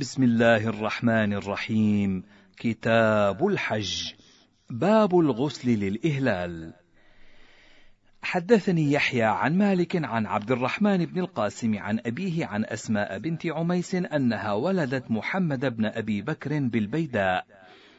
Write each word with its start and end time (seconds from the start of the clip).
بسم 0.00 0.22
الله 0.22 0.68
الرحمن 0.68 1.32
الرحيم. 1.32 2.22
كتاب 2.56 3.46
الحج. 3.46 4.12
باب 4.70 5.18
الغسل 5.18 5.70
للإهلال. 5.70 6.74
حدثني 8.22 8.92
يحيى 8.92 9.22
عن 9.22 9.58
مالك 9.58 10.04
عن 10.04 10.26
عبد 10.26 10.50
الرحمن 10.50 11.06
بن 11.06 11.20
القاسم 11.20 11.78
عن 11.78 12.00
أبيه 12.06 12.46
عن 12.46 12.64
أسماء 12.64 13.18
بنت 13.18 13.46
عميس 13.46 13.94
أنها 13.94 14.52
ولدت 14.52 15.10
محمد 15.10 15.76
بن 15.76 15.84
أبي 15.84 16.22
بكر 16.22 16.58
بالبيداء 16.58 17.46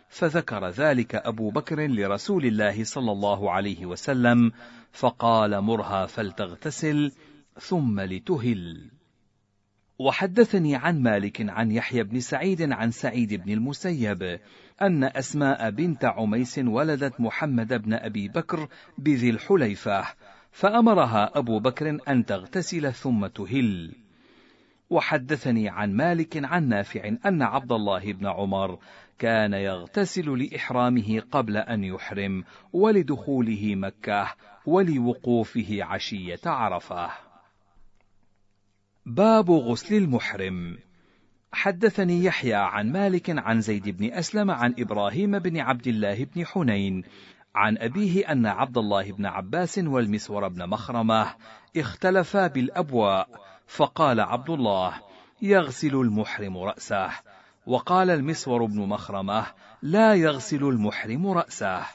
فذكر 0.10 0.70
ذلك 0.70 1.16
أبو 1.16 1.50
بكر 1.50 1.88
لرسول 1.88 2.46
الله 2.46 2.84
صلى 2.84 3.12
الله 3.12 3.52
عليه 3.52 3.86
وسلم 3.86 4.52
فقال 4.92 5.62
مرها 5.62 6.06
فلتغتسل 6.06 7.12
ثم 7.60 8.00
لتهل. 8.00 8.99
وحدثني 10.00 10.76
عن 10.76 11.02
مالك 11.02 11.50
عن 11.50 11.72
يحيى 11.72 12.04
بن 12.04 12.20
سعيد 12.20 12.72
عن 12.72 12.92
سعيد 12.92 13.34
بن 13.34 13.52
المسيب 13.52 14.40
أن 14.82 15.04
أسماء 15.04 15.70
بنت 15.70 16.06
عميس 16.06 16.60
ولدت 16.60 17.22
محمد 17.22 17.74
بن 17.74 17.94
أبي 17.94 18.28
بكر 18.28 18.68
بذي 18.98 19.30
الحليفة 19.30 20.06
فأمرها 20.52 21.32
أبو 21.38 21.60
بكر 21.60 21.98
أن 22.08 22.26
تغتسل 22.26 22.94
ثم 22.94 23.28
تهل. 23.28 23.96
وحدثني 24.90 25.70
عن 25.70 25.94
مالك 25.94 26.46
عن 26.46 26.70
نافع 26.70 27.12
أن 27.26 27.42
عبد 27.42 27.72
الله 27.72 28.14
بن 28.14 28.28
عمر 28.28 28.80
كان 29.18 29.54
يغتسل 29.54 30.44
لإحرامه 30.44 31.20
قبل 31.32 31.58
أن 31.58 31.84
يحرم 31.84 32.44
ولدخوله 32.74 33.76
مكة 33.76 34.34
ولوقوفه 34.66 35.84
عشية 35.84 36.40
عرفة. 36.46 37.29
باب 39.10 39.52
غسل 39.52 39.96
المحرم. 39.96 40.78
حدثني 41.52 42.24
يحيى 42.24 42.54
عن 42.54 42.92
مالك 42.92 43.30
عن 43.30 43.62
زيد 43.62 43.90
بن 43.90 44.14
أسلم 44.14 44.52
عن 44.52 44.76
إبراهيم 44.80 45.40
بن 45.40 45.60
عبد 45.60 45.88
الله 45.88 46.26
بن 46.36 46.46
حنين 46.46 47.04
عن 47.56 47.78
أبيه 47.78 48.32
أن 48.32 48.46
عبد 48.46 48.78
الله 48.78 49.12
بن 49.12 49.26
عباس 49.26 49.78
والمسور 49.78 50.48
بن 50.48 50.70
مخرمة 50.70 51.36
اختلفا 51.78 52.48
بالأبواء 52.48 53.28
فقال 53.68 54.20
عبد 54.20 54.50
الله 54.50 54.94
يغسل 55.42 55.96
المحرم 55.96 56.58
رأسه 56.58 57.10
وقال 57.66 58.10
المسور 58.10 58.66
بن 58.66 58.80
مخرمة 58.80 59.46
لا 59.82 60.14
يغسل 60.14 60.64
المحرم 60.64 61.28
رأسه 61.28 61.86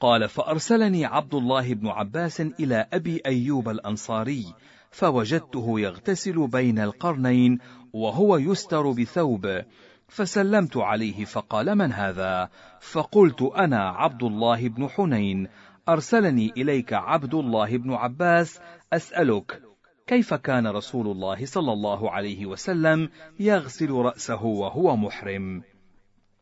قال 0.00 0.28
فأرسلني 0.28 1.04
عبد 1.04 1.34
الله 1.34 1.74
بن 1.74 1.88
عباس 1.88 2.40
إلى 2.40 2.86
أبي 2.92 3.20
أيوب 3.26 3.68
الأنصاري 3.68 4.54
فوجدته 4.90 5.80
يغتسل 5.80 6.46
بين 6.46 6.78
القرنين 6.78 7.58
وهو 7.92 8.36
يستر 8.36 8.90
بثوب 8.90 9.62
فسلمت 10.08 10.76
عليه 10.76 11.24
فقال 11.24 11.74
من 11.74 11.92
هذا؟ 11.92 12.50
فقلت 12.80 13.42
أنا 13.42 13.88
عبد 13.88 14.22
الله 14.22 14.68
بن 14.68 14.88
حنين 14.88 15.48
أرسلني 15.88 16.52
إليك 16.56 16.92
عبد 16.92 17.34
الله 17.34 17.76
بن 17.76 17.92
عباس 17.92 18.60
أسألك 18.92 19.62
كيف 20.06 20.34
كان 20.34 20.66
رسول 20.66 21.06
الله 21.06 21.46
صلى 21.46 21.72
الله 21.72 22.10
عليه 22.10 22.46
وسلم 22.46 23.10
يغسل 23.40 23.90
رأسه 23.90 24.44
وهو 24.44 24.96
محرم 24.96 25.62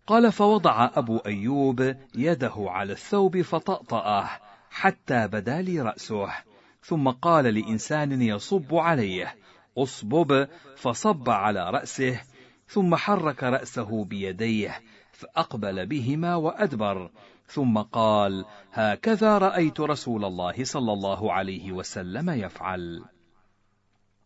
قال 0.07 0.33
فوضع 0.33 0.91
أبو 0.95 1.17
أيوب 1.17 1.95
يده 2.15 2.55
على 2.57 2.93
الثوب 2.93 3.41
فطأطأه 3.41 4.29
حتى 4.71 5.29
بدا 5.29 5.61
لي 5.63 5.81
رأسه. 5.81 6.48
ثم 6.89 7.09
قال 7.09 7.45
لإنسان 7.45 8.23
يصب 8.23 8.75
عليه 8.75 9.35
اصبب 9.79 10.49
فصب 10.77 11.31
على 11.31 11.71
رأسه 11.71 12.21
ثم 12.67 12.97
حرك 12.97 13.43
رأسه 13.43 14.05
بيديه 14.05 14.81
فأقبل 15.13 15.87
بهما 15.87 16.35
وأدبر 16.35 17.11
ثم 17.47 17.79
قال 17.79 18.45
هكذا 18.73 19.39
رأيت 19.39 19.81
رسول 19.81 20.25
الله 20.25 20.65
صلى 20.65 20.93
الله 20.93 21.33
عليه 21.33 21.73
وسلم 21.73 22.31
يفعل. 22.31 23.05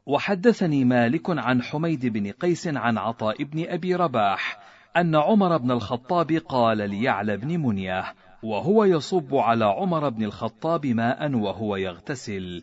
وحدثني 0.06 0.84
مالك 0.84 1.30
عن 1.30 1.62
حميد 1.62 2.06
بن 2.06 2.30
قيس 2.30 2.66
عن 2.66 2.98
عطاء 2.98 3.42
بن 3.44 3.64
أبي 3.68 3.94
رباح 3.94 4.58
أن 4.96 5.14
عمر 5.14 5.56
بن 5.56 5.70
الخطاب 5.70 6.32
قال 6.32 6.90
ليعلى 6.90 7.36
بن 7.36 7.60
منيه 7.60 8.14
وهو 8.42 8.84
يصب 8.84 9.34
على 9.34 9.64
عمر 9.64 10.08
بن 10.08 10.24
الخطاب 10.24 10.86
ماء 10.86 11.34
وهو 11.34 11.76
يغتسل. 11.76 12.62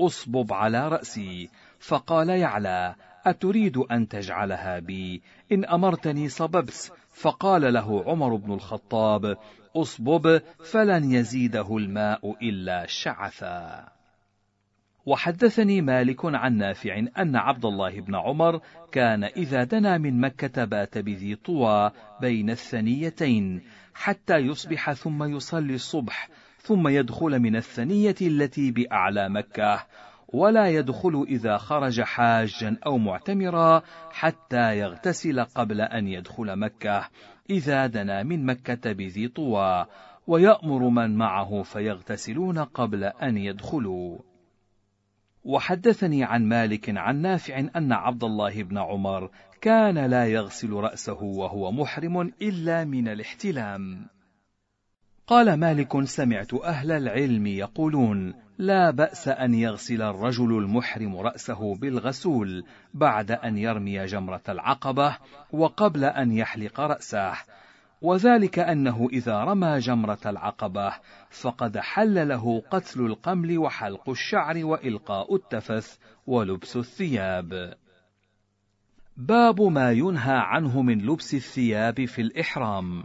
أصبب 0.00 0.52
على 0.52 0.88
رأسي. 0.88 1.48
فقال 1.78 2.28
يعلى 2.28 2.94
أتريد 3.26 3.76
أن 3.76 4.08
تجعلها 4.08 4.78
بي؟ 4.78 5.22
إن 5.52 5.64
أمرتني 5.64 6.28
صببت. 6.28 6.92
فقال 7.10 7.72
له 7.72 8.04
عمر 8.06 8.36
بن 8.36 8.52
الخطاب 8.52 9.36
أصبب 9.76 10.42
فلن 10.72 11.12
يزيده 11.12 11.76
الماء 11.76 12.36
إلا 12.42 12.86
شعثا. 12.86 13.88
وحدثني 15.06 15.80
مالك 15.80 16.24
عن 16.24 16.56
نافع 16.56 16.98
أن 17.18 17.36
عبد 17.36 17.64
الله 17.64 18.00
بن 18.00 18.14
عمر 18.14 18.60
كان 18.92 19.24
إذا 19.24 19.64
دنا 19.64 19.98
من 19.98 20.20
مكة 20.20 20.64
بات 20.64 20.98
بذي 20.98 21.34
طوى 21.36 21.90
بين 22.20 22.50
الثنيتين. 22.50 23.62
حتى 23.94 24.36
يصبح 24.36 24.92
ثم 24.92 25.36
يصلي 25.36 25.74
الصبح 25.74 26.28
ثم 26.58 26.88
يدخل 26.88 27.38
من 27.38 27.56
الثنية 27.56 28.14
التي 28.22 28.70
بأعلى 28.70 29.28
مكة 29.28 29.86
ولا 30.28 30.68
يدخل 30.68 31.26
إذا 31.28 31.56
خرج 31.56 32.00
حاجا 32.00 32.76
أو 32.86 32.98
معتمرا 32.98 33.82
حتى 34.10 34.78
يغتسل 34.78 35.40
قبل 35.40 35.80
أن 35.80 36.08
يدخل 36.08 36.56
مكة 36.56 37.08
إذا 37.50 37.86
دنا 37.86 38.22
من 38.22 38.46
مكة 38.46 38.92
بذي 38.92 39.28
طوى 39.28 39.86
ويأمر 40.26 40.88
من 40.88 41.16
معه 41.16 41.62
فيغتسلون 41.62 42.58
قبل 42.58 43.04
أن 43.04 43.36
يدخلوا. 43.36 44.18
وحدثني 45.44 46.24
عن 46.24 46.48
مالك 46.48 46.90
عن 46.96 47.16
نافع 47.16 47.58
أن 47.76 47.92
عبد 47.92 48.24
الله 48.24 48.62
بن 48.62 48.78
عمر 48.78 49.30
كان 49.60 49.98
لا 49.98 50.26
يغسل 50.26 50.72
رأسه 50.72 51.22
وهو 51.22 51.72
محرم 51.72 52.20
إلا 52.20 52.84
من 52.84 53.08
الاحتلام. 53.08 54.06
قال 55.26 55.54
مالك 55.54 56.04
سمعت 56.04 56.54
أهل 56.54 56.92
العلم 56.92 57.46
يقولون: 57.46 58.34
لا 58.58 58.90
بأس 58.90 59.28
أن 59.28 59.54
يغسل 59.54 60.02
الرجل 60.02 60.58
المحرم 60.58 61.16
رأسه 61.16 61.74
بالغسول 61.74 62.64
بعد 62.94 63.30
أن 63.30 63.58
يرمي 63.58 64.04
جمرة 64.04 64.42
العقبة 64.48 65.16
وقبل 65.52 66.04
أن 66.04 66.32
يحلق 66.32 66.80
رأسه، 66.80 67.32
وذلك 68.02 68.58
أنه 68.58 69.08
إذا 69.12 69.44
رمى 69.44 69.78
جمرة 69.78 70.20
العقبة 70.26 70.92
فقد 71.30 71.78
حل 71.78 72.28
له 72.28 72.62
قتل 72.70 73.00
القمل 73.00 73.58
وحلق 73.58 74.10
الشعر 74.10 74.64
وإلقاء 74.64 75.34
التفث 75.34 75.98
ولبس 76.26 76.76
الثياب. 76.76 77.74
باب 79.16 79.62
ما 79.62 79.92
ينهى 79.92 80.36
عنه 80.36 80.82
من 80.82 80.98
لبس 80.98 81.34
الثياب 81.34 82.04
في 82.04 82.22
الإحرام. 82.22 83.04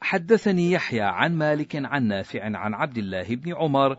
حدثني 0.00 0.72
يحيى 0.72 1.00
عن 1.00 1.34
مالك 1.34 1.76
عن 1.76 2.08
نافع 2.08 2.44
عن 2.44 2.74
عبد 2.74 2.98
الله 2.98 3.36
بن 3.36 3.54
عمر 3.54 3.96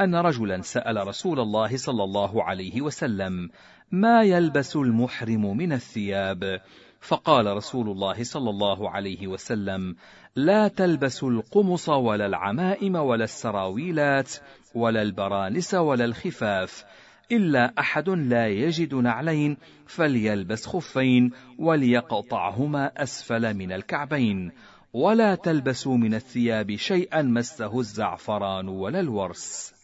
أن 0.00 0.14
رجلا 0.14 0.62
سأل 0.62 1.06
رسول 1.06 1.40
الله 1.40 1.76
صلى 1.76 2.04
الله 2.04 2.44
عليه 2.44 2.82
وسلم: 2.82 3.50
ما 3.92 4.22
يلبس 4.22 4.76
المحرم 4.76 5.56
من 5.56 5.72
الثياب؟ 5.72 6.60
فقال 7.00 7.46
رسول 7.46 7.90
الله 7.90 8.24
صلى 8.24 8.50
الله 8.50 8.90
عليه 8.90 9.26
وسلم: 9.26 9.96
لا 10.36 10.68
تلبسوا 10.68 11.30
القمص 11.30 11.88
ولا 11.88 12.26
العمائم 12.26 12.94
ولا 12.96 13.24
السراويلات 13.24 14.32
ولا 14.74 15.02
البرانس 15.02 15.74
ولا 15.74 16.04
الخفاف 16.04 16.84
إلا 17.32 17.74
أحد 17.78 18.08
لا 18.08 18.48
يجد 18.48 18.94
نعلين 18.94 19.56
فليلبس 19.86 20.66
خفين 20.66 21.30
وليقطعهما 21.58 22.92
أسفل 22.96 23.54
من 23.54 23.72
الكعبين. 23.72 24.52
ولا 24.92 25.34
تلبسوا 25.34 25.96
من 25.96 26.14
الثياب 26.14 26.76
شيئا 26.76 27.22
مسه 27.22 27.80
الزعفران 27.80 28.68
ولا 28.68 29.00
الورس. 29.00 29.74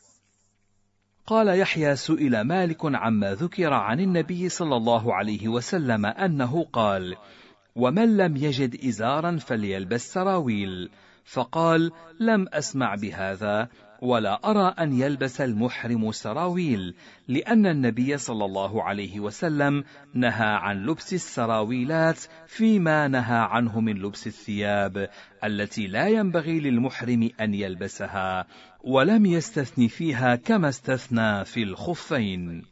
قال 1.27 1.59
يحيى 1.59 1.97
سئل 1.97 2.41
مالك 2.41 2.81
عما 2.85 3.35
ذكر 3.35 3.73
عن 3.73 4.01
النبي 4.01 4.49
صلى 4.49 4.77
الله 4.77 5.15
عليه 5.15 5.49
وسلم 5.49 6.07
أنه 6.07 6.65
قال 6.73 7.17
ومن 7.77 8.17
لم 8.17 8.37
يجد 8.37 8.85
إزارا 8.85 9.37
فليلبس 9.37 10.13
سراويل 10.13 10.91
فقال 11.25 11.91
لم 12.21 12.47
أسمع 12.53 12.95
بهذا 12.95 13.69
ولا 14.03 14.51
أرى 14.51 14.75
أن 14.79 14.93
يلبس 14.93 15.41
المحرم 15.41 16.13
سراويل 16.13 16.95
لأن 17.29 17.67
النبي 17.67 18.19
صلى 18.19 18.45
الله 18.45 18.83
عليه 18.83 19.21
وسلم 19.21 19.85
نهى 20.15 20.49
عن 20.49 20.87
لبس 20.87 21.15
السراويلات 21.15 22.21
فيما 22.47 23.09
نهى 23.09 23.39
عنه 23.39 23.81
من 23.81 23.93
لبس 23.93 24.27
الثياب 24.27 25.09
التي 25.45 25.87
لا 25.87 26.09
ينبغي 26.09 26.61
للمحرم 26.61 27.31
أن 27.41 27.55
يلبسها 27.55 28.47
ولم 28.85 29.27
يستثن 29.27 29.87
فيها 29.87 30.37
كما 30.37 30.69
استثنى 30.69 31.45
في 31.45 31.63
الخفين. 31.63 32.65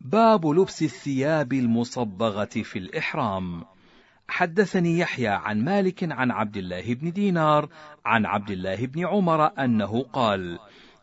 باب 0.00 0.46
لبس 0.46 0.82
الثياب 0.82 1.52
المصبغة 1.52 2.44
في 2.44 2.78
الإحرام. 2.78 3.64
حدثني 4.28 4.98
يحيى 4.98 5.28
عن 5.28 5.64
مالك 5.64 6.12
عن 6.12 6.30
عبد 6.30 6.56
الله 6.56 6.94
بن 6.94 7.12
دينار 7.12 7.68
عن 8.04 8.26
عبد 8.26 8.50
الله 8.50 8.86
بن 8.86 9.06
عمر 9.06 9.46
أنه 9.64 10.02
قال 10.02 10.58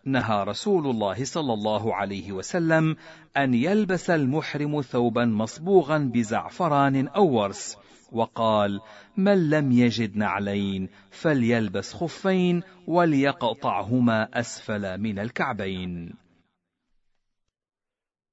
نهى 0.06 0.44
رسول 0.44 0.88
الله 0.88 1.24
صلى 1.26 1.54
الله 1.54 1.96
عليه 1.96 2.32
وسلم 2.32 2.96
أن 3.38 3.54
يلبس 3.54 4.10
المحرم 4.10 4.82
ثوبا 4.82 5.26
مصبوغا 5.26 5.98
بزعفران 5.98 7.08
أو 7.08 7.28
ورس 7.28 7.78
وقال 8.12 8.80
من 9.18 9.50
لم 9.50 9.72
يجد 9.72 10.18
نعلين 10.18 10.90
فليلبس 11.12 11.94
خفين 11.94 12.64
وليقطعهما 12.88 14.40
أسفل 14.40 14.98
من 14.98 15.20
الكعبين. 15.20 16.14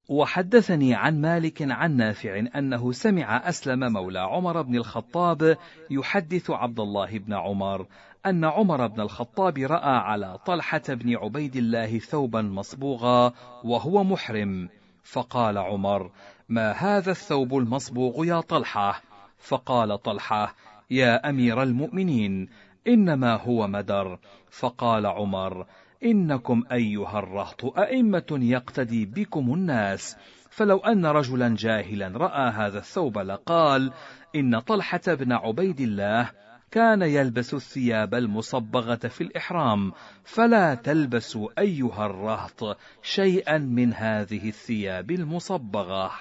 وحدثني 0.09 0.95
عن 0.95 1.21
مالك 1.21 1.63
عن 1.63 1.97
نافع 1.97 2.47
أنه 2.57 2.93
سمع 2.93 3.49
أسلم 3.49 3.93
مولى 3.93 4.19
عمر 4.19 4.63
بن 4.63 4.77
الخطاب 4.77 5.57
يحدث 5.91 6.51
عبد 6.51 6.81
الله 6.81 7.19
بن 7.19 7.33
عمر 7.33 7.87
أن 8.27 8.45
عمر 8.45 8.87
بن 8.87 9.01
الخطاب 9.01 9.59
رأى 9.59 9.97
على 9.97 10.39
طلحة 10.47 10.83
بن 10.89 11.17
عبيد 11.17 11.57
الله 11.57 11.99
ثوبا 11.99 12.43
مصبوغا 12.43 13.33
وهو 13.65 14.05
محرم. 14.05 14.69
فقال 15.03 15.59
عمر 15.59 16.11
ما 16.49 16.73
هذا 16.73 17.11
الثوب 17.11 17.59
المصبوغ 17.59 18.25
يا 18.25 18.41
طلحة؟ 18.41 19.03
فقال 19.39 20.03
طلحة 20.03 20.55
يا 20.91 21.31
أمير 21.31 21.63
المؤمنين 21.63 22.49
إنما 22.87 23.35
هو 23.35 23.67
مدر. 23.67 24.19
فقال 24.51 25.07
عمر 25.07 25.67
إنكم 26.05 26.65
أيها 26.73 27.19
الرهط 27.19 27.79
أئمة 27.79 28.39
يقتدي 28.43 29.05
بكم 29.05 29.55
الناس. 29.55 30.17
فلو 30.51 30.79
أن 30.79 31.07
رجلا 31.07 31.55
جاهلا 31.59 32.09
رأى 32.09 32.51
هذا 32.51 32.79
الثوب 32.79 33.19
لقال 33.19 33.93
إن 34.37 34.59
طلحة 34.59 35.01
بن 35.07 35.33
عبيد 35.33 35.81
الله 35.81 36.31
كان 36.71 37.03
يلبس 37.03 37.55
الثياب 37.55 38.15
المصبغة 38.15 39.09
في 39.09 39.21
الإحرام. 39.21 39.93
فلا 40.25 40.75
تلبسوا 40.75 41.49
أيها 41.59 42.07
الرهط 42.07 42.79
شيئا 43.03 43.59
من 43.59 43.95
هذه 43.95 44.49
الثياب 44.49 45.11
المصبغة. 45.11 46.13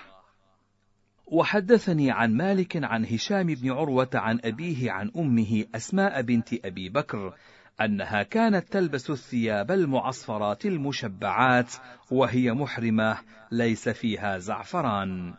وحدثني 1.26 2.12
عن 2.12 2.34
مالك 2.34 2.84
عن 2.84 3.06
هشام 3.06 3.48
بن 3.48 3.72
عروة 3.72 4.10
عن 4.14 4.40
أبيه 4.44 4.92
عن 4.92 5.12
أمه 5.18 5.66
أسماء 5.76 6.22
بنت 6.22 6.66
أبي 6.66 6.90
بكر. 6.90 7.34
أنها 7.82 8.24
كانت 8.24 8.74
تلبس 8.74 9.10
الثياب 9.10 9.72
المعصفرات 9.72 10.66
المشبعات 10.66 11.74
وهي 12.12 12.54
محرمة 12.54 13.18
ليس 13.52 13.90
فيها 13.90 14.38
زعفران. 14.38 15.34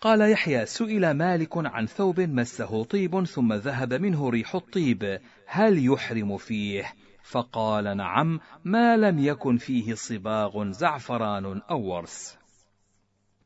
قال 0.00 0.30
يحيى 0.30 0.66
سئل 0.66 1.10
مالك 1.10 1.50
عن 1.56 1.86
ثوب 1.86 2.20
مسه 2.20 2.84
طيب 2.84 3.24
ثم 3.24 3.52
ذهب 3.52 3.94
منه 3.94 4.28
ريح 4.30 4.54
الطيب 4.54 5.20
هل 5.46 5.86
يحرم 5.86 6.36
فيه؟ 6.36 6.94
فقال 7.22 7.96
نعم 7.96 8.40
ما 8.64 8.96
لم 8.96 9.18
يكن 9.18 9.56
فيه 9.56 9.94
صباغ 9.94 10.70
زعفران 10.70 11.62
أو 11.70 11.80
ورس. 11.80 12.38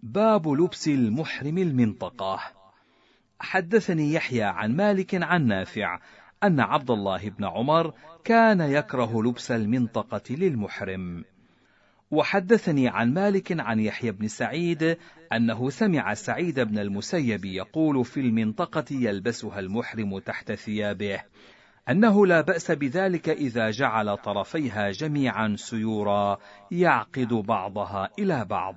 باب 0.03 0.49
لبس 0.49 0.89
المحرم 0.89 1.59
المنطقة 1.59 2.41
حدثني 3.41 4.13
يحيى 4.13 4.43
عن 4.43 4.77
مالك 4.77 5.23
عن 5.23 5.47
نافع 5.47 5.99
أن 6.47 6.61
عبد 6.61 6.91
الله 6.91 7.29
بن 7.29 7.45
عمر 7.45 7.93
كان 8.25 8.61
يكره 8.61 9.23
لبس 9.23 9.51
المنطقة 9.51 10.23
للمحرم. 10.31 11.25
وحدثني 12.11 12.89
عن 12.89 13.15
مالك 13.15 13.61
عن 13.61 13.81
يحيى 13.81 14.11
بن 14.11 14.29
سعيد 14.29 14.99
أنه 15.33 15.71
سمع 15.71 16.15
سعيد 16.15 16.61
بن 16.61 16.79
المسيب 16.79 17.45
يقول 17.45 18.05
في 18.05 18.21
المنطقة 18.21 18.85
يلبسها 18.91 19.59
المحرم 19.59 20.19
تحت 20.19 20.53
ثيابه 20.53 21.21
أنه 21.89 22.27
لا 22.27 22.41
بأس 22.41 22.71
بذلك 22.71 23.29
إذا 23.29 23.71
جعل 23.71 24.17
طرفيها 24.17 24.91
جميعا 24.91 25.55
سيورا 25.57 26.39
يعقد 26.71 27.29
بعضها 27.29 28.11
إلى 28.19 28.45
بعض. 28.45 28.77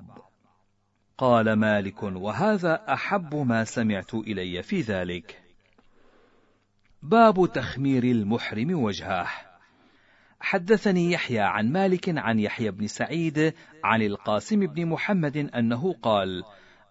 قال 1.17 1.53
مالك 1.53 2.03
وهذا 2.03 2.93
أحب 2.93 3.35
ما 3.35 3.63
سمعت 3.63 4.13
إلي 4.13 4.63
في 4.63 4.81
ذلك. 4.81 5.48
باب 7.03 7.51
تخمير 7.53 8.03
المحرم 8.03 8.83
وجهه 8.83 9.27
حدثني 10.39 11.11
يحيى 11.11 11.39
عن 11.39 11.71
مالك 11.71 12.17
عن 12.17 12.39
يحيى 12.39 12.71
بن 12.71 12.87
سعيد 12.87 13.53
عن 13.83 14.01
القاسم 14.01 14.59
بن 14.59 14.85
محمد 14.85 15.37
أنه 15.37 15.93
قال 15.93 16.43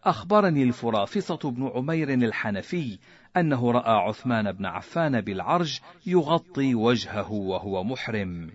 أخبرني 0.04 0.62
الفرافصة 0.62 1.50
بن 1.50 1.70
عمير 1.74 2.14
الحنفي 2.14 2.98
أنه 3.36 3.70
رأى 3.70 3.92
عثمان 3.92 4.52
بن 4.52 4.66
عفان 4.66 5.20
بالعرج 5.20 5.80
يغطي 6.06 6.74
وجهه 6.74 7.32
وهو 7.32 7.84
محرم. 7.84 8.50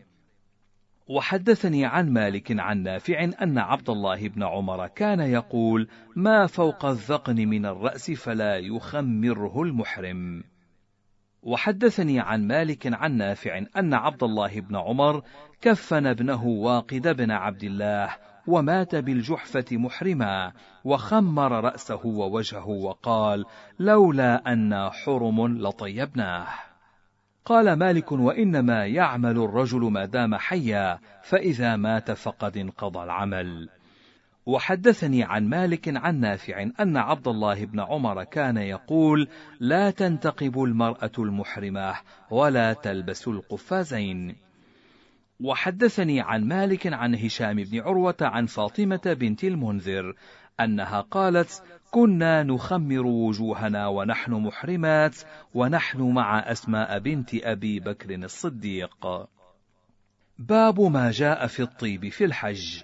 وحدثني 1.08 1.86
عن 1.86 2.14
مالك 2.14 2.60
عن 2.60 2.84
نافع 2.84 3.24
أن 3.42 3.58
عبد 3.58 3.90
الله 3.90 4.28
بن 4.28 4.44
عمر 4.44 4.88
كان 4.88 5.20
يقول 5.20 5.88
ما 6.16 6.48
فوق 6.48 6.86
الذقن 6.86 7.36
من 7.36 7.66
الرأس 7.66 8.12
فلا 8.12 8.58
يخمره 8.58 9.62
المحرم. 9.62 10.53
وحدثني 11.44 12.20
عن 12.20 12.48
مالك 12.48 12.94
عن 12.94 13.18
نافع 13.18 13.62
أن 13.78 13.94
عبد 13.94 14.24
الله 14.24 14.60
بن 14.60 14.76
عمر 14.76 15.24
كفن 15.62 16.08
ابنه 16.08 16.46
واقد 16.46 17.08
بن 17.08 17.32
عبد 17.32 17.64
الله 17.64 18.10
ومات 18.48 18.96
بالجحفة 18.96 19.66
محرما 19.72 20.52
وخمر 20.84 21.52
رأسه 21.64 22.06
ووجهه 22.06 22.68
وقال 22.68 23.46
لولا 23.80 24.54
أنا 24.54 24.90
حرم 24.90 25.58
لطيبناه. 25.58 26.48
قال 27.46 27.74
مالك 27.74 28.12
وإنما 28.12 28.86
يعمل 28.86 29.38
الرجل 29.38 29.82
ما 29.82 30.06
دام 30.06 30.36
حيا 30.36 31.00
فإذا 31.24 31.76
مات 31.76 32.12
فقد 32.12 32.58
انقضى 32.58 33.04
العمل. 33.04 33.70
وحدثني 34.46 35.24
عن 35.24 35.48
مالك 35.50 35.98
عن 35.98 36.20
نافع 36.20 36.70
أن 36.80 36.98
عبد 36.98 37.28
الله 37.28 37.66
بن 37.66 37.80
عمر 37.80 38.24
كان 38.24 38.58
يقول: 38.58 39.28
لا 39.60 39.92
تنتقب 39.92 40.64
المرأة 40.64 41.12
المحرمة 41.20 41.96
ولا 42.32 42.74
تلبس 42.74 43.28
القفازين. 43.28 44.36
وحدثني 45.40 46.22
عن 46.22 46.44
مالك 46.44 46.94
عن 46.94 47.16
هشام 47.16 47.56
بن 47.56 47.80
عروة 47.80 48.18
عن 48.22 48.46
فاطمة 48.46 49.02
بنت 49.20 49.44
المنذر 49.44 50.16
أنها 50.60 51.02
قالت: 51.02 51.64
كنا 51.92 52.44
نخمر 52.44 53.06
وجوهنا 53.06 53.88
ونحن 53.88 54.32
محرمات 54.32 55.16
ونحن 55.54 56.02
مع 56.02 56.40
أسماء 56.40 57.00
بنت 57.00 57.36
أبي 57.36 57.80
بكر 57.80 58.16
الصديق. 58.16 59.28
باب 60.40 60.82
ما 60.82 61.12
جاء 61.12 61.48
في 61.48 61.62
الطيب 61.62 62.10
في 62.10 62.26
الحج. 62.26 62.84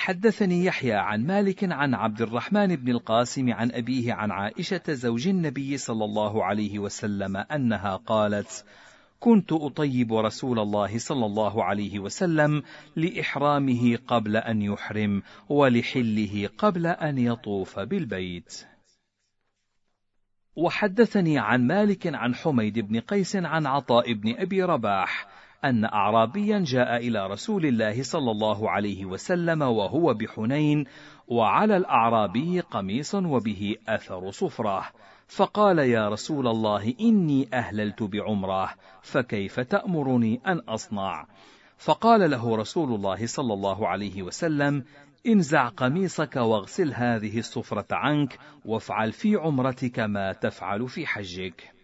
حدثني 0.00 0.64
يحيى 0.64 0.92
عن 0.92 1.26
مالك 1.26 1.64
عن 1.72 1.94
عبد 1.94 2.22
الرحمن 2.22 2.76
بن 2.76 2.88
القاسم 2.90 3.52
عن 3.52 3.70
أبيه 3.72 4.12
عن 4.12 4.30
عائشة 4.30 4.82
زوج 4.88 5.28
النبي 5.28 5.76
صلى 5.76 6.04
الله 6.04 6.44
عليه 6.44 6.78
وسلم 6.78 7.36
أنها 7.36 7.96
قالت: 7.96 8.64
كنت 9.18 9.52
أطيب 9.52 10.14
رسول 10.14 10.58
الله 10.58 10.98
صلى 10.98 11.26
الله 11.26 11.64
عليه 11.64 11.98
وسلم 11.98 12.62
لإحرامه 12.96 13.96
قبل 13.96 14.36
أن 14.36 14.62
يحرم 14.62 15.22
ولحله 15.48 16.48
قبل 16.58 16.86
أن 16.86 17.18
يطوف 17.18 17.78
بالبيت. 17.78 18.64
وحدثني 20.56 21.38
عن 21.38 21.66
مالك 21.66 22.06
عن 22.06 22.34
حميد 22.34 22.78
بن 22.78 23.00
قيس 23.00 23.36
عن 23.36 23.66
عطاء 23.66 24.12
بن 24.12 24.34
أبي 24.38 24.62
رباح 24.62 25.39
أن 25.64 25.84
أعرابيا 25.84 26.58
جاء 26.66 26.96
إلى 26.96 27.26
رسول 27.26 27.66
الله 27.66 28.02
صلى 28.02 28.30
الله 28.30 28.70
عليه 28.70 29.04
وسلم 29.04 29.62
وهو 29.62 30.14
بحنين 30.14 30.84
وعلى 31.28 31.76
الأعرابي 31.76 32.60
قميص 32.60 33.14
وبه 33.14 33.76
أثر 33.88 34.30
صفرة. 34.30 34.84
فقال 35.28 35.78
يا 35.78 36.08
رسول 36.08 36.46
الله 36.48 36.94
إني 37.00 37.48
أهللت 37.54 38.02
بعمرة 38.02 38.70
فكيف 39.02 39.60
تأمرني 39.60 40.40
أن 40.46 40.58
أصنع؟ 40.58 41.26
فقال 41.78 42.30
له 42.30 42.56
رسول 42.56 42.94
الله 42.94 43.26
صلى 43.26 43.54
الله 43.54 43.88
عليه 43.88 44.22
وسلم 44.22 44.84
انزع 45.26 45.68
قميصك 45.68 46.36
واغسل 46.36 46.94
هذه 46.94 47.38
الصفرة 47.38 47.86
عنك 47.90 48.38
وافعل 48.64 49.12
في 49.12 49.36
عمرتك 49.36 49.98
ما 49.98 50.32
تفعل 50.32 50.88
في 50.88 51.06
حجك. 51.06 51.79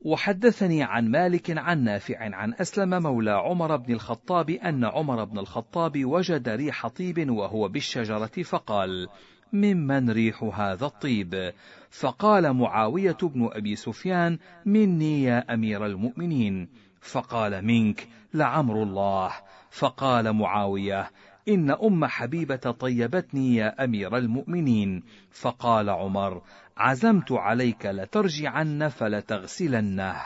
وحدثني 0.00 0.82
عن 0.82 1.10
مالك 1.10 1.58
عن 1.58 1.84
نافع 1.84 2.34
عن 2.34 2.54
أسلم 2.54 3.02
مولى 3.02 3.30
عمر 3.30 3.76
بن 3.76 3.92
الخطاب 3.92 4.50
أن 4.50 4.84
عمر 4.84 5.24
بن 5.24 5.38
الخطاب 5.38 6.04
وجد 6.04 6.48
ريح 6.48 6.86
طيب 6.86 7.30
وهو 7.30 7.68
بالشجرة 7.68 8.42
فقال: 8.44 9.08
ممن 9.52 10.10
ريح 10.10 10.42
هذا 10.42 10.86
الطيب؟ 10.86 11.52
فقال 11.90 12.52
معاوية 12.52 13.16
بن 13.22 13.48
أبي 13.52 13.76
سفيان: 13.76 14.38
مني 14.66 15.22
يا 15.22 15.54
أمير 15.54 15.86
المؤمنين. 15.86 16.68
فقال 17.00 17.64
منك 17.64 18.08
لعمر 18.34 18.82
الله. 18.82 19.32
فقال 19.70 20.32
معاوية: 20.32 21.10
إن 21.48 21.70
أم 21.70 22.04
حبيبة 22.04 22.56
طيبتني 22.56 23.56
يا 23.56 23.84
أمير 23.84 24.16
المؤمنين 24.16 25.02
فقال 25.30 25.90
عمر 25.90 26.42
عزمت 26.78 27.32
عليك 27.32 27.86
لترجعن 27.86 28.88
فلتغسلنه. 28.88 30.16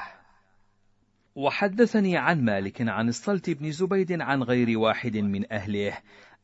وحدثني 1.34 2.16
عن 2.16 2.44
مالك 2.44 2.88
عن 2.88 3.08
الصلت 3.08 3.50
بن 3.50 3.70
زبيد 3.70 4.20
عن 4.20 4.42
غير 4.42 4.78
واحد 4.78 5.16
من 5.16 5.52
أهله 5.52 5.98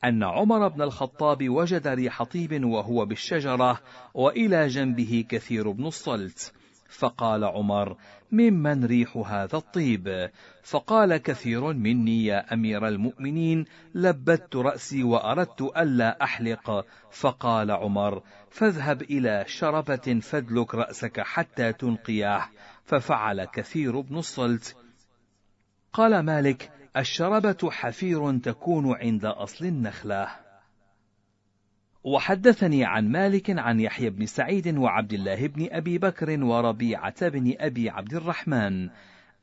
أن 0.04 0.22
عمر 0.22 0.68
بن 0.68 0.82
الخطاب 0.82 1.48
وجد 1.48 1.88
ريح 1.88 2.22
طيب 2.22 2.64
وهو 2.64 3.06
بالشجرة 3.06 3.80
وإلى 4.14 4.66
جنبه 4.66 5.24
كثير 5.28 5.70
بن 5.70 5.86
الصلت. 5.86 6.52
فقال 6.88 7.44
عمر 7.44 7.96
ممن 8.32 8.84
ريح 8.84 9.16
هذا 9.16 9.56
الطيب؟ 9.56 10.30
فقال 10.62 11.16
كثير 11.16 11.72
مني 11.72 12.24
يا 12.24 12.54
أمير 12.54 12.88
المؤمنين 12.88 13.64
لبت 13.94 14.56
رأسي 14.56 15.02
وأردت 15.02 15.62
ألا 15.62 16.22
أحلق. 16.24 16.86
فقال 17.10 17.70
عمر 17.70 18.22
فاذهب 18.50 19.02
إلى 19.02 19.44
شربة 19.46 20.20
فادلك 20.22 20.74
رأسك 20.74 21.20
حتى 21.20 21.72
تنقيه 21.72 22.50
ففعل 22.84 23.44
كثير 23.44 24.00
بن 24.00 24.16
الصلت. 24.16 24.76
قال 25.92 26.20
مالك 26.20 26.72
الشربة 26.96 27.70
حفير 27.70 28.38
تكون 28.38 28.96
عند 28.96 29.24
أصل 29.24 29.64
النخلة. 29.64 30.28
وحدثني 32.04 32.84
عن 32.84 33.08
مالك 33.08 33.58
عن 33.58 33.80
يحيى 33.80 34.10
بن 34.10 34.26
سعيد 34.26 34.78
وعبد 34.78 35.12
الله 35.12 35.46
بن 35.46 35.68
أبي 35.70 35.98
بكر 35.98 36.44
وربيعة 36.44 37.28
بن 37.28 37.54
أبي 37.58 37.90
عبد 37.90 38.14
الرحمن. 38.14 38.90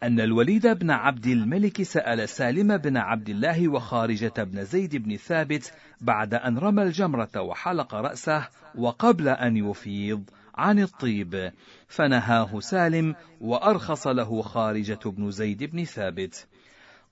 أن 0.04 0.20
الوليد 0.20 0.68
بن 0.68 0.92
عبد 0.92 1.28
الملك 1.28 1.82
سأل 1.82 2.30
سالم 2.30 2.78
بن 2.78 2.98
عبد 2.98 3.30
الله 3.30 3.68
وخارجة 3.68 4.34
بن 4.38 4.64
زيد 4.64 4.96
بن 4.96 5.18
ثابت 5.18 5.74
بعد 6.02 6.34
أن 6.34 6.58
رمى 6.58 6.84
الجمرة 6.84 7.42
وحلق 7.42 7.96
رأسه 7.96 8.48
وقبل 8.76 9.30
أن 9.30 9.58
يفيض 9.58 10.24
عن 10.56 10.80
الطيب 10.80 11.52
فنهاه 11.88 12.60
سالم 12.60 13.16
وأرخص 13.42 14.08
له 14.08 14.42
خارجة 14.42 15.00
بن 15.06 15.32
زيد 15.32 15.64
بن 15.64 15.84
ثابت 15.84 16.48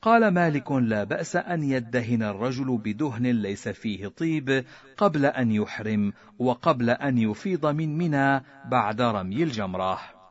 قال 0.02 0.28
مالك 0.28 0.72
لا 0.72 1.04
بأس 1.04 1.36
أن 1.36 1.64
يدهن 1.64 2.24
الرجل 2.24 2.78
بدهن 2.78 3.28
ليس 3.28 3.68
فيه 3.68 4.08
طيب 4.08 4.66
قبل 4.98 5.26
أن 5.26 5.52
يحرم 5.52 6.14
وقبل 6.40 6.90
أن 6.90 7.18
يفيض 7.18 7.66
من 7.66 7.98
منى 7.98 8.44
بعد 8.66 9.02
رمي 9.02 9.44
الجمرة. 9.44 10.23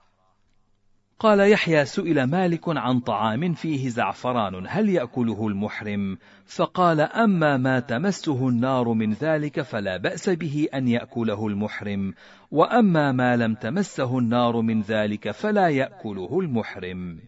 قال 1.18 1.40
يحيى 1.40 1.84
سئل 1.84 2.24
مالك 2.24 2.62
عن 2.66 3.00
طعام 3.00 3.54
فيه 3.54 3.88
زعفران 3.88 4.64
هل 4.68 4.88
يأكله 4.88 5.48
المحرم؟ 5.48 6.18
فقال 6.46 7.00
أما 7.00 7.56
ما 7.56 7.80
تمسه 7.80 8.48
النار 8.48 8.88
من 8.92 9.12
ذلك 9.12 9.60
فلا 9.60 9.96
بأس 9.96 10.30
به 10.30 10.68
أن 10.74 10.88
يأكله 10.88 11.46
المحرم، 11.46 12.14
وأما 12.50 13.12
ما 13.12 13.36
لم 13.36 13.54
تمسه 13.54 14.18
النار 14.18 14.60
من 14.60 14.82
ذلك 14.82 15.30
فلا 15.30 15.68
يأكله 15.68 16.40
المحرم. 16.40 17.18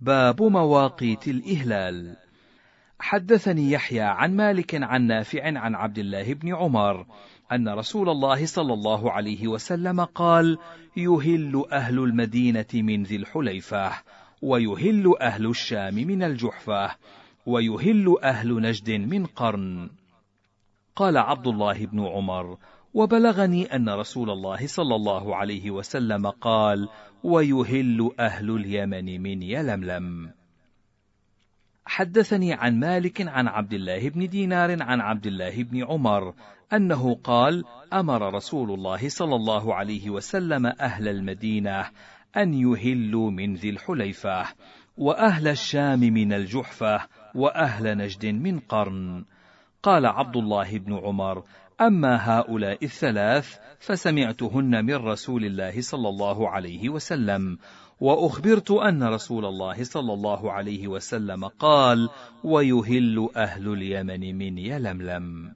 باب 0.00 0.42
مواقيت 0.42 1.28
الإهلال 1.28 2.16
حدثني 3.00 3.70
يحيى 3.70 4.00
عن 4.00 4.36
مالك 4.36 4.74
عن 4.74 5.02
نافع 5.02 5.58
عن 5.58 5.74
عبد 5.74 5.98
الله 5.98 6.34
بن 6.34 6.54
عمر 6.54 7.06
أن 7.52 7.68
رسول 7.68 8.08
الله 8.08 8.46
صلى 8.46 8.74
الله 8.74 9.12
عليه 9.12 9.48
وسلم 9.48 10.04
قال: 10.04 10.58
يهل 10.96 11.64
أهل 11.72 11.98
المدينة 11.98 12.66
من 12.74 13.02
ذي 13.02 13.16
الحليفة، 13.16 13.92
ويهل 14.42 15.14
أهل 15.20 15.46
الشام 15.46 15.94
من 15.94 16.22
الجحفة، 16.22 16.90
ويهل 17.46 18.16
أهل 18.22 18.60
نجد 18.60 18.90
من 18.90 19.26
قرن. 19.26 19.90
قال 20.96 21.16
عبد 21.16 21.46
الله 21.46 21.86
بن 21.86 22.06
عمر: 22.06 22.58
وبلغني 22.94 23.64
أن 23.64 23.88
رسول 23.88 24.30
الله 24.30 24.66
صلى 24.66 24.94
الله 24.94 25.36
عليه 25.36 25.70
وسلم 25.70 26.26
قال: 26.26 26.88
ويهل 27.24 28.10
أهل 28.20 28.50
اليمن 28.50 29.22
من 29.22 29.42
يلملم. 29.42 30.37
حدثني 31.88 32.52
عن 32.52 32.80
مالك 32.80 33.28
عن 33.28 33.48
عبد 33.48 33.72
الله 33.72 34.08
بن 34.08 34.28
دينار 34.28 34.82
عن 34.82 35.00
عبد 35.00 35.26
الله 35.26 35.62
بن 35.62 35.84
عمر 35.84 36.34
أنه 36.72 37.14
قال: 37.14 37.64
أمر 37.92 38.34
رسول 38.34 38.70
الله 38.70 39.08
صلى 39.08 39.34
الله 39.34 39.74
عليه 39.74 40.10
وسلم 40.10 40.66
أهل 40.66 41.08
المدينة 41.08 41.84
أن 42.36 42.54
يهلوا 42.54 43.30
من 43.30 43.54
ذي 43.54 43.70
الحليفة، 43.70 44.44
وأهل 44.96 45.48
الشام 45.48 46.00
من 46.00 46.32
الجحفة، 46.32 47.00
وأهل 47.34 47.98
نجد 47.98 48.26
من 48.26 48.60
قرن. 48.60 49.24
قال 49.82 50.06
عبد 50.06 50.36
الله 50.36 50.78
بن 50.78 50.98
عمر: 50.98 51.44
أما 51.80 52.38
هؤلاء 52.38 52.84
الثلاث 52.84 53.56
فسمعتهن 53.78 54.84
من 54.84 54.94
رسول 54.94 55.44
الله 55.44 55.80
صلى 55.80 56.08
الله 56.08 56.48
عليه 56.48 56.88
وسلم 56.88 57.58
وأخبرت 58.00 58.70
أن 58.70 59.02
رسول 59.04 59.44
الله 59.44 59.84
صلى 59.84 60.12
الله 60.12 60.52
عليه 60.52 60.88
وسلم 60.88 61.44
قال 61.44 62.08
ويهل 62.44 63.28
أهل 63.36 63.72
اليمن 63.72 64.38
من 64.38 64.58
يلملم. 64.58 65.54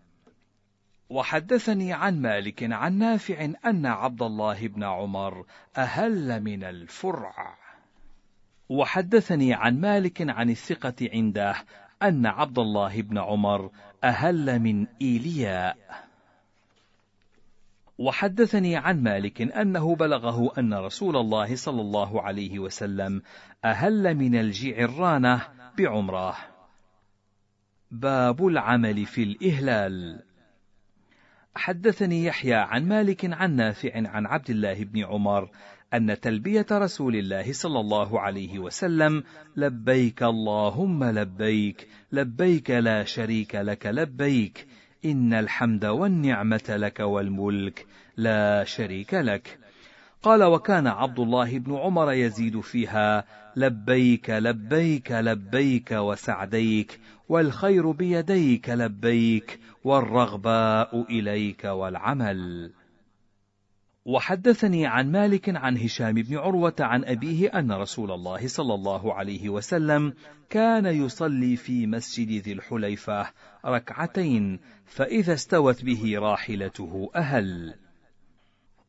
وحدثني 1.10 1.92
عن 1.92 2.22
مالك 2.22 2.72
عن 2.72 2.98
نافع 2.98 3.44
أن 3.66 3.86
عبد 3.86 4.22
الله 4.22 4.66
بن 4.66 4.84
عمر 4.84 5.44
أهل 5.76 6.42
من 6.42 6.64
الفرع. 6.64 7.58
وحدثني 8.68 9.54
عن 9.54 9.80
مالك 9.80 10.30
عن 10.30 10.50
الثقة 10.50 11.08
عنده 11.12 11.54
أن 12.02 12.26
عبد 12.26 12.58
الله 12.58 13.02
بن 13.02 13.18
عمر 13.18 13.70
أهل 14.04 14.58
من 14.58 14.86
إيلياء. 15.02 15.76
وحدثني 17.98 18.76
عن 18.76 19.02
مالك 19.02 19.42
أنه 19.42 19.96
بلغه 19.96 20.52
أن 20.58 20.74
رسول 20.74 21.16
الله 21.16 21.56
صلى 21.56 21.80
الله 21.80 22.22
عليه 22.22 22.58
وسلم 22.58 23.22
أهل 23.64 24.14
من 24.14 24.34
الجعرانه 24.34 25.42
بعمرة. 25.78 26.36
باب 27.90 28.46
العمل 28.46 29.06
في 29.06 29.22
الإهلال. 29.22 30.22
حدثني 31.54 32.24
يحيى 32.24 32.54
عن 32.54 32.88
مالك 32.88 33.24
عن 33.32 33.56
نافع 33.56 34.08
عن 34.08 34.26
عبد 34.26 34.50
الله 34.50 34.84
بن 34.84 35.04
عمر 35.04 35.50
أن 35.94 36.20
تلبية 36.20 36.66
رسول 36.72 37.16
الله 37.16 37.52
صلى 37.52 37.80
الله 37.80 38.20
عليه 38.20 38.58
وسلم 38.58 39.22
لبيك 39.56 40.22
اللهم 40.22 41.04
لبيك 41.04 41.88
لبيك 42.12 42.70
لا 42.70 43.04
شريك 43.04 43.54
لك 43.54 43.86
لبيك 43.86 44.66
إن 45.04 45.32
الحمد 45.32 45.84
والنعمة 45.84 46.64
لك 46.68 47.00
والملك 47.00 47.86
لا 48.16 48.64
شريك 48.64 49.14
لك. 49.14 49.58
قال 50.22 50.44
وكان 50.44 50.86
عبد 50.86 51.18
الله 51.18 51.58
بن 51.58 51.76
عمر 51.76 52.12
يزيد 52.12 52.60
فيها 52.60 53.24
لبيك 53.56 54.30
لبيك 54.30 55.12
لبيك 55.12 55.92
وسعديك 55.92 57.00
والخير 57.28 57.90
بيديك 57.90 58.68
لبيك 58.68 59.60
والرغباء 59.84 61.02
إليك 61.10 61.64
والعمل. 61.64 62.70
وحدثني 64.04 64.86
عن 64.86 65.12
مالك 65.12 65.56
عن 65.56 65.78
هشام 65.78 66.14
بن 66.14 66.36
عروة 66.36 66.74
عن 66.80 67.04
أبيه 67.04 67.48
أن 67.48 67.72
رسول 67.72 68.10
الله 68.10 68.48
صلى 68.48 68.74
الله 68.74 69.14
عليه 69.14 69.48
وسلم 69.48 70.14
كان 70.50 70.86
يصلي 70.86 71.56
في 71.56 71.86
مسجد 71.86 72.42
ذي 72.42 72.52
الحليفة 72.52 73.26
ركعتين 73.66 74.60
فإذا 74.86 75.34
استوت 75.34 75.84
به 75.84 76.18
راحلته 76.18 77.10
أهل. 77.16 77.74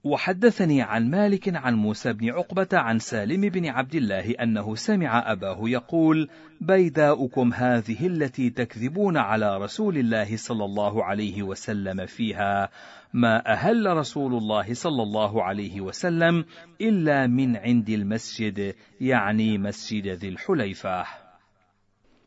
وحدثني 0.04 0.82
عن 0.82 1.10
مالك 1.10 1.56
عن 1.56 1.76
موسى 1.76 2.14
بن 2.14 2.30
عقبة 2.30 2.68
عن 2.74 3.00
سالم 3.00 3.42
بن 3.42 3.66
عبد 3.66 3.96
الله 3.96 4.32
أنه 4.32 4.76
سمع 4.76 5.32
أباه 5.32 5.58
يقول: 5.70 6.30
بيداؤكم 6.62 7.54
هذه 7.54 8.08
التي 8.08 8.50
تكذبون 8.50 9.18
على 9.18 9.58
رسول 9.58 9.98
الله 9.98 10.38
صلى 10.38 10.66
الله 10.66 11.04
عليه 11.04 11.44
وسلم 11.44 12.06
فيها 12.06 12.70
ما 13.14 13.54
أهل 13.54 13.98
رسول 13.98 14.34
الله 14.34 14.74
صلى 14.74 15.04
الله 15.04 15.44
عليه 15.44 15.82
وسلم 15.82 16.46
إلا 16.82 17.28
من 17.28 17.58
عند 17.58 17.90
المسجد 17.90 18.76
يعني 19.02 19.58
مسجد 19.58 20.08
ذي 20.08 20.30
الحليفة. 20.30 21.23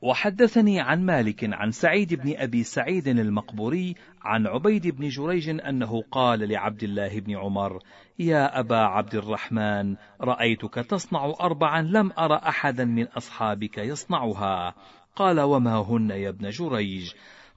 وحدثني 0.03 0.81
عن 0.81 1.07
مالك 1.07 1.45
عن 1.53 1.71
سعيد 1.71 2.15
بن 2.15 2.35
أبي 2.37 2.63
سعيد 2.63 3.09
المقبوري 3.09 3.95
عن 4.23 4.47
عبيد 4.47 4.87
بن 4.87 5.09
جريج 5.09 5.49
أنه 5.49 6.03
قال 6.11 6.49
لعبد 6.49 6.83
الله 6.83 7.21
بن 7.21 7.37
عمر 7.37 7.83
يا 8.19 8.61
أبا 8.61 8.77
عبد 8.77 9.15
الرحمن 9.15 9.97
رأيتك 10.21 10.75
تصنع 10.75 11.35
اربعا 11.41 11.83
لم 11.83 12.13
أر 12.19 12.35
احدا 12.35 12.85
من 12.85 13.07
أصحابك 13.07 13.79
يصنعها. 13.79 14.75
قال 15.17 15.41
وما 15.41 15.77
هن 15.77 16.11
يا 16.11 16.29
ابن 16.29 16.51
جريج؟ 16.51 17.13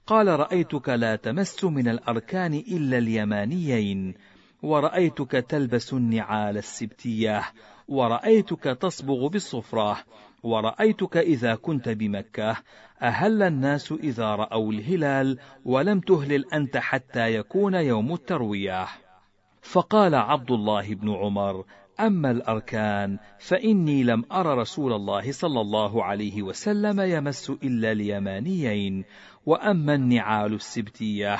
قال 0.06 0.26
رأيتك 0.26 0.88
لا 0.88 1.16
تمس 1.16 1.64
من 1.64 1.88
الأركان 1.88 2.54
إلا 2.54 2.98
اليمانيين 2.98 4.14
ورأيتك 4.62 5.30
تلبس 5.30 5.92
النعال 5.92 6.56
السبتية 6.56 7.42
ورأيتك 7.88 8.62
تصبغ 8.62 9.28
بالصفرة 9.28 9.98
ورأيتك 10.42 11.16
إذا 11.16 11.54
كنت 11.54 11.88
بمكة 11.88 12.56
أهل 13.02 13.42
الناس 13.42 13.92
إذا 13.92 14.34
رأوا 14.34 14.72
الهلال 14.72 15.38
ولم 15.64 16.00
تهلل 16.00 16.44
أنت 16.54 16.76
حتى 16.76 17.34
يكون 17.34 17.74
يوم 17.74 18.14
التروية. 18.14 18.86
فقال 19.62 20.14
عبد 20.14 20.50
الله 20.50 20.94
بن 20.94 21.14
عمر 21.14 21.64
أما 22.00 22.30
الأركان 22.30 23.18
فإني 23.38 24.02
لم 24.02 24.24
أر 24.32 24.58
رسول 24.58 24.92
الله 24.92 25.32
صلى 25.32 25.60
الله 25.60 26.04
عليه 26.04 26.42
وسلم 26.42 27.00
يمس 27.00 27.50
إلا 27.50 27.92
اليمانيين 27.92 29.04
وأما 29.46 29.94
النعال 29.94 30.54
السبتية. 30.54 31.38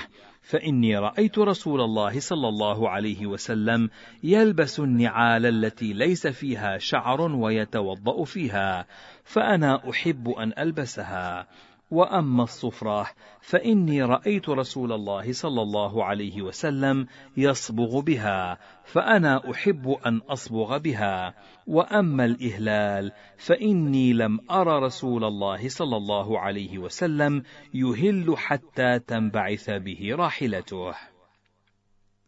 فإني 0.51 0.97
رأيت 0.97 1.39
رسول 1.39 1.81
الله 1.81 2.21
صلى 2.21 2.49
الله 2.49 2.89
عليه 2.91 3.27
وسلم 3.27 3.91
يلبس 4.23 4.81
النعال 4.81 5.47
التي 5.47 5.93
ليس 5.93 6.27
فيها 6.27 6.79
شعر 6.79 7.21
ويتوضأ 7.21 8.25
فيها 8.25 8.87
فأنا 9.25 9.91
أحب 9.91 10.29
أن 10.29 10.53
ألبسها. 10.59 11.47
وأما 11.91 12.43
الصفرة 12.43 13.07
فإني 13.41 14.03
رأيت 14.03 14.49
رسول 14.49 14.93
الله 14.93 15.33
صلى 15.33 15.63
الله 15.63 16.05
عليه 16.05 16.43
وسلم 16.43 17.07
يصبغ 17.37 18.01
بها 18.01 18.59
فأنا 18.85 19.51
أحب 19.51 19.97
أن 20.07 20.17
أصبغ 20.17 20.79
بها. 20.79 21.35
وأما 21.67 22.25
الإهلال 22.25 23.13
فإني 23.37 24.13
لم 24.13 24.51
أر 24.51 24.83
رسول 24.83 25.25
الله 25.25 25.69
صلى 25.69 25.97
الله 25.97 26.39
عليه 26.39 26.79
وسلم 26.79 27.43
يهل 27.75 28.35
حتى 28.37 28.99
تنبعث 28.99 29.71
به 29.71 30.15
راحلته. 30.15 30.95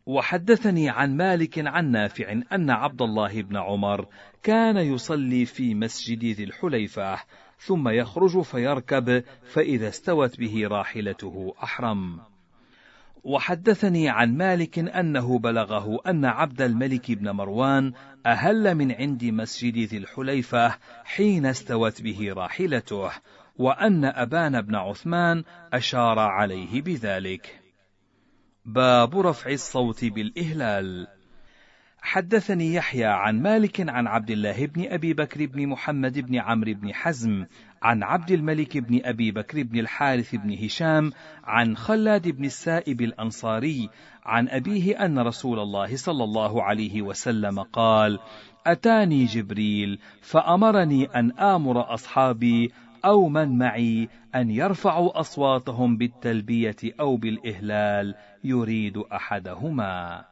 وحدثني 0.06 0.88
عن 0.88 1.16
مالك 1.16 1.66
عن 1.66 1.90
نافع 1.90 2.32
أن 2.52 2.70
عبد 2.70 3.02
الله 3.02 3.42
بن 3.42 3.56
عمر 3.56 4.06
كان 4.42 4.76
يصلي 4.76 5.44
في 5.44 5.74
مسجد 5.74 6.24
ذي 6.24 6.44
الحليفة 6.44 7.18
ثم 7.66 7.88
يخرج 7.88 8.40
فيركب 8.40 9.24
فإذا 9.42 9.88
استوت 9.88 10.38
به 10.38 10.68
راحلته 10.68 11.54
أحرم. 11.62 12.20
وحدثني 13.24 14.08
عن 14.08 14.36
مالك 14.36 14.78
أنه 14.78 15.38
بلغه 15.38 16.00
أن 16.06 16.24
عبد 16.24 16.62
الملك 16.62 17.12
بن 17.12 17.30
مروان 17.30 17.92
أهل 18.26 18.74
من 18.74 18.92
عند 18.92 19.24
مسجد 19.24 19.78
ذي 19.78 19.96
الحليفة 19.96 20.78
حين 21.04 21.46
استوت 21.46 22.02
به 22.02 22.32
راحلته، 22.32 23.10
وأن 23.56 24.04
أبان 24.04 24.60
بن 24.60 24.74
عثمان 24.74 25.44
أشار 25.72 26.18
عليه 26.18 26.82
بذلك. 26.82 27.60
باب 28.64 29.18
رفع 29.18 29.50
الصوت 29.50 30.04
بالإهلال 30.04 31.06
حدثني 32.02 32.74
يحيى 32.74 33.04
عن 33.04 33.42
مالك 33.42 33.88
عن 33.88 34.06
عبد 34.06 34.30
الله 34.30 34.66
بن 34.66 34.86
أبي 34.92 35.14
بكر 35.14 35.46
بن 35.46 35.66
محمد 35.66 36.18
بن 36.18 36.38
عمرو 36.38 36.74
بن 36.74 36.94
حزم 36.94 37.44
عن 37.82 38.02
عبد 38.02 38.30
الملك 38.30 38.78
بن 38.78 39.00
أبي 39.04 39.30
بكر 39.30 39.62
بن 39.62 39.78
الحارث 39.78 40.34
بن 40.34 40.64
هشام 40.64 41.12
عن 41.44 41.76
خلاد 41.76 42.28
بن 42.28 42.44
السائب 42.44 43.00
الأنصاري 43.00 43.88
عن 44.24 44.48
أبيه 44.48 45.04
أن 45.04 45.18
رسول 45.18 45.58
الله 45.58 45.96
صلى 45.96 46.24
الله 46.24 46.62
عليه 46.62 47.02
وسلم 47.02 47.60
قال 47.60 48.18
أتاني 48.66 49.24
جبريل 49.24 49.98
فأمرني 50.20 51.04
أن 51.04 51.30
آمر 51.30 51.94
أصحابي 51.94 52.72
أو 53.04 53.28
من 53.28 53.58
معي 53.58 54.08
أن 54.34 54.50
يرفعوا 54.50 55.20
أصواتهم 55.20 55.96
بالتلبية 55.96 56.76
أو 57.00 57.16
بالإهلال 57.16 58.14
يريد 58.44 58.96
أحدهما. 58.98 60.31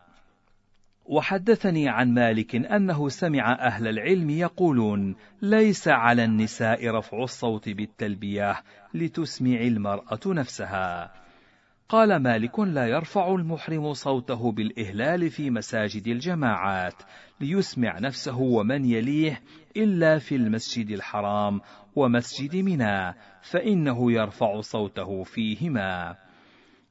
وحدثني 1.10 1.88
عن 1.88 2.14
مالك 2.14 2.56
أنه 2.56 3.08
سمع 3.08 3.52
أهل 3.52 3.88
العلم 3.88 4.30
يقولون 4.30 5.16
ليس 5.42 5.88
على 5.88 6.24
النساء 6.24 6.90
رفع 6.90 7.22
الصوت 7.22 7.68
بالتلبية 7.68 8.62
لتسمع 8.94 9.60
المرأة 9.60 10.20
نفسها 10.26 11.12
قال 11.88 12.16
مالك 12.16 12.58
لا 12.58 12.86
يرفع 12.86 13.34
المحرم 13.34 13.92
صوته 13.92 14.52
بالإهلال 14.52 15.30
في 15.30 15.50
مساجد 15.50 16.06
الجماعات 16.06 17.02
ليسمع 17.40 17.98
نفسه 17.98 18.38
ومن 18.38 18.84
يليه 18.84 19.42
إلا 19.76 20.18
في 20.18 20.36
المسجد 20.36 20.90
الحرام 20.90 21.60
ومسجد 21.96 22.56
منى 22.56 23.14
فإنه 23.42 24.12
يرفع 24.12 24.60
صوته 24.60 25.22
فيهما 25.22 26.16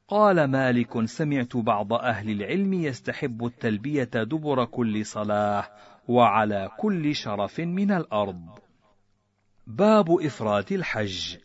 قال 0.10 0.44
مالك 0.44 1.06
سمعت 1.06 1.58
بعض 1.58 1.94
أهل 1.94 2.30
العلم 2.30 2.74
يستحب 2.74 3.46
التلبية 3.46 4.04
دبر 4.04 4.66
كل 4.66 5.06
صلاة 5.06 5.68
وعلى 6.08 6.70
كل 6.78 7.16
شرف 7.16 7.60
من 7.60 7.92
الأرض. 7.92 8.60
باب 9.68 10.12
إفراد 10.22 10.72
الحج 10.72 11.38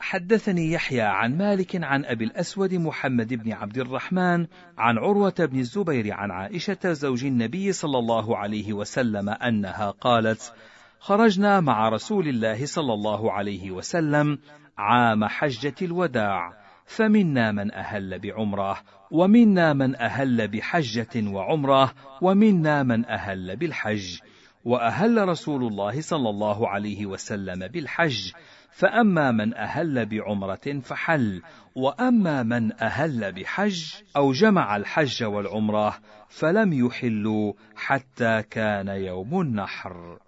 حدثني 0.00 0.72
يحيى 0.72 1.00
عن 1.00 1.38
مالك 1.38 1.84
عن 1.84 2.04
أبي 2.04 2.24
الأسود 2.24 2.74
محمد 2.74 3.34
بن 3.34 3.52
عبد 3.52 3.78
الرحمن 3.78 4.46
عن 4.78 4.98
عروة 4.98 5.34
بن 5.38 5.58
الزبير 5.58 6.14
عن 6.14 6.30
عائشة 6.30 6.92
زوج 6.92 7.24
النبي 7.24 7.72
صلى 7.72 7.98
الله 7.98 8.36
عليه 8.36 8.72
وسلم 8.72 9.28
أنها 9.28 9.90
قالت: 9.90 10.54
خرجنا 11.00 11.60
مع 11.60 11.88
رسول 11.88 12.28
الله 12.28 12.66
صلى 12.66 12.94
الله 12.94 13.32
عليه 13.32 13.70
وسلم 13.70 14.38
عام 14.78 15.24
حجة 15.24 15.74
الوداع 15.82 16.57
فمنا 16.88 17.52
من 17.52 17.72
أهل 17.72 18.18
بعمرة 18.18 18.76
ومنا 19.10 19.72
من 19.72 19.96
أهل 19.96 20.48
بحجة 20.48 21.28
وعمرة 21.28 21.92
ومنا 22.22 22.82
من 22.82 23.04
أهل 23.04 23.56
بالحج. 23.56 24.18
وأهل 24.64 25.28
رسول 25.28 25.64
الله 25.64 26.00
صلى 26.00 26.30
الله 26.30 26.68
عليه 26.68 27.06
وسلم 27.06 27.66
بالحج 27.68 28.32
فأما 28.70 29.30
من 29.30 29.54
أهل 29.54 30.06
بعمرة 30.06 30.80
فحل. 30.82 31.42
وأما 31.74 32.42
من 32.42 32.72
أهل 32.82 33.32
بحج 33.32 33.94
أو 34.16 34.32
جمع 34.32 34.76
الحج 34.76 35.24
والعمرة 35.24 35.98
فلم 36.28 36.72
يحلوا 36.86 37.52
حتى 37.76 38.42
كان 38.42 38.88
يوم 38.88 39.40
النحر. 39.40 40.18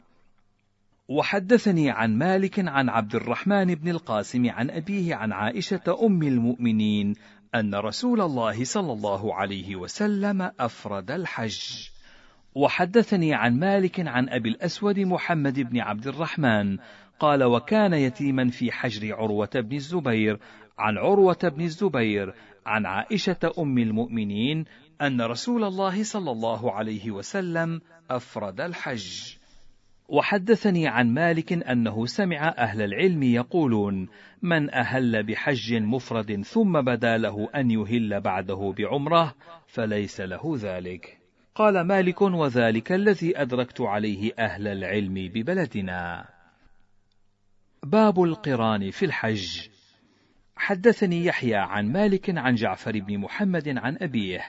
وحدثني 1.10 1.90
عن 1.90 2.18
مالك 2.18 2.68
عن 2.68 2.88
عبد 2.88 3.14
الرحمن 3.14 3.74
بن 3.74 3.88
القاسم 3.88 4.50
عن 4.50 4.70
أبيه 4.70 5.14
عن 5.14 5.32
عائشة 5.32 5.98
أم 6.06 6.22
المؤمنين 6.22 7.14
أن 7.54 7.74
رسول 7.74 8.20
الله 8.20 8.64
صلى 8.64 8.92
الله 8.92 9.34
عليه 9.34 9.76
وسلم 9.76 10.50
أفرد 10.60 11.10
الحج. 11.10 11.88
وحدثني 12.54 13.34
عن 13.34 13.58
مالك 13.58 14.00
عن 14.00 14.28
أبي 14.28 14.48
الأسود 14.48 14.98
محمد 14.98 15.60
بن 15.60 15.80
عبد 15.80 16.06
الرحمن 16.06 16.78
قال 17.20 17.44
وكان 17.44 17.94
يتيما 17.94 18.50
في 18.50 18.72
حجر 18.72 19.14
عروة 19.14 19.50
بن 19.54 19.76
الزبير 19.76 20.38
عن 20.78 20.98
عروة 20.98 21.38
بن 21.42 21.60
الزبير 21.60 22.34
عن 22.66 22.86
عائشة 22.86 23.52
أم 23.58 23.78
المؤمنين 23.78 24.64
أن 25.02 25.20
رسول 25.20 25.64
الله 25.64 26.02
صلى 26.02 26.30
الله 26.30 26.72
عليه 26.72 27.10
وسلم 27.10 27.80
أفرد 28.10 28.60
الحج. 28.60 29.39
وحدثني 30.10 30.88
عن 30.88 31.14
مالك 31.14 31.52
أنه 31.52 32.06
سمع 32.06 32.54
أهل 32.58 32.82
العلم 32.82 33.22
يقولون 33.22 34.08
من 34.42 34.74
أهل 34.74 35.22
بحج 35.22 35.74
مفرد 35.74 36.42
ثم 36.42 36.80
بدا 36.80 37.16
له 37.16 37.48
أن 37.54 37.70
يهل 37.70 38.20
بعده 38.20 38.74
بعمرة 38.78 39.34
فليس 39.66 40.20
له 40.20 40.56
ذلك. 40.56 41.18
قال 41.54 41.80
مالك 41.80 42.22
وذلك 42.22 42.92
الذي 42.92 43.40
أدركت 43.40 43.80
عليه 43.80 44.32
أهل 44.38 44.68
العلم 44.68 45.14
ببلدنا. 45.14 46.28
باب 47.82 48.22
القران 48.22 48.90
في 48.90 49.04
الحج. 49.04 49.68
حدثني 50.56 51.24
يحيى 51.24 51.54
عن 51.54 51.92
مالك 51.92 52.38
عن 52.38 52.54
جعفر 52.54 53.00
بن 53.00 53.18
محمد 53.18 53.68
عن 53.68 53.96
أبيه 54.00 54.40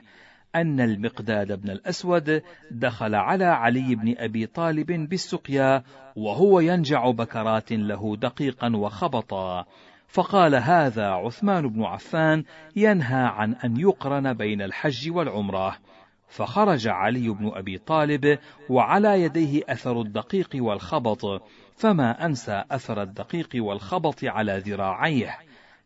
أن 0.55 0.79
المقداد 0.79 1.61
بن 1.61 1.69
الأسود 1.69 2.41
دخل 2.71 3.15
على 3.15 3.45
علي 3.45 3.95
بن 3.95 4.15
أبي 4.17 4.45
طالب 4.45 5.09
بالسقيا 5.09 5.83
وهو 6.15 6.59
ينجع 6.59 7.11
بكرات 7.11 7.71
له 7.71 8.15
دقيقا 8.15 8.75
وخبطا. 8.75 9.65
فقال 10.07 10.55
هذا 10.55 11.07
عثمان 11.07 11.67
بن 11.67 11.83
عفان 11.83 12.43
ينهى 12.75 13.23
عن 13.23 13.53
أن 13.53 13.79
يقرن 13.79 14.33
بين 14.33 14.61
الحج 14.61 15.11
والعمرة. 15.11 15.77
فخرج 16.27 16.87
علي 16.87 17.29
بن 17.29 17.51
أبي 17.53 17.77
طالب 17.77 18.39
وعلى 18.69 19.21
يديه 19.21 19.61
أثر 19.69 20.01
الدقيق 20.01 20.49
والخبط 20.55 21.43
فما 21.75 22.25
أنسى 22.25 22.63
أثر 22.71 23.01
الدقيق 23.01 23.49
والخبط 23.55 24.23
على 24.23 24.57
ذراعيه 24.65 25.37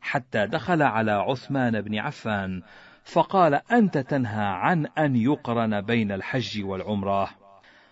حتى 0.01 0.47
دخل 0.47 0.81
على 0.81 1.11
عثمان 1.11 1.81
بن 1.81 1.97
عفان. 1.99 2.61
فقال 3.05 3.53
أنت 3.71 3.97
تنهى 3.97 4.45
عن 4.45 4.85
أن 4.85 5.15
يقرن 5.15 5.81
بين 5.81 6.11
الحج 6.11 6.63
والعمرة. 6.63 7.29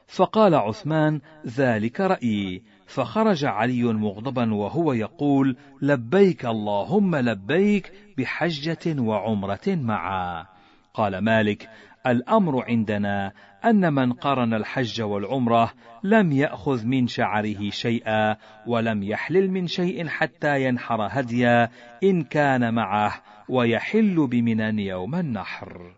فقال 0.08 0.56
عثمان 0.56 1.22
ذلك 1.48 2.02
رأيي. 2.02 2.64
فخرج 2.88 3.46
علي 3.46 3.84
مغضبا 3.84 4.54
وهو 4.54 4.94
يقول 4.94 5.58
لبيك 5.82 6.46
اللهم 6.46 7.16
لبيك 7.16 7.94
بحجة 8.18 9.02
وعمرة 9.02 9.68
معا. 9.68 10.46
قال 10.94 11.18
مالك 11.18 11.70
الأمر 12.08 12.64
عندنا 12.68 13.32
أن 13.66 13.94
من 13.94 14.14
قرن 14.14 14.54
الحج 14.54 15.02
والعمرة 15.02 15.74
لم 16.04 16.32
يأخذ 16.32 16.86
من 16.86 17.08
شعره 17.08 17.70
شيئا 17.70 18.36
ولم 18.68 19.04
يحلل 19.04 19.52
من 19.52 19.68
شيء 19.68 20.08
حتى 20.08 20.64
ينحر 20.64 21.08
هديا 21.12 21.70
إن 22.04 22.24
كان 22.24 22.74
معه 22.74 23.14
ويحل 23.50 24.28
بمنى 24.28 24.86
يوم 24.86 25.16
النحر. 25.16 25.94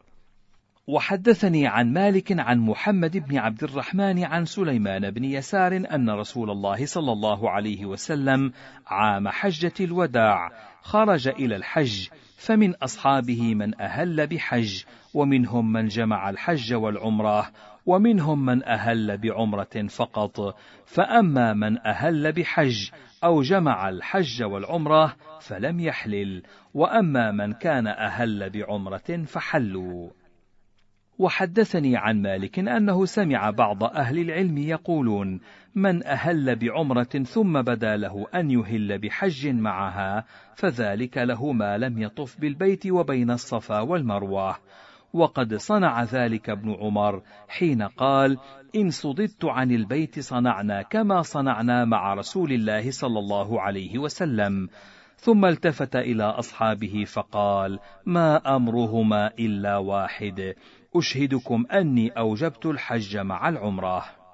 وحدثني 0.87 1.67
عن 1.67 1.93
مالك 1.93 2.39
عن 2.39 2.59
محمد 2.59 3.17
بن 3.17 3.37
عبد 3.37 3.63
الرحمن 3.63 4.23
عن 4.23 4.45
سليمان 4.45 5.11
بن 5.11 5.23
يسار 5.23 5.75
أن 5.75 6.09
رسول 6.09 6.51
الله 6.51 6.85
صلى 6.85 7.11
الله 7.11 7.49
عليه 7.49 7.85
وسلم 7.85 8.51
عام 8.87 9.27
حجة 9.27 9.73
الوداع 9.79 10.51
خرج 10.81 11.27
إلى 11.27 11.55
الحج 11.55 12.07
فمن 12.37 12.75
أصحابه 12.75 13.55
من 13.55 13.81
أهل 13.81 14.27
بحج 14.27 14.83
ومنهم 15.13 15.71
من 15.71 15.87
جمع 15.87 16.29
الحج 16.29 16.73
والعمرة 16.73 17.51
ومنهم 17.85 18.45
من 18.45 18.63
أهل 18.63 19.17
بعمرة 19.17 19.87
فقط 19.89 20.55
فأما 20.85 21.53
من 21.53 21.87
أهل 21.87 22.31
بحج 22.31 22.89
أو 23.25 23.41
جمع 23.41 23.89
الحج 23.89 24.43
والعمرة 24.43 25.15
فلم 25.41 25.79
يحلل 25.79 26.43
وأما 26.73 27.31
من 27.31 27.53
كان 27.53 27.87
أهل 27.87 28.49
بعمرة 28.49 29.23
فحلوا. 29.25 30.09
وحدثني 31.19 31.97
عن 31.97 32.21
مالك 32.21 32.59
أنه 32.59 33.05
سمع 33.05 33.49
بعض 33.49 33.83
أهل 33.83 34.19
العلم 34.19 34.57
يقولون 34.57 35.39
من 35.75 36.05
أهل 36.05 36.55
بعمرة 36.55 37.03
ثم 37.03 37.61
بدا 37.61 37.97
له 37.97 38.25
أن 38.35 38.51
يهل 38.51 38.97
بحج 38.97 39.47
معها 39.47 40.25
فذلك 40.55 41.17
له 41.17 41.51
ما 41.51 41.77
لم 41.77 42.01
يطف 42.01 42.39
بالبيت 42.39 42.87
وبين 42.87 43.31
الصفا 43.31 43.79
والمروة. 43.79 44.55
وقد 45.15 45.55
صنع 45.55 46.03
ذلك 46.03 46.49
ابن 46.49 46.73
عمر 46.73 47.21
حين 47.47 47.81
قال 47.81 48.37
إن 48.75 48.89
صددت 48.89 49.45
عن 49.45 49.71
البيت 49.71 50.19
صنعنا 50.19 50.81
كما 50.81 51.21
صنعنا 51.21 51.85
مع 51.85 52.13
رسول 52.13 52.51
الله 52.51 52.91
صلى 52.91 53.19
الله 53.19 53.61
عليه 53.61 53.99
وسلم 53.99 54.69
ثم 55.17 55.45
التفت 55.45 55.95
إلى 55.95 56.23
أصحابه 56.23 57.03
فقال 57.03 57.79
ما 58.05 58.55
أمرهما 58.55 59.31
إلا 59.39 59.77
واحد 59.77 60.53
أشهدكم 60.95 61.65
أني 61.71 62.09
أوجبت 62.09 62.65
الحج 62.65 63.17
مع 63.17 63.49
العمرة. 63.49 64.24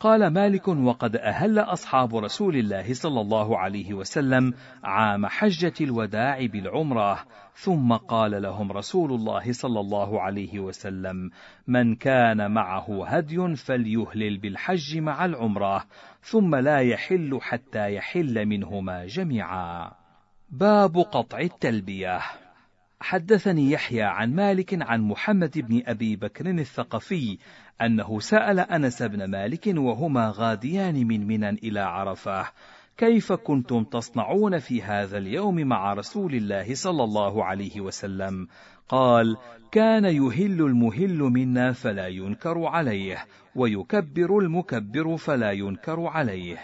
قال 0.00 0.26
مالك 0.26 0.68
وقد 0.68 1.16
أهل 1.16 1.58
أصحاب 1.58 2.16
رسول 2.16 2.56
الله 2.56 2.94
صلى 2.94 3.20
الله 3.20 3.58
عليه 3.58 3.94
وسلم 3.94 4.54
عام 4.84 5.26
حجة 5.26 5.72
الوداع 5.80 6.46
بالعمرة، 6.46 7.24
ثم 7.54 7.92
قال 7.92 8.42
لهم 8.42 8.72
رسول 8.72 9.12
الله 9.12 9.52
صلى 9.52 9.80
الله 9.80 10.20
عليه 10.20 10.60
وسلم: 10.60 11.30
من 11.66 11.94
كان 11.94 12.50
معه 12.50 13.06
هدي 13.06 13.56
فليهلل 13.56 14.38
بالحج 14.38 14.98
مع 14.98 15.24
العمرة، 15.24 15.84
ثم 16.22 16.54
لا 16.54 16.78
يحل 16.78 17.38
حتى 17.42 17.94
يحل 17.94 18.46
منهما 18.46 19.06
جميعا. 19.06 19.92
باب 20.50 20.96
قطع 20.96 21.38
التلبية 21.38 22.20
حدثني 23.00 23.70
يحيى 23.70 24.02
عن 24.02 24.34
مالك 24.34 24.82
عن 24.82 25.00
محمد 25.00 25.58
بن 25.58 25.82
أبي 25.86 26.16
بكر 26.16 26.50
الثقفي 26.50 27.38
أنه 27.82 28.20
سأل 28.20 28.60
أنس 28.60 29.02
بن 29.02 29.24
مالك 29.24 29.72
وهما 29.76 30.32
غاديان 30.36 31.06
من 31.06 31.26
منى 31.26 31.48
إلى 31.48 31.80
عرفة 31.80 32.46
كيف 32.96 33.32
كنتم 33.32 33.84
تصنعون 33.84 34.58
في 34.58 34.82
هذا 34.82 35.18
اليوم 35.18 35.54
مع 35.54 35.92
رسول 35.92 36.34
الله 36.34 36.74
صلى 36.74 37.04
الله 37.04 37.44
عليه 37.44 37.80
وسلم؟ 37.80 38.48
قال 38.88 39.36
كان 39.72 40.04
يهل 40.04 40.60
المهل 40.60 41.18
منا 41.18 41.72
فلا 41.72 42.06
ينكر 42.06 42.66
عليه 42.66 43.26
ويكبر 43.54 44.38
المكبر 44.38 45.16
فلا 45.16 45.52
ينكر 45.52 46.06
عليه. 46.06 46.58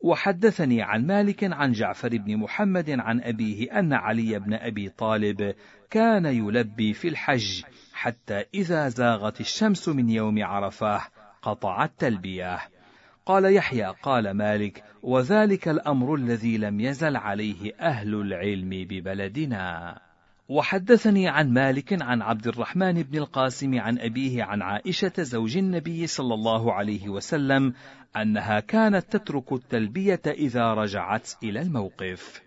وحدثني 0.00 0.82
عن 0.82 1.06
مالك 1.06 1.44
عن 1.44 1.72
جعفر 1.72 2.08
بن 2.08 2.36
محمد 2.36 2.90
عن 2.90 3.20
أبيه 3.20 3.78
أن 3.78 3.92
علي 3.92 4.38
بن 4.38 4.54
أبي 4.54 4.88
طالب 4.88 5.54
كان 5.90 6.24
يلبي 6.24 6.92
في 6.92 7.08
الحج 7.08 7.62
حتى 8.02 8.44
إذا 8.54 8.88
زاغت 8.88 9.40
الشمس 9.40 9.88
من 9.88 10.10
يوم 10.10 10.44
عرفة 10.44 11.00
قطع 11.42 11.84
التلبية 11.84 12.58
قال 13.26 13.54
يحيى 13.54 13.94
قال 14.02 14.30
مالك 14.30 14.84
وذلك 15.02 15.68
الأمر 15.68 16.14
الذي 16.14 16.58
لم 16.58 16.80
يزل 16.80 17.16
عليه 17.16 17.74
أهل 17.80 18.14
العلم 18.14 18.70
ببلدنا 18.70 19.98
وحدثني 20.48 21.28
عن 21.28 21.52
مالك 21.52 22.02
عن 22.02 22.22
عبد 22.22 22.46
الرحمن 22.46 23.02
بن 23.02 23.18
القاسم 23.18 23.80
عن 23.80 23.98
أبيه 23.98 24.42
عن 24.42 24.62
عائشة 24.62 25.12
زوج 25.18 25.56
النبي 25.56 26.06
صلى 26.06 26.34
الله 26.34 26.72
عليه 26.72 27.08
وسلم 27.08 27.74
أنها 28.16 28.60
كانت 28.60 29.16
تترك 29.16 29.52
التلبية 29.52 30.22
إذا 30.26 30.74
رجعت 30.74 31.30
إلى 31.42 31.60
الموقف. 31.60 32.42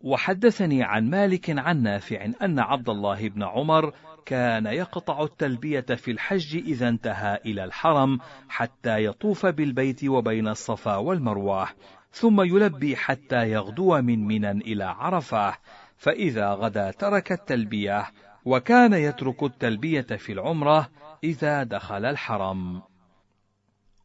وحدثني 0.00 0.82
عن 0.82 1.10
مالك 1.10 1.58
عن 1.58 1.82
نافع 1.82 2.24
أن 2.42 2.58
عبد 2.58 2.88
الله 2.88 3.28
بن 3.28 3.42
عمر 3.42 3.92
كان 4.28 4.66
يقطع 4.66 5.22
التلبية 5.22 5.80
في 5.80 6.10
الحج 6.10 6.56
إذا 6.56 6.88
انتهى 6.88 7.40
إلى 7.46 7.64
الحرم 7.64 8.18
حتى 8.48 9.04
يطوف 9.04 9.46
بالبيت 9.46 10.04
وبين 10.04 10.48
الصفا 10.48 10.96
والمروة، 10.96 11.68
ثم 12.12 12.40
يلبي 12.40 12.96
حتى 12.96 13.50
يغدو 13.50 14.00
من 14.00 14.26
منى 14.26 14.50
إلى 14.50 14.84
عرفة، 14.84 15.54
فإذا 15.96 16.52
غدا 16.52 16.90
ترك 16.90 17.32
التلبية، 17.32 18.06
وكان 18.44 18.92
يترك 18.92 19.42
التلبية 19.42 20.00
في 20.00 20.32
العمرة 20.32 20.88
إذا 21.24 21.62
دخل 21.62 22.04
الحرم. 22.04 22.82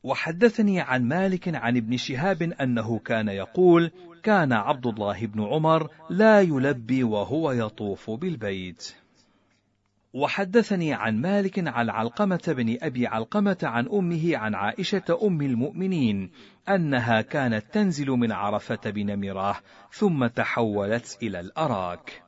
وحدثني 0.04 0.82
عن 0.82 1.08
مالك 1.08 1.56
عن 1.56 1.78
ابن 1.78 1.98
شهاب 1.98 2.42
أنه 2.42 3.00
كان 3.00 3.28
يقول 3.28 3.92
كان 4.24 4.54
عبد 4.54 4.88
الله 4.88 5.26
بن 5.26 5.44
عمر 5.44 5.90
لا 6.10 6.42
يلبي 6.42 7.04
وهو 7.04 7.52
يطوف 7.52 8.10
بالبيت 8.10 9.03
وحدثني 10.14 10.94
عن 10.94 11.22
مالك 11.22 11.68
عن 11.68 11.90
علقمة 11.90 12.42
بن 12.48 12.78
أبي 12.82 13.08
علقمة 13.08 13.58
عن 13.64 13.88
أمه 13.88 14.38
عن 14.38 14.56
عائشة 14.56 15.20
أم 15.24 15.42
المؤمنين 15.42 16.32
أنها 16.70 17.22
كانت 17.22 17.66
تنزل 17.72 18.08
من 18.08 18.32
عرفة 18.32 18.90
بنمرة 18.90 19.60
ثم 19.92 20.28
تحولت 20.28 21.18
إلى 21.24 21.40
الأراك 21.40 22.24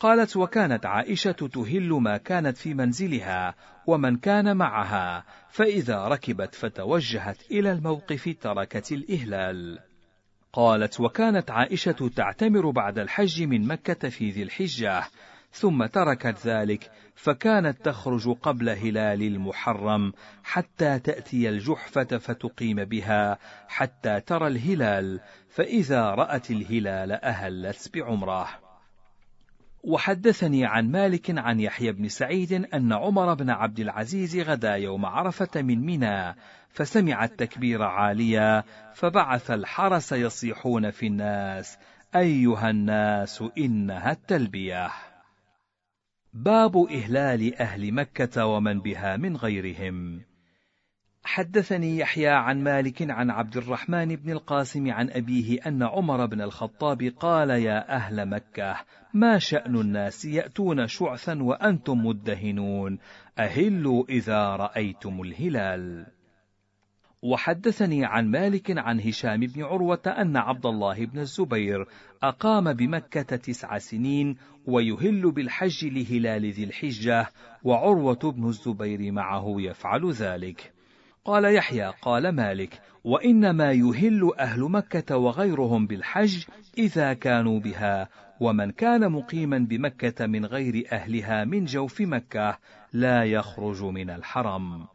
قالت 0.00 0.36
وكانت 0.36 0.86
عائشة 0.86 1.32
تهل 1.32 1.88
ما 1.88 2.16
كانت 2.16 2.56
في 2.56 2.74
منزلها 2.74 3.54
ومن 3.86 4.16
كان 4.16 4.56
معها 4.56 5.24
فإذا 5.48 6.08
ركبت 6.08 6.54
فتوجهت 6.54 7.50
إلى 7.50 7.72
الموقف 7.72 8.36
تركت 8.40 8.92
الإهلال. 8.92 9.78
قالت 10.52 11.00
وكانت 11.00 11.50
عائشة 11.50 12.10
تعتمر 12.16 12.70
بعد 12.70 12.98
الحج 12.98 13.42
من 13.42 13.66
مكة 13.66 14.08
في 14.08 14.30
ذي 14.30 14.42
الحجة 14.42 15.02
ثم 15.52 15.86
تركت 15.86 16.46
ذلك 16.46 16.90
فكانت 17.14 17.84
تخرج 17.84 18.28
قبل 18.28 18.68
هلال 18.68 19.22
المحرم 19.22 20.12
حتى 20.44 20.98
تأتي 20.98 21.48
الجحفة 21.48 22.18
فتقيم 22.18 22.84
بها 22.84 23.38
حتى 23.68 24.20
ترى 24.20 24.46
الهلال 24.46 25.20
فإذا 25.48 26.10
رأت 26.10 26.50
الهلال 26.50 27.12
أهلت 27.12 27.90
بعمره. 27.94 28.48
وحدثني 29.84 30.66
عن 30.66 30.90
مالك 30.90 31.38
عن 31.38 31.60
يحيى 31.60 31.92
بن 31.92 32.08
سعيد 32.08 32.52
أن 32.52 32.92
عمر 32.92 33.34
بن 33.34 33.50
عبد 33.50 33.80
العزيز 33.80 34.36
غدا 34.36 34.74
يوم 34.74 35.06
عرفة 35.06 35.62
من 35.62 35.86
منى 35.86 36.34
فسمع 36.70 37.24
التكبير 37.24 37.82
عاليا 37.82 38.64
فبعث 38.94 39.50
الحرس 39.50 40.12
يصيحون 40.12 40.90
في 40.90 41.06
الناس 41.06 41.78
أيها 42.16 42.70
الناس 42.70 43.44
إنها 43.58 44.12
التلبية 44.12 44.90
باب 46.34 46.76
إهلال 46.76 47.54
أهل 47.54 47.92
مكة 47.92 48.46
ومن 48.46 48.80
بها 48.80 49.16
من 49.16 49.36
غيرهم. 49.36 50.20
حدثني 51.24 51.98
يحيى 51.98 52.28
عن 52.28 52.62
مالك 52.62 53.10
عن 53.10 53.30
عبد 53.30 53.56
الرحمن 53.56 54.16
بن 54.16 54.30
القاسم 54.30 54.90
عن 54.90 55.10
أبيه 55.10 55.58
أن 55.66 55.82
عمر 55.82 56.26
بن 56.26 56.40
الخطاب 56.40 57.02
قال 57.02 57.50
يا 57.50 57.96
أهل 57.96 58.28
مكة 58.28 58.76
ما 59.14 59.38
شأن 59.38 59.76
الناس 59.76 60.24
يأتون 60.24 60.86
شعثا 60.86 61.42
وأنتم 61.42 62.06
مدهنون 62.06 62.98
أهلوا 63.38 64.04
إذا 64.08 64.56
رأيتم 64.56 65.22
الهلال. 65.22 66.06
وحدثني 67.22 68.04
عن 68.04 68.30
مالك 68.30 68.78
عن 68.78 69.00
هشام 69.00 69.40
بن 69.40 69.62
عروة 69.62 70.02
أن 70.06 70.36
عبد 70.36 70.66
الله 70.66 71.06
بن 71.06 71.18
الزبير 71.18 71.86
أقام 72.22 72.72
بمكة 72.72 73.36
تسع 73.36 73.78
سنين 73.78 74.36
ويهل 74.70 75.30
بالحج 75.30 75.84
لهلال 75.84 76.52
ذي 76.52 76.64
الحجة 76.64 77.26
وعروة 77.64 78.32
بن 78.36 78.48
الزبير 78.48 79.12
معه 79.12 79.54
يفعل 79.58 80.10
ذلك 80.10 80.72
قال 81.24 81.54
يحيى 81.54 81.92
قال 82.02 82.28
مالك 82.28 82.80
وإنما 83.04 83.72
يهل 83.72 84.32
أهل 84.38 84.60
مكة 84.60 85.16
وغيرهم 85.16 85.86
بالحج 85.86 86.44
إذا 86.78 87.12
كانوا 87.12 87.60
بها 87.60 88.08
ومن 88.40 88.70
كان 88.70 89.12
مقيما 89.12 89.58
بمكة 89.58 90.26
من 90.26 90.46
غير 90.46 90.84
أهلها 90.92 91.44
من 91.44 91.64
جوف 91.64 92.00
مكة 92.00 92.58
لا 92.92 93.24
يخرج 93.24 93.82
من 93.82 94.10
الحرم. 94.10 94.86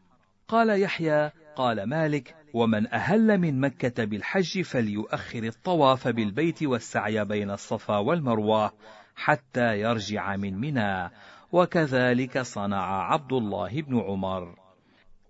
قال 0.47 0.81
يحيى: 0.81 1.31
قال 1.55 1.83
مالك: 1.83 2.35
ومن 2.53 2.87
أهل 2.87 3.37
من 3.37 3.59
مكة 3.59 4.05
بالحج 4.05 4.61
فليؤخر 4.61 5.43
الطواف 5.43 6.07
بالبيت 6.07 6.63
والسعي 6.63 7.25
بين 7.25 7.51
الصفا 7.51 7.97
والمروة 7.97 8.71
حتى 9.15 9.79
يرجع 9.79 10.35
من 10.35 10.57
منى، 10.57 11.09
وكذلك 11.51 12.41
صنع 12.41 13.13
عبد 13.13 13.33
الله 13.33 13.81
بن 13.81 13.99
عمر. 13.99 14.65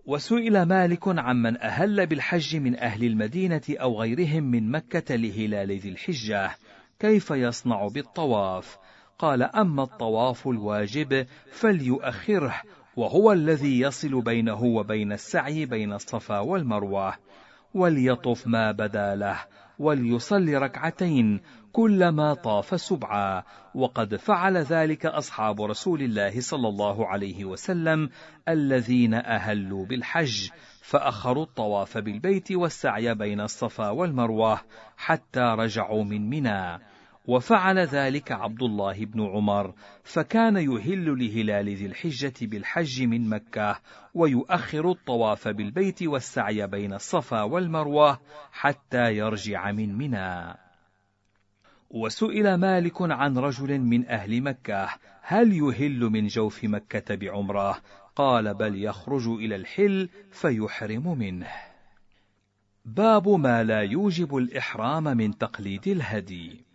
وسئل 0.06 0.64
مالك 0.64 1.08
عمن 1.08 1.58
أهل 1.58 2.08
بالحج 2.08 2.56
من 2.56 2.80
أهل 2.80 3.04
المدينة 3.04 3.62
أو 3.70 4.02
غيرهم 4.02 4.44
من 4.44 4.72
مكة 4.72 5.16
لهلال 5.16 5.72
ذي 5.72 5.90
الحجة 5.90 6.52
كيف 7.00 7.32
يصنع 7.32 7.88
بالطواف 7.88 8.78
قال 9.20 9.44
أما 9.44 9.84
الطواف 9.84 10.48
الواجب 10.48 11.26
فليؤخره 11.52 12.62
وهو 12.96 13.32
الذي 13.32 13.80
يصل 13.80 14.22
بينه 14.22 14.64
وبين 14.64 15.12
السعي 15.12 15.66
بين 15.66 15.94
الصفا 15.94 16.40
والمروة 16.40 17.14
وليطف 17.74 18.48
ما 18.48 18.72
بدا 18.72 19.16
له 19.16 19.40
وليصلي 19.80 20.58
ركعتين 20.58 21.42
كلما 21.76 22.34
طاف 22.34 22.82
سبعا 22.82 23.44
وقد 23.74 24.16
فعل 24.16 24.58
ذلك 24.58 25.06
أصحاب 25.06 25.62
رسول 25.62 26.02
الله 26.02 26.40
صلى 26.42 26.68
الله 26.68 27.08
عليه 27.08 27.46
وسلم 27.46 28.10
الذين 28.50 29.14
أهلوا 29.14 29.86
بالحج 29.86 30.50
فأخروا 30.82 31.44
الطواف 31.44 31.98
بالبيت 31.98 32.52
والسعي 32.52 33.16
بين 33.16 33.42
الصفا 33.42 33.90
والمروة 33.90 34.62
حتى 34.98 35.40
رجعوا 35.40 36.04
من 36.04 36.30
منى. 36.30 36.80
وفعل 37.28 37.80
ذلك 37.80 38.32
عبد 38.32 38.64
الله 38.64 39.06
بن 39.06 39.26
عمر 39.28 39.74
فكان 40.04 40.56
يهل 40.56 41.20
لهلال 41.20 41.76
ذي 41.76 41.86
الحجة 41.86 42.34
بالحج 42.42 43.04
من 43.04 43.30
مكة 43.30 43.80
ويؤخر 44.14 44.92
الطواف 44.92 45.48
بالبيت 45.48 46.04
والسعي 46.04 46.68
بين 46.68 46.94
الصفا 46.94 47.42
والمروة 47.42 48.20
حتى 48.52 49.16
يرجع 49.16 49.72
من 49.72 49.98
منى. 49.98 50.65
وسئل 51.90 52.56
مالك 52.56 53.02
عن 53.02 53.38
رجل 53.38 53.80
من 53.80 54.08
أهل 54.08 54.42
مكة 54.42 54.90
هل 55.22 55.54
يهل 55.54 56.00
من 56.00 56.28
جوف 56.28 56.64
مكة 56.64 57.16
بعمرة؟ 57.16 57.82
قال 58.16 58.54
بل 58.54 58.84
يخرج 58.84 59.28
إلى 59.28 59.56
الحل 59.56 60.10
فيحرم 60.32 61.18
منه. 61.18 61.52
باب 62.86 63.30
ما 63.30 63.64
لا 63.64 63.82
يوجب 63.82 64.38
الإحرام 64.38 65.04
من 65.04 65.38
تقليد 65.38 65.88
الهدي. 65.88 66.66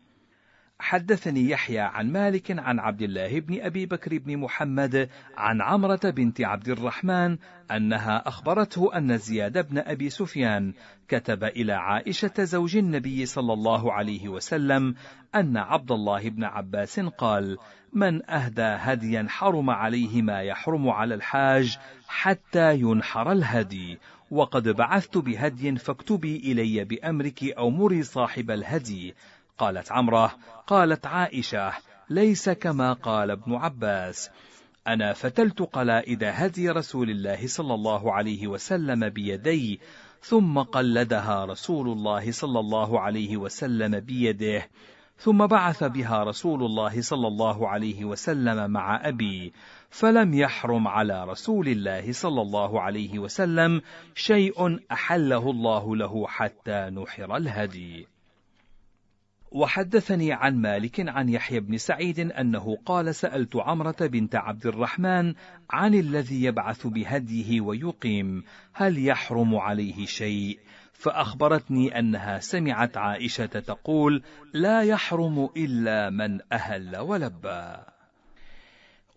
حدثني 0.81 1.51
يحيى 1.51 1.79
عن 1.79 2.12
مالك 2.12 2.59
عن 2.59 2.79
عبد 2.79 3.03
الله 3.03 3.40
بن 3.40 3.61
أبي 3.61 3.87
بكر 3.87 4.19
بن 4.19 4.37
محمد 4.37 5.09
عن 5.37 5.62
عمرة 5.62 6.01
بنت 6.05 6.40
عبد 6.40 6.69
الرحمن 6.69 7.37
أنها 7.71 8.29
أخبرته 8.29 8.97
أن 8.97 9.19
زياد 9.19 9.69
بن 9.69 9.79
أبي 9.79 10.11
سفيان 10.11 10.73
كتب 11.09 11.45
إلى 11.45 11.73
عائشة 11.73 12.33
زوج 12.38 12.77
النبي 12.77 13.27
صلى 13.27 13.53
الله 13.53 13.93
عليه 13.93 14.29
وسلم 14.29 14.95
أن 15.35 15.57
عبد 15.57 15.93
الله 15.93 16.29
بن 16.29 16.45
عباس 16.45 17.01
قال 17.01 17.59
من 17.93 18.31
أهدى 18.31 18.62
هديا 18.62 19.27
حرم 19.29 19.71
عليه 19.71 20.23
ما 20.23 20.43
يحرم 20.43 20.88
على 20.88 21.14
الحاج 21.14 21.79
حتى 22.09 22.75
ينحر 22.75 23.33
الهدي 23.33 23.99
وقد 24.31 24.69
بعثت 24.69 25.19
بهدي 25.19 25.77
فاكتبي 25.77 26.37
إلي 26.37 26.85
بأمرك 26.85 27.45
أو 27.45 27.71
مري 27.71 28.03
صاحب 28.03 28.51
الهدي 28.51 29.14
قالت 29.61 29.92
عمره 29.92 30.33
قالت 30.66 31.07
عائشة 31.07 31.73
ليس 32.11 32.51
كما 32.51 32.92
قال 32.92 33.31
ابن 33.31 33.55
عباس. 33.55 34.31
أنا 34.88 35.12
فتلت 35.12 35.62
قلائد 35.62 36.25
هدي 36.25 36.70
رسول 36.70 37.11
الله 37.11 37.46
صلى 37.46 37.75
الله 37.75 38.12
عليه 38.12 38.46
وسلم 38.46 39.09
بيدي 39.09 39.81
ثم 40.23 40.59
قلدها 40.59 41.44
رسول 41.44 41.88
الله 41.88 42.33
صلى 42.33 42.61
الله 42.61 43.01
عليه 43.01 43.37
وسلم 43.37 44.01
بيده 44.01 44.68
ثم 45.18 45.46
بعث 45.46 45.85
بها 45.85 46.25
رسول 46.25 46.62
الله 46.62 47.03
صلى 47.03 47.29
الله 47.29 47.68
عليه 47.68 48.05
وسلم 48.05 48.70
مع 48.70 49.09
أبي 49.09 49.53
فلم 49.90 50.35
يحرم 50.35 50.88
على 50.88 51.25
رسول 51.25 51.68
الله 51.68 52.12
صلى 52.12 52.42
الله 52.42 52.81
عليه 52.81 53.18
وسلم 53.18 53.83
شيء 54.14 54.79
أحله 54.92 55.51
الله 55.51 55.96
له 55.96 56.27
حتى 56.27 56.90
نحر 56.90 57.37
الهدي. 57.37 58.19
وحدثني 59.50 60.32
عن 60.32 60.56
مالك 60.56 61.08
عن 61.08 61.28
يحيى 61.28 61.60
بن 61.60 61.78
سعيد 61.78 62.20
أنه 62.20 62.76
قال 62.86 63.14
سألت 63.14 63.56
عمرة 63.56 63.96
بنت 64.00 64.36
عبد 64.36 64.66
الرحمن 64.66 65.34
عن 65.70 65.94
الذي 65.94 66.44
يبعث 66.44 66.86
بهديه 66.86 67.60
ويقيم 67.60 68.44
هل 68.72 69.06
يحرم 69.06 69.56
عليه 69.56 70.06
شيء 70.06 70.58
فأخبرتني 70.92 71.98
أنها 71.98 72.38
سمعت 72.38 72.96
عائشة 72.96 73.46
تقول 73.46 74.22
لا 74.54 74.82
يحرم 74.82 75.48
إلا 75.56 76.10
من 76.10 76.40
أهل 76.52 76.96
ولبى 76.96 77.76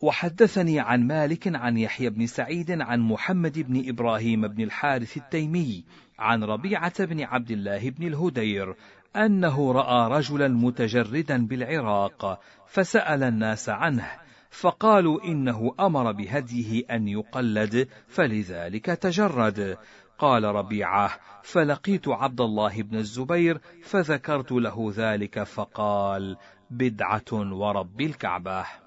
وحدثني 0.02 0.80
عن 0.80 1.08
مالك 1.08 1.56
عن 1.56 1.78
يحيى 1.78 2.10
بن 2.10 2.26
سعيد 2.26 2.82
عن 2.82 3.00
محمد 3.00 3.60
بن 3.60 3.90
إبراهيم 3.90 4.48
بن 4.48 4.64
الحارث 4.64 5.18
التيمي 5.18 5.84
عن 6.20 6.44
ربيعة 6.44 7.06
بن 7.06 7.22
عبد 7.22 7.52
الله 7.52 7.90
بن 7.90 8.08
الهدير 8.08 8.76
أنه 9.16 9.72
رأى 9.72 10.18
رجلا 10.18 10.48
متجردا 10.48 11.48
بالعراق 11.48 12.40
فسأل 12.68 13.24
الناس 13.24 13.70
عنه 13.70 14.12
فقالوا 14.50 15.24
إنه 15.24 15.76
أمر 15.80 16.12
بهديه 16.12 16.84
أن 16.92 17.08
يقلد 17.08 17.88
فلذلك 18.08 18.86
تجرد. 18.86 19.78
قال 20.18 20.44
ربيعة 20.44 21.20
فلقيت 21.44 22.08
عبد 22.08 22.42
الله 22.42 22.82
بن 22.82 22.98
الزبير 22.98 23.62
فذكرت 23.84 24.52
له 24.52 24.94
ذلك 24.96 25.44
فقال 25.44 26.38
بدعة 26.70 27.34
ورب 27.34 28.02
الكعبة. 28.02 28.83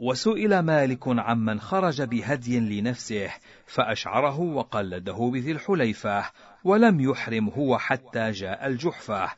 وسئل 0.00 0.58
مالك 0.58 1.08
عمن 1.08 1.60
خرج 1.60 2.02
بهدي 2.02 2.60
لنفسه 2.60 3.30
فأشعره 3.66 4.40
وقلده 4.40 5.30
بذي 5.32 5.52
الحليفة 5.52 6.24
ولم 6.64 7.00
يحرم 7.00 7.48
هو 7.48 7.78
حتى 7.78 8.30
جاء 8.30 8.66
الجحفة. 8.66 9.30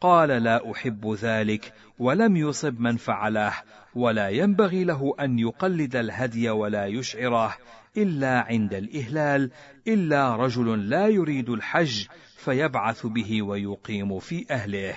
قال 0.00 0.28
لا 0.28 0.72
أحب 0.72 1.12
ذلك 1.12 1.72
ولم 1.98 2.36
يصب 2.36 2.80
من 2.80 2.96
فعله 2.96 3.52
ولا 3.94 4.28
ينبغي 4.28 4.84
له 4.84 5.14
أن 5.20 5.38
يقلد 5.38 5.96
الهدي 5.96 6.50
ولا 6.50 6.86
يشعره 6.86 7.56
إلا 7.96 8.40
عند 8.40 8.74
الإهلال 8.74 9.50
إلا 9.88 10.36
رجل 10.36 10.90
لا 10.90 11.08
يريد 11.08 11.50
الحج 11.50 12.06
فيبعث 12.36 13.06
به 13.06 13.42
ويقيم 13.42 14.18
في 14.18 14.46
أهله. 14.50 14.94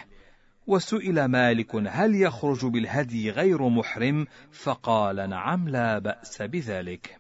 وسئل 0.68 1.26
مالك 1.26 1.76
هل 1.76 2.16
يخرج 2.16 2.66
بالهدي 2.66 3.32
غير 3.32 3.70
محرم؟ 3.70 4.28
فقال 4.52 5.30
نعم 5.30 5.70
لا 5.70 6.00
بأس 6.00 6.42
بذلك. 6.42 7.18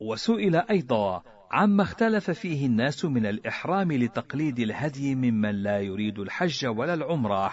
وسئل 0.00 0.56
أيضا 0.56 1.22
عما 1.50 1.82
اختلف 1.82 2.30
فيه 2.30 2.66
الناس 2.66 3.04
من 3.04 3.26
الإحرام 3.26 3.92
لتقليد 3.92 4.58
الهدي 4.58 5.14
ممن 5.14 5.62
لا 5.62 5.80
يريد 5.80 6.18
الحج 6.18 6.66
ولا 6.66 6.94
العمرة. 6.94 7.52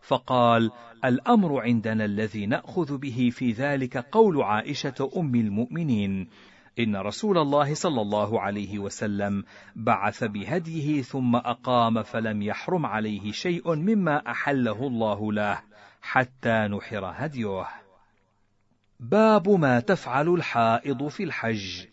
فقال 0.00 0.70
الأمر 1.04 1.60
عندنا 1.60 2.04
الذي 2.04 2.46
نأخذ 2.46 2.98
به 2.98 3.30
في 3.32 3.52
ذلك 3.52 3.96
قول 3.96 4.42
عائشة 4.42 5.10
أم 5.16 5.34
المؤمنين. 5.34 6.28
إن 6.78 6.96
رسول 6.96 7.38
الله 7.38 7.74
صلى 7.74 8.00
الله 8.00 8.40
عليه 8.40 8.78
وسلم 8.78 9.44
بعث 9.76 10.24
بهديه 10.24 11.02
ثم 11.02 11.36
أقام 11.36 12.02
فلم 12.02 12.42
يحرم 12.42 12.86
عليه 12.86 13.32
شيء 13.32 13.74
مما 13.74 14.30
أحله 14.30 14.86
الله 14.86 15.32
له 15.32 15.60
حتى 16.02 16.68
نحر 16.68 17.12
هديه. 17.14 17.66
باب 19.00 19.48
ما 19.48 19.80
تفعل 19.80 20.28
الحائض 20.28 21.08
في 21.08 21.22
الحج. 21.22 21.86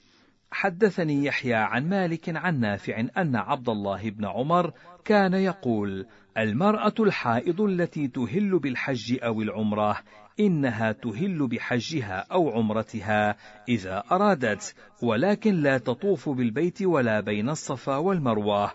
حدثني 0.52 1.26
يحيى 1.26 1.54
عن 1.54 1.90
مالك 1.90 2.38
عن 2.38 2.60
نافع 2.60 3.00
أن 3.18 3.36
عبد 3.36 3.70
الله 3.70 4.10
بن 4.10 4.26
عمر 4.26 4.74
كان 5.06 5.34
يقول: 5.34 6.06
المرأة 6.38 6.94
الحائض 7.00 7.62
التي 7.62 8.08
تهل 8.08 8.60
بالحج 8.60 9.20
أو 9.24 9.42
العمرة 9.42 9.98
إنها 10.40 10.92
تهل 10.92 11.48
بحجها 11.48 12.26
أو 12.32 12.50
عمرتها 12.50 13.36
إذا 13.70 14.04
أرادت، 14.12 14.76
ولكن 15.02 15.54
لا 15.56 15.78
تطوف 15.78 16.30
بالبيت 16.30 16.82
ولا 16.82 17.20
بين 17.20 17.50
الصفا 17.50 17.96
والمروة، 17.96 18.72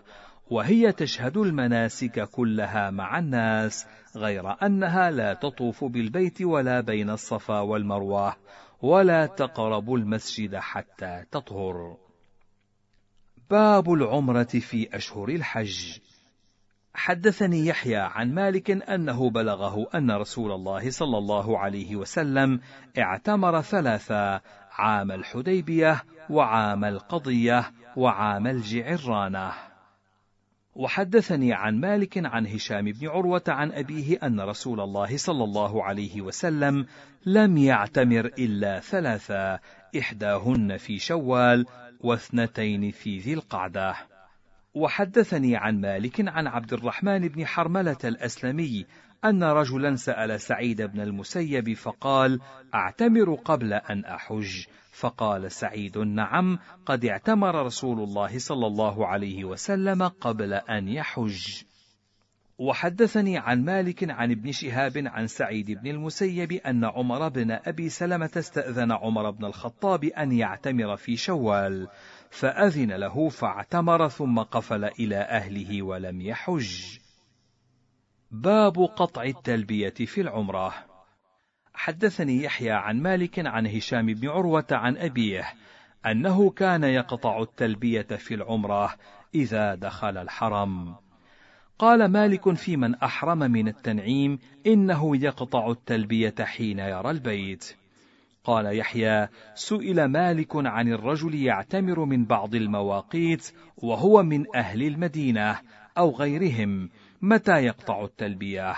وهي 0.49 0.91
تشهد 0.91 1.37
المناسك 1.37 2.29
كلها 2.29 2.91
مع 2.91 3.19
الناس، 3.19 3.87
غير 4.15 4.65
أنها 4.65 5.11
لا 5.11 5.33
تطوف 5.33 5.83
بالبيت 5.83 6.41
ولا 6.41 6.81
بين 6.81 7.09
الصفا 7.09 7.59
والمروة، 7.59 8.35
ولا 8.81 9.25
تقرب 9.25 9.93
المسجد 9.93 10.55
حتى 10.55 11.23
تطهر. 11.31 11.97
باب 13.49 13.93
العمرة 13.93 14.43
في 14.43 14.95
أشهر 14.95 15.29
الحج 15.29 15.99
حدثني 16.99 17.65
يحيى 17.65 17.97
عن 17.97 18.33
مالك 18.33 18.71
أنه 18.71 19.29
بلغه 19.29 19.87
أن 19.95 20.11
رسول 20.11 20.51
الله 20.51 20.89
صلى 20.89 21.17
الله 21.17 21.59
عليه 21.59 21.95
وسلم 21.95 22.59
اعتمر 22.97 23.61
ثلاثا 23.61 24.41
عام 24.71 25.11
الحديبية 25.11 26.03
وعام 26.29 26.85
القضية 26.85 27.71
وعام 27.95 28.47
الجعرانة. 28.47 29.51
وحدثني 30.75 31.53
عن 31.53 31.79
مالك 31.79 32.25
عن 32.25 32.47
هشام 32.47 32.85
بن 32.85 33.07
عروة 33.07 33.43
عن 33.47 33.71
أبيه 33.71 34.17
أن 34.23 34.41
رسول 34.41 34.79
الله 34.79 35.17
صلى 35.17 35.43
الله 35.43 35.83
عليه 35.83 36.21
وسلم 36.21 36.85
لم 37.25 37.57
يعتمر 37.57 38.25
إلا 38.25 38.79
ثلاثا 38.79 39.59
إحداهن 39.99 40.77
في 40.77 40.99
شوال 40.99 41.65
واثنتين 41.99 42.91
في 42.91 43.19
ذي 43.19 43.33
القعدة. 43.33 44.08
وحدثني 44.73 45.55
عن 45.55 45.81
مالك 45.81 46.27
عن 46.27 46.47
عبد 46.47 46.73
الرحمن 46.73 47.27
بن 47.27 47.45
حرملة 47.45 47.97
الأسلمي 48.03 48.85
أن 49.25 49.43
رجلا 49.43 49.95
سأل 49.95 50.41
سعيد 50.41 50.81
بن 50.81 51.01
المسيب 51.01 51.73
فقال: 51.73 52.39
أعتمر 52.73 53.35
قبل 53.35 53.73
أن 53.73 54.05
أحج، 54.05 54.65
فقال 54.91 55.51
سعيد: 55.51 55.97
نعم، 55.97 56.59
قد 56.85 57.05
اعتمر 57.05 57.65
رسول 57.65 57.99
الله 57.99 58.39
صلى 58.39 58.67
الله 58.67 59.07
عليه 59.07 59.45
وسلم 59.45 60.03
قبل 60.03 60.53
أن 60.53 60.87
يحج. 60.87 61.63
وحدثني 62.59 63.37
عن 63.37 63.63
مالك 63.65 64.11
عن 64.11 64.31
ابن 64.31 64.51
شهاب 64.51 64.93
عن 64.97 65.27
سعيد 65.27 65.71
بن 65.71 65.87
المسيب 65.87 66.51
أن 66.51 66.85
عمر 66.85 67.29
بن 67.29 67.51
أبي 67.51 67.89
سلمة 67.89 68.31
استأذن 68.37 68.91
عمر 68.91 69.31
بن 69.31 69.45
الخطاب 69.45 70.03
أن 70.03 70.31
يعتمر 70.31 70.95
في 70.95 71.17
شوال، 71.17 71.87
فأذن 72.29 72.91
له 72.91 73.29
فاعتمر 73.29 74.09
ثم 74.09 74.39
قفل 74.39 74.83
إلى 74.83 75.15
أهله 75.15 75.81
ولم 75.81 76.21
يحج. 76.21 76.99
باب 78.31 78.77
قطع 78.77 79.23
التلبية 79.23 79.89
في 79.89 80.21
العمرة. 80.21 80.73
حدثني 81.73 82.43
يحيى 82.43 82.71
عن 82.71 83.01
مالك 83.01 83.39
عن 83.47 83.67
هشام 83.67 84.05
بن 84.05 84.29
عروة 84.29 84.67
عن 84.71 84.97
أبيه 84.97 85.53
أنه 86.05 86.49
كان 86.49 86.83
يقطع 86.83 87.41
التلبية 87.41 88.01
في 88.01 88.33
العمرة 88.33 88.95
إذا 89.35 89.75
دخل 89.75 90.17
الحرم. 90.17 90.95
قال 91.79 92.05
مالك 92.05 92.53
في 92.53 92.77
من 92.77 92.95
أحرم 92.95 93.39
من 93.39 93.67
التنعيم 93.67 94.39
إنه 94.67 95.23
يقطع 95.23 95.71
التلبية 95.71 96.35
حين 96.41 96.79
يرى 96.79 97.11
البيت. 97.11 97.78
قال 98.49 98.77
يحيى 98.77 99.27
سئل 99.53 100.05
مالك 100.05 100.55
عن 100.55 100.87
الرجل 100.87 101.35
يعتمر 101.35 102.05
من 102.05 102.25
بعض 102.25 102.55
المواقيت 102.55 103.51
وهو 103.77 104.23
من 104.23 104.55
أهل 104.55 104.83
المدينة 104.83 105.59
أو 105.97 106.11
غيرهم 106.11 106.89
متى 107.21 107.51
يقطع 107.51 108.03
التلبية؟ 108.03 108.75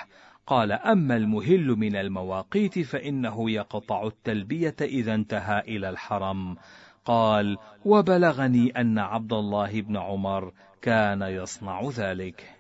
قال 0.48 0.72
أما 0.72 1.16
المهل 1.16 1.68
من 1.68 1.96
المواقيت 1.96 2.80
فإنه 2.80 3.52
يقطع 3.52 4.08
التلبية 4.08 4.76
إذا 4.82 5.16
انتهى 5.16 5.60
إلى 5.60 5.90
الحرم. 5.90 6.58
قال 7.06 7.58
وبلغني 7.86 8.70
أن 8.70 9.00
عبد 9.00 9.34
الله 9.34 9.82
بن 9.82 9.98
عمر 9.98 10.54
كان 10.82 11.22
يصنع 11.22 11.82
ذلك. 11.90 12.56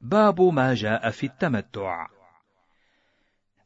باب 0.00 0.40
ما 0.40 0.74
جاء 0.74 1.10
في 1.10 1.26
التمتع. 1.26 2.17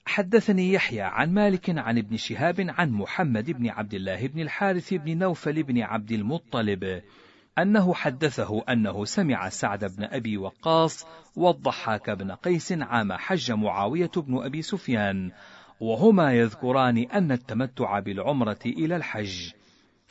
حدثني 0.06 0.72
يحيى 0.72 1.00
عن 1.00 1.34
مالك 1.34 1.78
عن 1.78 1.98
ابن 1.98 2.16
شهاب 2.16 2.66
عن 2.68 2.90
محمد 2.90 3.50
بن 3.50 3.68
عبد 3.68 3.94
الله 3.94 4.26
بن 4.26 4.40
الحارث 4.40 4.94
بن 4.94 5.18
نوفل 5.18 5.62
بن 5.62 5.82
عبد 5.82 6.12
المطلب 6.12 7.02
أنه 7.58 7.94
حدثه 7.94 8.62
أنه 8.68 9.04
سمع 9.04 9.48
سعد 9.48 9.96
بن 9.96 10.04
أبي 10.04 10.38
وقاص 10.38 11.06
والضحاك 11.36 12.10
بن 12.10 12.32
قيس 12.32 12.72
عام 12.72 13.12
حج 13.12 13.52
معاوية 13.52 14.10
بن 14.16 14.44
أبي 14.44 14.62
سفيان 14.62 15.32
وهما 15.80 16.32
يذكران 16.32 16.98
أن 16.98 17.32
التمتع 17.32 17.98
بالعمرة 17.98 18.60
إلى 18.66 18.96
الحج. 18.96 19.52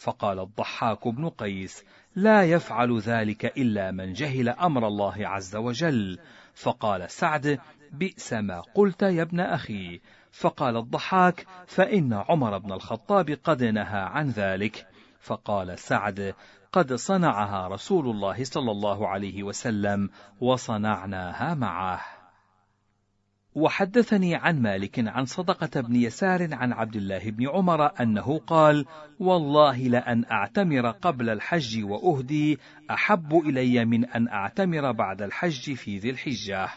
فقال 0.01 0.39
الضحاك 0.39 1.07
بن 1.07 1.29
قيس 1.29 1.83
لا 2.15 2.43
يفعل 2.43 2.99
ذلك 2.99 3.45
إلا 3.45 3.91
من 3.91 4.13
جهل 4.13 4.49
أمر 4.49 4.87
الله 4.87 5.27
عز 5.27 5.55
وجل 5.55 6.19
فقال 6.53 7.11
سعد 7.11 7.59
بئس 7.91 8.33
ما 8.33 8.61
قلت 8.61 9.01
يا 9.01 9.21
ابن 9.21 9.39
أخي. 9.39 10.01
فقال 10.31 10.77
الضحاك 10.77 11.47
فإن 11.67 12.13
عمر 12.13 12.57
بن 12.57 12.71
الخطاب 12.71 13.29
قد 13.43 13.63
نهى 13.63 13.99
عن 13.99 14.29
ذلك. 14.29 14.87
فقال 15.19 15.79
سعد 15.79 16.35
قد 16.71 16.93
صنعها 16.93 17.67
رسول 17.67 18.09
الله 18.09 18.43
صلى 18.43 18.71
الله 18.71 19.07
عليه 19.07 19.43
وسلم 19.43 20.09
وصنعناها 20.41 21.53
معه. 21.53 22.01
وحدثني 23.55 24.35
عن 24.35 24.61
مالك 24.61 25.07
عن 25.07 25.25
صدقة 25.25 25.81
بن 25.81 25.95
يسار 25.95 26.53
عن 26.53 26.73
عبد 26.73 26.95
الله 26.95 27.31
بن 27.31 27.49
عمر 27.49 28.01
أنه 28.01 28.39
قال: 28.39 28.85
والله 29.19 29.77
لأن 29.77 30.25
أعتمر 30.31 30.91
قبل 30.91 31.29
الحج 31.29 31.83
وأهدي 31.83 32.59
أحب 32.91 33.35
إلي 33.45 33.85
من 33.85 34.05
أن 34.05 34.27
أعتمر 34.27 34.91
بعد 34.91 35.21
الحج 35.21 35.73
في 35.73 35.97
ذي 35.97 36.09
الحجة. 36.09 36.69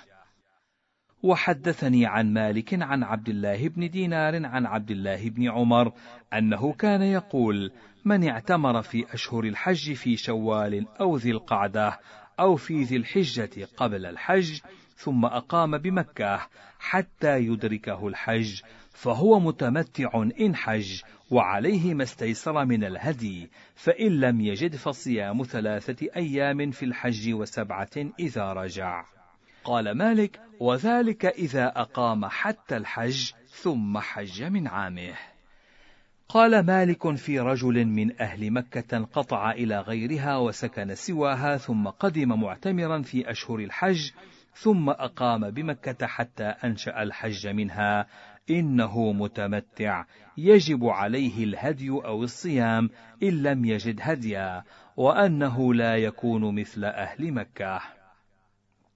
وحدثني 1.24 2.06
عن 2.06 2.32
مالك 2.32 2.82
عن 2.82 3.02
عبد 3.02 3.28
الله 3.28 3.68
بن 3.68 3.90
دينار 3.90 4.46
عن 4.46 4.66
عبد 4.66 4.90
الله 4.90 5.30
بن 5.30 5.50
عمر 5.50 5.92
أنه 6.34 6.72
كان 6.72 7.02
يقول 7.02 7.72
من 8.04 8.28
اعتمر 8.28 8.82
في 8.82 9.14
أشهر 9.14 9.44
الحج 9.44 9.92
في 9.92 10.16
شوال 10.16 10.86
أو 11.00 11.16
ذي 11.16 11.30
القعدة 11.30 12.00
أو 12.40 12.56
في 12.56 12.82
ذي 12.82 12.96
الحجة 12.96 13.68
قبل 13.76 14.06
الحج 14.06 14.60
ثم 14.96 15.24
أقام 15.24 15.78
بمكة 15.78 16.40
حتى 16.78 17.38
يدركه 17.38 18.08
الحج 18.08 18.60
فهو 18.90 19.40
متمتع 19.40 20.26
إن 20.40 20.56
حج 20.56 21.02
وعليه 21.30 21.94
ما 21.94 22.02
استيسر 22.02 22.64
من 22.64 22.84
الهدي 22.84 23.50
فإن 23.74 24.20
لم 24.20 24.40
يجد 24.40 24.76
فصيام 24.76 25.42
ثلاثة 25.42 26.06
أيام 26.16 26.70
في 26.70 26.84
الحج 26.84 27.32
وسبعة 27.32 27.96
إذا 28.18 28.52
رجع. 28.52 29.14
قال 29.64 29.90
مالك 29.90 30.40
وذلك 30.60 31.26
إذا 31.26 31.66
أقام 31.66 32.24
حتى 32.26 32.76
الحج 32.76 33.32
ثم 33.48 33.98
حج 33.98 34.42
من 34.42 34.68
عامه. 34.68 35.14
قال 36.28 36.66
مالك 36.66 37.14
في 37.14 37.40
رجل 37.40 37.84
من 37.84 38.20
أهل 38.20 38.50
مكة 38.50 38.96
انقطع 38.96 39.50
إلى 39.50 39.80
غيرها 39.80 40.36
وسكن 40.36 40.94
سواها 40.94 41.56
ثم 41.56 41.88
قدم 41.88 42.40
معتمرا 42.40 43.02
في 43.02 43.30
أشهر 43.30 43.58
الحج 43.58 44.10
ثم 44.54 44.90
أقام 44.90 45.50
بمكة 45.50 46.06
حتى 46.06 46.44
أنشأ 46.44 47.02
الحج 47.02 47.46
منها. 47.46 48.06
إنه 48.50 49.12
متمتع 49.12 50.04
يجب 50.38 50.84
عليه 50.84 51.44
الهدي 51.44 51.90
أو 51.90 52.22
الصيام 52.22 52.90
إن 53.22 53.42
لم 53.42 53.64
يجد 53.64 53.98
هديا 54.02 54.64
وأنه 54.96 55.74
لا 55.74 55.96
يكون 55.96 56.60
مثل 56.60 56.84
أهل 56.84 57.32
مكة. 57.32 57.80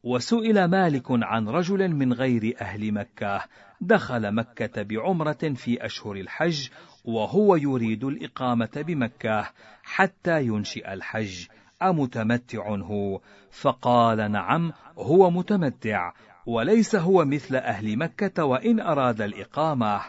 وسئل 0.04 0.64
مالك 0.64 1.04
عن 1.10 1.48
رجل 1.48 1.88
من 1.88 2.12
غير 2.12 2.54
أهل 2.60 2.92
مكة 2.92 3.44
دخل 3.80 4.34
مكة 4.34 4.82
بعمرة 4.82 5.52
في 5.54 5.84
أشهر 5.86 6.16
الحج 6.16 6.68
وهو 7.04 7.56
يريد 7.56 8.04
الإقامة 8.04 8.84
بمكة 8.86 9.50
حتى 9.82 10.42
ينشئ 10.42 10.92
الحج 10.92 11.46
أمتمتع 11.82 12.68
هو؟ 12.68 13.20
فقال 13.50 14.32
نعم 14.32 14.72
هو 14.98 15.30
متمتع 15.30 16.12
وليس 16.46 16.96
هو 16.96 17.24
مثل 17.24 17.56
أهل 17.56 17.96
مكة 17.96 18.44
وإن 18.44 18.80
أراد 18.80 19.20
الإقامة 19.20 20.00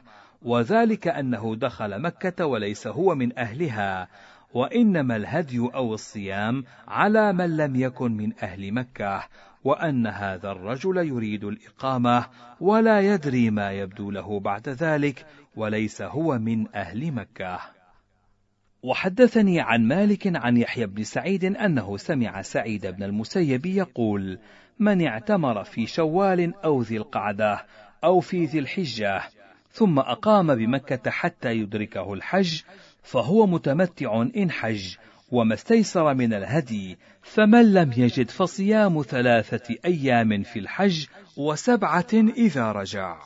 وذلك 0.41 1.07
أنه 1.07 1.55
دخل 1.55 2.01
مكة 2.01 2.45
وليس 2.45 2.87
هو 2.87 3.15
من 3.15 3.39
أهلها 3.39 4.07
وإنما 4.53 5.15
الهدي 5.15 5.59
أو 5.59 5.93
الصيام 5.93 6.63
على 6.87 7.33
من 7.33 7.57
لم 7.57 7.75
يكن 7.75 8.11
من 8.11 8.33
أهل 8.43 8.73
مكة 8.73 9.23
وأن 9.63 10.07
هذا 10.07 10.51
الرجل 10.51 10.97
يريد 10.97 11.43
الإقامة 11.43 12.25
ولا 12.59 12.99
يدري 12.99 13.49
ما 13.49 13.71
يبدو 13.71 14.11
له 14.11 14.39
بعد 14.39 14.69
ذلك 14.69 15.25
وليس 15.55 16.01
هو 16.01 16.39
من 16.39 16.75
أهل 16.75 17.11
مكة. 17.11 17.59
وحدثني 18.83 19.61
عن 19.61 19.87
مالك 19.87 20.35
عن 20.35 20.57
يحيى 20.57 20.85
بن 20.85 21.03
سعيد 21.03 21.45
أنه 21.45 21.97
سمع 21.97 22.41
سعيد 22.41 22.87
بن 22.87 23.03
المسيب 23.03 23.65
يقول: 23.65 24.39
من 24.79 25.07
اعتمر 25.07 25.63
في 25.63 25.87
شوال 25.87 26.53
أو 26.63 26.81
ذي 26.81 26.97
القعدة 26.97 27.65
أو 28.03 28.19
في 28.19 28.45
ذي 28.45 28.59
الحجة 28.59 29.21
ثم 29.71 29.99
أقام 29.99 30.55
بمكة 30.55 31.11
حتى 31.11 31.51
يدركه 31.51 32.13
الحج 32.13 32.61
فهو 33.03 33.47
متمتع 33.47 34.27
إن 34.37 34.51
حج 34.51 34.95
وما 35.31 35.53
استيسر 35.53 36.13
من 36.13 36.33
الهدي 36.33 36.97
فمن 37.21 37.73
لم 37.73 37.91
يجد 37.97 38.29
فصيام 38.29 39.01
ثلاثة 39.01 39.75
أيام 39.85 40.43
في 40.43 40.59
الحج 40.59 41.05
وسبعة 41.37 42.13
إذا 42.13 42.71
رجع. 42.71 43.17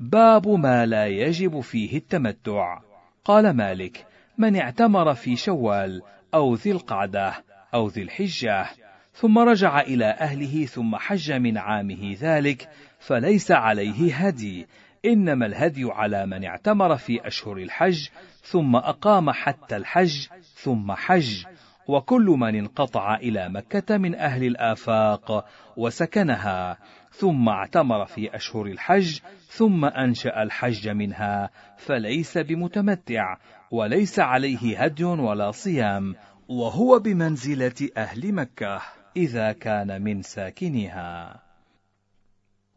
باب 0.00 0.48
ما 0.48 0.86
لا 0.86 1.06
يجب 1.06 1.60
فيه 1.60 1.96
التمتع. 1.96 2.78
قال 3.24 3.50
مالك: 3.50 4.06
من 4.38 4.56
اعتمر 4.56 5.14
في 5.14 5.36
شوال 5.36 6.02
أو 6.34 6.54
ذي 6.54 6.70
القعدة 6.70 7.44
أو 7.74 7.88
ذي 7.88 8.02
الحجة 8.02 8.66
ثم 9.14 9.38
رجع 9.38 9.80
إلى 9.80 10.04
أهله 10.04 10.66
ثم 10.66 10.96
حج 10.96 11.32
من 11.32 11.58
عامه 11.58 12.16
ذلك 12.20 12.68
فليس 12.98 13.50
عليه 13.50 14.14
هدي 14.14 14.66
إنما 15.04 15.46
الهدي 15.46 15.84
على 15.84 16.26
من 16.26 16.44
اعتمر 16.44 16.96
في 16.96 17.26
أشهر 17.26 17.56
الحج 17.56 18.08
ثم 18.50 18.76
أقام 18.76 19.30
حتى 19.30 19.76
الحج 19.76 20.28
ثم 20.54 20.92
حج. 20.92 21.44
وكل 21.88 22.24
من 22.24 22.56
انقطع 22.56 23.14
إلى 23.14 23.48
مكة 23.48 23.96
من 23.96 24.14
أهل 24.14 24.44
الآفاق 24.44 25.46
وسكنها. 25.76 26.78
ثم 27.10 27.48
اعتمر 27.48 28.04
في 28.04 28.36
أشهر 28.36 28.66
الحج 28.66 29.20
ثم 29.48 29.84
أنشأ 29.84 30.42
الحج 30.42 30.88
منها. 30.88 31.50
فليس 31.76 32.38
بمتمتع 32.38 33.36
وليس 33.70 34.18
عليه 34.18 34.82
هدي 34.82 35.04
ولا 35.04 35.50
صيام 35.50 36.14
وهو 36.48 36.98
بمنزلة 36.98 37.88
أهل 37.96 38.34
مكة 38.34 38.80
إذا 39.16 39.52
كان 39.52 40.02
من 40.02 40.22
ساكنها. 40.22 41.45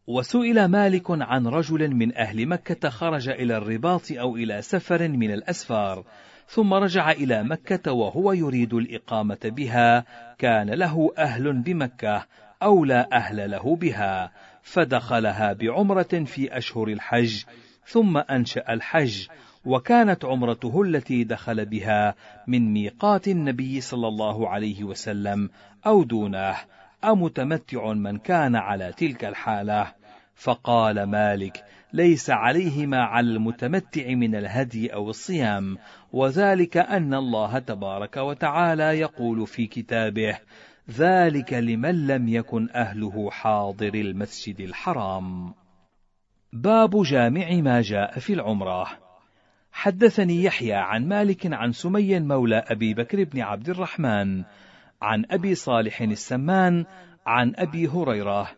وسئل 0.10 0.66
مالك 0.66 1.05
عن 1.10 1.47
رجل 1.47 1.95
من 1.95 2.16
أهل 2.18 2.47
مكة 2.47 2.89
خرج 2.89 3.30
إلى 3.30 3.57
الرباط 3.57 4.12
أو 4.12 4.36
إلى 4.36 4.62
سفر 4.62 5.07
من 5.07 5.32
الأسفار 5.32 6.03
ثم 6.47 6.74
رجع 6.74 7.12
إلى 7.12 7.43
مكة 7.43 7.91
وهو 7.91 8.32
يريد 8.32 8.74
الإقامة 8.74 9.38
بها 9.43 10.05
كان 10.38 10.70
له 10.70 11.12
أهل 11.18 11.53
بمكة 11.62 12.26
أو 12.64 12.86
لا 12.86 13.10
أهل 13.14 13.51
له 13.51 13.76
بها 13.76 14.32
فدخلها 14.62 15.53
بعمرة 15.53 16.24
في 16.26 16.57
أشهر 16.57 16.88
الحج 16.88 17.43
ثم 17.86 18.18
أنشأ 18.18 18.74
الحج 18.74 19.28
وكانت 19.66 20.26
عمرته 20.26 20.82
التي 20.82 21.24
دخل 21.24 21.66
بها 21.66 22.16
من 22.47 22.74
ميقات 22.74 23.28
النبي 23.28 23.82
صلى 23.82 24.07
الله 24.07 24.49
عليه 24.49 24.84
وسلم 24.84 25.49
أو 25.86 26.03
دونه 26.03 26.55
أمتمتع 27.03 27.93
من 27.93 28.18
كان 28.18 28.55
على 28.55 28.93
تلك 28.97 29.26
الحالة. 29.26 29.99
فقال 30.40 31.04
مالك 31.04 31.64
ليس 31.94 32.30
عليه 32.30 32.88
ما 32.88 33.04
على 33.04 33.28
المتمتع 33.28 34.08
من 34.08 34.36
الهدي 34.36 34.94
أو 34.94 35.10
الصيام 35.10 35.78
وذلك 36.14 36.78
أن 36.78 37.14
الله 37.14 37.60
تبارك 37.60 38.18
وتعالى 38.18 39.00
يقول 39.00 39.48
في 39.48 39.68
كتابه 39.68 40.40
ذلك 40.92 41.54
لمن 41.54 42.08
لم 42.08 42.28
يكن 42.28 42.70
أهله 42.70 43.30
حاضر 43.32 43.94
المسجد 43.94 44.60
الحرام. 44.60 45.54
باب 46.54 47.04
جامع 47.04 47.52
ما 47.52 47.82
جاء 47.82 48.20
في 48.20 48.34
العمرة. 48.34 48.88
حدثني 49.72 50.44
يحيى 50.44 50.74
عن 50.74 51.08
مالك 51.08 51.54
عن 51.54 51.72
سمي 51.72 52.20
مولى 52.20 52.64
أبي 52.68 52.94
بكر 52.94 53.24
بن 53.24 53.42
عبد 53.42 53.70
الرحمن 53.70 54.44
عن 55.02 55.26
أبي 55.32 55.56
صالح 55.56 56.02
السمان 56.02 56.86
عن 57.26 57.54
أبي 57.56 57.88
هريرة 57.88 58.50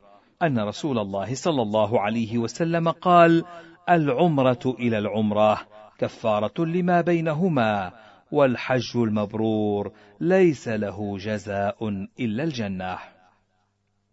أن 0.44 0.60
رسول 0.60 1.00
الله 1.00 1.36
صلى 1.36 1.62
الله 1.62 2.02
عليه 2.02 2.38
وسلم 2.38 2.90
قال: 2.90 3.44
العمرة 3.90 4.76
إلى 4.80 4.98
العمرة 4.98 5.62
كفارة 5.98 6.66
لما 6.66 7.02
بينهما، 7.02 7.92
والحج 8.32 8.98
المبرور 8.98 9.92
ليس 10.20 10.68
له 10.68 11.18
جزاء 11.18 12.08
إلا 12.20 12.44
الجنة. 12.44 12.98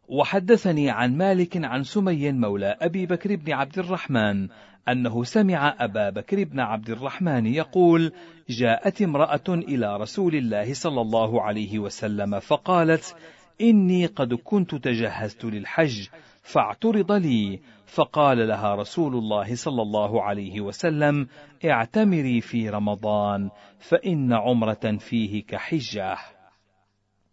وحدثني 0.08 0.90
عن 0.90 1.16
مالك 1.16 1.64
عن 1.64 1.82
سمي 1.82 2.32
مولى 2.32 2.76
أبي 2.80 3.06
بكر 3.06 3.36
بن 3.36 3.52
عبد 3.52 3.78
الرحمن 3.78 4.48
أنه 4.88 5.24
سمع 5.24 5.76
أبا 5.78 6.10
بكر 6.10 6.44
بن 6.44 6.60
عبد 6.60 6.90
الرحمن 6.90 7.46
يقول: 7.46 8.12
جاءت 8.48 9.02
امرأة 9.02 9.48
إلى 9.48 9.96
رسول 9.96 10.34
الله 10.34 10.74
صلى 10.74 11.00
الله 11.00 11.42
عليه 11.42 11.78
وسلم 11.78 12.40
فقالت: 12.40 13.16
إني 13.60 14.06
قد 14.06 14.34
كنت 14.34 14.74
تجهزت 14.74 15.44
للحج 15.44 16.08
فاعترض 16.42 17.12
لي. 17.12 17.60
فقال 17.86 18.48
لها 18.48 18.74
رسول 18.74 19.14
الله 19.14 19.54
صلى 19.54 19.82
الله 19.82 20.22
عليه 20.22 20.60
وسلم 20.60 21.28
اعتمري 21.64 22.40
في 22.40 22.70
رمضان 22.70 23.50
فإن 23.78 24.32
عمرة 24.32 24.96
فيه 24.98 25.44
كحجة. 25.44 26.16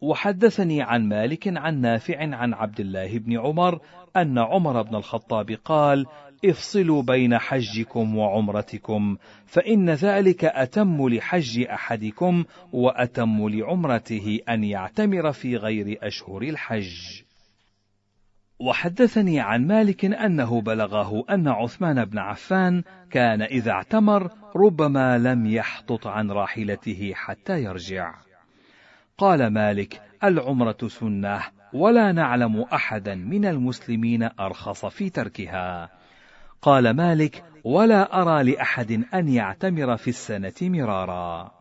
وحدثني 0.01 0.81
عن 0.81 1.07
مالك 1.09 1.57
عن 1.57 1.81
نافع 1.81 2.35
عن 2.35 2.53
عبد 2.53 2.79
الله 2.79 3.17
بن 3.17 3.39
عمر 3.39 3.79
أن 4.17 4.37
عمر 4.37 4.81
بن 4.81 4.95
الخطاب 4.95 5.51
قال 5.51 6.05
افصلوا 6.49 7.03
بين 7.03 7.37
حجكم 7.37 8.17
وعمرتكم 8.17 9.17
فإن 9.45 9.89
ذلك 9.89 10.45
أتم 10.45 11.09
لحج 11.09 11.59
أحدكم 11.59 12.43
وأتم 12.73 13.49
لعمرته 13.49 14.39
أن 14.49 14.63
يعتمر 14.63 15.31
في 15.31 15.57
غير 15.57 15.99
أشهر 16.01 16.41
الحج. 16.41 17.21
وحدثني 18.59 19.39
عن 19.39 19.67
مالك 19.67 20.05
أنه 20.05 20.61
بلغه 20.61 21.23
أن 21.29 21.47
عثمان 21.47 22.05
بن 22.05 22.17
عفان 22.17 22.83
كان 23.11 23.41
إذا 23.41 23.71
اعتمر 23.71 24.31
ربما 24.55 25.17
لم 25.17 25.45
يحطط 25.47 26.07
عن 26.07 26.31
راحلته 26.31 27.11
حتى 27.15 27.63
يرجع. 27.63 28.15
قال 29.17 29.47
مالك: 29.47 30.01
العمرة 30.23 30.87
سنة، 30.87 31.41
ولا 31.73 32.11
نعلم 32.11 32.61
أحدا 32.61 33.15
من 33.15 33.45
المسلمين 33.45 34.29
أرخص 34.39 34.85
في 34.85 35.09
تركها. 35.09 35.89
قال 36.65 36.89
مالك 36.89 37.43
ولا 37.63 38.21
أرى 38.21 38.51
لأحد 38.51 39.03
أن 39.13 39.27
يعتمر 39.27 39.97
في 39.97 40.07
السنة 40.07 40.53
مرارا. 40.61 41.51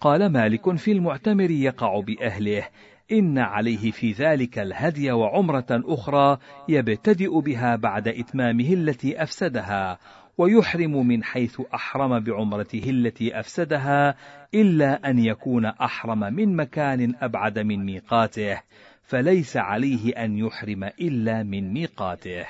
قال 0.00 0.32
مالك 0.32 0.76
في 0.76 0.92
المعتمر 0.92 1.50
يقع 1.50 2.00
بأهله 2.00 2.68
إن 3.12 3.38
عليه 3.38 3.90
في 3.90 4.12
ذلك 4.12 4.58
الهدي 4.58 5.12
وعمرة 5.12 5.66
أخرى 5.70 6.38
يبتدئ 6.68 7.40
بها 7.40 7.76
بعد 7.76 8.08
إتمامه 8.08 8.72
التي 8.72 9.22
أفسدها 9.22 9.98
ويحرم 10.38 11.06
من 11.06 11.24
حيث 11.24 11.60
أحرم 11.74 12.20
بعمرته 12.20 12.90
التي 12.90 13.40
أفسدها 13.40 14.14
إلا 14.54 15.10
أن 15.10 15.18
يكون 15.18 15.66
أحرم 15.66 16.18
من 16.18 16.56
مكان 16.56 17.14
أبعد 17.20 17.58
من 17.58 17.84
ميقاته 17.84 18.60
فليس 19.02 19.56
عليه 19.56 20.12
أن 20.24 20.38
يحرم 20.38 20.84
إلا 20.84 21.42
من 21.42 21.72
ميقاته. 21.72 22.46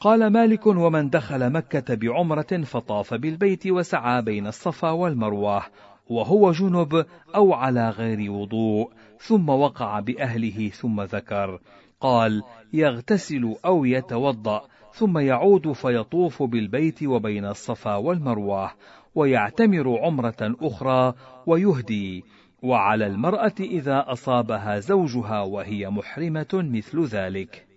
قال 0.00 0.26
مالك 0.26 0.66
ومن 0.66 1.10
دخل 1.10 1.52
مكة 1.52 1.94
بعمرة 1.94 2.62
فطاف 2.64 3.14
بالبيت 3.14 3.66
وسعى 3.66 4.22
بين 4.22 4.46
الصفا 4.46 4.90
والمروة 4.90 5.62
وهو 6.08 6.52
جنب 6.52 7.06
أو 7.34 7.52
على 7.52 7.90
غير 7.90 8.32
وضوء 8.32 8.90
ثم 9.20 9.48
وقع 9.48 10.00
بأهله 10.00 10.68
ثم 10.68 11.02
ذكر. 11.02 11.60
قال 12.00 12.42
يغتسل 12.72 13.56
أو 13.64 13.84
يتوضأ 13.84 14.62
ثم 14.92 15.18
يعود 15.18 15.72
فيطوف 15.72 16.42
بالبيت 16.42 17.02
وبين 17.02 17.44
الصفا 17.44 17.96
والمروة 17.96 18.70
ويعتمر 19.14 19.98
عمرة 19.98 20.54
أخرى 20.60 21.14
ويهدي. 21.46 22.24
وعلى 22.62 23.06
المرأة 23.06 23.54
إذا 23.60 24.04
أصابها 24.08 24.78
زوجها 24.78 25.40
وهي 25.40 25.90
محرمة 25.90 26.48
مثل 26.52 27.04
ذلك. 27.04 27.67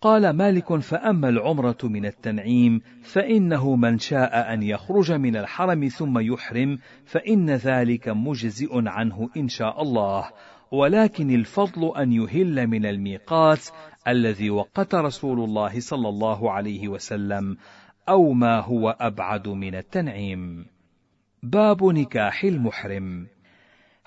قال 0.00 0.30
مالك 0.30 0.76
فأما 0.76 1.28
العمرة 1.28 1.78
من 1.82 2.06
التنعيم 2.06 2.80
فإنه 3.02 3.76
من 3.76 3.98
شاء 3.98 4.54
أن 4.54 4.62
يخرج 4.62 5.12
من 5.12 5.36
الحرم 5.36 5.88
ثم 5.88 6.18
يحرم 6.18 6.78
فإن 7.04 7.50
ذلك 7.50 8.08
مجزئ 8.08 8.68
عنه 8.72 9.30
إن 9.36 9.48
شاء 9.48 9.82
الله. 9.82 10.30
ولكن 10.72 11.30
الفضل 11.30 11.96
أن 11.96 12.12
يهل 12.12 12.66
من 12.66 12.86
الميقات 12.86 13.68
الذي 14.08 14.50
وقت 14.50 14.94
رسول 14.94 15.40
الله 15.40 15.80
صلى 15.80 16.08
الله 16.08 16.52
عليه 16.52 16.88
وسلم 16.88 17.56
أو 18.08 18.32
ما 18.32 18.60
هو 18.60 18.96
أبعد 19.00 19.48
من 19.48 19.74
التنعيم. 19.74 20.66
باب 21.42 21.84
نكاح 21.84 22.44
المحرم. 22.44 23.26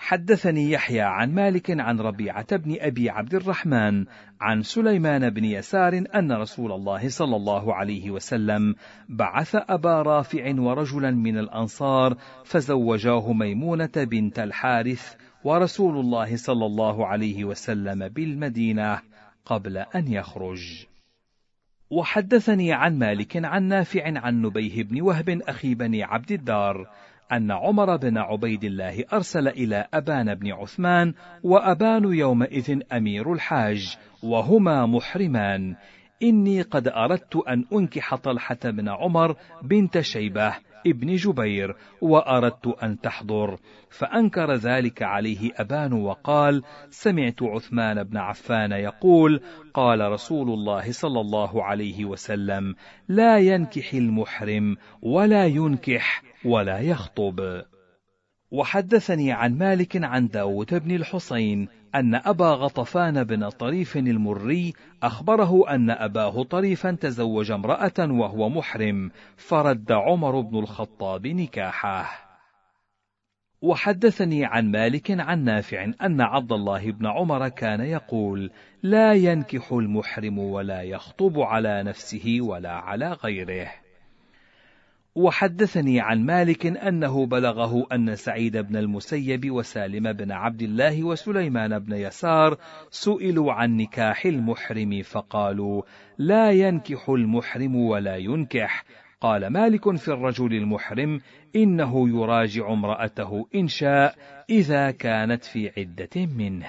حدثني 0.04 0.72
يحيى 0.72 1.02
عن 1.02 1.34
مالك 1.34 1.80
عن 1.80 2.00
ربيعة 2.00 2.58
بن 2.58 2.76
أبي 2.80 3.10
عبد 3.10 3.36
الرحمن 3.36 4.06
عن 4.42 4.62
سليمان 4.62 5.30
بن 5.30 5.46
يسار 5.46 6.04
أن 6.16 6.32
رسول 6.32 6.72
الله 6.72 7.10
صلى 7.10 7.36
الله 7.36 7.76
عليه 7.76 8.12
وسلم 8.12 8.76
بعث 9.10 9.56
أبا 9.56 10.02
رافع 10.02 10.54
ورجلا 10.60 11.12
من 11.12 11.38
الأنصار 11.38 12.18
فزوجاه 12.46 13.34
ميمونة 13.34 13.92
بنت 13.96 14.40
الحارث 14.40 15.16
ورسول 15.44 16.00
الله 16.00 16.36
صلى 16.36 16.66
الله 16.66 17.08
عليه 17.08 17.46
وسلم 17.46 18.08
بالمدينة 18.08 19.02
قبل 19.46 19.78
أن 19.78 20.08
يخرج. 20.08 20.86
وحدثني 21.90 22.74
عن 22.74 23.00
مالك 23.00 23.46
عن 23.46 23.64
نافع 23.64 24.20
عن 24.20 24.42
نبيه 24.42 24.84
بن 24.84 25.02
وهب 25.02 25.30
أخي 25.30 25.76
بني 25.76 26.04
عبد 26.04 26.32
الدار 26.32 26.88
أن 27.32 27.52
عمر 27.52 27.96
بن 27.96 28.18
عبيد 28.18 28.64
الله 28.64 29.04
أرسل 29.14 29.48
إلى 29.48 29.88
أبان 29.94 30.36
بن 30.36 30.52
عثمان 30.52 31.14
وأبان 31.44 32.14
يومئذ 32.14 32.80
أمير 32.94 33.34
الحاج 33.34 33.98
وهما 34.24 34.86
محرمان. 34.86 35.76
إني 36.24 36.62
قد 36.62 36.88
أردت 36.88 37.36
أن 37.36 37.66
أنكح 37.74 38.16
طلحة 38.16 38.60
بن 38.64 38.90
عمر 38.90 39.36
بنت 39.62 40.00
شيبة 40.00 40.54
ابن 40.88 41.16
جبير 41.16 41.76
وأردت 42.02 42.68
أن 42.84 43.00
تحضر. 43.00 43.58
فأنكر 43.90 44.54
ذلك 44.54 45.04
عليه 45.04 45.52
أبان 45.56 45.94
وقال 45.94 46.64
سمعت 46.90 47.44
عثمان 47.44 48.04
بن 48.04 48.18
عفان 48.18 48.72
يقول 48.72 49.42
قال 49.74 50.12
رسول 50.12 50.50
الله 50.50 50.92
صلى 50.92 51.22
الله 51.22 51.64
عليه 51.64 52.06
وسلم 52.06 52.76
لا 53.08 53.38
ينكح 53.38 53.94
المحرم 53.94 54.78
ولا 55.02 55.46
ينكح 55.46 56.24
ولا 56.46 56.80
يخطب. 56.80 57.62
وحدثني 58.52 59.32
عن 59.32 59.58
مالك 59.58 60.04
عن 60.04 60.28
داود 60.28 60.84
بن 60.84 60.96
الحصين 60.96 61.68
أن 61.96 62.16
أبا 62.16 62.50
غطفان 62.50 63.24
بن 63.24 63.50
طريف 63.50 63.98
المري 63.98 64.74
أخبره 65.04 65.76
أن 65.76 65.90
أباه 65.90 66.44
طريفا 66.44 66.92
تزوج 66.92 67.52
امرأة 67.52 67.94
وهو 68.00 68.50
محرم 68.50 69.12
فرد 69.38 69.92
عمر 69.92 70.42
بن 70.42 70.60
الخطاب 70.60 71.28
نكاحه. 71.28 72.32
وحدثني 73.62 74.46
عن 74.46 74.72
مالك 74.72 75.12
عن 75.12 75.44
نافع 75.44 75.84
أن 76.02 76.22
عبد 76.22 76.52
الله 76.52 76.92
بن 76.92 77.08
عمر 77.08 77.50
كان 77.50 77.82
يقول 77.82 78.52
لا 78.84 79.14
ينكح 79.14 79.72
المحرم 79.72 80.40
ولا 80.40 80.82
يخطب 80.82 81.40
على 81.40 81.84
نفسه 81.84 82.38
ولا 82.42 82.72
على 82.72 83.14
غيره. 83.14 83.72
وحدثني 85.16 86.00
عن 86.00 86.26
مالك 86.26 86.66
أنه 86.66 87.26
بلغه 87.26 87.88
أن 87.92 88.16
سعيد 88.16 88.58
بن 88.58 88.76
المسيب 88.76 89.52
وسالم 89.52 90.14
بن 90.14 90.32
عبد 90.32 90.62
الله 90.62 91.04
وسليمان 91.04 91.80
بن 91.80 91.94
يسار 91.94 92.58
سئلوا 92.90 93.54
عن 93.54 93.78
نكاح 93.78 94.26
المحرم 94.26 95.02
فقالوا 95.02 95.82
لا 96.18 96.52
ينكح 96.52 97.10
المحرم 97.10 97.76
ولا 97.76 98.16
ينكح. 98.16 98.84
قال 99.22 99.48
مالك 99.48 99.96
في 99.96 100.08
الرجل 100.08 100.54
المحرم 100.54 101.22
إنه 101.56 102.10
يراجع 102.10 102.74
امرأته 102.74 103.48
إن 103.56 103.68
شاء 103.68 104.16
إذا 104.50 104.92
كانت 104.92 105.44
في 105.44 105.72
عدة 105.78 106.26
منه. 106.26 106.68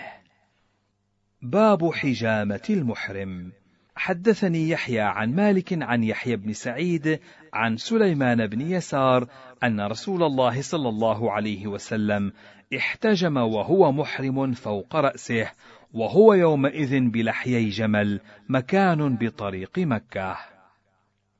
باب 1.43 1.93
حجامة 1.93 2.63
المحرم. 2.71 3.53
حدثني 3.97 4.69
يحيى 4.69 5.01
عن 5.01 5.35
مالك 5.35 5.83
عن 5.83 6.05
يحيى 6.05 6.37
بن 6.37 6.53
سعيد 6.53 7.21
عن 7.53 7.77
سليمان 7.77 8.47
بن 8.47 8.61
يسار 8.61 9.29
أن 9.65 9.81
رسول 9.81 10.23
الله 10.23 10.63
صلى 10.63 10.89
الله 10.89 11.33
عليه 11.33 11.67
وسلم 11.67 12.33
احتجم 12.77 13.37
وهو 13.37 13.93
محرم 13.93 14.53
فوق 14.53 14.97
رأسه 14.97 15.51
وهو 15.95 16.35
يومئذ 16.35 17.01
بلحيي 17.01 17.69
جمل 17.69 18.21
مكان 18.49 19.17
بطريق 19.17 19.79
مكة. 19.79 20.37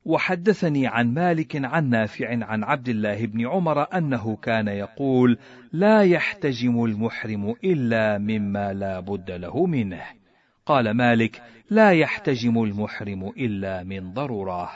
وحدثني 0.05 0.87
عن 0.87 1.13
مالك 1.13 1.65
عن 1.65 1.89
نافع 1.89 2.45
عن 2.45 2.63
عبد 2.63 2.89
الله 2.89 3.25
بن 3.25 3.47
عمر 3.47 3.97
أنه 3.97 4.35
كان 4.35 4.67
يقول 4.67 5.37
لا 5.71 6.03
يحتجم 6.03 6.83
المحرم 6.85 7.55
إلا 7.63 8.17
مما 8.17 8.73
لا 8.73 8.99
بد 8.99 9.31
له 9.31 9.65
منه. 9.65 10.22
قال 10.65 10.91
مالك 10.91 11.41
لا 11.69 11.91
يحتجم 11.91 12.63
المحرم 12.63 13.29
إلا 13.37 13.83
من 13.83 14.13
ضرورة. 14.13 14.71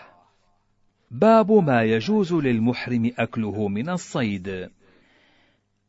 باب 1.11 1.51
ما 1.51 1.83
يجوز 1.83 2.33
للمحرم 2.33 3.11
أكله 3.19 3.67
من 3.67 3.89
الصيد. 3.89 4.69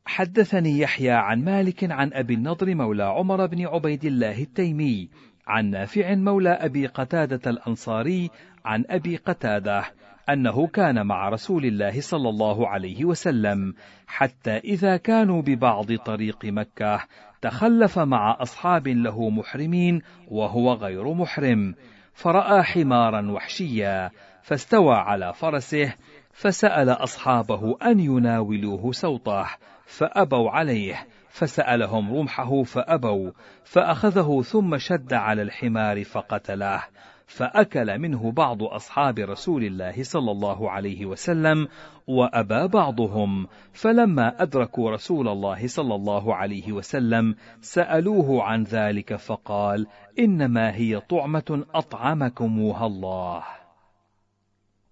حدثني 0.06 0.78
يحيى 0.78 1.10
عن 1.10 1.44
مالك 1.44 1.92
عن 1.92 2.12
أبي 2.12 2.34
النضر 2.34 2.74
مولى 2.74 3.04
عمر 3.04 3.46
بن 3.46 3.66
عبيد 3.66 4.04
الله 4.04 4.42
التيمي 4.42 5.08
عن 5.46 5.70
نافع 5.70 6.14
مولى 6.14 6.50
أبي 6.50 6.86
قتادة 6.86 7.50
الأنصاري 7.50 8.30
عن 8.64 8.84
أبي 8.90 9.16
قتادة 9.16 9.84
أنه 10.30 10.66
كان 10.66 11.06
مع 11.06 11.28
رسول 11.28 11.64
الله 11.64 12.00
صلى 12.00 12.28
الله 12.28 12.68
عليه 12.68 13.04
وسلم 13.04 13.74
حتى 14.06 14.56
إذا 14.56 14.96
كانوا 14.96 15.42
ببعض 15.42 15.92
طريق 15.96 16.44
مكة 16.44 17.00
تخلف 17.42 17.98
مع 17.98 18.36
أصحاب 18.40 18.88
له 18.88 19.30
محرمين 19.30 20.02
وهو 20.28 20.72
غير 20.72 21.14
محرم 21.14 21.74
فرأى 22.14 22.62
حمارا 22.62 23.30
وحشيا 23.30 24.10
فاستوى 24.42 24.94
على 24.94 25.32
فرسه 25.32 25.94
فسأل 26.32 26.90
أصحابه 26.90 27.76
أن 27.82 28.00
يناولوه 28.00 28.92
سوطه 28.92 29.46
فأبوا 29.86 30.50
عليه 30.50 31.06
فسألهم 31.28 32.16
رمحه 32.16 32.62
فأبوا 32.62 33.30
فأخذه 33.64 34.42
ثم 34.42 34.78
شد 34.78 35.12
على 35.12 35.42
الحمار 35.42 36.04
فقتله. 36.04 36.82
فأكل 37.28 37.98
منه 37.98 38.32
بعض 38.32 38.62
أصحاب 38.62 39.18
رسول 39.18 39.64
الله 39.64 40.02
صلى 40.02 40.30
الله 40.30 40.70
عليه 40.70 41.06
وسلم 41.06 41.68
وأبى 42.06 42.68
بعضهم. 42.68 43.46
فلما 43.72 44.42
أدركوا 44.42 44.90
رسول 44.90 45.28
الله 45.28 45.66
صلى 45.66 45.94
الله 45.94 46.34
عليه 46.34 46.72
وسلم 46.72 47.34
سألوه 47.60 48.42
عن 48.42 48.62
ذلك 48.62 49.16
فقال 49.16 49.86
إنما 50.18 50.76
هي 50.76 51.00
طعمة 51.00 51.64
أطعمكموها 51.74 52.86
الله. 52.86 53.42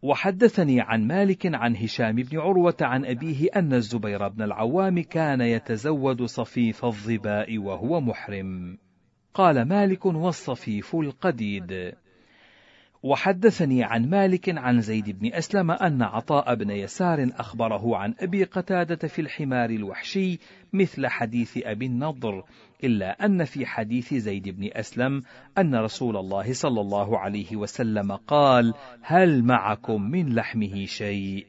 وحدثني 0.02 0.80
عن 0.80 1.06
مالك 1.06 1.54
عن 1.54 1.76
هشام 1.76 2.16
بن 2.16 2.38
عروة 2.38 2.76
عن 2.80 3.04
أبيه 3.04 3.48
أن 3.56 3.72
الزبير 3.72 4.28
بن 4.28 4.42
العوام 4.42 5.02
كان 5.02 5.40
يتزود 5.40 6.22
صفيف 6.22 6.84
الظباء 6.84 7.58
وهو 7.58 8.00
محرم. 8.00 8.78
قال 9.34 9.68
مالك 9.68 10.06
والصفيف 10.06 10.96
القديد. 10.96 11.96
وحدثني 13.06 13.84
عن 13.84 14.10
مالك 14.10 14.58
عن 14.58 14.80
زيد 14.80 15.18
بن 15.18 15.34
أسلم 15.34 15.70
أن 15.70 16.02
عطاء 16.02 16.54
بن 16.54 16.70
يسار 16.70 17.30
أخبره 17.38 17.96
عن 17.96 18.14
أبي 18.20 18.44
قتادة 18.44 19.08
في 19.08 19.20
الحمار 19.20 19.70
الوحشي 19.70 20.38
مثل 20.72 21.06
حديث 21.06 21.58
أبي 21.64 21.86
النضر 21.86 22.44
إلا 22.84 23.24
أن 23.24 23.44
في 23.44 23.66
حديث 23.66 24.14
زيد 24.14 24.48
بن 24.48 24.70
أسلم 24.72 25.22
أن 25.58 25.74
رسول 25.74 26.16
الله 26.16 26.52
صلى 26.52 26.80
الله 26.80 27.18
عليه 27.18 27.56
وسلم 27.56 28.12
قال 28.12 28.74
هل 29.02 29.44
معكم 29.44 30.02
من 30.02 30.34
لحمه 30.34 30.84
شيء؟ 30.84 31.46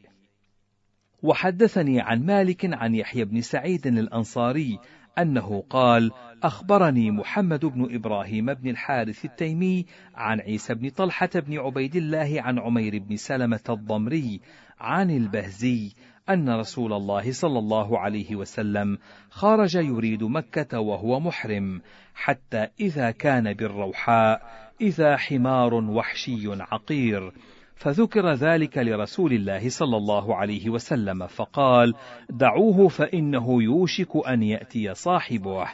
وحدثني 1.23 2.01
عن 2.01 2.25
مالك 2.25 2.73
عن 2.73 2.95
يحيى 2.95 3.25
بن 3.25 3.41
سعيد 3.41 3.87
الأنصاري 3.87 4.79
أنه 5.19 5.63
قال 5.69 6.11
أخبرني 6.43 7.11
محمد 7.11 7.65
بن 7.65 7.95
إبراهيم 7.95 8.53
بن 8.53 8.69
الحارث 8.69 9.25
التيمي 9.25 9.85
عن 10.15 10.39
عيسى 10.39 10.73
بن 10.73 10.89
طلحة 10.89 11.29
بن 11.35 11.59
عبيد 11.59 11.95
الله 11.95 12.41
عن 12.41 12.59
عمير 12.59 12.99
بن 12.99 13.15
سلمة 13.15 13.63
الضمري 13.69 14.41
عن 14.79 15.11
البهزي 15.11 15.91
أن 16.29 16.49
رسول 16.49 16.93
الله 16.93 17.31
صلى 17.31 17.59
الله 17.59 17.99
عليه 17.99 18.35
وسلم 18.35 18.97
خرج 19.29 19.75
يريد 19.75 20.23
مكة 20.23 20.79
وهو 20.79 21.19
محرم 21.19 21.81
حتى 22.15 22.67
إذا 22.79 23.11
كان 23.11 23.53
بالروحاء 23.53 24.41
إذا 24.81 25.17
حمار 25.17 25.73
وحشي 25.73 26.47
عقير. 26.47 27.31
فذكر 27.77 28.33
ذلك 28.33 28.77
لرسول 28.77 29.33
الله 29.33 29.69
صلى 29.69 29.97
الله 29.97 30.35
عليه 30.35 30.69
وسلم 30.69 31.27
فقال 31.27 31.93
دعوه 32.29 32.87
فإنه 32.87 33.63
يوشك 33.63 34.27
أن 34.27 34.43
يأتي 34.43 34.93
صاحبه. 34.93 35.65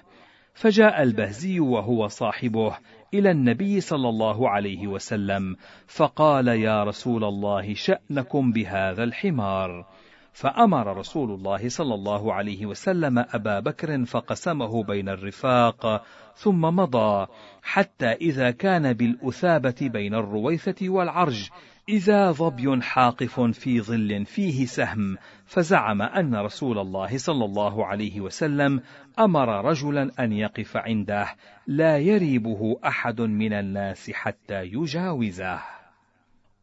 فجاء 0.53 1.03
البهزي 1.03 1.59
وهو 1.59 2.07
صاحبه 2.07 2.77
إلى 3.13 3.31
النبي 3.31 3.81
صلى 3.81 4.09
الله 4.09 4.49
عليه 4.49 4.87
وسلم 4.87 5.55
فقال 5.87 6.47
يا 6.47 6.83
رسول 6.83 7.23
الله 7.23 7.73
شأنكم 7.73 8.51
بهذا 8.51 9.03
الحمار. 9.03 9.85
فأمر 10.33 10.97
رسول 10.97 11.31
الله 11.31 11.69
صلى 11.69 11.93
الله 11.93 12.33
عليه 12.33 12.65
وسلم 12.65 13.19
أبا 13.19 13.59
بكر 13.59 14.05
فقسمه 14.05 14.83
بين 14.83 15.09
الرفاق 15.09 16.03
ثم 16.35 16.61
مضى 16.61 17.27
حتى 17.63 18.11
إذا 18.11 18.51
كان 18.51 18.93
بالأثابة 18.93 19.75
بين 19.81 20.13
الرويثة 20.13 20.89
والعرج 20.89 21.49
إذا 21.89 22.31
ظبي 22.31 22.81
حاقف 22.81 23.39
في 23.39 23.81
ظل 23.81 24.25
فيه 24.25 24.65
سهم 24.65 25.17
فزعم 25.45 26.01
أن 26.01 26.35
رسول 26.35 26.79
الله 26.79 27.17
صلى 27.17 27.45
الله 27.45 27.85
عليه 27.85 28.21
وسلم 28.21 28.81
أمر 29.19 29.65
رجلا 29.65 30.11
أن 30.19 30.33
يقف 30.33 30.77
عنده 30.77 31.27
لا 31.67 31.97
يريبه 31.97 32.79
أحد 32.85 33.21
من 33.21 33.53
الناس 33.53 34.11
حتى 34.11 34.63
يجاوزه. 34.63 35.59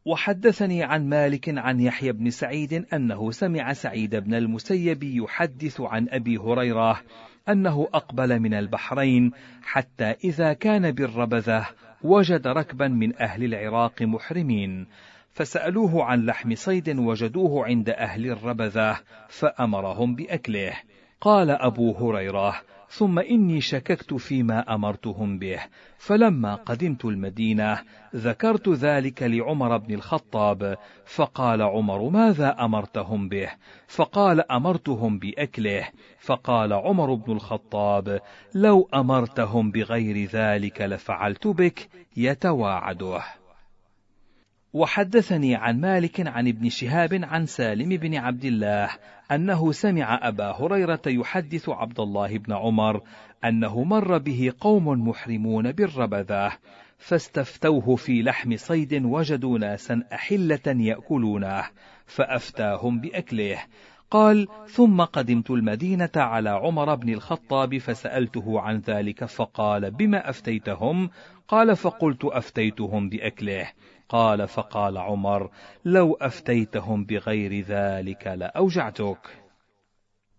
وحدثني 0.05 0.83
عن 0.83 1.09
مالك 1.09 1.57
عن 1.57 1.79
يحيى 1.79 2.11
بن 2.11 2.29
سعيد 2.29 2.85
أنه 2.93 3.31
سمع 3.31 3.73
سعيد 3.73 4.15
بن 4.15 4.33
المسيب 4.33 5.03
يحدث 5.03 5.81
عن 5.81 6.07
أبي 6.09 6.37
هريرة 6.37 7.01
أنه 7.49 7.87
أقبل 7.93 8.39
من 8.39 8.53
البحرين 8.53 9.31
حتى 9.63 10.15
إذا 10.23 10.53
كان 10.53 10.91
بالربذة 10.91 11.67
وجد 12.03 12.47
ركبا 12.47 12.87
من 12.87 13.21
أهل 13.21 13.43
العراق 13.43 14.01
محرمين. 14.01 14.87
فسألوه 15.33 16.03
عن 16.03 16.25
لحم 16.25 16.55
صيد 16.55 16.99
وجدوه 16.99 17.65
عند 17.65 17.89
أهل 17.89 18.25
الربذة 18.25 18.99
فأمرهم 19.29 20.15
بأكله. 20.15 20.73
قال 21.21 21.49
أبو 21.49 21.91
هريرة 21.91 22.61
ثم 22.91 23.19
إني 23.19 23.61
شككت 23.61 24.13
فيما 24.13 24.75
أمرتهم 24.75 25.39
به 25.39 25.59
فلما 25.97 26.55
قدمت 26.55 27.05
المدينة 27.05 27.79
ذكرت 28.15 28.69
ذلك 28.69 29.23
لعمر 29.23 29.77
بن 29.77 29.93
الخطاب 29.93 30.77
فقال 31.05 31.61
عمر 31.61 32.09
ماذا 32.09 32.55
أمرتهم 32.59 33.29
به؟ 33.29 33.49
فقال 33.87 34.51
أمرتهم 34.51 35.19
بأكله. 35.19 35.87
فقال 36.19 36.73
عمر 36.73 37.13
بن 37.13 37.31
الخطاب 37.31 38.19
لو 38.55 38.89
أمرتهم 38.93 39.71
بغير 39.71 40.29
ذلك 40.29 40.81
لفعلت 40.81 41.47
بك 41.47 41.89
يتواعده. 42.17 43.40
وحدثني 44.73 45.55
عن 45.55 45.81
مالك 45.81 46.27
عن 46.27 46.47
ابن 46.47 46.69
شهاب 46.69 47.19
عن 47.23 47.45
سالم 47.45 47.89
بن 47.89 48.15
عبد 48.15 48.45
الله 48.45 48.89
أنه 49.31 49.71
سمع 49.71 50.19
أبا 50.27 50.51
هريرة 50.51 51.01
يحدث 51.07 51.69
عبد 51.69 51.99
الله 51.99 52.37
بن 52.37 52.53
عمر 52.53 53.01
أنه 53.45 53.83
مر 53.83 54.17
به 54.17 54.53
قوم 54.59 55.07
محرمون 55.07 55.71
بالربذة 55.71 56.51
فاستفتوه 56.97 57.95
في 57.95 58.21
لحم 58.21 58.57
صيد 58.57 59.05
وجدوا 59.05 59.59
ناسا 59.59 60.03
أحلة 60.13 60.67
يأكلونه 60.67 61.63
فأفتاهم 62.05 63.01
بأكله. 63.01 63.57
قال 64.11 64.47
ثم 64.67 65.01
قدمت 65.01 65.51
المدينة 65.51 66.09
على 66.15 66.49
عمر 66.49 66.95
بن 66.95 67.09
الخطاب 67.13 67.77
فسألته 67.77 68.59
عن 68.59 68.77
ذلك 68.77 69.25
فقال 69.25 69.91
بما 69.91 70.29
أفتيتهم؟ 70.29 71.09
قال 71.47 71.75
فقلت 71.75 72.25
أفتيتهم 72.25 73.09
بأكله. 73.09 73.67
قال 74.11 74.47
فقال 74.47 74.97
عمر 74.97 75.49
لو 75.85 76.13
أفتيتهم 76.13 77.05
بغير 77.05 77.65
ذلك 77.65 78.27
لأوجعتك. 78.27 79.17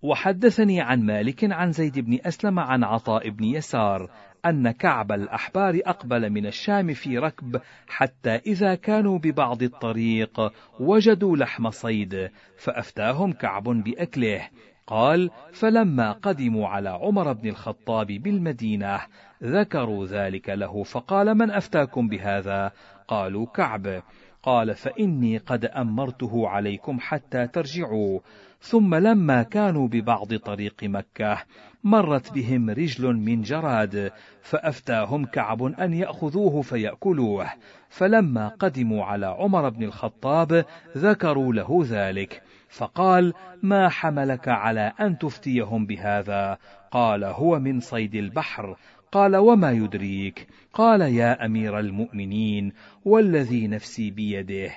وحدثني 0.02 0.80
عن 0.80 1.02
مالك 1.02 1.52
عن 1.52 1.72
زيد 1.72 1.98
بن 1.98 2.18
أسلم 2.24 2.58
عن 2.58 2.84
عطاء 2.84 3.28
بن 3.28 3.44
يسار 3.44 4.10
أن 4.46 4.70
كعب 4.70 5.12
الأحبار 5.12 5.80
أقبل 5.86 6.30
من 6.30 6.46
الشام 6.46 6.94
في 6.94 7.18
ركب 7.18 7.60
حتى 7.88 8.34
إذا 8.34 8.74
كانوا 8.74 9.18
ببعض 9.18 9.62
الطريق 9.62 10.52
وجدوا 10.80 11.36
لحم 11.36 11.70
صيد 11.70 12.30
فأفتاهم 12.56 13.32
كعب 13.32 13.64
بأكله. 13.64 14.48
قال 14.86 15.30
فلما 15.52 16.12
قدموا 16.12 16.68
على 16.68 16.88
عمر 16.88 17.32
بن 17.32 17.48
الخطاب 17.48 18.06
بالمدينة 18.06 19.00
ذكروا 19.42 20.06
ذلك 20.06 20.48
له 20.48 20.82
فقال 20.82 21.34
من 21.34 21.50
أفتاكم 21.50 22.08
بهذا؟ 22.08 22.72
قالوا 23.12 23.46
كعب. 23.46 24.02
قال 24.42 24.74
فإني 24.74 25.38
قد 25.38 25.64
أمرته 25.64 26.48
عليكم 26.48 27.00
حتى 27.00 27.46
ترجعوا. 27.46 28.20
ثم 28.60 28.94
لما 28.94 29.42
كانوا 29.42 29.88
ببعض 29.88 30.34
طريق 30.34 30.84
مكة 30.84 31.38
مرت 31.84 32.32
بهم 32.32 32.70
رجل 32.70 33.16
من 33.16 33.42
جراد 33.42 34.12
فأفتاهم 34.42 35.24
كعب 35.24 35.62
أن 35.62 35.92
يأخذوه 35.92 36.62
فيأكلوه. 36.62 37.46
فلما 37.88 38.48
قدموا 38.48 39.04
على 39.04 39.26
عمر 39.26 39.68
بن 39.68 39.82
الخطاب 39.82 40.64
ذكروا 40.96 41.52
له 41.54 41.80
ذلك. 41.84 42.42
فقال 42.68 43.32
ما 43.62 43.88
حملك 43.88 44.48
على 44.48 44.92
أن 45.00 45.18
تفتيهم 45.18 45.86
بهذا؟ 45.86 46.58
قال 46.90 47.24
هو 47.24 47.58
من 47.58 47.80
صيد 47.80 48.14
البحر. 48.14 48.76
قال 49.12 49.36
وما 49.36 49.72
يدريك؟ 49.72 50.46
قال 50.74 51.00
يا 51.00 51.46
أمير 51.46 51.78
المؤمنين 51.78 52.72
والذي 53.04 53.66
نفسي 53.68 54.10
بيده 54.10 54.70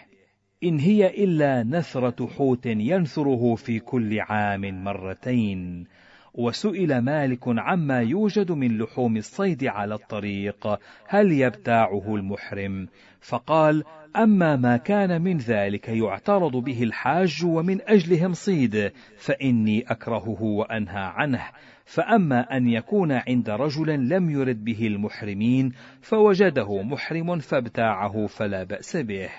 إن 0.63 0.79
هي 0.79 1.23
إلا 1.23 1.63
نثرة 1.63 2.27
حوت 2.27 2.65
ينثره 2.65 3.55
في 3.55 3.79
كل 3.79 4.19
عام 4.19 4.83
مرتين. 4.83 5.87
وسئل 6.33 6.99
مالك 6.99 7.43
عما 7.47 7.99
يوجد 7.99 8.51
من 8.51 8.77
لحوم 8.77 9.17
الصيد 9.17 9.65
على 9.65 9.93
الطريق 9.93 10.79
هل 11.07 11.31
يبتاعه 11.31 12.15
المحرم؟ 12.15 12.87
فقال 13.21 13.83
أما 14.15 14.55
ما 14.55 14.77
كان 14.77 15.21
من 15.21 15.37
ذلك 15.37 15.87
يعترض 15.89 16.55
به 16.55 16.83
الحاج 16.83 17.45
ومن 17.45 17.81
أجلهم 17.81 18.33
صيد 18.33 18.91
فإني 19.17 19.91
أكرهه 19.91 20.41
وأنهى 20.41 21.11
عنه. 21.15 21.43
فأما 21.85 22.57
أن 22.57 22.67
يكون 22.67 23.11
عند 23.11 23.49
رجل 23.49 24.09
لم 24.09 24.29
يرد 24.29 24.63
به 24.63 24.87
المحرمين 24.87 25.71
فوجده 26.01 26.81
محرم 26.81 27.39
فابتاعه 27.39 28.27
فلا 28.27 28.63
بأس 28.63 28.97
به. 28.97 29.29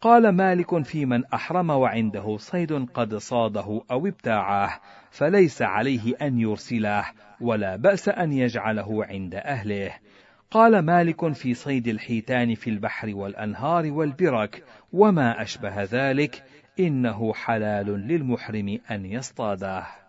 قال 0.00 0.28
مالك 0.28 0.82
في 0.82 1.06
من 1.06 1.24
أحرم 1.24 1.70
وعنده 1.70 2.36
صيد 2.36 2.72
قد 2.72 3.14
صاده 3.14 3.82
أو 3.90 4.06
ابتاعه 4.06 4.80
فليس 5.10 5.62
عليه 5.62 6.14
أن 6.22 6.38
يرسله 6.38 7.04
ولا 7.40 7.76
بأس 7.76 8.08
أن 8.08 8.32
يجعله 8.32 9.04
عند 9.04 9.34
أهله. 9.34 9.90
قال 10.50 10.78
مالك 10.78 11.32
في 11.32 11.54
صيد 11.54 11.88
الحيتان 11.88 12.54
في 12.54 12.70
البحر 12.70 13.14
والأنهار 13.14 13.92
والبرك 13.92 14.64
وما 14.92 15.42
أشبه 15.42 15.82
ذلك 15.82 16.44
إنه 16.80 17.34
حلال 17.34 17.86
للمحرم 17.86 18.78
أن 18.90 19.04
يصطاده. 19.04 20.03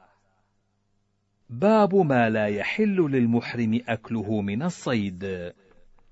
باب 1.49 1.95
ما 1.95 2.29
لا 2.29 2.45
يحل 2.47 2.95
للمحرم 2.95 3.81
أكله 3.87 4.41
من 4.41 4.63
الصيد. 4.63 5.53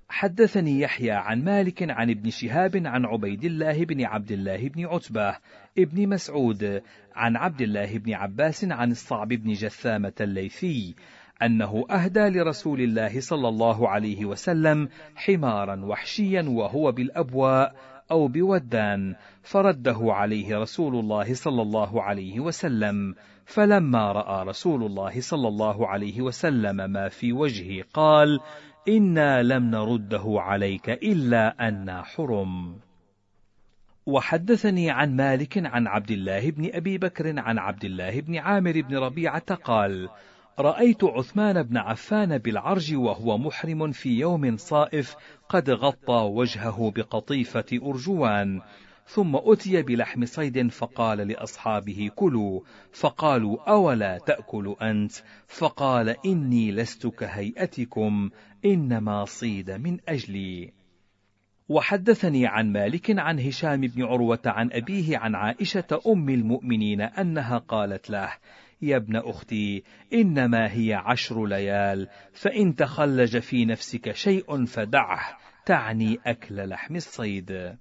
حدثني 0.08 0.80
يحيى 0.80 1.10
عن 1.10 1.44
مالك 1.44 1.90
عن 1.90 2.10
ابن 2.10 2.30
شهاب 2.30 2.86
عن 2.86 3.04
عبيد 3.04 3.44
الله 3.44 3.84
بن 3.84 4.04
عبد 4.04 4.32
الله 4.32 4.68
بن 4.68 4.86
عتبة 4.86 5.36
ابن 5.78 6.08
مسعود 6.08 6.82
عن 7.14 7.36
عبد 7.36 7.60
الله 7.60 7.98
بن 7.98 8.14
عباس 8.14 8.64
عن 8.64 8.90
الصعب 8.90 9.28
بن 9.28 9.52
جثامة 9.52 10.12
الليثي 10.20 10.94
أنه 11.42 11.84
أهدى 11.90 12.28
لرسول 12.28 12.80
الله 12.80 13.20
صلى 13.20 13.48
الله 13.48 13.88
عليه 13.88 14.24
وسلم 14.24 14.88
حمارا 15.14 15.84
وحشيا 15.84 16.42
وهو 16.42 16.92
بالأبواء 16.92 17.74
أو 18.10 18.28
بودان 18.28 19.14
فرده 19.42 19.98
عليه 20.02 20.58
رسول 20.58 20.94
الله 20.96 21.34
صلى 21.34 21.62
الله 21.62 22.02
عليه 22.02 22.40
وسلم 22.40 23.14
فلما 23.46 24.12
رأى 24.12 24.46
رسول 24.46 24.82
الله 24.82 25.20
صلى 25.20 25.48
الله 25.48 25.88
عليه 25.88 26.22
وسلم 26.22 26.90
ما 26.90 27.08
في 27.08 27.32
وجهه 27.32 27.84
قال 27.94 28.40
إنا 28.88 29.42
لم 29.42 29.70
نرده 29.70 30.24
عليك 30.26 30.90
إلا 30.90 31.68
أنا 31.68 32.02
حرم. 32.02 32.78
وحدثني 34.06 34.90
عن 34.90 35.16
مالك 35.16 35.66
عن 35.66 35.86
عبد 35.86 36.10
الله 36.10 36.50
بن 36.50 36.70
أبي 36.74 36.98
بكر 36.98 37.40
عن 37.40 37.58
عبد 37.58 37.84
الله 37.84 38.20
بن 38.20 38.36
عامر 38.36 38.80
بن 38.80 38.96
ربيعة 38.96 39.54
قال 39.54 40.08
رأيت 40.58 41.04
عثمان 41.04 41.62
بن 41.62 41.76
عفان 41.76 42.38
بالعرج 42.38 42.94
وهو 42.94 43.38
محرم 43.38 43.92
في 43.92 44.18
يوم 44.18 44.56
صائف 44.56 45.16
قد 45.48 45.70
غطى 45.70 46.30
وجهه 46.32 46.92
بقطيفة 46.96 47.64
أرجوان 47.82 48.60
ثم 49.06 49.36
أتي 49.36 49.82
بلحم 49.82 50.24
صيد 50.24 50.68
فقال 50.68 51.18
لأصحابه 51.18 52.10
كلوا. 52.14 52.60
فقالوا 52.92 53.70
أولا 53.70 54.18
تأكل 54.18 54.76
أنت؟ 54.82 55.12
فقال 55.46 56.16
إني 56.26 56.72
لست 56.72 57.06
كهيئتكم 57.06 58.30
إنما 58.64 59.24
صيد 59.24 59.70
من 59.70 59.98
أجلي. 60.08 60.72
وحدثني 61.68 62.46
عن 62.46 62.72
مالك 62.72 63.18
عن 63.18 63.40
هشام 63.40 63.80
بن 63.80 64.04
عروة 64.04 64.42
عن 64.46 64.72
أبيه 64.72 65.18
عن 65.18 65.34
عائشة 65.34 66.00
أم 66.06 66.28
المؤمنين 66.28 67.00
أنها 67.00 67.58
قالت 67.58 68.10
له 68.10 68.32
يا 68.82 68.96
ابن 68.96 69.16
أختي 69.16 69.84
إنما 70.12 70.72
هي 70.72 70.94
عشر 70.94 71.46
ليال 71.46 72.08
فإن 72.32 72.74
تخلج 72.74 73.38
في 73.38 73.64
نفسك 73.64 74.12
شيء 74.12 74.64
فدعه 74.64 75.38
تعني 75.66 76.18
أكل 76.26 76.68
لحم 76.68 76.96
الصيد. 76.96 77.76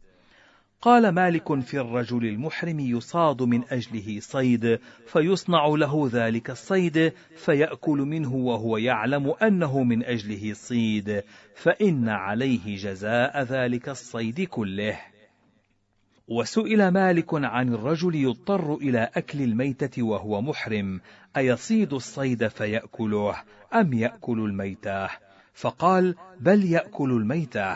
قال 0.84 1.10
مالك 1.10 1.60
في 1.60 1.80
الرجل 1.80 2.26
المحرم 2.26 2.80
يصاد 2.80 3.42
من 3.42 3.64
أجله 3.72 4.20
صيد 4.20 4.80
فيصنع 5.08 5.66
له 5.66 6.10
ذلك 6.12 6.50
الصيد 6.50 7.14
فيأكل 7.36 7.98
منه 7.98 8.36
وهو 8.36 8.78
يعلم 8.78 9.34
أنه 9.42 9.84
من 9.84 10.04
أجله 10.04 10.54
صيد 10.54 11.24
فإن 11.56 12.10
عليه 12.10 12.78
جزاء 12.78 13.44
ذلك 13.44 13.90
الصيد 13.90 14.42
كله. 14.42 15.00
وسئل 16.28 16.88
مالك 16.88 17.34
عن 17.34 17.74
الرجل 17.74 18.16
يضطر 18.16 18.76
إلى 18.76 19.10
أكل 19.16 19.42
الميتة 19.42 20.04
وهو 20.04 20.42
محرم 20.42 21.02
أيصيد 21.38 21.94
الصيد 21.94 22.48
فيأكله 22.48 23.36
أم 23.74 23.94
يأكل 23.94 24.40
الميتة؟ 24.40 25.08
فقال 25.54 26.16
بل 26.40 26.66
يأكل 26.66 27.12
الميتة. 27.12 27.76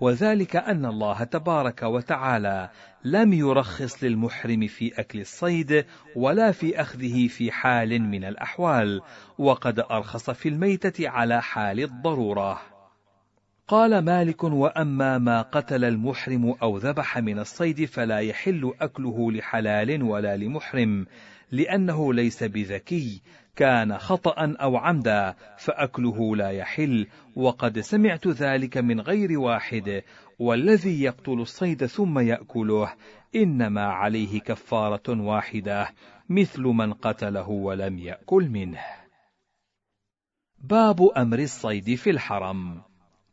وذلك 0.00 0.56
أن 0.56 0.86
الله 0.86 1.24
تبارك 1.24 1.82
وتعالى 1.82 2.70
لم 3.04 3.32
يرخص 3.32 4.04
للمحرم 4.04 4.66
في 4.66 5.00
أكل 5.00 5.20
الصيد 5.20 5.84
ولا 6.16 6.52
في 6.52 6.80
أخذه 6.80 7.28
في 7.28 7.52
حال 7.52 8.02
من 8.02 8.24
الأحوال، 8.24 9.00
وقد 9.38 9.80
أرخص 9.80 10.30
في 10.30 10.48
الميتة 10.48 11.08
على 11.08 11.42
حال 11.42 11.80
الضرورة. 11.80 12.60
قال 13.68 13.98
مالك 13.98 14.44
وأما 14.44 15.18
ما 15.18 15.42
قتل 15.42 15.84
المحرم 15.84 16.54
أو 16.62 16.78
ذبح 16.78 17.18
من 17.18 17.38
الصيد 17.38 17.84
فلا 17.84 18.18
يحل 18.18 18.72
أكله 18.80 19.32
لحلال 19.32 20.02
ولا 20.02 20.36
لمحرم 20.36 21.06
لأنه 21.52 22.14
ليس 22.14 22.44
بذكي 22.44 23.22
كان 23.56 23.98
خطأ 23.98 24.54
أو 24.60 24.76
عمدا 24.76 25.34
فأكله 25.58 26.36
لا 26.36 26.50
يحل 26.50 27.06
وقد 27.36 27.80
سمعت 27.80 28.28
ذلك 28.28 28.78
من 28.78 29.00
غير 29.00 29.38
واحد 29.38 30.02
والذي 30.38 31.02
يقتل 31.02 31.32
الصيد 31.40 31.86
ثم 31.86 32.18
يأكله 32.18 32.92
إنما 33.36 33.86
عليه 33.86 34.40
كفارة 34.40 35.20
واحدة 35.20 35.88
مثل 36.28 36.62
من 36.62 36.92
قتله 36.92 37.48
ولم 37.48 37.98
يأكل 37.98 38.48
منه. 38.48 38.80
باب 40.58 41.02
أمر 41.16 41.38
الصيد 41.38 41.94
في 41.94 42.10
الحرم. 42.10 42.82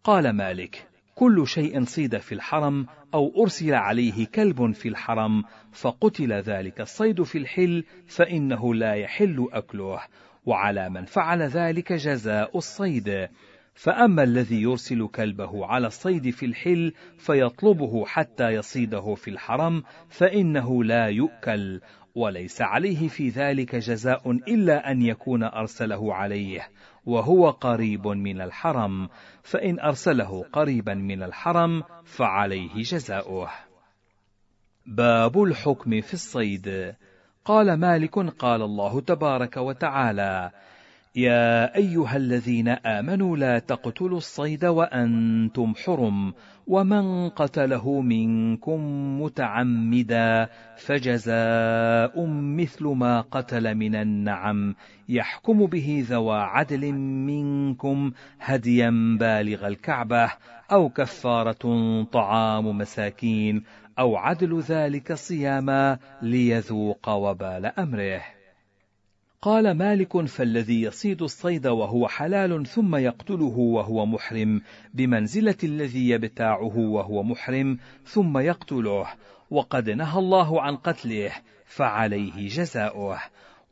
قال 0.03 0.29
مالك 0.29 0.92
كل 1.15 1.47
شيء 1.47 1.83
صيد 1.83 2.17
في 2.17 2.35
الحرم 2.35 2.85
أو 3.13 3.43
أرسل 3.43 3.73
عليه 3.73 4.25
كلب 4.25 4.71
في 4.71 4.89
الحرم 4.89 5.43
فقتل 5.71 6.33
ذلك 6.33 6.81
الصيد 6.81 7.23
في 7.23 7.37
الحل 7.37 7.83
فإنه 8.07 8.73
لا 8.73 8.93
يحل 8.93 9.47
أكله. 9.51 9.99
وعلى 10.45 10.89
من 10.89 11.05
فعل 11.05 11.41
ذلك 11.41 11.93
جزاء 11.93 12.57
الصيد. 12.57 13.29
فأما 13.75 14.23
الذي 14.23 14.61
يرسل 14.61 15.07
كلبه 15.07 15.65
على 15.65 15.87
الصيد 15.87 16.29
في 16.29 16.45
الحل 16.45 16.93
فيطلبه 17.17 18.05
حتى 18.05 18.49
يصيده 18.49 19.15
في 19.15 19.29
الحرم 19.29 19.83
فإنه 20.09 20.83
لا 20.83 21.05
يؤكل. 21.05 21.81
وليس 22.15 22.61
عليه 22.61 23.07
في 23.07 23.29
ذلك 23.29 23.75
جزاء 23.75 24.31
إلا 24.31 24.91
أن 24.91 25.01
يكون 25.01 25.43
أرسله 25.43 26.13
عليه. 26.13 26.69
وهو 27.05 27.49
قريب 27.49 28.07
من 28.07 28.41
الحرم 28.41 29.09
فإن 29.43 29.79
أرسله 29.79 30.45
قريبا 30.53 30.93
من 30.93 31.23
الحرم 31.23 31.83
فعليه 32.05 32.73
جزاؤه. 32.75 33.49
باب 34.85 35.43
الحكم 35.43 36.01
في 36.01 36.13
الصيد. 36.13 36.95
قال 37.45 37.73
مالك 37.73 38.19
قال 38.19 38.61
الله 38.61 39.01
تبارك 39.01 39.57
وتعالى 39.57 40.51
يا 41.15 41.75
أيها 41.75 42.17
الذين 42.17 42.67
آمنوا 42.67 43.37
لا 43.37 43.59
تقتلوا 43.59 44.17
الصيد 44.17 44.65
وأنتم 44.65 45.73
حرم 45.75 46.33
ومن 46.67 47.29
قتله 47.29 48.01
منكم 48.01 48.81
متعمدا 49.21 50.49
فجزاء 50.77 52.25
مثل 52.27 52.85
ما 52.87 53.21
قتل 53.21 53.75
من 53.75 53.95
النعم 53.95 54.75
يحكم 55.09 55.65
به 55.65 56.05
ذوى 56.09 56.37
عدل 56.37 56.91
منكم 57.27 58.11
هديا 58.39 59.17
بالغ 59.19 59.67
الكعبة 59.67 60.31
أو 60.71 60.89
كفارة 60.89 62.03
طعام 62.03 62.77
مساكين 62.77 63.63
أو 63.99 64.15
عدل 64.15 64.59
ذلك 64.59 65.13
صياما 65.13 65.97
ليذوق 66.21 67.09
وبال 67.09 67.65
أمره. 67.65 68.32
قال 69.43 69.71
مالك 69.71 70.25
فالذي 70.25 70.81
يصيد 70.81 71.21
الصيد 71.21 71.67
وهو 71.67 72.07
حلال 72.07 72.65
ثم 72.67 72.95
يقتله 72.95 73.57
وهو 73.57 74.05
محرم 74.05 74.61
بمنزلة 74.93 75.57
الذي 75.63 76.09
يبتاعه 76.09 76.77
وهو 76.77 77.23
محرم 77.23 77.77
ثم 78.05 78.37
يقتله 78.37 79.07
وقد 79.51 79.89
نهى 79.89 80.19
الله 80.19 80.61
عن 80.61 80.75
قتله 80.75 81.31
فعليه 81.65 82.47
جزاؤه. 82.47 83.19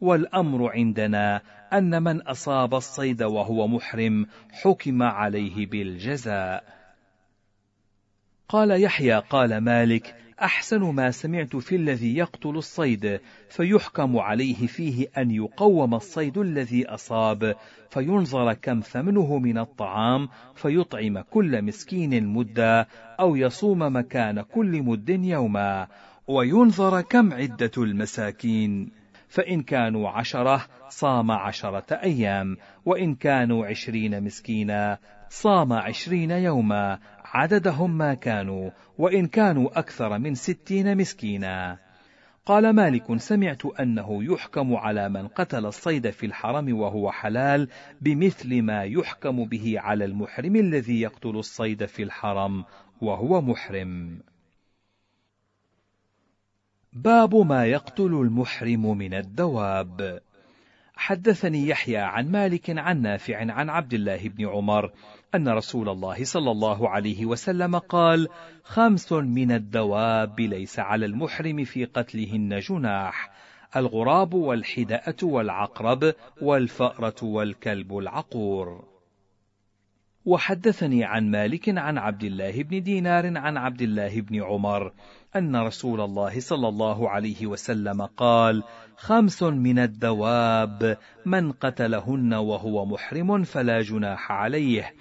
والأمر 0.01 0.72
عندنا 0.72 1.41
أن 1.74 2.03
من 2.03 2.22
أصاب 2.22 2.76
الصيد 2.76 3.24
وهو 3.24 3.67
محرم 3.67 4.26
حكم 4.51 5.03
عليه 5.03 5.67
بالجزاء. 5.67 6.63
قال 8.49 8.84
يحيى 8.84 9.19
قال 9.19 9.57
مالك 9.57 10.20
أحسن 10.42 10.80
ما 10.80 11.12
سمعت 11.12 11.56
في 11.56 11.76
الذي 11.76 12.18
يقتل 12.18 12.50
الصيد 12.50 13.20
فيحكم 13.50 14.18
عليه 14.18 14.68
فيه 14.68 15.08
أن 15.18 15.32
يقوم 15.32 15.94
الصيد 15.94 16.38
الذي 16.38 16.86
أصاب 16.86 17.56
فينظر 17.89 18.54
كم 18.54 18.80
ثمنه 18.80 19.38
من 19.38 19.58
الطعام 19.58 20.30
فيطعم 20.56 21.22
كل 21.22 21.62
مسكين 21.62 22.28
مدا 22.28 22.86
أو 23.20 23.36
يصوم 23.36 23.96
مكان 23.96 24.42
كل 24.42 24.84
مد 24.84 25.10
يوما 25.10 25.88
وينظر 26.28 27.02
كم 27.02 27.34
عدة 27.34 27.72
المساكين. 27.78 28.92
فإن 29.32 29.62
كانوا 29.62 30.10
عشرة 30.10 30.66
صام 30.89 31.32
عشرة 31.32 31.94
أيام 31.94 32.58
وإن 32.86 33.16
كانوا 33.16 33.66
عشرين 33.66 34.24
مسكينا 34.24 34.98
صام 35.30 35.74
عشرين 35.74 36.32
يوما 36.32 37.00
عددهم 37.34 37.97
ما 37.97 38.13
كانوا 38.13 38.71
وإن 38.97 39.27
كانوا 39.27 39.79
أكثر 39.79 40.19
من 40.19 40.36
ستين 40.36 40.97
مسكينا. 40.97 41.77
قال 42.45 42.69
مالك 42.69 43.17
سمعت 43.17 43.65
أنه 43.65 44.23
يحكم 44.23 44.75
على 44.75 45.09
من 45.09 45.27
قتل 45.27 45.65
الصيد 45.65 46.09
في 46.09 46.25
الحرم 46.25 46.79
وهو 46.79 47.11
حلال 47.11 47.67
بمثل 48.01 48.61
ما 48.61 48.84
يحكم 48.84 49.45
به 49.45 49.79
على 49.79 50.05
المحرم 50.05 50.55
الذي 50.55 51.01
يقتل 51.01 51.29
الصيد 51.29 51.86
في 51.86 52.03
الحرم 52.03 52.65
وهو 53.01 53.41
محرم. 53.41 54.19
باب 56.93 57.36
ما 57.36 57.65
يقتل 57.65 58.13
المحرم 58.13 58.97
من 58.97 59.13
الدواب. 59.13 60.21
حدثني 60.95 61.67
يحيى 61.67 61.97
عن 61.97 62.32
مالك 62.32 62.69
عن 62.69 63.01
نافع 63.01 63.38
عن 63.38 63.69
عبد 63.69 63.93
الله 63.93 64.29
بن 64.29 64.47
عمر 64.47 64.91
أن 65.36 65.49
رسول 65.49 65.89
الله 65.89 66.23
صلى 66.23 66.51
الله 66.51 66.89
عليه 66.89 67.25
وسلم 67.25 67.75
قال: 67.77 68.27
خمس 68.63 69.13
من 69.13 69.51
الدواب 69.51 70.39
ليس 70.39 70.79
على 70.79 71.05
المحرم 71.05 71.63
في 71.63 71.86
قتلهن 71.86 72.59
جناح، 72.59 73.32
الغراب 73.75 74.34
والحدأة 74.34 75.15
والعقرب 75.23 76.13
والفأرة 76.41 77.15
والكلب 77.23 77.97
العقور. 77.97 78.86
وحدثني 80.25 81.03
عن 81.03 81.32
مالك 81.32 81.69
عن 81.77 81.97
عبد 81.97 82.23
الله 82.23 82.63
بن 82.63 82.84
دينار 82.84 83.38
عن 83.38 83.57
عبد 83.57 83.82
الله 83.82 84.21
بن 84.21 84.43
عمر 84.43 84.91
أن 85.36 85.55
رسول 85.55 86.01
الله 86.01 86.39
صلى 86.39 86.67
الله 86.67 87.09
عليه 87.09 87.47
وسلم 87.47 88.01
قال: 88.01 88.63
خمس 88.97 89.43
من 89.43 89.79
الدواب 89.79 90.97
من 91.25 91.51
قتلهن 91.51 92.34
وهو 92.34 92.86
محرم 92.86 93.43
فلا 93.43 93.82
جناح 93.82 94.32
عليه. 94.32 94.93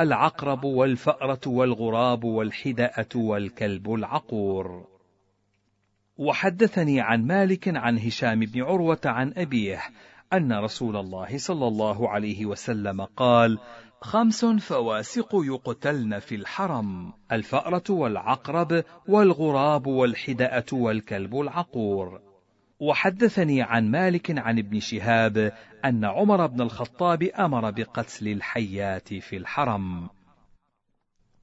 العقرب 0.00 0.64
والفأرة 0.64 1.40
والغراب 1.46 2.24
والحدأة 2.24 3.08
والكلب 3.14 3.94
العقور. 3.94 4.86
وحدثني 6.16 7.00
عن 7.00 7.26
مالك 7.26 7.76
عن 7.76 7.98
هشام 7.98 8.40
بن 8.40 8.62
عروة 8.62 9.00
عن 9.04 9.32
أبيه 9.36 9.80
أن 10.32 10.52
رسول 10.52 10.96
الله 10.96 11.38
صلى 11.38 11.68
الله 11.68 12.08
عليه 12.08 12.46
وسلم 12.46 13.00
قال: 13.04 13.58
خمس 14.00 14.44
فواسق 14.44 15.28
يقتلن 15.34 16.18
في 16.18 16.34
الحرم 16.34 17.12
الفأرة 17.32 17.84
والعقرب 17.90 18.84
والغراب 19.08 19.86
والحدأة 19.86 20.66
والكلب 20.72 21.40
العقور 21.40 22.33
وحدثني 22.80 23.62
عن 23.62 23.90
مالك 23.90 24.38
عن 24.38 24.58
ابن 24.58 24.80
شهاب 24.80 25.52
أن 25.84 26.04
عمر 26.04 26.46
بن 26.46 26.60
الخطاب 26.60 27.22
أمر 27.22 27.70
بقتل 27.70 28.28
الحيات 28.28 29.14
في 29.14 29.36
الحرم. 29.36 30.08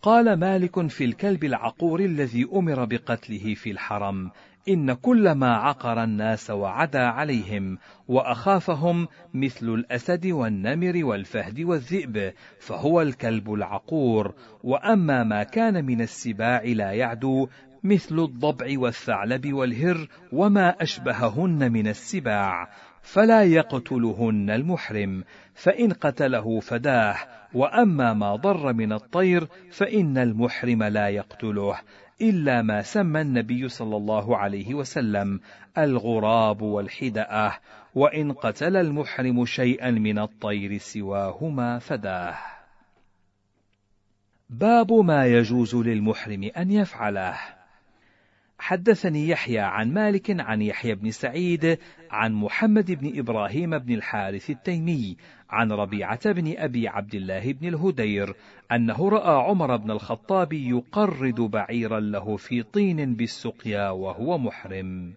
قال 0.01 0.33
مالك 0.33 0.87
في 0.87 1.05
الكلب 1.05 1.43
العقور 1.43 1.99
الذي 1.99 2.47
أمر 2.53 2.85
بقتله 2.85 3.53
في 3.53 3.71
الحرم 3.71 4.31
إن 4.69 4.93
كل 4.93 5.31
ما 5.31 5.55
عقر 5.55 6.03
الناس 6.03 6.49
وعدا 6.49 7.01
عليهم 7.01 7.77
وأخافهم 8.07 9.07
مثل 9.33 9.69
الأسد 9.69 10.27
والنمر 10.27 11.05
والفهد 11.05 11.61
والذئب 11.61 12.33
فهو 12.59 13.01
الكلب 13.01 13.53
العقور. 13.53 14.33
وأما 14.63 15.23
ما 15.23 15.43
كان 15.43 15.85
من 15.85 16.01
السباع 16.01 16.63
لا 16.63 16.91
يعدو 16.91 17.47
مثل 17.83 18.19
الضبع 18.19 18.79
والثعلب 18.79 19.53
والهر 19.53 20.07
وما 20.31 20.83
أشبههن 20.83 21.71
من 21.71 21.87
السباع 21.87 22.69
فلا 23.01 23.43
يقتلهن 23.43 24.49
المحرم 24.49 25.23
فإن 25.53 25.91
قتله 25.91 26.59
فداه 26.59 27.15
وأما 27.53 28.13
ما 28.13 28.35
ضر 28.35 28.73
من 28.73 28.93
الطير 28.93 29.47
فإن 29.71 30.17
المحرم 30.17 30.83
لا 30.83 31.09
يقتله 31.09 31.79
إلا 32.21 32.61
ما 32.61 32.81
سمى 32.81 33.21
النبي 33.21 33.69
صلى 33.69 33.97
الله 33.97 34.37
عليه 34.37 34.73
وسلم 34.73 35.39
الغراب 35.77 36.61
والحدأة 36.61 37.53
وإن 37.95 38.31
قتل 38.31 38.77
المحرم 38.77 39.45
شيئا 39.45 39.91
من 39.91 40.19
الطير 40.19 40.77
سواهما 40.77 41.79
فداه. 41.79 42.37
باب 44.49 44.93
ما 44.93 45.25
يجوز 45.25 45.75
للمحرم 45.75 46.49
أن 46.57 46.71
يفعله. 46.71 47.37
حدثني 48.61 49.29
يحيى 49.29 49.59
عن 49.59 49.93
مالك 49.93 50.39
عن 50.39 50.61
يحيى 50.61 50.95
بن 50.95 51.11
سعيد 51.11 51.77
عن 52.11 52.33
محمد 52.33 52.91
بن 52.91 53.19
إبراهيم 53.19 53.77
بن 53.77 53.93
الحارث 53.93 54.49
التيمي 54.49 55.17
عن 55.49 55.71
ربيعة 55.71 56.31
بن 56.31 56.53
أبي 56.57 56.87
عبد 56.87 57.15
الله 57.15 57.53
بن 57.53 57.67
الهدير 57.67 58.35
أنه 58.71 59.09
رأى 59.09 59.49
عمر 59.49 59.77
بن 59.77 59.91
الخطاب 59.91 60.53
يقرد 60.53 61.41
بعيرا 61.41 61.99
له 61.99 62.37
في 62.37 62.63
طين 62.63 63.15
بالسقيا 63.15 63.89
وهو 63.89 64.37
محرم. 64.37 65.13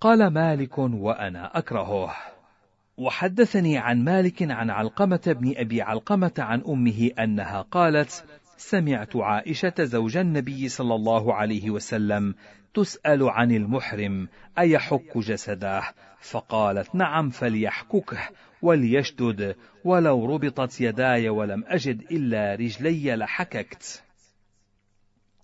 قال 0.00 0.26
مالك 0.26 0.78
وأنا 0.78 1.58
أكرهه. 1.58 2.14
وحدثني 2.96 3.78
عن 3.78 4.04
مالك 4.04 4.50
عن 4.50 4.70
علقمة 4.70 5.36
بن 5.40 5.52
أبي 5.56 5.82
علقمة 5.82 6.34
عن 6.38 6.62
أمه 6.68 7.10
أنها 7.18 7.62
قالت 7.62 8.24
سمعت 8.56 9.16
عائشة 9.16 9.74
زوج 9.78 10.16
النبي 10.16 10.68
صلى 10.68 10.94
الله 10.94 11.34
عليه 11.34 11.70
وسلم 11.70 12.34
تسأل 12.74 13.28
عن 13.28 13.50
المحرم 13.50 14.28
أيحك 14.58 15.18
جسده؟ 15.18 15.82
فقالت 16.20 16.94
نعم 16.94 17.30
فليحككه 17.30 18.18
وليشدد 18.62 19.56
ولو 19.84 20.34
ربطت 20.34 20.80
يداي 20.80 21.28
ولم 21.28 21.64
أجد 21.66 22.00
إلا 22.10 22.54
رجلي 22.54 23.16
لحككت. 23.16 24.02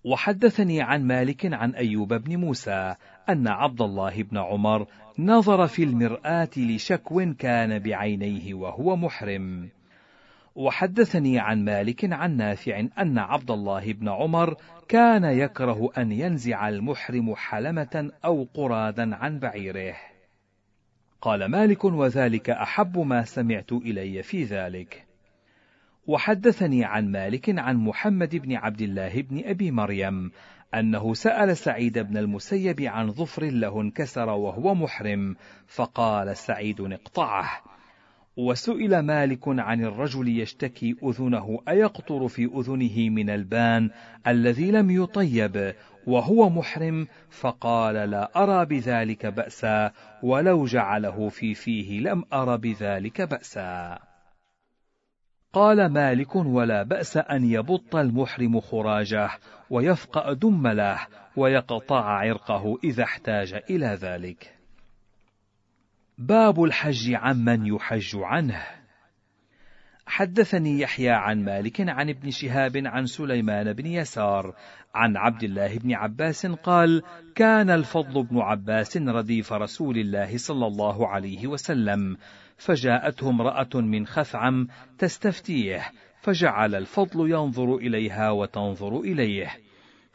وحدثني 0.03 0.81
عن 0.81 1.07
مالك 1.07 1.53
عن 1.53 1.71
أيوب 1.71 2.13
بن 2.13 2.37
موسى 2.37 2.95
أن 3.29 3.47
عبد 3.47 3.81
الله 3.81 4.23
بن 4.23 4.37
عمر 4.37 4.87
نظر 5.19 5.67
في 5.67 5.83
المرآة 5.83 6.49
لشكو 6.57 7.33
كان 7.39 7.79
بعينيه 7.79 8.53
وهو 8.53 8.95
محرم. 8.95 9.69
وحدثني 10.55 11.39
عن 11.39 11.65
مالك 11.65 12.13
عن 12.13 12.37
نافع 12.37 12.79
أن 12.79 13.17
عبد 13.17 13.51
الله 13.51 13.93
بن 13.93 14.09
عمر 14.09 14.55
كان 14.89 15.23
يكره 15.23 15.89
أن 15.97 16.11
ينزع 16.11 16.69
المحرم 16.69 17.35
حلمة 17.35 18.11
أو 18.25 18.47
قرادا 18.53 19.15
عن 19.15 19.39
بعيره. 19.39 19.95
قال 21.21 21.45
مالك 21.45 21.85
وذلك 21.85 22.49
أحب 22.49 22.97
ما 22.97 23.23
سمعت 23.23 23.71
إلي 23.71 24.23
في 24.23 24.43
ذلك. 24.43 25.05
وحدثني 26.07 26.85
عن 26.85 27.11
مالك 27.11 27.59
عن 27.59 27.77
محمد 27.77 28.35
بن 28.35 28.55
عبد 28.55 28.81
الله 28.81 29.21
بن 29.21 29.41
أبي 29.45 29.71
مريم 29.71 30.31
أنه 30.75 31.13
سأل 31.13 31.57
سعيد 31.57 31.99
بن 31.99 32.17
المسيب 32.17 32.81
عن 32.81 33.11
ظفر 33.11 33.43
له 33.45 33.81
انكسر 33.81 34.29
وهو 34.29 34.75
محرم، 34.75 35.35
فقال 35.67 36.37
سعيد 36.37 36.81
اقطعه. 36.81 37.61
وسئل 38.37 38.99
مالك 38.99 39.47
عن 39.47 39.83
الرجل 39.83 40.39
يشتكي 40.39 40.95
أذنه 41.03 41.59
أيقطر 41.69 42.27
في 42.27 42.45
أذنه 42.45 43.09
من 43.09 43.29
البان 43.29 43.89
الذي 44.27 44.71
لم 44.71 44.91
يطيب 44.91 45.73
وهو 46.07 46.49
محرم؟ 46.49 47.07
فقال 47.29 47.95
لا 47.95 48.43
أرى 48.43 48.65
بذلك 48.65 49.25
بأسا 49.25 49.91
ولو 50.23 50.65
جعله 50.65 51.29
في 51.29 51.53
فيه 51.53 51.99
لم 51.99 52.23
أر 52.33 52.55
بذلك 52.55 53.21
بأسا. 53.21 53.99
قال 55.53 55.85
مالك 55.85 56.35
ولا 56.35 56.83
بأس 56.83 57.17
أن 57.17 57.51
يبط 57.51 57.95
المحرم 57.95 58.59
خراجه 58.59 59.29
ويفقأ 59.69 60.33
دمله 60.33 60.99
ويقطع 61.37 62.03
عرقه 62.05 62.77
إذا 62.83 63.03
احتاج 63.03 63.61
إلى 63.69 63.85
ذلك. 63.85 64.58
باب 66.19 66.63
الحج 66.63 67.13
عمن 67.13 67.65
يحج 67.65 68.11
عنه. 68.15 68.63
حدثني 70.05 70.79
يحيى 70.79 71.09
عن 71.09 71.45
مالك 71.45 71.89
عن 71.89 72.09
ابن 72.09 72.31
شهاب 72.31 72.77
عن 72.85 73.05
سليمان 73.05 73.73
بن 73.73 73.85
يسار 73.85 74.55
عن 74.95 75.17
عبد 75.17 75.43
الله 75.43 75.77
بن 75.77 75.93
عباس 75.93 76.45
قال 76.45 77.03
كان 77.35 77.69
الفضل 77.69 78.23
بن 78.23 78.39
عباس 78.39 78.97
رديف 78.97 79.53
رسول 79.53 79.97
الله 79.97 80.37
صلى 80.37 80.67
الله 80.67 81.07
عليه 81.07 81.47
وسلم 81.47 82.17
فجاءته 82.57 83.29
امرأة 83.29 83.69
من 83.75 84.07
خثعم 84.07 84.67
تستفتيه 84.97 85.91
فجعل 86.21 86.75
الفضل 86.75 87.29
ينظر 87.29 87.75
إليها 87.75 88.31
وتنظر 88.31 88.99
إليه. 88.99 89.68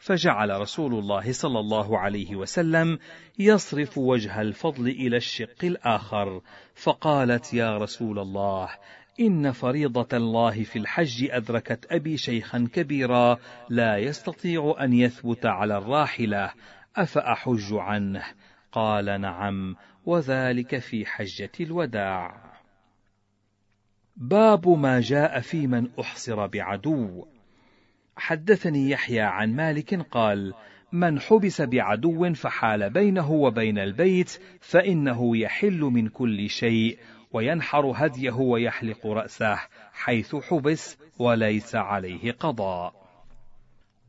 فجعل 0.05 0.61
رسول 0.61 0.93
الله 0.93 1.31
صلى 1.31 1.59
الله 1.59 1.99
عليه 1.99 2.35
وسلم 2.35 2.99
يصرف 3.39 3.97
وجه 3.97 4.41
الفضل 4.41 4.87
إلى 4.87 5.17
الشق 5.17 5.63
الآخر. 5.63 6.41
فقالت 6.75 7.53
يا 7.53 7.77
رسول 7.77 8.19
الله 8.19 8.69
إن 9.19 9.51
فريضة 9.51 10.17
الله 10.17 10.63
في 10.63 10.79
الحج 10.79 11.27
أدركت 11.31 11.87
أبي 11.91 12.17
شيخا 12.17 12.67
كبيرا 12.73 13.37
لا 13.69 13.97
يستطيع 13.97 14.75
أن 14.79 14.93
يثبت 14.93 15.45
على 15.45 15.77
الراحلة 15.77 16.51
أفأحج 16.95 17.73
عنه؟ 17.73 18.23
قال 18.71 19.21
نعم 19.21 19.75
وذلك 20.05 20.77
في 20.79 21.05
حجة 21.05 21.51
الوداع. 21.59 22.53
باب 24.17 24.69
ما 24.69 24.99
جاء 24.99 25.39
في 25.39 25.67
من 25.67 25.89
أحصر 25.99 26.47
بعدو. 26.47 27.34
حدثني 28.15 28.89
يحيى 28.89 29.21
عن 29.21 29.55
مالك 29.55 30.07
قال 30.11 30.53
من 30.91 31.19
حبس 31.19 31.61
بعدو 31.61 32.33
فحال 32.33 32.89
بينه 32.89 33.31
وبين 33.31 33.79
البيت 33.79 34.39
فإنه 34.61 35.37
يحل 35.37 35.79
من 35.79 36.07
كل 36.07 36.49
شيء 36.49 36.97
وينحر 37.33 37.93
هديه 37.95 38.35
ويحلق 38.35 39.07
رأسه 39.07 39.59
حيث 39.93 40.35
حبس 40.35 40.97
وليس 41.19 41.75
عليه 41.75 42.31
قضاء. 42.31 43.05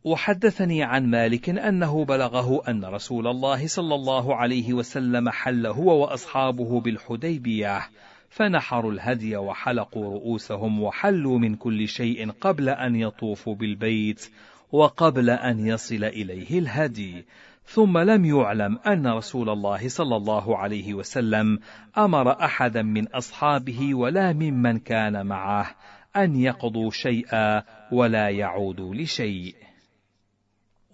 وحدثني 0.05 0.83
عن 0.83 1.11
مالك 1.11 1.49
أنه 1.49 2.05
بلغه 2.05 2.63
أن 2.69 2.85
رسول 2.85 3.27
الله 3.27 3.67
صلى 3.67 3.95
الله 3.95 4.37
عليه 4.37 4.73
وسلم 4.73 5.29
حل 5.29 5.67
هو 5.67 6.03
وأصحابه 6.03 6.81
بالحديبية 6.81 7.89
فنحروا 8.31 8.93
الهدي 8.93 9.37
وحلقوا 9.37 10.15
رؤوسهم 10.15 10.83
وحلوا 10.83 11.39
من 11.39 11.57
كل 11.57 11.89
شيء 11.89 12.31
قبل 12.31 12.69
أن 12.69 12.97
يطوفوا 12.97 13.55
بالبيت 13.55 14.31
وقبل 14.73 15.31
أن 15.31 15.67
يصل 15.67 16.05
إليه 16.05 16.59
الهدي. 16.59 17.25
ثم 17.67 17.99
لم 17.99 18.25
يعلم 18.25 18.79
أن 18.87 19.07
رسول 19.07 19.51
الله 19.51 19.89
صلى 19.89 20.17
الله 20.17 20.59
عليه 20.59 20.95
وسلم 20.95 21.59
أمر 21.99 22.45
أحدا 22.45 22.83
من 22.83 23.09
أصحابه 23.09 23.95
ولا 23.95 24.33
ممن 24.33 24.79
كان 24.79 25.27
معه 25.27 25.75
أن 26.17 26.37
يقضوا 26.37 26.91
شيئا 26.91 27.63
ولا 27.93 28.29
يعودوا 28.29 28.95
لشيء. 28.95 29.55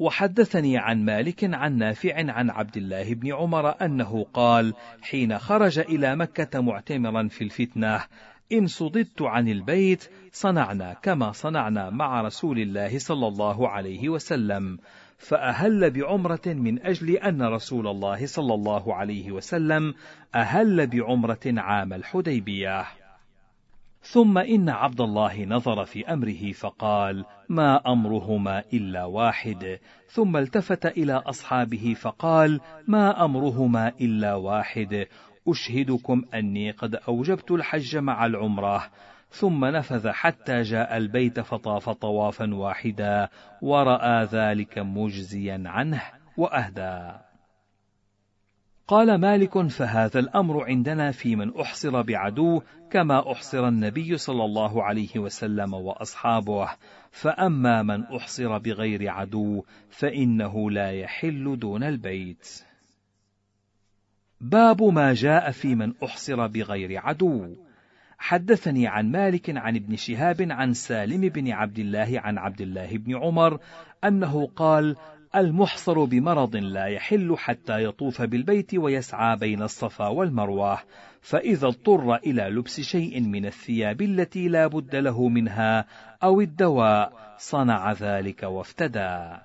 وحدثني 0.02 0.78
عن 0.78 1.04
مالك 1.04 1.54
عن 1.54 1.78
نافع 1.78 2.32
عن 2.32 2.50
عبد 2.50 2.76
الله 2.76 3.14
بن 3.14 3.34
عمر 3.34 3.84
أنه 3.84 4.26
قال 4.34 4.74
حين 5.02 5.38
خرج 5.38 5.78
إلى 5.78 6.16
مكة 6.16 6.60
معتمرا 6.60 7.28
في 7.28 7.44
الفتنة 7.44 8.00
إن 8.52 8.66
صددت 8.66 9.22
عن 9.22 9.48
البيت 9.48 10.10
صنعنا 10.32 10.92
كما 11.02 11.32
صنعنا 11.32 11.90
مع 11.90 12.20
رسول 12.20 12.58
الله 12.58 12.98
صلى 12.98 13.26
الله 13.28 13.68
عليه 13.68 14.08
وسلم 14.08 14.78
فأهل 15.18 15.90
بعمرة 15.90 16.46
من 16.46 16.86
أجل 16.86 17.10
أن 17.10 17.42
رسول 17.42 17.86
الله 17.86 18.26
صلى 18.26 18.54
الله 18.54 18.94
عليه 18.94 19.32
وسلم 19.32 19.94
أهل 20.34 20.86
بعمرة 20.86 21.46
عام 21.46 21.92
الحديبية. 21.92 23.01
ثم 24.02 24.38
إن 24.38 24.68
عبد 24.68 25.00
الله 25.00 25.44
نظر 25.44 25.84
في 25.84 26.12
أمره 26.12 26.52
فقال: 26.52 27.24
ما 27.48 27.92
أمرهما 27.92 28.62
إلا 28.72 29.04
واحد، 29.04 29.78
ثم 30.08 30.36
التفت 30.36 30.86
إلى 30.86 31.12
أصحابه 31.12 31.94
فقال: 32.00 32.60
ما 32.88 33.24
أمرهما 33.24 33.92
إلا 34.00 34.34
واحد، 34.34 35.06
أشهدكم 35.48 36.24
أني 36.34 36.70
قد 36.70 36.94
أوجبت 36.94 37.50
الحج 37.50 37.96
مع 37.96 38.26
العمرة، 38.26 38.90
ثم 39.30 39.64
نفذ 39.64 40.08
حتى 40.10 40.62
جاء 40.62 40.96
البيت 40.96 41.40
فطاف 41.40 41.90
طوافا 41.90 42.54
واحدا، 42.54 43.28
ورأى 43.62 44.24
ذلك 44.24 44.78
مجزيا 44.78 45.62
عنه 45.66 46.02
وأهدى. 46.36 47.31
قال 48.92 49.14
مالك 49.14 49.66
فهذا 49.66 50.20
الأمر 50.20 50.64
عندنا 50.64 51.10
في 51.10 51.36
من 51.36 51.60
أحصر 51.60 52.02
بعدو 52.02 52.62
كما 52.90 53.32
أحصر 53.32 53.68
النبي 53.68 54.16
صلى 54.18 54.44
الله 54.44 54.82
عليه 54.82 55.18
وسلم 55.18 55.74
وأصحابه. 55.74 56.68
فأما 57.10 57.82
من 57.82 58.04
أحصر 58.04 58.58
بغير 58.58 59.10
عدو 59.10 59.64
فإنه 59.90 60.70
لا 60.70 60.90
يحل 60.90 61.58
دون 61.58 61.82
البيت. 61.82 62.62
باب 64.40 64.82
ما 64.82 65.14
جاء 65.14 65.50
في 65.50 65.74
من 65.74 65.92
أحصر 66.04 66.46
بغير 66.46 67.00
عدو. 67.00 67.56
حدثني 68.18 68.86
عن 68.86 69.10
مالك 69.10 69.56
عن 69.56 69.76
ابن 69.76 69.96
شهاب 69.96 70.46
عن 70.50 70.72
سالم 70.72 71.20
بن 71.20 71.52
عبد 71.52 71.78
الله 71.78 72.08
عن 72.14 72.38
عبد 72.38 72.60
الله 72.60 72.96
بن 72.96 73.16
عمر 73.16 73.60
أنه 74.04 74.46
قال 74.46 74.96
المحصر 75.36 76.04
بمرض 76.04 76.56
لا 76.56 76.86
يحل 76.86 77.34
حتى 77.38 77.84
يطوف 77.84 78.22
بالبيت 78.22 78.74
ويسعى 78.74 79.36
بين 79.36 79.62
الصفا 79.62 80.08
والمروة 80.08 80.78
فإذا 81.20 81.66
اضطر 81.66 82.14
إلى 82.14 82.42
لبس 82.42 82.80
شيء 82.80 83.20
من 83.20 83.46
الثياب 83.46 84.02
التي 84.02 84.48
لا 84.48 84.66
بد 84.66 84.96
له 84.96 85.28
منها 85.28 85.84
أو 86.22 86.40
الدواء 86.40 87.12
صنع 87.38 87.92
ذلك 87.92 88.42
وافتدى. 88.42 89.36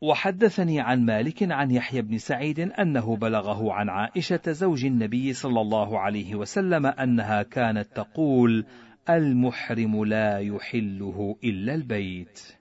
وحدثني 0.00 0.80
عن 0.80 1.04
مالك 1.04 1.52
عن 1.52 1.70
يحيى 1.70 2.02
بن 2.02 2.18
سعيد 2.18 2.60
أنه 2.60 3.16
بلغه 3.16 3.72
عن 3.72 3.88
عائشة 3.88 4.40
زوج 4.46 4.84
النبي 4.84 5.32
صلى 5.32 5.60
الله 5.60 5.98
عليه 5.98 6.34
وسلم 6.34 6.86
أنها 6.86 7.42
كانت 7.42 7.88
تقول 7.94 8.64
المحرم 9.10 10.04
لا 10.04 10.38
يحله 10.38 11.36
إلا 11.44 11.74
البيت. 11.74 12.59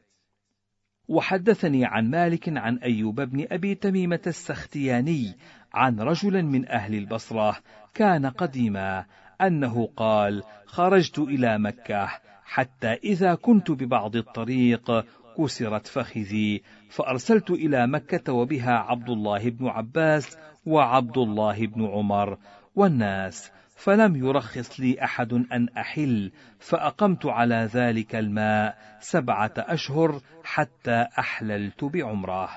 وحدثني 1.09 1.85
عن 1.85 2.09
مالك 2.09 2.57
عن 2.57 2.77
أيوب 2.77 3.21
بن 3.21 3.47
أبي 3.51 3.75
تميمة 3.75 4.19
السختياني 4.27 5.33
عن 5.73 5.99
رجل 5.99 6.43
من 6.43 6.69
أهل 6.69 6.95
البصرة 6.95 7.57
كان 7.93 8.25
قديما 8.25 9.05
أنه 9.41 9.89
قال 9.97 10.43
خرجت 10.65 11.19
إلى 11.19 11.59
مكة 11.59 12.09
حتى 12.43 12.93
إذا 12.93 13.35
كنت 13.35 13.71
ببعض 13.71 14.15
الطريق 14.15 15.05
كسرت 15.37 15.87
فخذي 15.87 16.61
فأرسلت 16.89 17.51
إلى 17.51 17.87
مكة 17.87 18.33
وبها 18.33 18.71
عبد 18.71 19.09
الله 19.09 19.49
بن 19.49 19.67
عباس 19.67 20.37
وعبد 20.65 21.17
الله 21.17 21.67
بن 21.67 21.85
عمر 21.85 22.37
والناس 22.75 23.51
فلم 23.79 24.15
يرخص 24.15 24.79
لي 24.79 25.03
أحد 25.03 25.33
أن 25.33 25.69
أحل 25.77 26.31
فأقمت 26.59 27.25
على 27.25 27.69
ذلك 27.73 28.15
الماء 28.15 28.77
سبعة 28.99 29.53
أشهر 29.57 30.21
حتى 30.43 31.05
أحللت 31.19 31.83
بعمره 31.83 32.49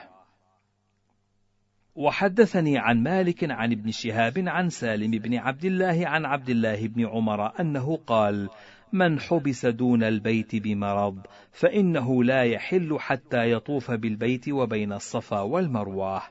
وحدثني 1.95 2.79
عن 2.79 3.03
مالك 3.03 3.51
عن 3.51 3.73
ابن 3.73 3.91
شهاب 3.91 4.45
عن 4.47 4.68
سالم 4.68 5.11
بن 5.11 5.35
عبد 5.35 5.64
الله 5.64 6.09
عن 6.09 6.25
عبد 6.25 6.49
الله 6.49 6.89
بن 6.89 7.07
عمر 7.07 7.61
أنه 7.61 7.97
قال 8.07 8.49
من 8.93 9.20
حبس 9.20 9.66
دون 9.66 10.03
البيت 10.03 10.57
بمرض 10.57 11.27
فإنه 11.53 12.25
لا 12.25 12.43
يحل 12.43 12.97
حتى 12.99 13.53
يطوف 13.53 13.91
بالبيت 13.91 14.49
وبين 14.49 14.93
الصفا 14.93 15.41
والمروة. 15.41 16.23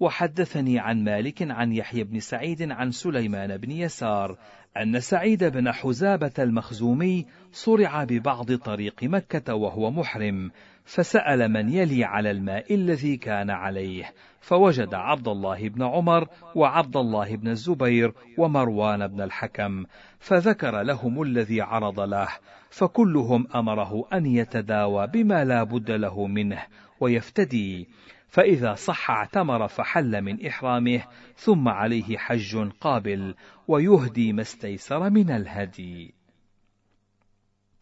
وحدثني 0.00 0.78
عن 0.78 1.04
مالك 1.04 1.50
عن 1.50 1.72
يحيى 1.72 2.04
بن 2.04 2.20
سعيد 2.20 2.72
عن 2.72 2.90
سليمان 2.90 3.56
بن 3.56 3.70
يسار 3.70 4.36
أن 4.76 5.00
سعيد 5.00 5.44
بن 5.44 5.72
حزابة 5.72 6.32
المخزومي 6.38 7.26
صرع 7.52 8.04
ببعض 8.04 8.52
طريق 8.52 9.04
مكة 9.04 9.54
وهو 9.54 9.90
محرم 9.90 10.50
فسأل 10.84 11.48
من 11.48 11.68
يلي 11.68 12.04
على 12.04 12.30
الماء 12.30 12.74
الذي 12.74 13.16
كان 13.16 13.50
عليه 13.50 14.14
فوجد 14.40 14.94
عبد 14.94 15.28
الله 15.28 15.68
بن 15.68 15.82
عمر 15.82 16.28
وعبد 16.54 16.96
الله 16.96 17.36
بن 17.36 17.48
الزبير 17.48 18.12
ومروان 18.38 19.06
بن 19.06 19.20
الحكم 19.20 19.84
فذكر 20.18 20.82
لهم 20.82 21.22
الذي 21.22 21.60
عرض 21.60 22.00
له 22.00 22.28
فكلهم 22.70 23.46
أمره 23.54 24.08
أن 24.12 24.26
يتداوى 24.26 25.06
بما 25.06 25.44
لا 25.44 25.62
بد 25.62 25.90
له 25.90 26.26
منه 26.26 26.62
ويفتدي 27.00 27.88
فإذا 28.28 28.74
صح 28.74 29.10
اعتمر 29.10 29.68
فحل 29.68 30.22
من 30.22 30.46
إحرامه 30.46 31.02
ثم 31.36 31.68
عليه 31.68 32.18
حج 32.18 32.70
قابل 32.80 33.34
ويهدي 33.68 34.32
ما 34.32 34.42
استيسر 34.42 35.10
من 35.10 35.30
الهدي. 35.30 36.14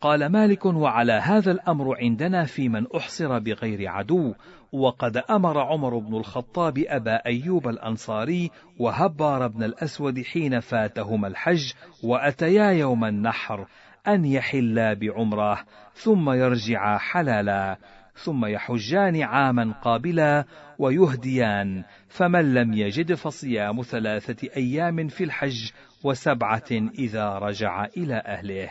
قال 0.00 0.26
مالك 0.26 0.64
وعلى 0.64 1.12
هذا 1.12 1.52
الأمر 1.52 1.96
عندنا 1.98 2.44
في 2.44 2.68
من 2.68 2.86
أحصر 2.96 3.38
بغير 3.38 3.88
عدو 3.88 4.34
وقد 4.72 5.16
أمر 5.16 5.60
عمر 5.60 5.98
بن 5.98 6.16
الخطاب 6.16 6.84
أبا 6.88 7.26
أيوب 7.26 7.68
الأنصاري 7.68 8.50
وهبار 8.78 9.46
بن 9.46 9.62
الأسود 9.62 10.22
حين 10.22 10.60
فاتهما 10.60 11.28
الحج 11.28 11.72
وأتيا 12.04 12.70
يوم 12.70 13.04
النحر 13.04 13.66
أن 14.08 14.24
يحلا 14.24 14.94
بعمره 14.94 15.64
ثم 15.94 16.30
يرجعا 16.30 16.98
حلالا 16.98 17.78
ثم 18.16 18.46
يحجان 18.46 19.22
عاما 19.22 19.72
قابلا 19.82 20.44
ويهديان 20.78 21.84
فمن 22.08 22.54
لم 22.54 22.72
يجد 22.72 23.14
فصيام 23.14 23.82
ثلاثة 23.82 24.48
أيام 24.56 25.08
في 25.08 25.24
الحج 25.24 25.70
وسبعة 26.04 26.70
إذا 26.98 27.38
رجع 27.38 27.84
إلى 27.84 28.22
أهله. 28.26 28.70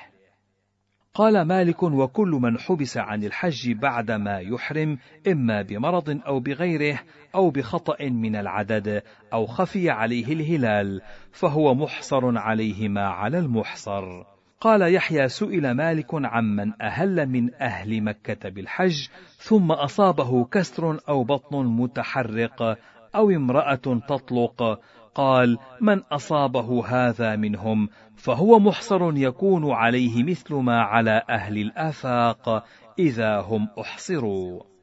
قال 1.14 1.42
مالك 1.42 1.84
وكل 1.84 2.30
من 2.30 2.60
حبس 2.60 2.98
عن 2.98 3.24
الحج 3.24 3.72
بعدما 3.72 4.40
يحرم 4.40 4.98
إما 5.28 5.62
بمرض 5.62 6.20
أو 6.28 6.40
بغيره 6.40 7.00
أو 7.36 7.50
بخطأ 7.50 8.04
من 8.04 8.36
العدد 8.36 9.04
أو 9.34 9.46
خفي 9.46 9.90
عليه 9.90 10.34
الهلال 10.34 11.02
فهو 11.32 11.76
محصر 11.76 12.38
عليه 12.38 12.90
ما 12.90 13.08
على 13.08 13.40
المحصر. 13.40 14.35
قال 14.66 14.94
يحيى 14.96 15.30
سئل 15.30 15.72
مالك 15.72 16.08
عمن 16.14 16.82
أهل 16.82 17.30
من 17.30 17.54
أهل 17.54 18.02
مكة 18.02 18.50
بالحج 18.50 19.08
ثم 19.38 19.72
أصابه 19.72 20.46
كسر 20.46 21.00
أو 21.10 21.24
بطن 21.24 21.66
متحرق 21.66 22.78
أو 23.16 23.30
امرأة 23.30 24.02
تطلق. 24.10 24.80
قال 25.16 25.58
من 25.82 26.00
أصابه 26.12 26.86
هذا 26.88 27.36
منهم 27.36 27.90
فهو 28.16 28.60
محصر 28.60 29.18
يكون 29.18 29.72
عليه 29.72 30.24
مثل 30.24 30.56
ما 30.56 30.82
على 30.82 31.22
أهل 31.30 31.58
الآفاق 31.58 32.66
إذا 33.00 33.40
هم 33.40 33.68
أحصروا. 33.80 34.75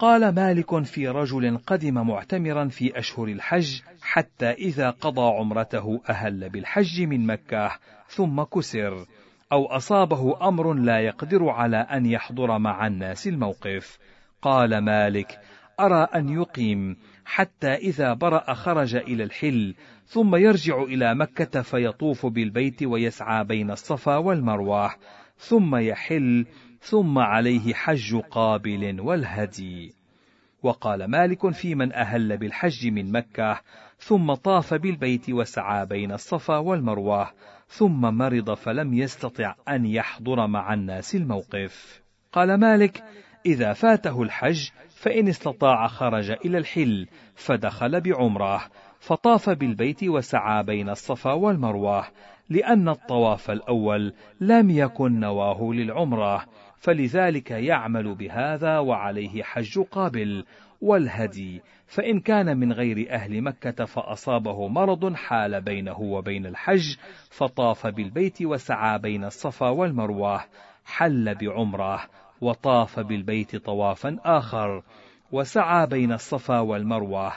قال 0.00 0.34
مالك 0.34 0.82
في 0.82 1.08
رجل 1.08 1.58
قدم 1.58 1.94
معتمرا 1.94 2.68
في 2.68 2.98
أشهر 2.98 3.28
الحج 3.28 3.80
حتى 4.02 4.50
إذا 4.50 4.90
قضى 4.90 5.36
عمرته 5.38 6.00
أهل 6.08 6.48
بالحج 6.48 7.02
من 7.02 7.26
مكة 7.26 7.70
ثم 8.08 8.42
كسر 8.42 9.06
أو 9.52 9.66
أصابه 9.66 10.48
أمر 10.48 10.72
لا 10.72 11.00
يقدر 11.00 11.48
على 11.48 11.76
أن 11.76 12.06
يحضر 12.06 12.58
مع 12.58 12.86
الناس 12.86 13.26
الموقف. 13.26 13.98
قال 14.42 14.78
مالك 14.78 15.38
أرى 15.80 16.08
أن 16.14 16.28
يقيم 16.28 16.96
حتى 17.24 17.74
إذا 17.74 18.14
برأ 18.14 18.54
خرج 18.54 18.94
إلى 18.94 19.24
الحل 19.24 19.74
ثم 20.06 20.36
يرجع 20.36 20.82
إلى 20.82 21.14
مكة 21.14 21.62
فيطوف 21.62 22.26
بالبيت 22.26 22.82
ويسعى 22.82 23.44
بين 23.44 23.70
الصفا 23.70 24.16
والمروة 24.16 24.90
ثم 25.38 25.76
يحل 25.76 26.46
ثم 26.80 27.18
عليه 27.18 27.74
حج 27.74 28.16
قابل 28.16 29.00
والهدي. 29.00 29.94
وقال 30.62 31.04
مالك 31.04 31.50
في 31.50 31.74
من 31.74 31.92
أهل 31.92 32.36
بالحج 32.36 32.88
من 32.88 33.12
مكة 33.12 33.60
ثم 33.98 34.34
طاف 34.34 34.74
بالبيت 34.74 35.30
وسعى 35.30 35.86
بين 35.86 36.12
الصفا 36.12 36.56
والمروة 36.56 37.30
ثم 37.68 38.00
مرض 38.00 38.54
فلم 38.54 38.94
يستطع 38.94 39.54
أن 39.68 39.86
يحضر 39.86 40.46
مع 40.46 40.74
الناس 40.74 41.14
الموقف. 41.14 42.02
قال 42.32 42.54
مالك 42.54 43.04
إذا 43.46 43.72
فاته 43.72 44.22
الحج 44.22 44.68
فإن 44.88 45.28
استطاع 45.28 45.86
خرج 45.86 46.30
إلى 46.30 46.58
الحل 46.58 47.06
فدخل 47.34 48.00
بعمرة 48.00 48.60
فطاف 49.00 49.50
بالبيت 49.50 50.04
وسعى 50.04 50.62
بين 50.62 50.88
الصفا 50.88 51.32
والمروة 51.32 52.04
لأن 52.48 52.88
الطواف 52.88 53.50
الأول 53.50 54.12
لم 54.40 54.70
يكن 54.70 55.20
نواه 55.20 55.70
للعمرة. 55.72 56.46
فلذلك 56.80 57.50
يعمل 57.50 58.14
بهذا 58.14 58.78
وعليه 58.78 59.42
حج 59.42 59.78
قابل 59.78 60.44
والهدي 60.80 61.62
فإن 61.86 62.20
كان 62.20 62.56
من 62.56 62.72
غير 62.72 63.10
أهل 63.10 63.42
مكة 63.42 63.84
فأصابه 63.84 64.68
مرض 64.68 65.14
حال 65.14 65.60
بينه 65.60 66.00
وبين 66.00 66.46
الحج 66.46 66.96
فطاف 67.30 67.86
بالبيت 67.86 68.42
وسعى 68.42 68.98
بين 68.98 69.24
الصفا 69.24 69.68
والمروة 69.68 70.44
حل 70.84 71.34
بعمرة 71.34 72.00
وطاف 72.40 73.00
بالبيت 73.00 73.56
طوافا 73.56 74.18
آخر 74.24 74.82
وسعى 75.32 75.86
بين 75.86 76.12
الصفا 76.12 76.60
والمروة 76.60 77.32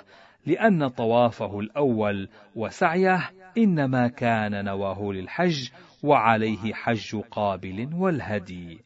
لأن 0.46 0.88
طوافه 0.88 1.60
الأول 1.60 2.30
وسعيه 2.56 3.32
إنما 3.58 4.08
كان 4.08 4.66
نواه 4.66 5.12
للحج 5.12 5.70
وعليه 6.04 6.74
حج 6.74 7.16
قابل 7.32 7.90
والهدي. 7.94 8.83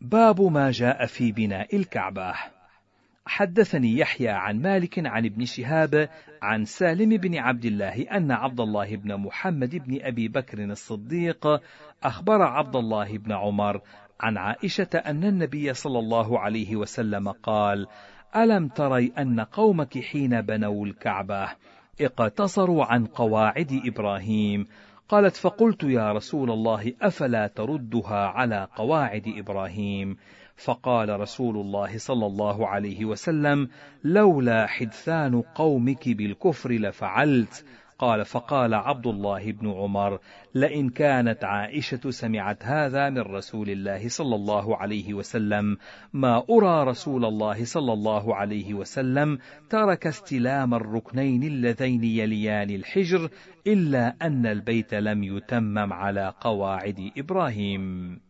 باب 0.00 0.40
ما 0.40 0.70
جاء 0.70 1.06
في 1.06 1.32
بناء 1.32 1.76
الكعبة. 1.76 2.34
حدثني 3.26 3.98
يحيى 3.98 4.28
عن 4.28 4.60
مالك 4.62 5.06
عن 5.06 5.26
ابن 5.26 5.44
شهاب 5.44 6.08
عن 6.42 6.64
سالم 6.64 7.16
بن 7.16 7.38
عبد 7.38 7.64
الله 7.64 8.02
أن 8.02 8.30
عبد 8.30 8.60
الله 8.60 8.96
بن 8.96 9.16
محمد 9.16 9.76
بن 9.76 9.98
أبي 10.02 10.28
بكر 10.28 10.64
الصديق 10.64 11.46
أخبر 12.02 12.42
عبد 12.42 12.76
الله 12.76 13.18
بن 13.18 13.32
عمر 13.32 13.80
عن 14.20 14.36
عائشة 14.36 14.88
أن 14.94 15.24
النبي 15.24 15.74
صلى 15.74 15.98
الله 15.98 16.38
عليه 16.38 16.76
وسلم 16.76 17.28
قال: 17.28 17.86
ألم 18.36 18.68
تري 18.68 19.12
أن 19.18 19.40
قومك 19.40 19.98
حين 19.98 20.40
بنوا 20.40 20.86
الكعبة 20.86 21.48
اقتصروا 22.00 22.84
عن 22.84 23.06
قواعد 23.06 23.80
إبراهيم 23.86 24.66
قالت 25.10 25.36
فقلت 25.36 25.82
يا 25.82 26.12
رسول 26.12 26.50
الله 26.50 26.92
أفلا 27.02 27.46
تردها 27.46 28.26
على 28.26 28.68
قواعد 28.76 29.22
إبراهيم؟ 29.36 30.16
فقال 30.56 31.20
رسول 31.20 31.56
الله 31.56 31.98
صلى 31.98 32.26
الله 32.26 32.68
عليه 32.68 33.04
وسلم 33.04 33.68
لولا 34.04 34.66
حدثان 34.66 35.42
قومك 35.54 36.08
بالكفر 36.08 36.72
لفعلت. 36.72 37.64
قال 38.00 38.24
فقال 38.24 38.74
عبد 38.74 39.06
الله 39.06 39.52
بن 39.52 39.70
عمر 39.70 40.18
لئن 40.54 40.88
كانت 40.90 41.44
عائشة 41.44 42.10
سمعت 42.10 42.64
هذا 42.64 43.10
من 43.10 43.18
رسول 43.18 43.70
الله 43.70 44.08
صلى 44.08 44.34
الله 44.34 44.76
عليه 44.76 45.14
وسلم 45.14 45.76
ما 46.12 46.42
أرى 46.50 46.84
رسول 46.90 47.24
الله 47.24 47.64
صلى 47.64 47.92
الله 47.92 48.34
عليه 48.34 48.74
وسلم 48.74 49.38
ترك 49.70 50.06
استلام 50.06 50.74
الركنين 50.74 51.42
اللذين 51.42 52.04
يليان 52.04 52.70
الحجر 52.70 53.28
إلا 53.66 54.16
أن 54.22 54.46
البيت 54.46 54.94
لم 54.94 55.24
يتمم 55.24 55.92
على 55.92 56.32
قواعد 56.40 57.10
إبراهيم. 57.18 58.20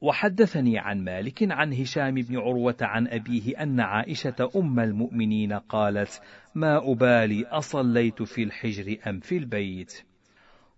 وحدثني 0.00 0.78
عن 0.78 1.04
مالك 1.04 1.52
عن 1.52 1.72
هشام 1.72 2.14
بن 2.14 2.38
عروة 2.38 2.76
عن 2.80 3.08
أبيه 3.08 3.62
أن 3.62 3.80
عائشة 3.80 4.50
أم 4.56 4.80
المؤمنين 4.80 5.52
قالت: 5.52 6.22
ما 6.54 6.92
أبالي 6.92 7.46
أصليت 7.46 8.22
في 8.22 8.42
الحجر 8.42 8.96
أم 9.06 9.20
في 9.20 9.36
البيت؟ 9.36 10.02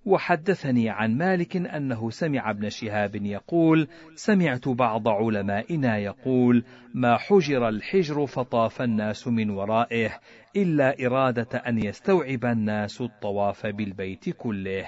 وحدثني 0.05 0.91
عن 0.91 1.16
مالك 1.16 1.57
أنه 1.57 2.11
سمع 2.11 2.51
ابن 2.51 2.68
شهاب 2.68 3.16
يقول: 3.16 3.89
سمعت 4.14 4.68
بعض 4.68 5.09
علمائنا 5.09 5.99
يقول: 5.99 6.64
ما 6.95 7.16
حجر 7.16 7.68
الحجر 7.68 8.27
فطاف 8.27 8.83
الناس 8.83 9.29
من 9.29 9.51
ورائه 9.51 10.20
إلا 10.57 11.07
إرادة 11.07 11.59
أن 11.59 11.85
يستوعب 11.85 12.45
الناس 12.45 13.01
الطواف 13.01 13.66
بالبيت 13.66 14.31
كله. 14.31 14.87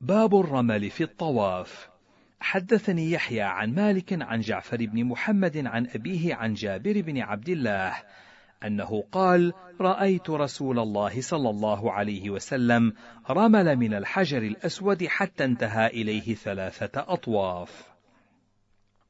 باب 0.00 0.34
الرمل 0.34 0.90
في 0.90 1.04
الطواف 1.04 1.91
حدثني 2.42 3.10
يحيى 3.10 3.40
عن 3.40 3.74
مالك 3.74 4.22
عن 4.22 4.40
جعفر 4.40 4.76
بن 4.76 5.04
محمد 5.04 5.66
عن 5.66 5.86
أبيه 5.94 6.34
عن 6.34 6.54
جابر 6.54 7.00
بن 7.00 7.18
عبد 7.18 7.48
الله 7.48 7.94
أنه 8.64 9.04
قال: 9.12 9.52
رأيت 9.80 10.30
رسول 10.30 10.78
الله 10.78 11.20
صلى 11.20 11.50
الله 11.50 11.92
عليه 11.92 12.30
وسلم 12.30 12.92
رمل 13.30 13.76
من 13.76 13.94
الحجر 13.94 14.38
الأسود 14.38 15.06
حتى 15.06 15.44
انتهى 15.44 15.86
إليه 15.86 16.34
ثلاثة 16.34 17.04
أطواف. 17.12 17.92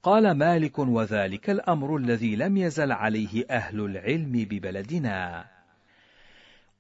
قال 0.03 0.31
مالك 0.31 0.79
وذلك 0.79 1.51
الأمر 1.51 1.97
الذي 1.97 2.37
لم 2.37 2.57
يزل 2.57 2.93
عليه 2.93 3.45
أهل 3.51 3.81
العلم 3.81 4.33
ببلدنا. 4.33 5.45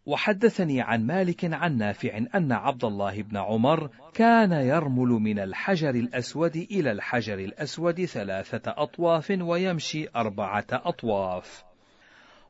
وحدثني 0.07 0.81
عن 0.81 1.07
مالك 1.07 1.55
عن 1.55 1.77
نافع 1.77 2.19
أن 2.35 2.53
عبد 2.53 2.85
الله 2.85 3.23
بن 3.23 3.37
عمر 3.37 3.91
كان 4.15 4.53
يرمل 4.53 5.09
من 5.09 5.39
الحجر 5.39 5.91
الأسود 5.91 6.57
إلى 6.57 6.93
الحجر 6.93 7.39
الأسود 7.39 8.05
ثلاثة 8.05 8.75
أطواف 8.77 9.33
ويمشي 9.41 10.09
أربعة 10.17 10.67
أطواف. 10.73 11.65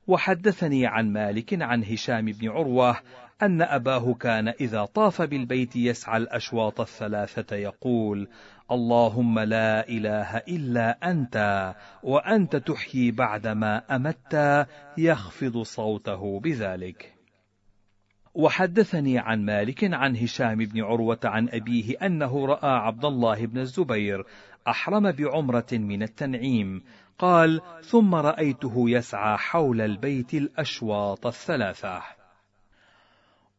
وحدثني 0.06 0.86
عن 0.86 1.12
مالك 1.12 1.62
عن 1.62 1.84
هشام 1.84 2.24
بن 2.24 2.48
عروة 2.48 2.96
أن 3.42 3.62
أباه 3.62 4.14
كان 4.14 4.48
إذا 4.48 4.84
طاف 4.84 5.22
بالبيت 5.22 5.76
يسعى 5.76 6.16
الأشواط 6.16 6.80
الثلاثة 6.80 7.56
يقول: 7.56 8.28
اللهم 8.70 9.38
لا 9.38 9.88
إله 9.88 10.36
إلا 10.36 11.10
أنت 11.10 11.74
وأنت 12.02 12.56
تحيي 12.56 13.10
بعدما 13.10 13.96
أمت 13.96 14.66
يخفض 14.98 15.62
صوته 15.62 16.40
بذلك. 16.40 17.11
وحدثني 18.34 19.18
عن 19.18 19.44
مالك 19.44 19.94
عن 19.94 20.16
هشام 20.16 20.58
بن 20.58 20.82
عروة 20.82 21.20
عن 21.24 21.48
أبيه 21.48 21.96
أنه 22.02 22.46
رأى 22.46 22.70
عبد 22.70 23.04
الله 23.04 23.46
بن 23.46 23.58
الزبير 23.58 24.24
أحرم 24.68 25.12
بعمرة 25.12 25.72
من 25.72 26.02
التنعيم. 26.02 26.82
قال 27.18 27.60
ثم 27.82 28.14
رأيته 28.14 28.90
يسعى 28.90 29.36
حول 29.36 29.80
البيت 29.80 30.34
الأشواط 30.34 31.26
الثلاثة 31.26 32.02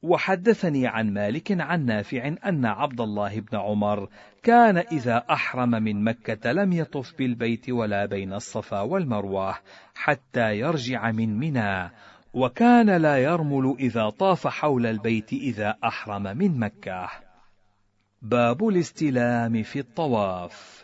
وحدثني 0.03 0.88
عن 0.88 1.13
مالك 1.13 1.61
عن 1.61 1.86
نافع 1.86 2.28
أن 2.45 2.65
عبد 2.65 3.01
الله 3.01 3.39
بن 3.39 3.57
عمر 3.57 4.09
كان 4.43 4.78
إذا 4.78 5.24
أحرم 5.32 5.69
من 5.69 6.03
مكة 6.03 6.51
لم 6.51 6.74
يطف 6.74 7.17
بالبيت 7.17 7.69
ولا 7.69 8.05
بين 8.05 8.34
الصفا 8.34 8.82
والمروة 8.82 9.55
حتى 9.95 10.57
يرجع 10.57 11.11
من 11.11 11.39
منى. 11.39 11.91
وكان 12.34 12.89
لا 12.89 13.17
يرمل 13.17 13.75
إذا 13.79 14.09
طاف 14.09 14.47
حول 14.47 14.86
البيت 14.86 15.34
إذا 15.34 15.75
أحرم 15.84 16.23
من 16.23 16.59
مكة. 16.59 17.09
باب 18.21 18.67
الاستلام 18.67 19.63
في 19.63 19.79
الطواف. 19.79 20.84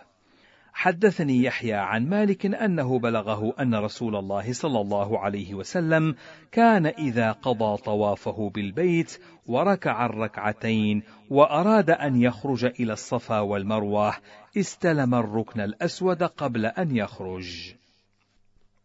حدثني 0.74 1.44
يحيى 1.44 1.74
عن 1.74 2.10
مالك 2.10 2.46
أنه 2.46 3.00
بلغه 3.00 3.54
أن 3.60 3.76
رسول 3.76 4.16
الله 4.16 4.54
صلى 4.54 4.82
الله 4.82 5.20
عليه 5.20 5.54
وسلم 5.54 6.16
كان 6.52 6.86
إذا 6.86 7.32
قضى 7.32 7.78
طوافه 7.78 8.50
بالبيت 8.50 9.18
وركع 9.48 10.06
الركعتين 10.06 11.04
وأراد 11.30 11.90
أن 11.90 12.22
يخرج 12.22 12.66
إلى 12.66 12.94
الصفا 12.94 13.40
والمروة 13.40 14.14
استلم 14.58 15.16
الركن 15.16 15.62
الأسود 15.62 16.24
قبل 16.24 16.66
أن 16.66 16.96
يخرج. 16.96 17.79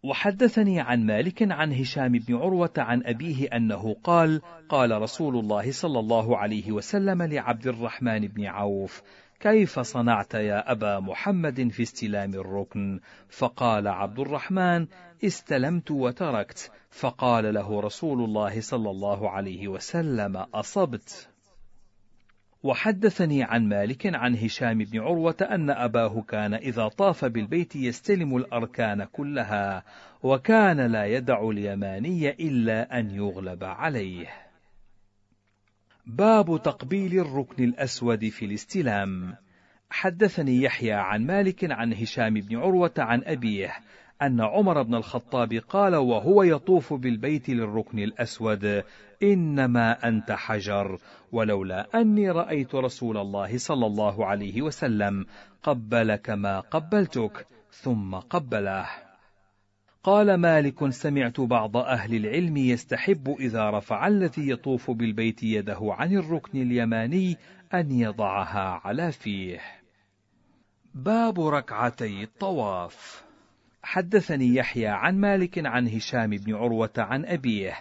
وحدثني 0.04 0.80
عن 0.80 1.06
مالك 1.06 1.52
عن 1.52 1.72
هشام 1.72 2.12
بن 2.12 2.34
عروة 2.34 2.72
عن 2.78 3.02
أبيه 3.06 3.48
أنه 3.56 3.96
قال: 4.04 4.40
قال 4.68 5.02
رسول 5.02 5.36
الله 5.36 5.72
صلى 5.72 5.98
الله 5.98 6.38
عليه 6.38 6.72
وسلم 6.72 7.22
لعبد 7.22 7.66
الرحمن 7.66 8.20
بن 8.20 8.46
عوف: 8.46 9.02
كيف 9.40 9.80
صنعت 9.80 10.34
يا 10.34 10.72
أبا 10.72 11.00
محمد 11.00 11.68
في 11.68 11.82
استلام 11.82 12.34
الركن؟ 12.34 13.00
فقال 13.28 13.88
عبد 13.88 14.18
الرحمن: 14.18 14.86
استلمت 15.24 15.90
وتركت، 15.90 16.70
فقال 16.90 17.54
له 17.54 17.80
رسول 17.80 18.24
الله 18.24 18.60
صلى 18.60 18.90
الله 18.90 19.30
عليه 19.30 19.68
وسلم: 19.68 20.36
أصبت. 20.36 21.33
وحدثني 22.64 23.42
عن 23.42 23.68
مالك 23.68 24.14
عن 24.14 24.36
هشام 24.36 24.78
بن 24.78 25.00
عروة 25.00 25.36
أن 25.50 25.70
أباه 25.70 26.22
كان 26.28 26.54
إذا 26.54 26.88
طاف 26.88 27.24
بالبيت 27.24 27.76
يستلم 27.76 28.36
الأركان 28.36 29.04
كلها، 29.04 29.82
وكان 30.22 30.80
لا 30.80 31.04
يدع 31.04 31.48
اليماني 31.48 32.30
إلا 32.30 32.98
أن 32.98 33.10
يغلب 33.10 33.64
عليه. 33.64 34.26
باب 36.06 36.62
تقبيل 36.62 37.20
الركن 37.20 37.64
الأسود 37.64 38.28
في 38.28 38.44
الاستلام. 38.44 39.34
حدثني 39.90 40.62
يحيى 40.62 40.92
عن 40.92 41.26
مالك 41.26 41.72
عن 41.72 41.92
هشام 41.92 42.34
بن 42.34 42.56
عروة 42.56 42.94
عن 42.98 43.22
أبيه 43.24 43.72
أن 44.22 44.40
عمر 44.40 44.82
بن 44.82 44.94
الخطاب 44.94 45.52
قال 45.52 45.96
وهو 45.96 46.42
يطوف 46.42 46.92
بالبيت 46.92 47.48
للركن 47.48 47.98
الأسود: 47.98 48.84
إنما 49.22 50.08
أنت 50.08 50.32
حجر، 50.32 50.98
ولولا 51.32 51.88
أني 51.94 52.30
رأيت 52.30 52.74
رسول 52.74 53.16
الله 53.16 53.58
صلى 53.58 53.86
الله 53.86 54.26
عليه 54.26 54.62
وسلم 54.62 55.26
قبلك 55.62 56.30
ما 56.30 56.60
قبلتك، 56.60 57.46
ثم 57.70 58.14
قبله. 58.14 58.86
قال 60.02 60.34
مالك 60.34 60.90
سمعت 60.90 61.40
بعض 61.40 61.76
أهل 61.76 62.14
العلم 62.14 62.56
يستحب 62.56 63.36
إذا 63.40 63.70
رفع 63.70 64.06
الذي 64.06 64.50
يطوف 64.50 64.90
بالبيت 64.90 65.42
يده 65.42 65.78
عن 65.82 66.16
الركن 66.16 66.62
اليماني 66.62 67.36
أن 67.74 67.90
يضعها 67.90 68.80
على 68.84 69.12
فيه. 69.12 69.60
باب 70.94 71.40
ركعتي 71.40 72.22
الطواف 72.22 73.23
حدثني 73.84 74.54
يحيى 74.54 74.86
عن 74.86 75.18
مالك 75.18 75.66
عن 75.66 75.88
هشام 75.88 76.30
بن 76.30 76.54
عروة 76.54 76.92
عن 76.98 77.24
أبيه 77.24 77.72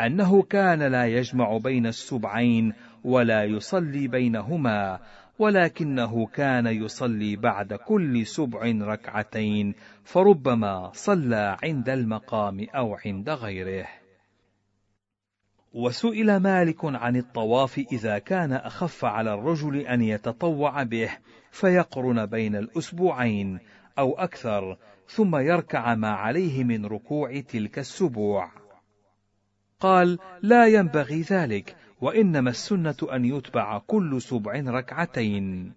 أنه 0.00 0.42
كان 0.42 0.82
لا 0.82 1.06
يجمع 1.06 1.58
بين 1.58 1.86
السبعين 1.86 2.72
ولا 3.04 3.44
يصلي 3.44 4.08
بينهما 4.08 5.00
ولكنه 5.38 6.26
كان 6.26 6.66
يصلي 6.66 7.36
بعد 7.36 7.74
كل 7.74 8.26
سبع 8.26 8.60
ركعتين 8.80 9.74
فربما 10.04 10.90
صلى 10.92 11.56
عند 11.62 11.88
المقام 11.88 12.66
أو 12.76 12.96
عند 13.06 13.30
غيره. 13.30 13.86
وسئل 15.72 16.36
مالك 16.36 16.84
عن 16.84 17.16
الطواف 17.16 17.78
إذا 17.92 18.18
كان 18.18 18.52
أخف 18.52 19.04
على 19.04 19.34
الرجل 19.34 19.76
أن 19.76 20.02
يتطوع 20.02 20.82
به 20.82 21.10
فيقرن 21.50 22.26
بين 22.26 22.56
الأسبوعين 22.56 23.58
أو 23.98 24.18
أكثر 24.18 24.76
ثم 25.08 25.36
يركع 25.36 25.94
ما 25.94 26.10
عليه 26.10 26.64
من 26.64 26.86
ركوع 26.86 27.40
تلك 27.40 27.78
السبوع. 27.78 28.50
قال 29.80 30.18
لا 30.42 30.66
ينبغي 30.66 31.20
ذلك 31.20 31.76
وإنما 32.00 32.50
السنة 32.50 32.96
أن 33.12 33.24
يتبع 33.24 33.78
كل 33.78 34.22
سبع 34.22 34.52
ركعتين. 34.66 35.72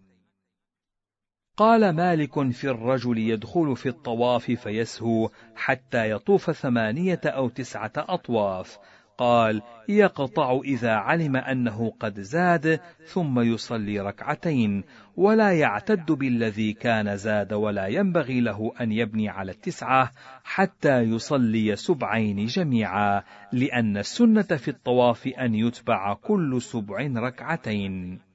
قال 1.57 1.89
مالك 1.89 2.51
في 2.51 2.69
الرجل 2.69 3.17
يدخل 3.17 3.75
في 3.75 3.89
الطواف 3.89 4.51
فيسهو 4.51 5.29
حتى 5.55 6.11
يطوف 6.11 6.51
ثمانية 6.51 7.21
أو 7.25 7.49
تسعة 7.49 7.91
أطواف 7.97 8.79
قال 9.17 9.61
يقطع 9.89 10.59
إذا 10.63 10.91
علم 10.91 11.35
أنه 11.35 11.93
قد 11.99 12.19
زاد 12.19 12.79
ثم 13.05 13.39
يصلي 13.39 13.99
ركعتين 13.99 14.83
ولا 15.15 15.51
يعتد 15.51 16.11
بالذي 16.11 16.73
كان 16.73 17.17
زاد 17.17 17.53
ولا 17.53 17.87
ينبغي 17.87 18.41
له 18.41 18.73
أن 18.81 18.91
يبني 18.91 19.29
على 19.29 19.51
التسعة 19.51 20.11
حتى 20.43 21.01
يصلي 21.01 21.75
سبعين 21.75 22.45
جميعا 22.45 23.23
لأن 23.51 23.97
السنة 23.97 24.41
في 24.41 24.67
الطواف 24.67 25.27
أن 25.27 25.55
يتبع 25.55 26.13
كل 26.13 26.61
سبع 26.61 26.97
ركعتين. 27.15 28.26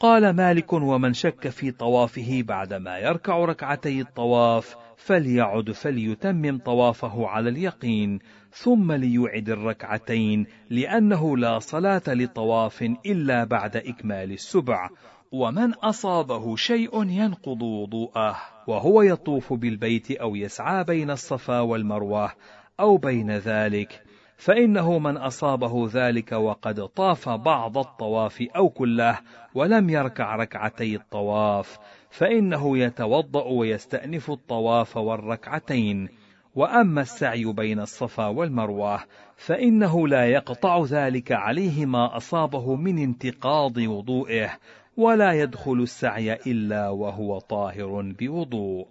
قال 0.00 0.30
مالك 0.30 0.72
ومن 0.72 1.12
شك 1.12 1.48
في 1.48 1.70
طوافه 1.70 2.42
بعدما 2.42 2.98
يركع 2.98 3.38
ركعتي 3.38 4.00
الطواف 4.00 4.76
فليعد 4.96 5.70
فليتمم 5.70 6.58
طوافه 6.58 7.26
على 7.26 7.48
اليقين 7.48 8.18
ثم 8.52 8.92
ليعد 8.92 9.48
الركعتين 9.48 10.46
لأنه 10.70 11.36
لا 11.36 11.58
صلاة 11.58 12.02
لطواف 12.08 12.82
إلا 13.06 13.44
بعد 13.44 13.76
إكمال 13.76 14.32
السبع. 14.32 14.88
ومن 15.32 15.74
أصابه 15.74 16.56
شيء 16.56 17.04
ينقض 17.04 17.62
وضوءه 17.62 18.36
وهو 18.66 19.02
يطوف 19.02 19.52
بالبيت 19.52 20.10
أو 20.10 20.36
يسعى 20.36 20.84
بين 20.84 21.10
الصفا 21.10 21.60
والمروة 21.60 22.32
أو 22.80 22.96
بين 22.96 23.30
ذلك. 23.30 24.02
فإنه 24.38 24.98
من 24.98 25.16
أصابه 25.16 25.88
ذلك 25.92 26.32
وقد 26.32 26.86
طاف 26.86 27.28
بعض 27.28 27.78
الطواف 27.78 28.42
أو 28.56 28.68
كله 28.68 29.18
ولم 29.58 29.90
يركع 29.90 30.36
ركعتي 30.36 30.96
الطواف 30.96 31.78
فإنه 32.10 32.78
يتوضأ 32.78 33.44
ويستأنف 33.44 34.30
الطواف 34.30 34.96
والركعتين. 34.96 36.08
وأما 36.54 37.00
السعي 37.00 37.44
بين 37.44 37.80
الصفا 37.80 38.26
والمروة 38.26 39.00
فإنه 39.36 40.08
لا 40.08 40.26
يقطع 40.26 40.82
ذلك 40.84 41.32
عليه 41.32 41.86
ما 41.86 42.16
أصابه 42.16 42.76
من 42.76 42.98
انتقاض 42.98 43.76
وضوئه 43.76 44.50
ولا 44.96 45.32
يدخل 45.32 45.80
السعي 45.82 46.32
إلا 46.32 46.88
وهو 46.88 47.38
طاهر 47.38 48.14
بوضوء. 48.20 48.86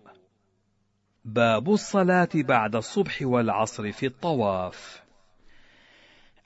باب 1.26 1.69
الصلاة 1.69 2.30
بعد 2.35 2.76
الصبح 2.76 3.22
والعصر 3.22 3.91
في 3.91 4.06
الطواف. 4.06 5.07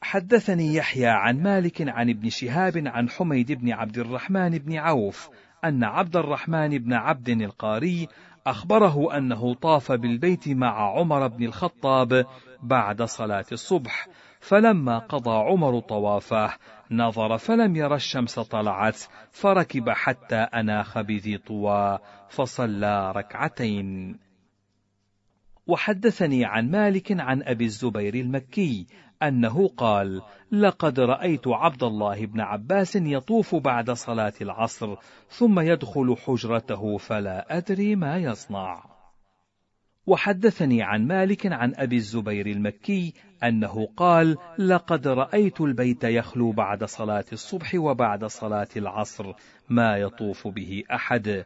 حدثني 0.02 0.76
يحيى 0.76 1.07
عن 1.07 1.44
مالك 1.44 1.90
عن 1.90 2.10
ابن 2.10 2.30
شهاب 2.30 2.84
عن 2.86 3.10
حميد 3.10 3.52
بن 3.52 3.72
عبد 3.72 3.98
الرحمن 3.98 4.49
بن 4.49 4.78
عوف 4.78 5.30
أن 5.65 5.84
عبد 5.84 6.15
الرحمن 6.15 6.78
بن 6.78 6.94
عبد 6.94 7.30
القاري 7.30 8.07
أخبره 8.48 9.18
أنه 9.18 9.53
طاف 9.53 9.91
بالبيت 9.91 10.49
مع 10.49 10.99
عمر 10.99 11.28
بن 11.28 11.44
الخطاب 11.44 12.26
بعد 12.64 13.02
صلاة 13.02 13.45
الصبح 13.52 14.07
فلما 14.40 14.98
قضى 14.99 15.32
عمر 15.32 15.80
طوافه 15.80 16.53
نظر 16.91 17.38
فلم 17.38 17.76
ير 17.76 17.95
الشمس 17.95 18.40
طلعت 18.40 19.03
فركب 19.32 19.90
حتى 19.90 20.36
أناخ 20.36 21.02
بذي 21.02 21.38
طوى 21.38 21.99
فصلى 22.30 23.11
ركعتين. 23.15 24.19
وحدثني 25.68 26.45
عن 26.45 26.72
مالك 26.72 27.11
عن 27.11 27.44
أبي 27.44 27.65
الزبير 27.65 28.15
المكي 28.15 28.88
أنه 29.23 29.68
قال: 29.68 30.22
لقد 30.52 30.99
رأيت 30.99 31.48
عبد 31.48 31.84
الله 31.84 32.26
بن 32.26 32.39
عباس 32.39 32.95
يطوف 32.95 33.56
بعد 33.56 33.91
صلاة 33.91 34.34
العصر، 34.41 34.95
ثم 35.30 35.60
يدخل 35.60 36.15
حجرته 36.26 36.98
فلا 36.98 37.57
أدري 37.57 37.95
ما 37.95 38.18
يصنع. 38.18 38.84
وحدثني 40.07 40.84
عن 40.84 41.07
مالك 41.07 41.45
عن 41.45 41.73
أبي 41.76 41.95
الزبير 41.95 42.48
المكي 42.48 43.14
أنه 43.43 43.88
قال: 43.98 44.38
لقد 44.57 45.07
رأيت 45.07 45.61
البيت 45.61 46.03
يخلو 46.03 46.52
بعد 46.52 46.84
صلاة 46.84 47.26
الصبح 47.34 47.76
وبعد 47.76 48.26
صلاة 48.26 48.69
العصر، 48.77 49.34
ما 49.69 49.98
يطوف 49.98 50.48
به 50.48 50.84
أحد. 50.93 51.43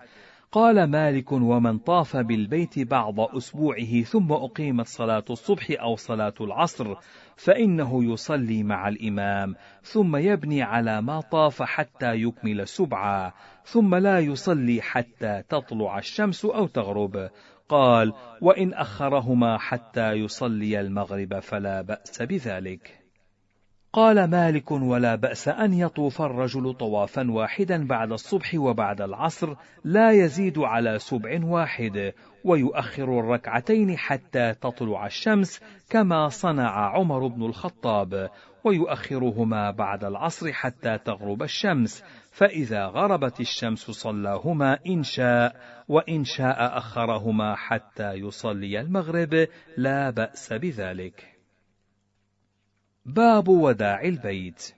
قال 0.52 0.84
مالك 0.84 1.32
ومن 1.32 1.78
طاف 1.78 2.18
بالبيت 2.18 2.80
بعض 2.80 3.20
أسبوعه 3.20 4.02
ثم 4.02 4.32
أقيمت 4.32 4.88
صلاة 4.88 5.24
الصبح 5.30 5.68
أو 5.82 5.96
صلاة 5.96 6.34
العصر 6.42 6.96
فإنه 7.36 8.14
يصلي 8.14 8.64
مع 8.64 8.88
الإمام 8.88 9.56
ثم 9.84 10.16
يبني 10.16 10.62
على 10.62 11.02
ما 11.02 11.22
طاف 11.22 11.62
حتى 11.62 12.16
يكمل 12.16 12.68
سبعا 12.68 13.32
ثم 13.64 13.96
لا 13.96 14.20
يصلي 14.20 14.82
حتى 14.82 15.44
تطلع 15.50 15.98
الشمس 15.98 16.46
أو 16.46 16.68
تغرب. 16.68 17.30
قال 17.70 18.14
وإن 18.42 18.74
أخرهما 18.74 19.58
حتى 19.58 20.12
يصلي 20.12 20.80
المغرب 20.80 21.40
فلا 21.40 21.82
بأس 21.82 22.22
بذلك. 22.22 23.05
قال 23.96 24.30
مالك 24.30 24.72
ولا 24.72 25.16
بأس 25.16 25.48
أن 25.48 25.74
يطوف 25.74 26.22
الرجل 26.22 26.74
طوافا 26.74 27.32
واحدا 27.32 27.88
بعد 27.88 28.12
الصبح 28.12 28.56
وبعد 28.56 29.02
العصر 29.02 29.56
لا 29.84 30.12
يزيد 30.12 30.60
على 30.60 31.00
سبع 31.00 31.40
واحد 31.44 32.14
ويؤخر 32.46 33.20
الركعتين 33.20 33.98
حتى 33.98 34.54
تطلع 34.54 35.06
الشمس 35.06 35.62
كما 35.90 36.30
صنع 36.30 36.96
عمر 36.96 37.28
بن 37.28 37.46
الخطاب 37.46 38.30
ويؤخرهما 38.64 39.72
بعد 39.72 40.04
العصر 40.04 40.54
حتى 40.54 40.98
تغرب 40.98 41.44
الشمس 41.44 42.04
فإذا 42.32 42.86
غربت 42.86 43.40
الشمس 43.40 43.92
صلاهما 43.92 44.80
إن 44.88 45.04
شاء 45.04 45.56
وإن 45.88 46.24
شاء 46.24 46.78
أخرهما 46.78 47.56
حتى 47.56 48.14
يصلي 48.14 48.80
المغرب 48.80 49.48
لا 49.78 50.10
بأس 50.10 50.54
بذلك. 50.54 51.35
باب 53.06 53.48
وداع 53.48 54.02
البيت. 54.02 54.74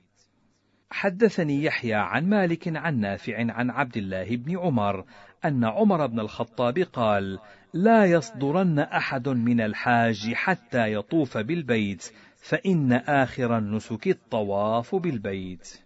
حدثني 0.89 1.63
يحيى 1.63 1.93
عن 1.93 2.29
مالك 2.29 2.77
عن 2.77 2.99
نافع 2.99 3.51
عن 3.53 3.69
عبد 3.69 3.97
الله 3.97 4.35
بن 4.35 4.59
عمر 4.59 5.05
أن 5.45 5.65
عمر 5.65 6.07
بن 6.07 6.19
الخطاب 6.19 6.79
قال 6.79 7.39
لا 7.73 8.05
يصدرن 8.05 8.79
أحد 8.79 9.29
من 9.29 9.61
الحاج 9.61 10.33
حتى 10.33 10.93
يطوف 10.93 11.37
بالبيت 11.37 12.11
فإن 12.35 12.93
آخر 12.93 13.57
النسك 13.57 14.07
الطواف 14.07 14.95
بالبيت. 14.95 15.79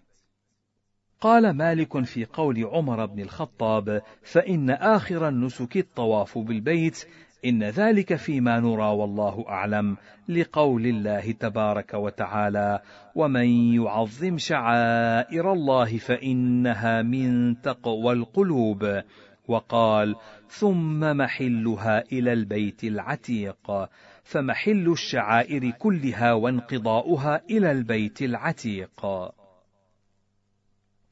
قال 1.19 1.49
مالك 1.49 2.03
في 2.03 2.25
قول 2.25 2.65
عمر 2.65 3.05
بن 3.05 3.19
الخطاب 3.19 4.01
فإن 4.21 4.69
آخر 4.69 5.27
النسك 5.27 5.77
الطواف 5.77 6.37
بالبيت 6.37 7.07
إن 7.45 7.63
ذلك 7.63 8.15
فيما 8.15 8.59
نرى 8.59 8.83
والله 8.83 9.45
أعلم 9.49 9.97
لقول 10.29 10.85
الله 10.85 11.31
تبارك 11.31 11.93
وتعالى 11.93 12.79
ومن 13.15 13.47
يعظم 13.73 14.37
شعائر 14.37 15.53
الله 15.53 15.97
فإنها 15.97 17.01
من 17.01 17.61
تقوى 17.61 18.13
القلوب. 18.13 19.01
وقال 19.47 20.15
ثم 20.47 20.99
محلها 21.17 22.03
إلى 22.11 22.33
البيت 22.33 22.83
العتيق. 22.83 23.89
فمحل 24.23 24.91
الشعائر 24.91 25.69
كلها 25.69 26.33
وانقضاؤها 26.33 27.41
إلى 27.49 27.71
البيت 27.71 28.21
العتيق. 28.21 29.05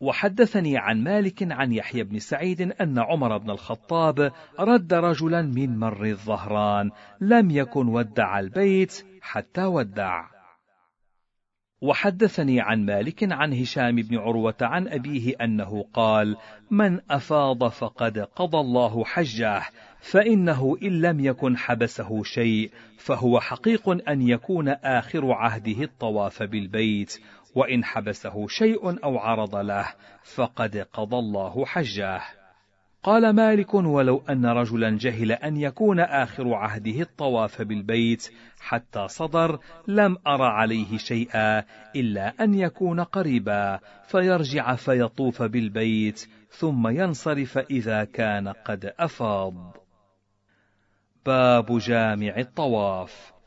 وحدثني 0.01 0.77
عن 0.77 1.03
مالك 1.03 1.51
عن 1.51 1.73
يحيى 1.73 2.03
بن 2.03 2.19
سعيد 2.19 2.61
أن 2.61 2.99
عمر 2.99 3.38
بن 3.38 3.49
الخطاب 3.49 4.31
رد 4.59 4.93
رجلا 4.93 5.41
من 5.41 5.80
مر 5.80 6.05
الظهران 6.05 6.91
لم 7.21 7.51
يكن 7.51 7.88
ودع 7.88 8.39
البيت 8.39 9.05
حتى 9.21 9.63
ودع. 9.63 10.39
وحدثني 11.81 12.61
عن 12.61 12.85
مالك 12.85 13.34
عن 13.34 13.53
هشام 13.53 13.95
بن 13.95 14.17
عروة 14.17 14.55
عن 14.61 14.88
أبيه 14.88 15.35
أنه 15.41 15.85
قال: 15.93 16.38
من 16.71 16.99
أفاض 17.11 17.67
فقد 17.67 18.19
قضى 18.19 18.57
الله 18.57 19.05
حجه، 19.05 19.61
فإنه 19.99 20.77
إن 20.84 21.01
لم 21.01 21.19
يكن 21.19 21.57
حبسه 21.57 22.23
شيء، 22.23 22.71
فهو 22.97 23.39
حقيق 23.39 24.09
أن 24.09 24.21
يكون 24.21 24.69
آخر 24.69 25.31
عهده 25.31 25.84
الطواف 25.84 26.43
بالبيت، 26.43 27.19
وإن 27.55 27.84
حبسه 27.84 28.47
شيء 28.47 29.03
أو 29.03 29.17
عرض 29.17 29.55
له 29.55 29.85
فقد 30.23 30.77
قضى 30.93 31.15
الله 31.15 31.65
حجه 31.65 32.21
قال 33.03 33.35
مالك 33.35 33.73
ولو 33.73 34.23
أن 34.30 34.45
رجلا 34.45 34.97
جهل 34.97 35.31
أن 35.31 35.57
يكون 35.57 35.99
آخر 35.99 36.53
عهده 36.53 37.01
الطواف 37.01 37.61
بالبيت 37.61 38.30
حتى 38.59 39.07
صدر 39.07 39.59
لم 39.88 40.17
أر 40.27 40.41
عليه 40.41 40.97
شيئا 40.97 41.63
إلا 41.95 42.43
أن 42.43 42.53
يكون 42.53 42.99
قريبا 42.99 43.80
فيرجع 44.07 44.76
فيطوف 44.76 45.43
بالبيت 45.43 46.27
ثم 46.49 46.88
ينصرف 46.88 47.57
إذا 47.57 48.03
كان 48.03 48.47
قد 48.47 48.93
أفاض. 48.99 49.77
باب 51.26 51.77
جامع 51.77 52.38
الطواف. 52.38 53.39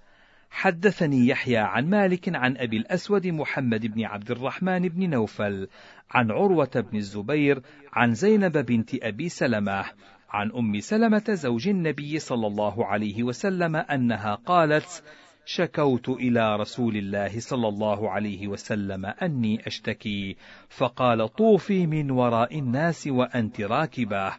حدثني 0.52 1.28
يحيى 1.28 1.56
عن 1.56 1.90
مالك 1.90 2.36
عن 2.36 2.56
أبي 2.56 2.76
الأسود 2.76 3.26
محمد 3.26 3.86
بن 3.86 4.04
عبد 4.04 4.30
الرحمن 4.30 4.88
بن 4.88 5.10
نوفل 5.10 5.68
عن 6.10 6.30
عروة 6.30 6.70
بن 6.90 6.96
الزبير 6.96 7.62
عن 7.92 8.14
زينب 8.14 8.58
بنت 8.58 8.90
أبي 9.02 9.28
سلمة 9.28 9.84
عن 10.30 10.52
أم 10.52 10.80
سلمة 10.80 11.24
زوج 11.28 11.68
النبي 11.68 12.18
صلى 12.18 12.46
الله 12.46 12.86
عليه 12.86 13.22
وسلم 13.22 13.76
أنها 13.76 14.34
قالت: 14.34 15.02
شكوت 15.44 16.08
إلى 16.08 16.56
رسول 16.56 16.96
الله 16.96 17.40
صلى 17.40 17.68
الله 17.68 18.10
عليه 18.10 18.48
وسلم 18.48 19.06
أني 19.06 19.66
أشتكي 19.66 20.36
فقال 20.68 21.28
طوفي 21.28 21.86
من 21.86 22.10
وراء 22.10 22.58
الناس 22.58 23.06
وأنت 23.06 23.60
راكبة 23.60 24.32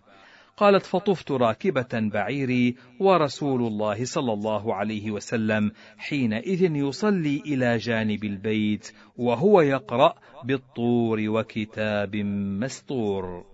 قالت 0.58 0.86
فطفت 0.86 1.32
راكبة 1.32 2.10
بعيري 2.14 2.76
ورسول 3.00 3.68
الله 3.68 4.06
صلى 4.06 4.34
الله 4.34 4.76
عليه 4.76 5.12
وسلم 5.12 5.72
حينئذ 5.98 6.76
يصلي 6.76 7.42
إلى 7.46 7.78
جانب 7.78 8.24
البيت 8.24 8.92
وهو 9.18 9.62
يقرأ 9.62 10.14
بالطور 10.44 11.30
وكتاب 11.30 12.16
مسطور 12.16 13.46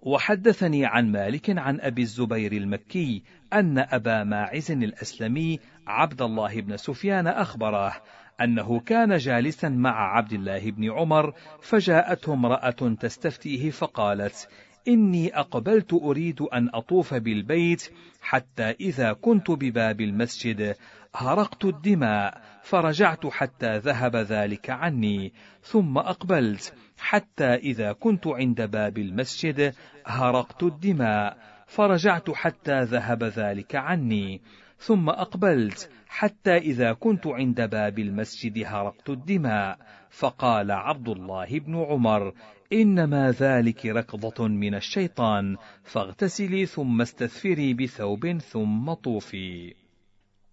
وحدثني 0.00 0.86
عن 0.86 1.12
مالك 1.12 1.58
عن 1.58 1.80
أبي 1.80 2.02
الزبير 2.02 2.52
المكي 2.52 3.22
أن 3.52 3.78
أبا 3.78 4.24
ماعز 4.24 4.70
الأسلمي 4.70 5.60
عبد 5.86 6.22
الله 6.22 6.60
بن 6.60 6.76
سفيان 6.76 7.26
أخبره 7.26 7.92
أنه 8.40 8.80
كان 8.80 9.16
جالسا 9.16 9.68
مع 9.68 10.16
عبد 10.16 10.32
الله 10.32 10.70
بن 10.70 10.90
عمر 10.90 11.34
فجاءته 11.60 12.32
امرأة 12.32 12.94
تستفتيه 13.00 13.70
فقالت: 13.70 14.48
إني 14.88 15.38
أقبلت 15.38 15.92
أريد 15.92 16.40
أن 16.40 16.70
أطوف 16.74 17.14
بالبيت 17.14 17.92
حتى 18.20 18.70
إذا 18.70 19.12
كنت 19.12 19.50
بباب 19.50 20.00
المسجد. 20.00 20.76
هرقت 21.14 21.64
الدماء 21.64 22.40
فرجعت 22.62 23.26
حتى 23.26 23.78
ذهب 23.78 24.16
ذلك 24.16 24.70
عني. 24.70 25.32
ثم 25.62 25.98
أقبلت 25.98 26.74
حتى 26.98 27.54
إذا 27.54 27.92
كنت 27.92 28.26
عند 28.26 28.62
باب 28.62 28.98
المسجد 28.98 29.74
هرقت 30.06 30.62
الدماء 30.62 31.36
فرجعت 31.66 32.30
حتى 32.30 32.80
ذهب 32.82 33.24
ذلك 33.24 33.74
عني. 33.76 34.40
ثم 34.78 35.08
أقبلت 35.08 35.90
حتى 36.08 36.56
إذا 36.56 36.92
كنت 36.92 37.26
عند 37.26 37.70
باب 37.70 37.98
المسجد 37.98 38.64
هرقت 38.66 39.10
الدماء. 39.10 39.78
فقال 40.10 40.70
عبد 40.70 41.08
الله 41.08 41.58
بن 41.60 41.74
عمر 41.76 42.32
إنما 42.72 43.30
ذلك 43.30 43.86
ركضة 43.86 44.48
من 44.48 44.74
الشيطان 44.74 45.56
فاغتسلي 45.82 46.66
ثم 46.66 47.00
استثفري 47.00 47.74
بثوب 47.74 48.38
ثم 48.38 48.92
طوفي. 48.92 49.74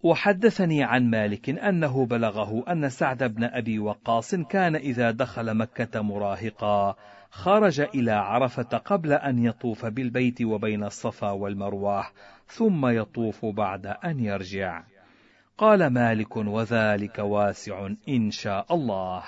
وحدثني 0.04 0.84
عن 0.84 1.10
مالك 1.10 1.50
أنه 1.50 2.06
بلغه 2.06 2.64
أن 2.72 2.90
سعد 2.90 3.24
بن 3.24 3.44
أبي 3.44 3.80
وقاص 3.80 4.36
كان 4.36 4.76
إذا 4.76 5.12
دخل 5.12 5.54
مكة 5.54 6.02
مراهقا 6.02 6.96
خرج 7.30 7.80
إلى 7.80 8.12
عرفة 8.12 8.78
قبل 8.78 9.14
أن 9.14 9.46
يطوف 9.46 9.86
بالبيت 9.86 10.42
وبين 10.42 10.84
الصفا 10.84 11.32
والمروة 11.32 12.06
ثم 12.48 12.88
يطوف 12.88 13.46
بعد 13.46 13.86
أن 13.86 14.20
يرجع. 14.20 14.84
قال 15.58 15.88
مالك 15.88 16.38
وذلك 16.38 17.20
واسع 17.20 17.90
إن 18.10 18.32
شاء 18.32 18.76
الله. 18.76 19.24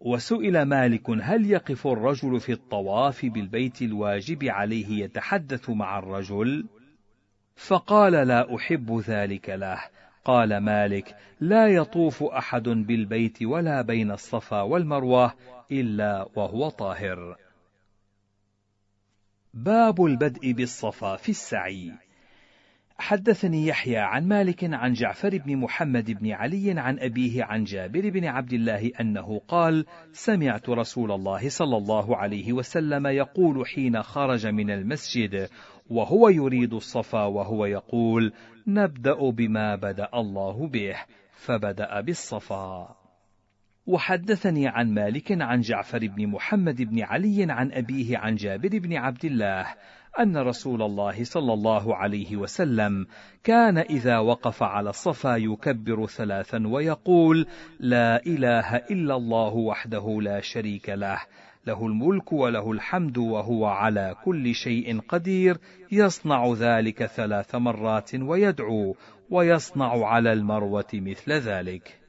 وسئل 0.00 0.62
مالك 0.62 1.10
هل 1.10 1.50
يقف 1.50 1.86
الرجل 1.86 2.40
في 2.40 2.52
الطواف 2.52 3.26
بالبيت 3.26 3.82
الواجب 3.82 4.44
عليه 4.44 5.04
يتحدث 5.04 5.70
مع 5.70 5.98
الرجل؟ 5.98 6.66
فقال 7.56 8.12
لا 8.12 8.56
أحب 8.56 8.98
ذلك 8.98 9.50
له. 9.50 9.80
قال 10.24 10.58
مالك 10.58 11.16
لا 11.40 11.66
يطوف 11.66 12.22
أحد 12.22 12.68
بالبيت 12.68 13.42
ولا 13.42 13.82
بين 13.82 14.10
الصفا 14.10 14.60
والمروة 14.62 15.34
إلا 15.72 16.28
وهو 16.36 16.68
طاهر. 16.68 17.36
باب 19.54 20.04
البدء 20.04 20.52
بالصفا 20.52 21.16
في 21.16 21.28
السعي. 21.28 21.92
حدثني 23.00 23.66
يحيى 23.66 23.98
عن 23.98 24.28
مالك 24.28 24.64
عن 24.64 24.92
جعفر 24.92 25.38
بن 25.38 25.56
محمد 25.56 26.10
بن 26.10 26.32
علي 26.32 26.80
عن 26.80 26.98
أبيه 26.98 27.44
عن 27.44 27.64
جابر 27.64 28.10
بن 28.10 28.24
عبد 28.24 28.52
الله 28.52 28.90
أنه 29.00 29.40
قال 29.48 29.84
سمعت 30.12 30.68
رسول 30.68 31.12
الله 31.12 31.48
صلى 31.48 31.76
الله 31.76 32.16
عليه 32.16 32.52
وسلم 32.52 33.06
يقول 33.06 33.66
حين 33.66 34.02
خرج 34.02 34.46
من 34.46 34.70
المسجد 34.70 35.48
وهو 35.90 36.28
يريد 36.28 36.74
الصفا 36.74 37.24
وهو 37.24 37.66
يقول 37.66 38.32
نبدأ 38.66 39.30
بما 39.30 39.76
بدأ 39.76 40.08
الله 40.14 40.66
به 40.66 40.96
فبدأ 41.32 42.00
بالصفا. 42.00 42.96
وحدثني 43.86 44.68
عن 44.68 44.94
مالك 44.94 45.42
عن 45.42 45.60
جعفر 45.60 45.98
بن 45.98 46.26
محمد 46.26 46.82
بن 46.82 47.02
علي 47.02 47.46
عن 47.52 47.72
أبيه 47.72 48.18
عن 48.18 48.34
جابر 48.34 48.78
بن 48.78 48.96
عبد 48.96 49.24
الله 49.24 49.66
أن 50.18 50.36
رسول 50.36 50.82
الله 50.82 51.24
صلى 51.24 51.52
الله 51.52 51.96
عليه 51.96 52.36
وسلم 52.36 53.06
كان 53.44 53.78
إذا 53.78 54.18
وقف 54.18 54.62
على 54.62 54.90
الصفا 54.90 55.36
يكبر 55.36 56.06
ثلاثا 56.06 56.68
ويقول: 56.68 57.46
لا 57.80 58.26
إله 58.26 58.76
إلا 58.76 59.16
الله 59.16 59.54
وحده 59.54 60.20
لا 60.22 60.40
شريك 60.40 60.88
له، 60.88 61.18
له 61.66 61.86
الملك 61.86 62.32
وله 62.32 62.72
الحمد 62.72 63.18
وهو 63.18 63.66
على 63.66 64.16
كل 64.24 64.54
شيء 64.54 65.00
قدير، 65.00 65.58
يصنع 65.92 66.52
ذلك 66.52 67.06
ثلاث 67.06 67.54
مرات 67.54 68.14
ويدعو، 68.14 68.96
ويصنع 69.30 70.06
على 70.06 70.32
المروة 70.32 70.90
مثل 70.94 71.32
ذلك. 71.32 71.99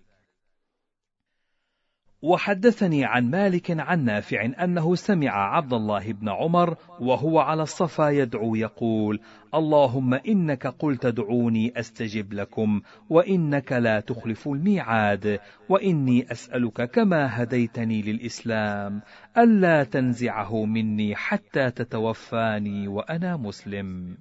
وحدثني 2.22 3.06
عن 3.06 3.32
مالك 3.32 3.80
عن 3.80 4.06
نافع 4.06 4.46
أنه 4.64 4.96
سمع 4.96 5.56
عبد 5.56 5.74
الله 5.74 6.12
بن 6.14 6.30
عمر 6.30 6.76
وهو 7.00 7.40
على 7.40 7.64
الصفا 7.64 8.10
يدعو 8.10 8.56
يقول 8.56 9.20
اللهم 9.56 10.14
إنك 10.14 10.68
قلت 10.68 11.06
ادعوني 11.06 11.80
أستجب 11.80 12.34
لكم 12.34 12.82
وإنك 13.10 13.72
لا 13.72 14.00
تخلف 14.00 14.48
الميعاد 14.48 15.40
وإني 15.70 16.32
أسألك 16.32 16.92
كما 16.92 17.44
هديتني 17.44 18.02
للإسلام 18.02 19.02
ألا 19.38 19.84
تنزعه 19.84 20.66
مني 20.66 21.16
حتى 21.16 21.72
تتوفاني 21.72 22.88
وأنا 22.88 23.38
مسلم. 23.38 24.18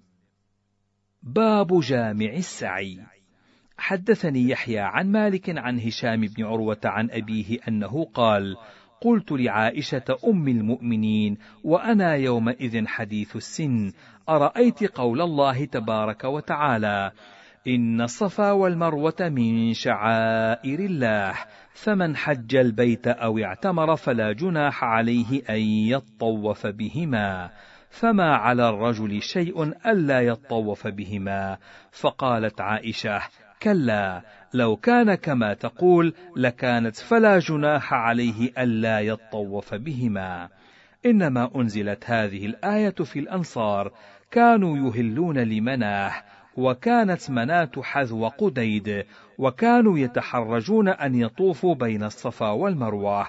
باب 1.22 1.80
جامع 1.80 2.32
السعي. 2.32 3.19
حدثني 3.80 4.48
يحيى 4.48 4.78
عن 4.78 5.12
مالك 5.12 5.58
عن 5.58 5.80
هشام 5.80 6.20
بن 6.20 6.44
عروة 6.44 6.80
عن 6.84 7.10
أبيه 7.10 7.58
أنه 7.68 8.04
قال: 8.14 8.56
قلت 9.00 9.32
لعائشة 9.32 10.04
أم 10.28 10.48
المؤمنين 10.48 11.38
وأنا 11.64 12.14
يومئذ 12.14 12.86
حديث 12.86 13.36
السن: 13.36 13.92
أرأيت 14.28 14.84
قول 14.84 15.20
الله 15.20 15.64
تبارك 15.64 16.24
وتعالى: 16.24 17.12
إن 17.68 18.00
الصفا 18.00 18.50
والمروة 18.52 19.20
من 19.20 19.72
شعائر 19.74 20.78
الله، 20.80 21.34
فمن 21.72 22.16
حج 22.16 22.56
البيت 22.56 23.06
أو 23.08 23.38
اعتمر 23.38 23.96
فلا 23.96 24.32
جناح 24.32 24.84
عليه 24.84 25.42
أن 25.50 25.60
يطوف 25.60 26.66
بهما. 26.66 27.50
فما 27.90 28.34
على 28.34 28.68
الرجل 28.68 29.22
شيء 29.22 29.62
ألا 29.86 30.20
يطوف 30.20 30.86
بهما، 30.86 31.58
فقالت 31.92 32.60
عائشة: 32.60 33.20
كلا 33.62 34.22
لو 34.54 34.76
كان 34.76 35.14
كما 35.14 35.54
تقول 35.54 36.14
لكانت 36.36 36.96
فلا 36.96 37.38
جناح 37.38 37.94
عليه 37.94 38.52
ألا 38.58 39.00
يطوف 39.00 39.74
بهما. 39.74 40.48
إنما 41.06 41.50
أنزلت 41.56 42.04
هذه 42.06 42.46
الآية 42.46 42.94
في 43.04 43.18
الأنصار 43.18 43.92
كانوا 44.30 44.76
يهلون 44.76 45.38
لمناه 45.38 46.12
وكانت 46.56 47.30
مناة 47.30 47.70
حذو 47.82 48.28
قديد 48.28 49.04
وكانوا 49.38 49.98
يتحرجون 49.98 50.88
أن 50.88 51.14
يطوفوا 51.14 51.74
بين 51.74 52.02
الصفا 52.02 52.50
والمروة. 52.50 53.26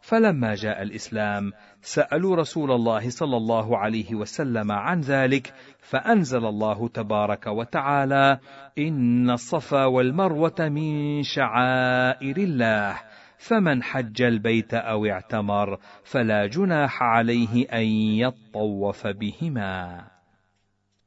فلما 0.00 0.54
جاء 0.54 0.82
الإسلام 0.82 1.52
سألوا 1.82 2.36
رسول 2.36 2.70
الله 2.70 3.10
صلى 3.10 3.36
الله 3.36 3.78
عليه 3.78 4.14
وسلم 4.14 4.72
عن 4.72 5.00
ذلك 5.00 5.52
فأنزل 5.88 6.46
الله 6.46 6.88
تبارك 6.88 7.46
وتعالى 7.46 8.38
إن 8.78 9.30
الصفا 9.30 9.84
والمروة 9.84 10.56
من 10.60 11.22
شعائر 11.22 12.36
الله 12.36 13.00
فمن 13.38 13.82
حج 13.82 14.22
البيت 14.22 14.74
أو 14.74 15.06
اعتمر 15.06 15.78
فلا 16.04 16.46
جناح 16.46 17.02
عليه 17.02 17.68
أن 17.72 17.86
يطوف 18.20 19.06
بهما. 19.06 20.04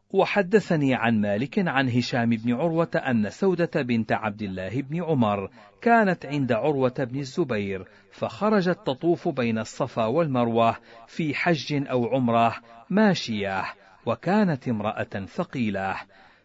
وحدثني 0.10 0.96
عن 0.96 1.22
مالك 1.22 1.68
عن 1.68 1.90
هشام 1.90 2.30
بن 2.30 2.54
عروة 2.54 2.92
أن 2.96 3.30
سودة 3.30 3.82
بنت 3.82 4.12
عبد 4.12 4.42
الله 4.42 4.82
بن 4.82 5.04
عمر 5.04 5.50
كانت 5.82 6.26
عند 6.26 6.52
عروة 6.52 6.94
بن 7.00 7.20
الزبير 7.20 7.86
فخرجت 8.12 8.78
تطوف 8.86 9.28
بين 9.28 9.58
الصفا 9.58 10.06
والمروة 10.06 10.76
في 11.08 11.36
حج 11.36 11.84
أو 11.90 12.06
عمرة 12.06 12.56
ماشية. 12.90 13.81
وكانت 14.06 14.68
امرأة 14.68 15.26
ثقيلة 15.26 15.96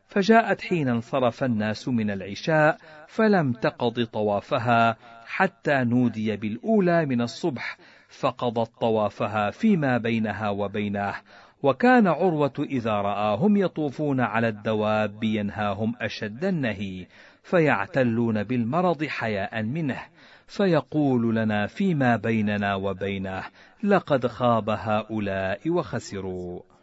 فجاءت 0.06 0.60
حين 0.60 0.88
انصرف 0.88 1.44
الناس 1.44 1.88
من 1.88 2.10
العشاء 2.10 2.78
فلم 3.08 3.52
تقض 3.52 4.04
طوافها 4.04 4.96
حتى 5.26 5.84
نودي 5.84 6.36
بالأولى 6.36 7.06
من 7.06 7.20
الصبح 7.20 7.76
فقضت 8.08 8.70
طوافها 8.80 9.50
فيما 9.50 9.98
بينها 9.98 10.48
وبينه 10.50 11.14
وكان 11.62 12.06
عروة 12.06 12.52
إذا 12.58 12.92
رآهم 12.92 13.56
يطوفون 13.56 14.20
على 14.20 14.48
الدواب 14.48 15.24
ينهاهم 15.24 15.94
أشد 16.00 16.44
النهي 16.44 17.06
فيعتلون 17.42 18.42
بالمرض 18.42 19.04
حياء 19.04 19.62
منه 19.62 20.02
فيقول 20.46 21.36
لنا 21.36 21.66
فيما 21.66 22.16
بيننا 22.16 22.74
وبينه 22.74 23.42
لقد 23.82 24.26
خاب 24.26 24.70
هؤلاء 24.70 25.70
وخسروا. 25.70 26.76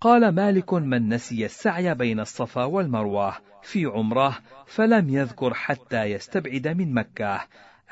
قال 0.00 0.28
مالك 0.28 0.74
من 0.74 1.08
نسي 1.08 1.44
السعي 1.44 1.94
بين 1.94 2.20
الصفا 2.20 2.64
والمروة 2.64 3.34
في 3.62 3.86
عمرة 3.86 4.38
فلم 4.66 5.08
يذكر 5.08 5.54
حتى 5.54 6.02
يستبعد 6.02 6.68
من 6.68 6.94
مكة 6.94 7.40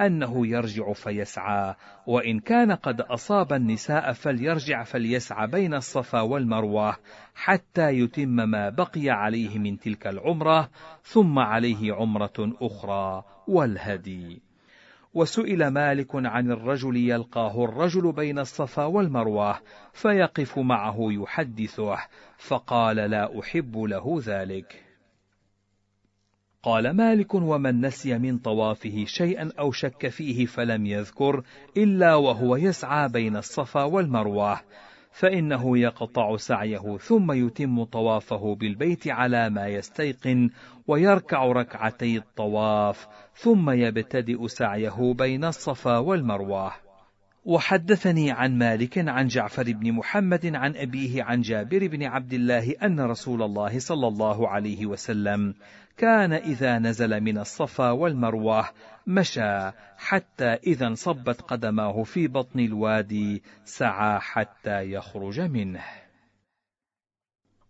أنه 0.00 0.46
يرجع 0.46 0.92
فيسعى 0.92 1.74
وإن 2.06 2.40
كان 2.40 2.72
قد 2.72 3.00
أصاب 3.00 3.52
النساء 3.52 4.12
فليرجع 4.12 4.82
فليسعى 4.82 5.46
بين 5.46 5.74
الصفا 5.74 6.20
والمروة 6.20 6.96
حتى 7.34 7.90
يتم 7.90 8.28
ما 8.28 8.68
بقي 8.68 9.10
عليه 9.10 9.58
من 9.58 9.78
تلك 9.78 10.06
العمرة 10.06 10.70
ثم 11.02 11.38
عليه 11.38 11.92
عمرة 11.92 12.52
أخرى 12.60 13.24
والهدي. 13.48 14.45
وسئل 15.16 15.68
مالك 15.68 16.08
عن 16.14 16.50
الرجل 16.50 16.96
يلقاه 16.96 17.64
الرجل 17.64 18.12
بين 18.12 18.38
الصفا 18.38 18.84
والمروة 18.84 19.58
فيقف 19.92 20.58
معه 20.58 20.96
يحدثه 21.00 21.96
فقال 22.38 22.96
لا 22.96 23.40
أحب 23.40 23.78
له 23.78 24.20
ذلك. 24.24 24.84
قال 26.62 26.96
مالك 26.96 27.34
ومن 27.34 27.86
نسي 27.86 28.18
من 28.18 28.38
طوافه 28.38 29.04
شيئا 29.06 29.52
أو 29.58 29.72
شك 29.72 30.08
فيه 30.08 30.46
فلم 30.46 30.86
يذكر 30.86 31.42
إلا 31.76 32.14
وهو 32.14 32.56
يسعى 32.56 33.08
بين 33.08 33.36
الصفا 33.36 33.82
والمروة 33.82 34.60
فإنه 35.18 35.78
يقطع 35.78 36.36
سعيه 36.36 36.96
ثم 36.96 37.32
يتم 37.32 37.84
طوافه 37.84 38.54
بالبيت 38.54 39.08
على 39.08 39.50
ما 39.50 39.68
يستيقن 39.68 40.50
ويركع 40.86 41.44
ركعتي 41.44 42.16
الطواف 42.16 43.06
ثم 43.34 43.70
يبتدئ 43.70 44.46
سعيه 44.46 45.14
بين 45.18 45.44
الصفا 45.44 45.98
والمروة. 45.98 46.72
وحدثني 47.44 48.30
عن 48.30 48.58
مالك 48.58 49.08
عن 49.08 49.26
جعفر 49.26 49.62
بن 49.72 49.92
محمد 49.92 50.46
عن 50.54 50.76
أبيه 50.76 51.22
عن 51.22 51.40
جابر 51.40 51.86
بن 51.86 52.02
عبد 52.02 52.32
الله 52.32 52.74
أن 52.82 53.00
رسول 53.00 53.42
الله 53.42 53.78
صلى 53.78 54.08
الله 54.08 54.48
عليه 54.48 54.86
وسلم 54.86 55.54
كان 55.96 56.32
إذا 56.32 56.78
نزل 56.78 57.20
من 57.20 57.38
الصفا 57.38 57.90
والمروة 57.90 58.64
مشى 59.06 59.70
حتى 59.96 60.44
إذا 60.44 60.86
انصبت 60.86 61.40
قدماه 61.40 62.02
في 62.02 62.28
بطن 62.28 62.60
الوادي 62.60 63.42
سعى 63.64 64.20
حتى 64.20 64.92
يخرج 64.92 65.40
منه. 65.40 66.05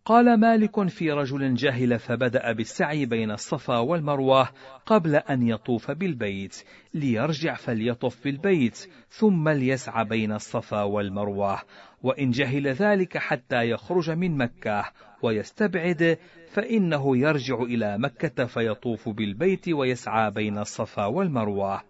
قال 0.06 0.40
مالك 0.40 0.88
في 0.88 1.12
رجل 1.12 1.54
جهل 1.54 1.98
فبدأ 1.98 2.52
بالسعي 2.52 3.06
بين 3.06 3.30
الصفا 3.30 3.78
والمروة 3.78 4.48
قبل 4.86 5.16
أن 5.16 5.48
يطوف 5.48 5.90
بالبيت 5.90 6.64
ليرجع 6.94 7.54
فليطف 7.54 8.24
بالبيت 8.24 8.88
ثم 9.08 9.48
ليسعى 9.48 10.04
بين 10.04 10.32
الصفا 10.32 10.82
والمروة 10.82 11.58
وإن 12.02 12.30
جهل 12.30 12.68
ذلك 12.68 13.18
حتى 13.18 13.70
يخرج 13.70 14.10
من 14.10 14.36
مكة 14.36 14.84
ويستبعد 15.22 16.18
فإنه 16.52 17.16
يرجع 17.16 17.62
إلى 17.62 17.98
مكة 17.98 18.44
فيطوف 18.44 19.08
بالبيت 19.08 19.68
ويسعى 19.68 20.30
بين 20.30 20.58
الصفا 20.58 21.06
والمروة. 21.06 21.82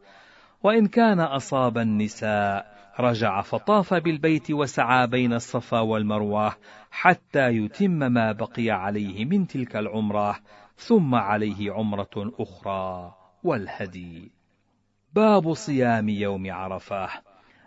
وإن 0.62 0.86
كان 0.86 1.20
أصاب 1.20 1.78
النساء 1.78 2.76
رجع 3.00 3.40
فطاف 3.40 3.94
بالبيت 3.94 4.50
وسعى 4.50 5.06
بين 5.06 5.32
الصفا 5.32 5.80
والمروة 5.80 6.52
حتى 6.98 7.48
يتم 7.48 7.90
ما 7.90 8.32
بقي 8.32 8.70
عليه 8.70 9.24
من 9.24 9.46
تلك 9.46 9.76
العمرة 9.76 10.38
ثم 10.76 11.14
عليه 11.14 11.72
عمرة 11.72 12.32
أخرى 12.38 13.14
والهدي. 13.44 14.32
باب 15.14 15.54
صيام 15.54 16.08
يوم 16.08 16.52
عرفة. 16.52 17.08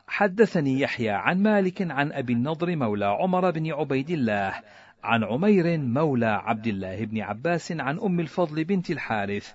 حدثني 0.08 0.80
يحيى 0.80 1.10
عن 1.10 1.44
مالك 1.44 1.92
عن 1.92 2.12
أبي 2.12 2.34
النضر 2.34 2.76
مولى 2.76 3.06
عمر 3.06 3.52
بن 3.52 3.72
عبيد 3.72 4.10
الله 4.10 4.54
عن 5.04 5.24
عمير 5.24 5.78
مولى 5.78 6.42
عبد 6.44 6.68
الله 6.68 7.06
بن 7.06 7.22
عباس 7.22 7.72
عن 7.72 8.00
أم 8.00 8.20
الفضل 8.20 8.64
بنت 8.64 8.92
الحارث 8.92 9.54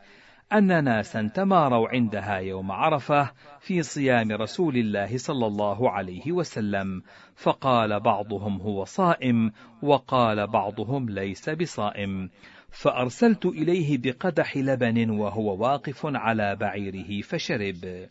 أن 0.55 0.85
ناسا 0.85 1.31
تماروا 1.35 1.89
عندها 1.89 2.37
يوم 2.37 2.73
عرفة 2.73 3.31
في 3.61 3.83
صيام 3.83 4.33
رسول 4.33 4.77
الله 4.77 5.19
صلى 5.19 5.47
الله 5.47 5.91
عليه 5.91 6.33
وسلم، 6.33 7.03
فقال 7.35 8.01
بعضهم 8.01 8.61
هو 8.61 8.85
صائم، 8.85 9.53
وقال 9.83 10.47
بعضهم 10.47 11.09
ليس 11.11 11.51
بصائم، 11.51 12.31
فأرسلت 12.71 13.47
إليه 13.47 13.99
بقدح 13.99 14.57
لبن 14.57 15.11
وهو 15.11 15.63
واقف 15.63 16.07
على 16.07 16.57
بعيره 16.57 17.23
فشرب. 17.23 18.09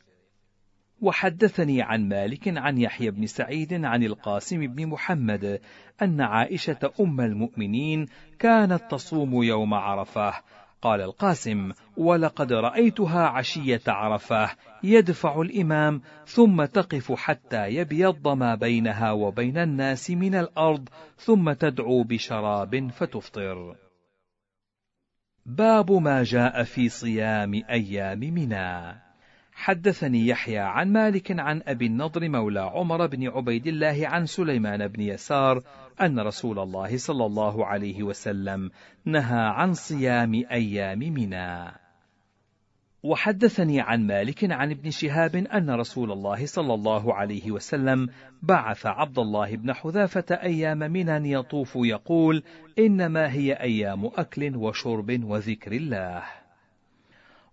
وحدثني 1.01 1.81
عن 1.81 2.09
مالك 2.09 2.57
عن 2.57 2.77
يحيى 2.77 3.11
بن 3.11 3.25
سعيد 3.25 3.85
عن 3.85 4.03
القاسم 4.03 4.67
بن 4.67 4.87
محمد 4.87 5.61
أن 6.01 6.21
عائشة 6.21 6.91
أم 6.99 7.21
المؤمنين 7.21 8.07
كانت 8.39 8.81
تصوم 8.91 9.43
يوم 9.43 9.73
عرفة 9.73 10.33
قال 10.83 11.01
القاسم 11.01 11.71
ولقد 11.97 12.53
رأيتها 12.53 13.27
عشية 13.27 13.81
عرفة 13.87 14.49
يدفع 14.83 15.41
الإمام 15.41 16.01
ثم 16.25 16.65
تقف 16.65 17.11
حتى 17.11 17.67
يبيض 17.67 18.27
ما 18.27 18.55
بينها 18.55 19.11
وبين 19.11 19.57
الناس 19.57 20.11
من 20.11 20.35
الأرض 20.35 20.89
ثم 21.17 21.51
تدعو 21.51 22.03
بشراب 22.03 22.91
فتفطر. 22.91 23.75
باب 25.45 25.91
ما 25.91 26.23
جاء 26.23 26.63
في 26.63 26.89
صيام 26.89 27.53
أيام 27.69 28.19
منى. 28.19 29.02
حدثني 29.55 30.27
يحيى 30.27 30.57
عن 30.57 30.91
مالك 30.91 31.39
عن 31.39 31.61
أبي 31.67 31.85
النضر 31.85 32.29
مولى 32.29 32.59
عمر 32.59 33.07
بن 33.07 33.27
عبيد 33.27 33.67
الله 33.67 34.07
عن 34.07 34.25
سليمان 34.25 34.87
بن 34.87 35.01
يسار 35.01 35.61
أن 36.01 36.19
رسول 36.19 36.59
الله 36.59 36.97
صلى 36.97 37.25
الله 37.25 37.65
عليه 37.65 38.03
وسلم 38.03 38.71
نهى 39.05 39.39
عن 39.39 39.73
صيام 39.73 40.33
أيام 40.51 40.99
منى. 40.99 41.71
وحدثني 43.03 43.81
عن 43.81 44.07
مالك 44.07 44.51
عن 44.51 44.71
ابن 44.71 44.89
شهاب 44.89 45.35
أن 45.35 45.69
رسول 45.69 46.11
الله 46.11 46.45
صلى 46.45 46.73
الله 46.73 47.13
عليه 47.13 47.51
وسلم 47.51 48.09
بعث 48.41 48.85
عبد 48.85 49.19
الله 49.19 49.55
بن 49.55 49.73
حذافة 49.73 50.35
أيام 50.35 50.79
منى 50.79 51.31
يطوف 51.31 51.75
يقول: 51.75 52.43
إنما 52.79 53.31
هي 53.31 53.53
أيام 53.53 54.05
أكل 54.05 54.55
وشرب 54.55 55.23
وذكر 55.23 55.71
الله. 55.71 56.42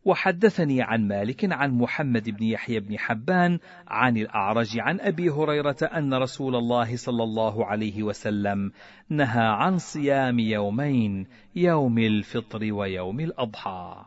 وحدثني 0.04 0.82
عن 0.82 1.08
مالك 1.08 1.52
عن 1.52 1.70
محمد 1.70 2.30
بن 2.30 2.44
يحيى 2.44 2.80
بن 2.80 2.98
حبان 2.98 3.58
عن 3.88 4.16
الأعرج 4.16 4.78
عن 4.78 5.00
أبي 5.00 5.30
هريرة 5.30 5.76
أن 5.82 6.14
رسول 6.14 6.56
الله 6.56 6.96
صلى 6.96 7.22
الله 7.22 7.66
عليه 7.66 8.02
وسلم 8.02 8.72
نهى 9.08 9.46
عن 9.46 9.78
صيام 9.78 10.38
يومين 10.38 11.26
يوم 11.56 11.98
الفطر 11.98 12.72
ويوم 12.72 13.20
الأضحى. 13.20 14.04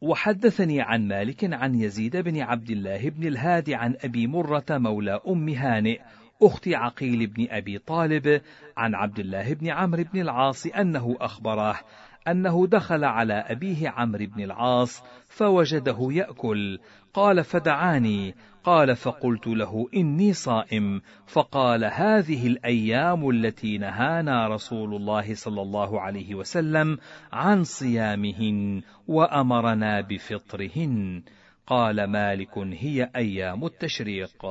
وحدثني 0.00 0.80
عن 0.80 1.08
مالك 1.08 1.54
عن 1.54 1.74
يزيد 1.74 2.16
بن 2.16 2.40
عبد 2.40 2.70
الله 2.70 3.08
بن 3.08 3.26
الهادي 3.26 3.74
عن 3.74 3.96
أبي 4.04 4.26
مرة 4.26 4.64
مولى 4.70 5.20
أم 5.28 5.48
هانئ 5.48 6.00
أخت 6.42 6.68
عقيل 6.68 7.26
بن 7.26 7.46
أبي 7.50 7.78
طالب 7.78 8.40
عن 8.76 8.94
عبد 8.94 9.18
الله 9.18 9.54
بن 9.54 9.68
عمرو 9.68 10.04
بن 10.12 10.20
العاص 10.20 10.66
أنه 10.66 11.16
أخبره 11.20 11.80
أنه 12.28 12.66
دخل 12.66 13.04
على 13.04 13.34
أبيه 13.34 13.88
عمرو 13.88 14.26
بن 14.26 14.42
العاص 14.42 15.02
فوجده 15.28 16.08
يأكل. 16.10 16.78
قال 17.14 17.44
فدعاني. 17.44 18.34
قال 18.64 18.96
فقلت 18.96 19.46
له 19.46 19.88
إني 19.96 20.32
صائم. 20.32 21.02
فقال 21.26 21.84
هذه 21.84 22.46
الأيام 22.46 23.30
التي 23.30 23.78
نهانا 23.78 24.48
رسول 24.48 24.94
الله 24.94 25.34
صلى 25.34 25.62
الله 25.62 26.00
عليه 26.00 26.34
وسلم 26.34 26.98
عن 27.32 27.64
صيامهن 27.64 28.82
وأمرنا 29.08 30.00
بفطرهن. 30.00 31.22
قال 31.66 32.04
مالك 32.04 32.58
هي 32.58 33.10
أيام 33.16 33.64
التشريق. 33.64 34.46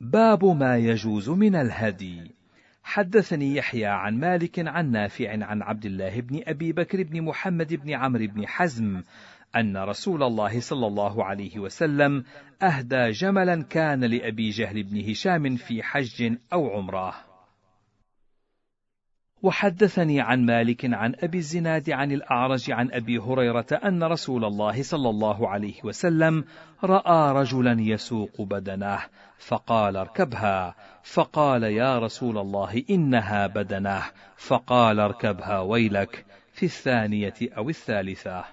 باب 0.00 0.44
ما 0.44 0.76
يجوز 0.76 1.28
من 1.28 1.54
الهدي. 1.54 2.39
حدثني 2.82 3.56
يحيى 3.56 3.86
عن 3.86 4.18
مالك 4.18 4.68
عن 4.68 4.90
نافع 4.90 5.30
عن 5.30 5.62
عبد 5.62 5.84
الله 5.84 6.20
بن 6.20 6.40
أبي 6.46 6.72
بكر 6.72 7.02
بن 7.02 7.22
محمد 7.22 7.74
بن 7.74 7.94
عمرو 7.94 8.26
بن 8.26 8.46
حزم 8.46 9.02
أن 9.56 9.76
رسول 9.76 10.22
الله 10.22 10.60
صلى 10.60 10.86
الله 10.86 11.24
عليه 11.24 11.58
وسلم 11.58 12.24
أهدى 12.62 13.10
جملا 13.10 13.62
كان 13.62 14.04
لأبي 14.04 14.50
جهل 14.50 14.82
بن 14.82 15.10
هشام 15.10 15.56
في 15.56 15.82
حج 15.82 16.36
أو 16.52 16.70
عمرة. 16.70 17.14
وحدثني 19.42 20.20
عن 20.20 20.46
مالك 20.46 20.94
عن 20.94 21.14
أبي 21.18 21.38
الزناد 21.38 21.90
عن 21.90 22.12
الأعرج 22.12 22.70
عن 22.70 22.92
أبي 22.92 23.18
هريرة 23.18 23.66
أن 23.84 24.02
رسول 24.02 24.44
الله 24.44 24.82
صلى 24.82 25.10
الله 25.10 25.48
عليه 25.48 25.84
وسلم 25.84 26.44
رأى 26.84 27.32
رجلا 27.32 27.76
يسوق 27.80 28.42
بدنه 28.42 28.98
فقال 29.38 29.96
اركبها. 29.96 30.74
فقال 31.02 31.62
يا 31.62 31.98
رسول 31.98 32.38
الله 32.38 32.84
إنها 32.90 33.46
بدنه 33.46 34.02
فقال 34.36 35.00
اركبها 35.00 35.60
ويلك 35.60 36.24
في 36.52 36.66
الثانية 36.66 37.34
أو 37.56 37.68
الثالثة. 37.68 38.44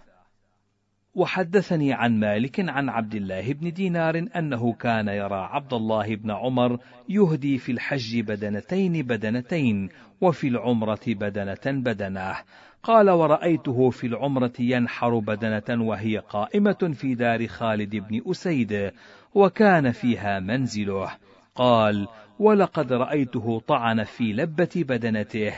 وحدثني 1.15 1.93
عن 1.93 2.19
مالك 2.19 2.69
عن 2.69 2.89
عبد 2.89 3.15
الله 3.15 3.53
بن 3.53 3.73
دينار 3.73 4.27
أنه 4.35 4.73
كان 4.73 5.07
يرى 5.07 5.47
عبد 5.51 5.73
الله 5.73 6.15
بن 6.15 6.31
عمر 6.31 6.79
يهدي 7.09 7.57
في 7.57 7.71
الحج 7.71 8.19
بدنتين 8.19 9.03
بدنتين 9.03 9.89
وفي 10.21 10.47
العمرة 10.47 10.99
بدنة 11.07 11.81
بدنة 11.81 12.35
قال 12.83 13.09
ورأيته 13.09 13.89
في 13.89 14.07
العمرة 14.07 14.53
ينحر 14.59 15.19
بدنة 15.19 15.83
وهي 15.83 16.17
قائمة 16.17 16.91
في 16.93 17.15
دار 17.15 17.47
خالد 17.47 17.95
بن 17.95 18.21
أسيد 18.31 18.91
وكان 19.35 19.91
فيها 19.91 20.39
منزله. 20.39 21.11
قال 21.55 22.07
ولقد 22.39 22.93
رأيته 22.93 23.59
طعن 23.59 24.03
في 24.03 24.23
لبة 24.33 24.69
بدنته 24.75 25.53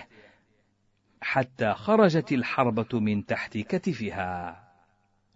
حتى 1.22 1.74
خرجت 1.74 2.32
الحربة 2.32 3.00
من 3.00 3.26
تحت 3.26 3.58
كتفها. 3.58 4.64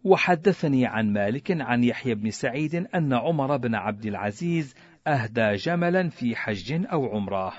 وحدثني 0.04 0.86
عن 0.86 1.14
مالك 1.14 1.62
عن 1.62 1.84
يحيى 1.84 2.16
بن 2.16 2.30
سعيد 2.30 2.76
أن 2.76 3.14
عمر 3.14 3.58
بن 3.58 3.76
عبد 3.76 4.06
العزيز 4.06 4.76
أهدى 5.08 5.56
جملا 5.56 6.10
في 6.10 6.36
حج 6.36 6.86
أو 6.92 7.16
عمرة. 7.16 7.54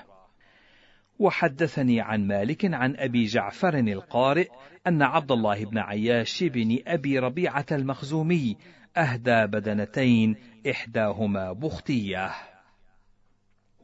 وحدثني 1.19 2.01
عن 2.01 2.27
مالك 2.27 2.73
عن 2.73 2.95
أبي 2.95 3.25
جعفر 3.25 3.77
القارئ 3.77 4.47
أن 4.87 5.01
عبد 5.01 5.31
الله 5.31 5.65
بن 5.65 5.77
عياش 5.77 6.43
بن 6.43 6.79
أبي 6.87 7.19
ربيعة 7.19 7.65
المخزومي 7.71 8.57
أهدى 8.97 9.45
بدنتين 9.45 10.35
إحداهما 10.69 11.53
بختية. 11.53 12.54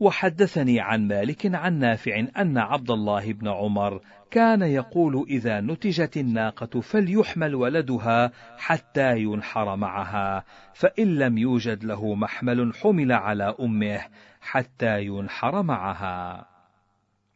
وحدثني 0.02 0.80
عن 0.80 1.08
مالك 1.08 1.56
عن 1.56 1.80
نافع 1.80 2.26
أن 2.38 2.58
عبد 2.58 2.92
الله 2.92 3.34
بن 3.34 3.48
عمر 3.48 4.02
كان 4.32 4.62
يقول 4.62 5.26
إذا 5.30 5.62
نتجت 5.62 6.18
الناقة 6.18 6.82
فليحمل 6.82 7.56
ولدها 7.56 8.32
حتى 8.58 9.18
ينحر 9.18 9.76
معها 9.76 10.44
فإن 10.74 11.16
لم 11.16 11.38
يوجد 11.38 11.84
له 11.84 12.16
محمل 12.16 12.74
حمل 12.76 13.12
على 13.12 13.56
أمه 13.60 14.02
حتى 14.42 15.06
ينحر 15.06 15.62
معها. 15.62 16.46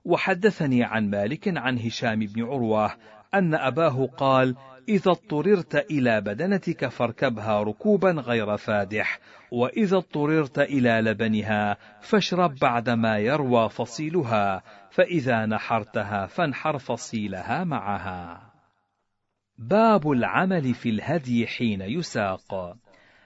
وحدثني 0.06 0.84
عن 0.84 1.10
مالك 1.10 1.58
عن 1.58 1.80
هشام 1.80 2.20
بن 2.20 2.44
عروة 2.44 2.92
أن 3.34 3.56
أباه 3.56 4.06
قال 4.18 4.56
إذا 4.90 5.12
اضطررت 5.12 5.76
إلى 5.76 6.22
بدنتك 6.22 6.88
فاركبها 6.88 7.64
ركوبا 7.64 8.12
غير 8.12 8.58
فادح 8.58 9.20
وإذا 9.52 9.98
اضطررت 9.98 10.60
إلى 10.60 10.90
لبنها 10.90 11.78
فاشرب 12.02 12.56
بعدما 12.62 13.18
يروى 13.18 13.70
فصيلها 13.70 14.64
فإذا 14.92 15.46
نحرتها 15.46 16.26
فانحر 16.26 16.78
فصيلها 16.78 17.64
معها. 17.64 18.52
باب 19.58 20.12
العمل 20.12 20.74
في 20.74 20.90
الهدي 20.90 21.48
حين 21.48 21.82
يساق. 21.82 22.76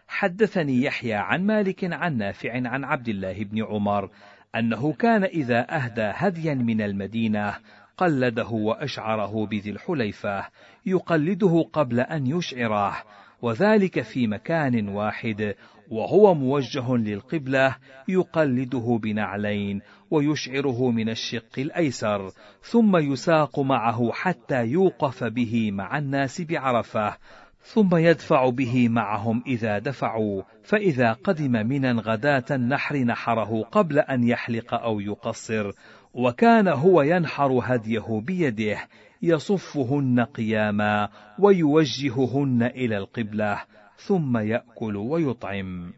حدثني 0.08 0.84
يحيى 0.84 1.14
عن 1.14 1.46
مالك 1.46 1.94
عن 1.94 2.18
نافع 2.18 2.54
عن 2.54 2.84
عبد 2.84 3.10
الله 3.10 3.44
بن 3.44 3.64
عمر 3.64 4.10
أنه 4.56 4.94
كان 4.94 5.24
إذا 5.24 5.76
أهدى 5.76 6.12
هديا 6.16 6.54
من 6.54 6.82
المدينة 6.82 7.56
قلده 7.98 8.48
وأشعره 8.48 9.46
بذي 9.46 9.72
الحليفة 9.72 10.46
يقلده 10.86 11.66
قبل 11.74 12.00
أن 12.00 12.28
يشعره 12.28 13.04
وذلك 13.42 14.02
في 14.02 14.28
مكان 14.28 14.90
واحد 14.90 15.56
وهو 15.90 16.34
موجه 16.34 16.96
للقبلة 16.96 17.76
يقلده 18.08 19.00
بنعلين 19.04 19.82
ويشعره 20.12 20.92
من 20.92 21.10
الشق 21.10 21.60
الأيسر 21.60 22.32
ثم 22.62 22.98
يساق 22.98 23.60
معه 23.60 24.12
حتى 24.14 24.66
يوقف 24.66 25.24
به 25.24 25.72
مع 25.72 25.98
الناس 25.98 26.42
بعرفة 26.42 27.18
ثم 27.64 27.96
يدفع 27.96 28.50
به 28.50 28.90
معهم 28.90 29.44
إذا 29.48 29.80
دفعوا 29.80 30.44
فإذا 30.64 31.14
قدم 31.14 31.52
منا 31.52 31.92
غداة 31.92 32.46
النحر 32.52 32.98
نحره 32.98 33.64
قبل 33.72 34.00
أن 34.00 34.24
يحلق 34.24 34.74
أو 34.74 35.00
يقصر 35.00 35.72
وكان 36.14 36.68
هو 36.68 37.02
ينحر 37.02 37.60
هديه 37.64 38.22
بيده 38.26 38.78
يصفهن 39.22 40.20
قياما 40.20 41.10
ويوجههن 41.40 42.64
إلى 42.64 42.98
القبلة 42.98 43.62
ثم 43.98 44.38
يأكل 44.38 44.96
ويطعم. 44.96 45.94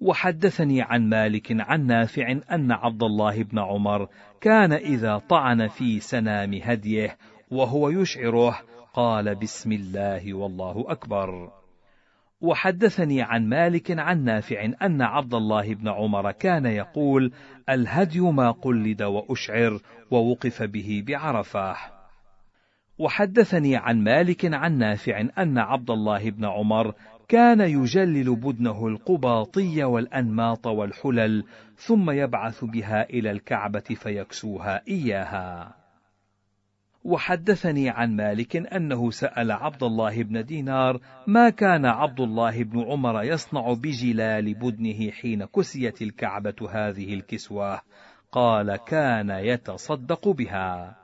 وحدثني 0.00 0.82
عن 0.82 1.08
مالك 1.08 1.60
عن 1.60 1.86
نافع 1.86 2.30
أن 2.52 2.72
عبد 2.72 3.02
الله 3.02 3.42
بن 3.42 3.58
عمر 3.58 4.08
كان 4.40 4.72
إذا 4.72 5.18
طعن 5.18 5.68
في 5.68 6.00
سنام 6.00 6.60
هديه 6.62 7.16
وهو 7.50 7.90
يشعره 7.90 8.58
قال 8.94 9.34
بسم 9.34 9.72
الله 9.72 10.34
والله 10.34 10.84
أكبر. 10.88 11.50
وحدثني 12.40 13.22
عن 13.22 13.48
مالك 13.48 13.98
عن 13.98 14.24
نافع 14.24 14.64
أن 14.82 15.02
عبد 15.02 15.34
الله 15.34 15.74
بن 15.74 15.88
عمر 15.88 16.32
كان 16.32 16.66
يقول 16.66 17.32
الهدي 17.68 18.20
ما 18.20 18.50
قلد 18.50 19.02
وأشعر 19.02 19.80
ووقف 20.10 20.62
به 20.62 21.04
بعرفة. 21.06 21.99
وحدثني 23.00 23.76
عن 23.76 24.04
مالك 24.04 24.54
عن 24.54 24.78
نافع 24.78 25.20
أن 25.38 25.58
عبد 25.58 25.90
الله 25.90 26.30
بن 26.30 26.44
عمر 26.44 26.94
كان 27.28 27.60
يجلل 27.60 28.36
بدنه 28.36 28.86
القباطي 28.86 29.84
والأنماط 29.84 30.66
والحلل 30.66 31.44
ثم 31.76 32.10
يبعث 32.10 32.64
بها 32.64 33.10
إلى 33.10 33.30
الكعبة 33.30 33.80
فيكسوها 33.80 34.82
إياها. 34.88 35.74
وحدثني 37.04 37.90
عن 37.90 38.16
مالك 38.16 38.56
أنه 38.56 39.10
سأل 39.10 39.52
عبد 39.52 39.82
الله 39.82 40.22
بن 40.22 40.44
دينار 40.44 41.00
ما 41.26 41.50
كان 41.50 41.86
عبد 41.86 42.20
الله 42.20 42.62
بن 42.62 42.80
عمر 42.80 43.22
يصنع 43.22 43.72
بجلال 43.72 44.54
بدنه 44.54 45.10
حين 45.10 45.44
كسيت 45.44 46.02
الكعبة 46.02 46.68
هذه 46.70 47.14
الكسوة 47.14 47.80
قال 48.32 48.76
كان 48.76 49.30
يتصدق 49.30 50.28
بها. 50.28 50.99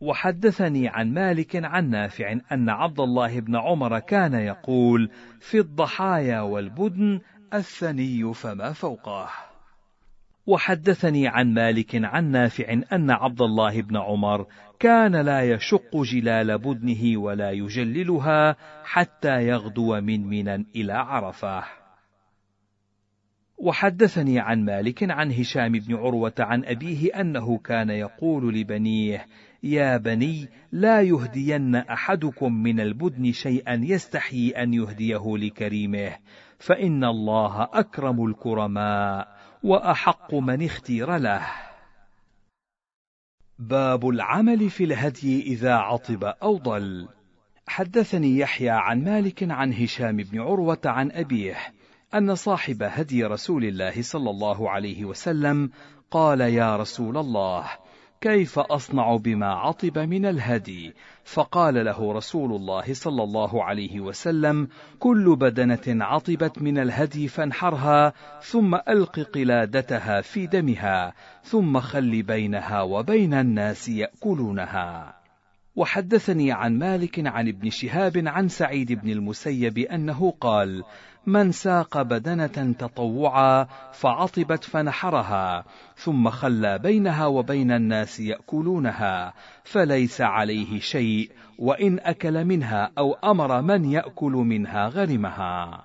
وحدثني 0.00 0.88
عن 0.88 1.12
مالك 1.12 1.56
عن 1.64 1.90
نافع 1.90 2.32
أن 2.52 2.68
عبد 2.68 3.00
الله 3.00 3.40
بن 3.40 3.56
عمر 3.56 3.98
كان 3.98 4.34
يقول 4.34 5.10
في 5.40 5.58
الضحايا 5.58 6.40
والبدن 6.40 7.20
الثني 7.54 8.34
فما 8.34 8.72
فوقه 8.72 9.28
وحدثني 10.46 11.28
عن 11.28 11.54
مالك 11.54 11.90
عن 11.94 12.30
نافع 12.30 12.72
أن 12.92 13.10
عبد 13.10 13.42
الله 13.42 13.82
بن 13.82 13.96
عمر 13.96 14.46
كان 14.80 15.16
لا 15.16 15.42
يشق 15.42 15.96
جلال 16.02 16.58
بدنه 16.58 17.20
ولا 17.20 17.50
يجللها 17.50 18.56
حتى 18.84 19.46
يغدو 19.46 20.00
من 20.00 20.26
منى 20.26 20.66
إلى 20.76 20.92
عرفة. 20.92 21.64
وحدثني 23.58 24.40
عن 24.40 24.64
مالك 24.64 25.10
عن 25.10 25.32
هشام 25.32 25.72
بن 25.72 25.94
عروة 25.94 26.34
عن 26.38 26.64
أبيه 26.64 27.20
أنه 27.20 27.58
كان 27.58 27.90
يقول 27.90 28.54
لبنيه 28.54 29.26
يا 29.62 29.96
بني 29.96 30.48
لا 30.72 31.02
يهدين 31.02 31.74
أحدكم 31.74 32.52
من 32.52 32.80
البدن 32.80 33.32
شيئا 33.32 33.80
يستحيي 33.82 34.62
أن 34.62 34.74
يهديه 34.74 35.36
لكريمه 35.36 36.16
فإن 36.58 37.04
الله 37.04 37.68
أكرم 37.72 38.26
الكرماء 38.26 39.38
وأحق 39.62 40.34
من 40.34 40.64
اختير 40.64 41.16
له. 41.16 41.46
باب 43.58 44.08
العمل 44.08 44.70
في 44.70 44.84
الهدي 44.84 45.42
إذا 45.42 45.74
عطب 45.74 46.24
أو 46.24 46.58
ضل. 46.58 47.08
حدثني 47.66 48.38
يحيى 48.38 48.70
عن 48.70 49.04
مالك 49.04 49.50
عن 49.50 49.72
هشام 49.72 50.16
بن 50.16 50.40
عروة 50.40 50.80
عن 50.84 51.10
أبيه 51.12 51.56
أن 52.14 52.34
صاحب 52.34 52.82
هدي 52.82 53.24
رسول 53.24 53.64
الله 53.64 54.02
صلى 54.02 54.30
الله 54.30 54.70
عليه 54.70 55.04
وسلم 55.04 55.70
قال 56.10 56.40
يا 56.40 56.76
رسول 56.76 57.16
الله 57.16 57.64
كيف 58.20 58.58
أصنع 58.58 59.16
بما 59.16 59.46
عطب 59.46 59.98
من 59.98 60.26
الهدي؟ 60.26 60.94
فقال 61.24 61.84
له 61.84 62.12
رسول 62.12 62.52
الله 62.52 62.94
صلى 62.94 63.22
الله 63.22 63.64
عليه 63.64 64.00
وسلم 64.00 64.68
كل 64.98 65.36
بدنة 65.36 66.04
عطبت 66.04 66.62
من 66.62 66.78
الهدي 66.78 67.28
فانحرها 67.28 68.12
ثم 68.40 68.74
ألق 68.74 69.20
قلادتها 69.20 70.20
في 70.20 70.46
دمها 70.46 71.14
ثم 71.42 71.80
خل 71.80 72.22
بينها 72.22 72.82
وبين 72.82 73.34
الناس 73.34 73.88
يأكلونها. 73.88 75.18
وحدثني 75.76 76.52
عن 76.52 76.78
مالك 76.78 77.26
عن 77.26 77.48
ابن 77.48 77.70
شهاب 77.70 78.22
عن 78.26 78.48
سعيد 78.48 78.92
بن 78.92 79.10
المسيب 79.10 79.78
أنه 79.78 80.30
قال 80.40 80.84
من 81.28 81.52
ساق 81.52 82.02
بدنة 82.02 82.72
تطوعا 82.78 83.66
فعطبت 83.92 84.64
فنحرها 84.64 85.64
ثم 85.96 86.30
خلى 86.30 86.78
بينها 86.78 87.26
وبين 87.26 87.72
الناس 87.72 88.20
يأكلونها 88.20 89.34
فليس 89.64 90.20
عليه 90.20 90.80
شيء 90.80 91.30
وإن 91.58 91.98
أكل 91.98 92.44
منها 92.44 92.90
أو 92.98 93.12
أمر 93.12 93.62
من 93.62 93.84
يأكل 93.84 94.32
منها 94.32 94.88
غرمها. 94.88 95.84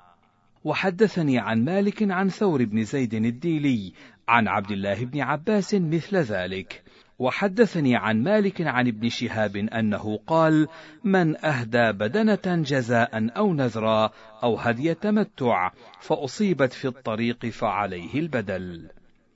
وحدثني 0.63 1.39
عن 1.39 1.65
مالك 1.65 2.11
عن 2.11 2.29
ثور 2.29 2.65
بن 2.65 2.83
زيد 2.83 3.13
الديلي 3.13 3.93
عن 4.27 4.47
عبد 4.47 4.71
الله 4.71 5.05
بن 5.05 5.21
عباس 5.21 5.75
مثل 5.75 6.17
ذلك 6.17 6.83
وحدثني 7.23 7.95
عن 7.95 8.23
مالك 8.23 8.61
عن 8.61 8.87
ابن 8.87 9.09
شهاب 9.09 9.55
أنه 9.55 10.19
قال 10.27 10.67
من 11.03 11.45
أهدى 11.45 11.91
بدنة 11.91 12.63
جزاء 12.63 13.37
أو 13.37 13.53
نذرا 13.53 14.11
أو 14.43 14.55
هدي 14.55 14.93
تمتع 14.93 15.71
فأصيبت 15.99 16.73
في 16.73 16.87
الطريق 16.87 17.45
فعليه 17.45 18.19
البدل. 18.19 18.89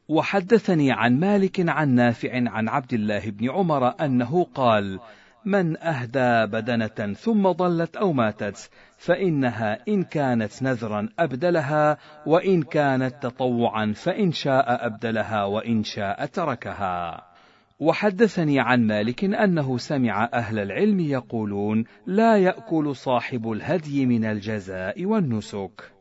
وحدثني 0.07 0.91
عن 0.91 1.19
مالك 1.19 1.69
عن 1.69 1.89
نافع 1.89 2.31
عن 2.34 2.69
عبد 2.69 2.93
الله 2.93 3.30
بن 3.30 3.49
عمر 3.49 4.05
أنه 4.05 4.43
قال 4.43 4.99
من 5.45 5.77
أهدى 5.77 6.45
بدنة 6.45 7.14
ثم 7.14 7.51
ضلت 7.51 7.97
أو 7.97 8.14
ماتت 8.14 8.69
فإنها 8.97 9.80
إن 9.88 10.03
كانت 10.03 10.64
نذرا 10.64 11.09
أبدلها 11.19 11.97
وإن 12.26 12.64
كانت 12.64 13.23
تطوعا 13.23 13.93
فإن 13.95 14.31
شاء 14.31 14.85
أبدلها 14.85 15.43
وإن 15.43 15.84
شاء 15.84 16.26
تركها. 16.26 17.36
وحدثني 17.80 18.60
عن 18.60 18.88
مالك 18.88 19.24
أنه 19.24 19.78
سمع 19.78 20.30
أهل 20.34 20.60
العلم 20.60 20.99
يقولون 20.99 21.84
لا 22.06 22.38
يأكل 22.38 22.95
صاحب 22.95 23.52
الهدي 23.52 24.06
من 24.06 24.26
الجزاء 24.26 25.06
والنسك. 25.06 25.91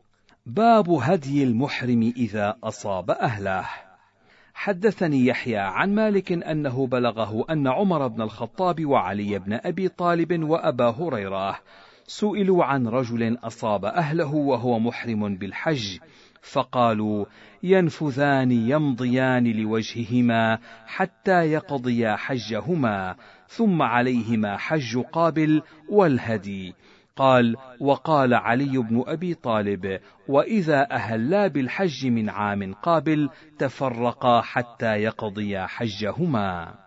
باب 0.45 0.89
هدي 0.89 1.43
المحرم 1.43 2.13
إذا 2.17 2.55
أصاب 2.63 3.11
أهله. 3.11 3.65
حدثني 4.53 5.25
يحيى 5.25 5.57
عن 5.57 5.95
مالك 5.95 6.31
أنه 6.31 6.87
بلغه 6.87 7.45
أن 7.49 7.67
عمر 7.67 8.07
بن 8.07 8.21
الخطاب 8.21 8.85
وعلي 8.85 9.39
بن 9.39 9.59
أبي 9.63 9.87
طالب 9.87 10.43
وأبا 10.43 10.89
هريرة 10.89 11.59
سئلوا 12.07 12.63
عن 12.63 12.87
رجل 12.87 13.37
أصاب 13.43 13.85
أهله 13.85 14.35
وهو 14.35 14.79
محرم 14.79 15.35
بالحج 15.35 15.97
فقالوا 16.41 17.25
ينفذان 17.63 18.51
يمضيان 18.51 19.47
لوجههما 19.47 20.59
حتى 20.85 21.51
يقضيا 21.51 22.15
حجهما 22.15 23.15
ثم 23.47 23.81
عليهما 23.81 24.57
حج 24.57 24.97
قابل 24.97 25.61
والهدي. 25.89 26.73
قال 27.15 27.55
وقال 27.79 28.33
علي 28.33 28.77
بن 28.77 29.03
أبي 29.07 29.33
طالب 29.33 29.99
وإذا 30.27 30.91
أهلا 30.91 31.47
بالحج 31.47 32.07
من 32.07 32.29
عام 32.29 32.73
قابل 32.73 33.29
تفرقا 33.59 34.41
حتى 34.41 34.95
يقضيا 34.95 35.65
حجهما. 35.65 36.86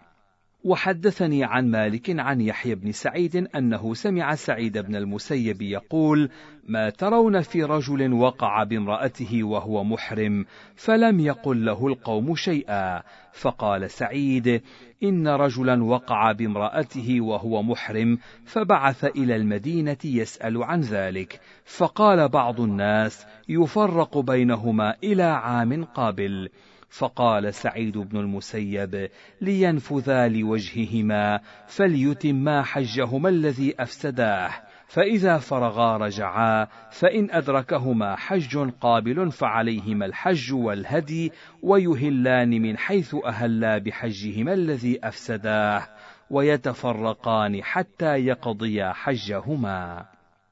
وحدثني 0.65 1.45
عن 1.45 1.71
مالك 1.71 2.21
عن 2.21 2.41
يحيى 2.41 2.75
بن 2.75 2.93
سعيد 2.93 3.37
أنه 3.37 3.95
سمع 3.95 4.35
سعيد 4.35 4.79
بن 4.79 4.97
المسيب 4.97 5.63
يقول 5.63 6.31
ما 6.69 6.91
ترون 6.91 7.41
في 7.41 7.63
رجل 7.63 8.13
وقع 8.13 8.65
بامرأته 8.65 9.45
وهو 9.45 9.85
محرم 9.85 10.47
فلم 10.75 11.21
يقل 11.21 11.65
له 11.65 11.87
القوم 11.87 12.35
شيئا. 12.35 13.03
فقال 13.33 13.91
سعيد 13.91 14.63
إن 15.03 15.29
رجلا 15.29 15.85
وقع 15.85 16.33
بامرأته 16.33 17.21
وهو 17.21 17.63
محرم 17.63 18.19
فبعث 18.45 19.05
إلى 19.05 19.37
المدينة 19.37 19.99
يسأل 20.05 20.63
عن 20.63 20.81
ذلك. 20.81 21.41
فقال 21.65 22.29
بعض 22.29 22.61
الناس 22.61 23.27
يفرق 23.49 24.19
بينهما 24.19 24.95
إلى 25.05 25.23
عام 25.23 25.85
قابل. 25.85 26.49
فقال 26.91 27.55
سعيد 27.55 27.99
بن 27.99 28.17
المسيب 28.17 29.09
لينفذا 29.41 30.29
لوجههما 30.29 31.41
فليتما 31.67 32.63
حجهما 32.63 33.29
الذي 33.29 33.75
أفسداه. 33.79 34.51
فإذا 34.87 35.39
فرغا 35.39 35.97
رجعا 35.97 36.67
فإن 36.91 37.31
أدركهما 37.31 38.17
حج 38.17 38.71
قابل 38.81 39.31
فعليهما 39.31 40.07
الحج 40.07 40.53
والهدي 40.53 41.33
ويهلان 41.63 42.51
من 42.63 42.77
حيث 42.77 43.17
أهلا 43.25 43.79
بحجهما 43.79 44.53
الذي 44.53 44.99
أفسداه. 45.05 45.89
ويتفرقان 46.31 47.63
حتى 47.63 48.15
يقضيا 48.15 48.93
حجهما. 48.93 50.05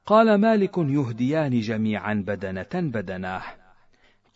قال 0.05 0.35
مالك 0.35 0.77
يهديان 0.77 1.59
جميعا 1.59 2.23
بدنة 2.27 2.73
بدنة. 2.73 3.58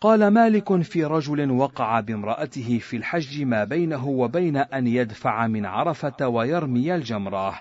قال 0.04 0.28
مالك 0.28 0.82
في 0.82 1.04
رجل 1.04 1.50
وقع 1.50 2.00
بامرأته 2.00 2.78
في 2.78 2.96
الحج 2.96 3.42
ما 3.42 3.64
بينه 3.64 4.08
وبين 4.08 4.56
أن 4.56 4.86
يدفع 4.86 5.46
من 5.46 5.66
عرفة 5.66 6.28
ويرمي 6.28 6.94
الجمرة. 6.94 7.60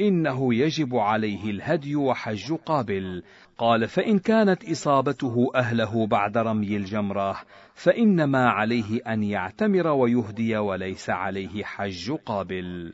إنه 0.00 0.54
يجب 0.54 0.96
عليه 0.96 1.50
الهدي 1.50 1.96
وحج 1.96 2.52
قابل. 2.52 3.22
قال 3.58 3.88
فإن 3.88 4.18
كانت 4.18 4.70
إصابته 4.70 5.50
أهله 5.54 6.06
بعد 6.06 6.38
رمي 6.38 6.76
الجمرة 6.76 7.36
فإنما 7.74 8.48
عليه 8.48 9.00
أن 9.06 9.22
يعتمر 9.22 9.86
ويهدي 9.86 10.56
وليس 10.56 11.10
عليه 11.10 11.64
حج 11.64 12.12
قابل. 12.12 12.92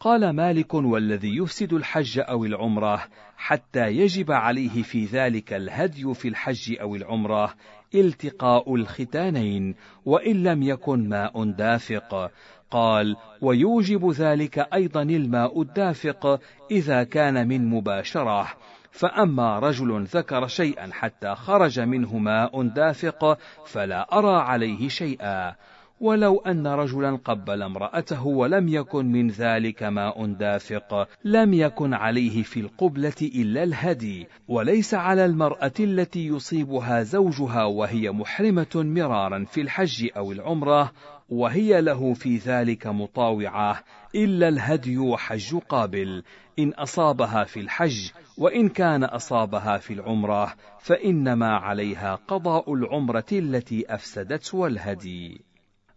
قال 0.00 0.30
مالك 0.30 0.74
والذي 0.74 1.36
يفسد 1.36 1.72
الحج 1.72 2.18
أو 2.18 2.44
العمرة 2.44 3.04
حتى 3.36 3.86
يجب 3.86 4.32
عليه 4.32 4.82
في 4.82 5.04
ذلك 5.04 5.52
الهدي 5.52 6.14
في 6.14 6.28
الحج 6.28 6.76
أو 6.80 6.94
العمرة 6.94 7.54
التقاء 7.94 8.74
الختانين 8.74 9.74
وإن 10.04 10.42
لم 10.42 10.62
يكن 10.62 11.08
ماء 11.08 11.44
دافق. 11.44 12.30
قال 12.70 13.16
ويوجب 13.40 14.10
ذلك 14.10 14.58
أيضا 14.74 15.02
الماء 15.02 15.62
الدافق 15.62 16.40
إذا 16.70 17.04
كان 17.04 17.48
من 17.48 17.70
مباشرة. 17.70 18.48
فأما 18.90 19.58
رجل 19.58 20.04
ذكر 20.04 20.46
شيئا 20.46 20.88
حتى 20.92 21.34
خرج 21.34 21.80
منه 21.80 22.18
ماء 22.18 22.62
دافق 22.62 23.38
فلا 23.66 24.18
أرى 24.18 24.36
عليه 24.36 24.88
شيئا. 24.88 25.54
ولو 26.00 26.38
أن 26.38 26.66
رجلا 26.66 27.16
قبل 27.24 27.62
امرأته 27.62 28.26
ولم 28.26 28.68
يكن 28.68 29.12
من 29.12 29.28
ذلك 29.28 29.82
ماء 29.82 30.26
دافق 30.26 31.08
لم 31.24 31.54
يكن 31.54 31.94
عليه 31.94 32.42
في 32.42 32.60
القبلة 32.60 33.14
إلا 33.22 33.62
الهدي 33.62 34.26
وليس 34.48 34.94
على 34.94 35.24
المرأة 35.24 35.72
التي 35.80 36.26
يصيبها 36.26 37.02
زوجها 37.02 37.64
وهي 37.64 38.10
محرمة 38.10 38.74
مرارا 38.74 39.44
في 39.44 39.60
الحج 39.60 40.08
أو 40.16 40.32
العمرة 40.32 40.92
وهي 41.28 41.80
له 41.80 42.14
في 42.14 42.36
ذلك 42.36 42.86
مطاوعة 42.86 43.84
إلا 44.14 44.48
الهدي 44.48 44.98
وحج 44.98 45.56
قابل. 45.68 46.22
إن 46.58 46.72
أصابها 46.72 47.44
في 47.44 47.60
الحج 47.60 48.10
وإن 48.38 48.68
كان 48.68 49.04
أصابها 49.04 49.78
في 49.78 49.92
العمرة 49.92 50.54
فإنما 50.80 51.56
عليها 51.56 52.14
قضاء 52.14 52.74
العمرة 52.74 53.26
التي 53.32 53.94
أفسدت 53.94 54.54
والهدي 54.54 55.47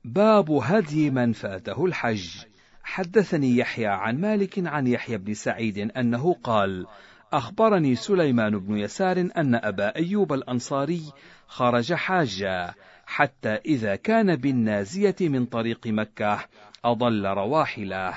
باب 0.03 0.51
هدي 0.51 1.09
من 1.09 1.33
فاته 1.33 1.85
الحج. 1.85 2.45
حدثني 2.83 3.57
يحيى 3.57 3.87
عن 3.87 4.21
مالك 4.21 4.67
عن 4.67 4.87
يحيى 4.87 5.17
بن 5.17 5.33
سعيد 5.33 5.77
أنه 5.77 6.33
قال 6.43 6.87
أخبرني 7.33 7.95
سليمان 7.95 8.59
بن 8.59 8.77
يسار 8.77 9.19
أن 9.37 9.55
أبا 9.55 9.95
أيوب 9.95 10.33
الأنصاري 10.33 11.01
خرج 11.47 11.93
حاجا 11.93 12.73
حتى 13.05 13.49
إذا 13.49 13.95
كان 13.95 14.35
بالنازية 14.35 15.15
من 15.21 15.45
طريق 15.45 15.87
مكة 15.87 16.39
أضل 16.85 17.25
رواحله. 17.25 18.13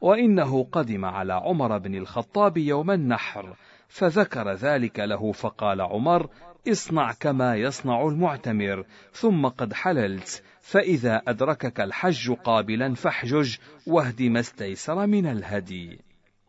وإنه 0.00 0.64
قدم 0.72 1.04
على 1.04 1.32
عمر 1.32 1.78
بن 1.78 1.94
الخطاب 1.94 2.56
يوم 2.56 2.90
النحر 2.90 3.56
فذكر 3.88 4.52
ذلك 4.52 5.00
له 5.00 5.32
فقال 5.32 5.80
عمر 5.80 6.28
اصنع 6.68 7.12
كما 7.12 7.56
يصنع 7.56 8.06
المعتمر 8.06 8.84
ثم 9.12 9.46
قد 9.46 9.72
حللت. 9.72 10.42
فإذا 10.64 11.22
أدركك 11.28 11.80
الحج 11.80 12.32
قابلا 12.32 12.94
فاحجج 12.94 13.56
واهد 13.86 14.22
ما 14.22 14.40
استيسر 14.40 15.06
من 15.06 15.26
الهدي. 15.26 15.98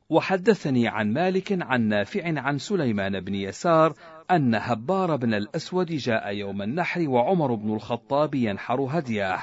وحدثني 0.09 0.87
عن 0.87 1.13
مالك 1.13 1.57
عن 1.61 1.81
نافع 1.81 2.39
عن 2.39 2.57
سليمان 2.57 3.19
بن 3.19 3.35
يسار 3.35 3.93
أن 4.31 4.55
هبار 4.55 5.15
بن 5.15 5.33
الأسود 5.33 5.91
جاء 5.91 6.33
يوم 6.33 6.61
النحر 6.61 7.09
وعمر 7.09 7.55
بن 7.55 7.73
الخطاب 7.73 8.35
ينحر 8.35 8.81
هديه، 8.81 9.37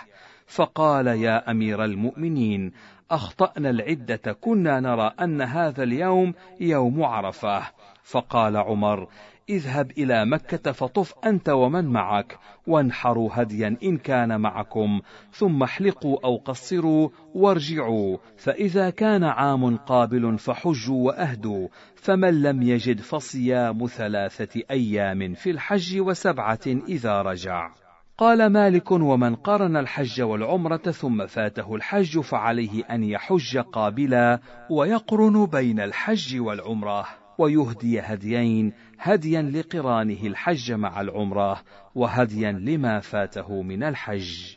فقال 0.46 1.06
يا 1.06 1.50
أمير 1.50 1.84
المؤمنين 1.84 2.72
أخطأنا 3.10 3.70
العدة 3.70 4.32
كنا 4.32 4.80
نرى 4.80 5.12
أن 5.20 5.42
هذا 5.42 5.82
اليوم 5.82 6.34
يوم 6.60 7.02
عرفة، 7.02 7.62
فقال 8.02 8.56
عمر 8.56 9.08
اذهب 9.48 9.90
إلى 9.90 10.26
مكة 10.26 10.72
فطف 10.72 11.14
أنت 11.24 11.48
ومن 11.48 11.84
معك 11.84 12.38
وانحروا 12.66 13.30
هديا 13.32 13.76
إن 13.82 13.98
كان 13.98 14.40
معكم 14.40 15.00
ثم 15.32 15.62
احلقوا 15.62 16.18
أو 16.24 16.36
قصروا 16.36 17.08
وارجعوا 17.34 18.18
فإذا 18.36 18.90
كان 18.90 19.24
عام 19.24 19.76
قابل 19.76 20.38
فحجوا 20.38 21.06
وأهدوا 21.06 21.68
فمن 21.94 22.42
لم 22.42 22.62
يجد 22.62 23.00
فصيام 23.00 23.86
ثلاثة 23.86 24.62
أيام 24.70 25.34
في 25.34 25.50
الحج 25.50 26.00
وسبعة 26.00 26.66
إذا 26.66 27.22
رجع. 27.22 27.70
قال 28.18 28.46
مالك 28.46 28.90
ومن 28.90 29.34
قارن 29.34 29.76
الحج 29.76 30.22
والعمرة 30.22 30.76
ثم 30.76 31.26
فاته 31.26 31.74
الحج 31.74 32.20
فعليه 32.20 32.84
أن 32.90 33.04
يحج 33.04 33.58
قابلا 33.58 34.40
ويقرن 34.70 35.46
بين 35.46 35.80
الحج 35.80 36.40
والعمرة 36.40 37.06
ويهدي 37.38 38.00
هديين 38.00 38.72
هديا 39.04 39.42
لقرانه 39.42 40.26
الحج 40.26 40.72
مع 40.72 41.00
العمرة 41.00 41.62
وهديا 41.94 42.52
لما 42.52 43.00
فاته 43.00 43.62
من 43.62 43.82
الحج. 43.82 44.56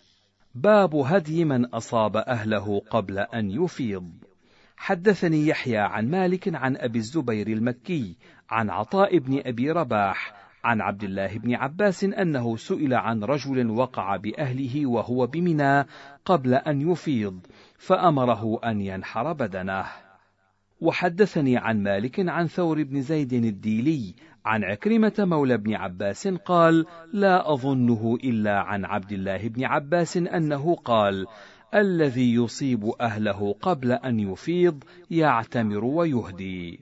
باب 0.55 0.95
هدي 0.95 1.45
من 1.45 1.65
أصاب 1.65 2.17
أهله 2.17 2.81
قبل 2.89 3.19
أن 3.19 3.51
يفيض. 3.51 4.11
حدثني 4.77 5.47
يحيى 5.47 5.77
عن 5.77 6.09
مالك 6.09 6.55
عن 6.55 6.77
أبي 6.77 6.99
الزبير 6.99 7.47
المكي 7.47 8.17
عن 8.49 8.69
عطاء 8.69 9.17
بن 9.17 9.41
أبي 9.45 9.71
رباح 9.71 10.33
عن 10.63 10.81
عبد 10.81 11.03
الله 11.03 11.37
بن 11.37 11.55
عباس 11.55 12.03
أنه 12.03 12.55
سئل 12.55 12.93
عن 12.93 13.23
رجل 13.23 13.69
وقع 13.69 14.15
بأهله 14.15 14.85
وهو 14.85 15.27
بمنى 15.27 15.85
قبل 16.25 16.53
أن 16.53 16.91
يفيض 16.91 17.39
فأمره 17.77 18.59
أن 18.65 18.81
ينحر 18.81 19.33
بدنه. 19.33 20.04
وحدثني 20.85 21.57
عن 21.57 21.83
مالك 21.83 22.29
عن 22.29 22.47
ثور 22.47 22.83
بن 22.83 23.01
زيد 23.01 23.33
الديلي 23.33 24.15
عن 24.45 24.63
عكرمة 24.63 25.13
مولى 25.19 25.57
بن 25.57 25.73
عباس 25.73 26.27
قال: 26.27 26.85
لا 27.13 27.53
أظنه 27.53 28.17
إلا 28.23 28.59
عن 28.59 28.85
عبد 28.85 29.11
الله 29.11 29.47
بن 29.47 29.63
عباس 29.63 30.17
أنه 30.17 30.75
قال: 30.75 31.25
الذي 31.75 32.33
يصيب 32.33 32.85
أهله 33.01 33.55
قبل 33.61 33.91
أن 33.91 34.19
يفيض 34.19 34.83
يعتمر 35.11 35.85
ويهدي. 35.85 36.79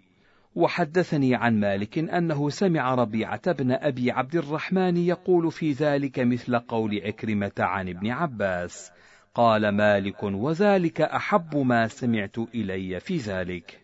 وحدثني 0.55 1.35
عن 1.35 1.59
مالك 1.59 1.97
أنه 1.97 2.49
سمع 2.49 2.95
ربيعة 2.95 3.51
بن 3.51 3.71
أبي 3.71 4.11
عبد 4.11 4.35
الرحمن 4.35 4.97
يقول 4.97 5.51
في 5.51 5.71
ذلك 5.71 6.19
مثل 6.19 6.59
قول 6.59 7.01
عكرمة 7.05 7.51
عن 7.59 7.89
ابن 7.89 8.07
عباس. 8.07 8.91
قال 9.35 9.69
مالك 9.69 10.23
وذلك 10.23 11.01
أحب 11.01 11.57
ما 11.57 11.87
سمعت 11.87 12.37
إلي 12.37 12.99
في 12.99 13.17
ذلك. 13.17 13.82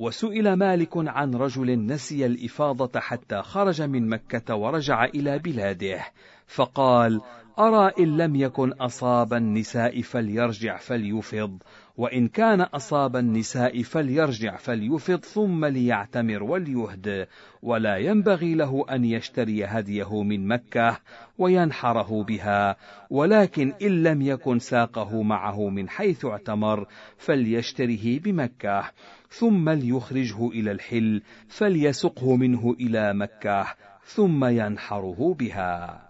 وسئل 0.00 0.52
مالك 0.52 0.90
عن 0.96 1.34
رجل 1.34 1.86
نسي 1.86 2.26
الإفاضة 2.26 3.00
حتى 3.00 3.42
خرج 3.42 3.82
من 3.82 4.08
مكة 4.08 4.54
ورجع 4.54 5.04
إلى 5.04 5.38
بلاده، 5.38 6.00
فقال: 6.46 7.20
أرى 7.58 7.92
إن 8.00 8.16
لم 8.16 8.36
يكن 8.36 8.72
أصاب 8.72 9.34
النساء 9.34 10.02
فليرجع 10.02 10.76
فليفض، 10.76 11.58
وإن 11.96 12.28
كان 12.28 12.60
أصاب 12.60 13.16
النساء 13.16 13.82
فليرجع 13.82 14.56
فليفض 14.56 15.24
ثم 15.24 15.64
ليعتمر 15.64 16.42
وليهد، 16.42 17.26
ولا 17.62 17.96
ينبغي 17.96 18.54
له 18.54 18.84
أن 18.90 19.04
يشتري 19.04 19.64
هديه 19.64 20.22
من 20.22 20.46
مكة 20.46 20.98
وينحره 21.38 22.24
بها، 22.24 22.76
ولكن 23.10 23.72
إن 23.82 24.02
لم 24.02 24.22
يكن 24.22 24.58
ساقه 24.58 25.22
معه 25.22 25.68
من 25.68 25.88
حيث 25.88 26.24
اعتمر 26.24 26.86
فليشتره 27.18 28.18
بمكة، 28.18 28.84
ثم 29.30 29.70
ليخرجه 29.70 30.48
إلى 30.48 30.72
الحل 30.72 31.22
فليسقه 31.48 32.36
منه 32.36 32.76
إلى 32.80 33.14
مكة 33.14 33.66
ثم 34.04 34.44
ينحره 34.44 35.36
بها. 35.38 36.02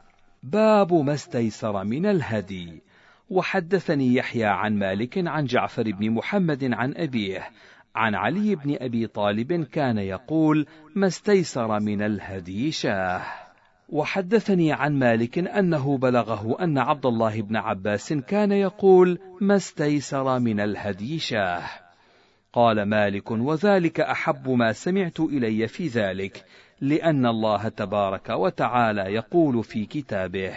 باب 0.42 0.94
ما 0.94 1.14
استيسر 1.14 1.84
من 1.84 2.06
الهدي. 2.06 2.82
وحدثني 3.30 4.14
يحيى 4.14 4.44
عن 4.44 4.78
مالك 4.78 5.28
عن 5.28 5.44
جعفر 5.44 5.90
بن 5.90 6.10
محمد 6.10 6.64
عن 6.72 6.94
أبيه 6.96 7.50
عن 7.94 8.14
علي 8.14 8.54
بن 8.54 8.76
أبي 8.80 9.06
طالب 9.06 9.64
كان 9.64 9.98
يقول 9.98 10.66
ما 10.94 11.06
استيسر 11.06 11.80
من 11.80 12.02
الهدي 12.02 12.70
شاه 12.70 13.22
وحدثني 13.88 14.72
عن 14.72 14.98
مالك 14.98 15.38
أنه 15.38 15.98
بلغه 15.98 16.56
أن 16.64 16.78
عبد 16.78 17.06
الله 17.06 17.42
بن 17.42 17.56
عباس 17.56 18.12
كان 18.12 18.52
يقول 18.52 19.18
ما 19.40 19.56
استيسر 19.56 20.38
من 20.38 20.60
الهدي 20.60 21.18
شاه 21.18 21.62
قال 22.52 22.82
مالك 22.82 23.30
وذلك 23.30 24.00
أحب 24.00 24.48
ما 24.48 24.72
سمعت 24.72 25.20
إلي 25.20 25.68
في 25.68 25.86
ذلك 25.86 26.44
لأن 26.80 27.26
الله 27.26 27.68
تبارك 27.68 28.30
وتعالى 28.30 29.02
يقول 29.02 29.64
في 29.64 29.86
كتابه 29.86 30.52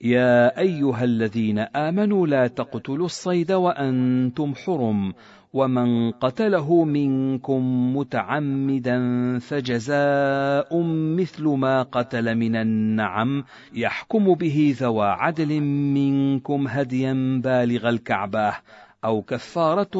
يا 0.00 0.58
أيها 0.58 1.04
الذين 1.04 1.58
آمنوا 1.58 2.26
لا 2.26 2.46
تقتلوا 2.46 3.06
الصيد 3.06 3.52
وأنتم 3.52 4.54
حرم 4.54 5.12
ومن 5.52 6.10
قتله 6.10 6.84
منكم 6.84 7.96
متعمدا 7.96 8.98
فجزاء 9.38 10.82
مثل 11.16 11.44
ما 11.44 11.82
قتل 11.82 12.34
من 12.34 12.56
النعم 12.56 13.44
يحكم 13.74 14.34
به 14.34 14.76
ذوى 14.78 15.06
عدل 15.06 15.60
منكم 15.60 16.68
هديا 16.68 17.40
بالغ 17.44 17.88
الكعبة. 17.88 18.52
أو 19.04 19.22
كفارة 19.22 19.94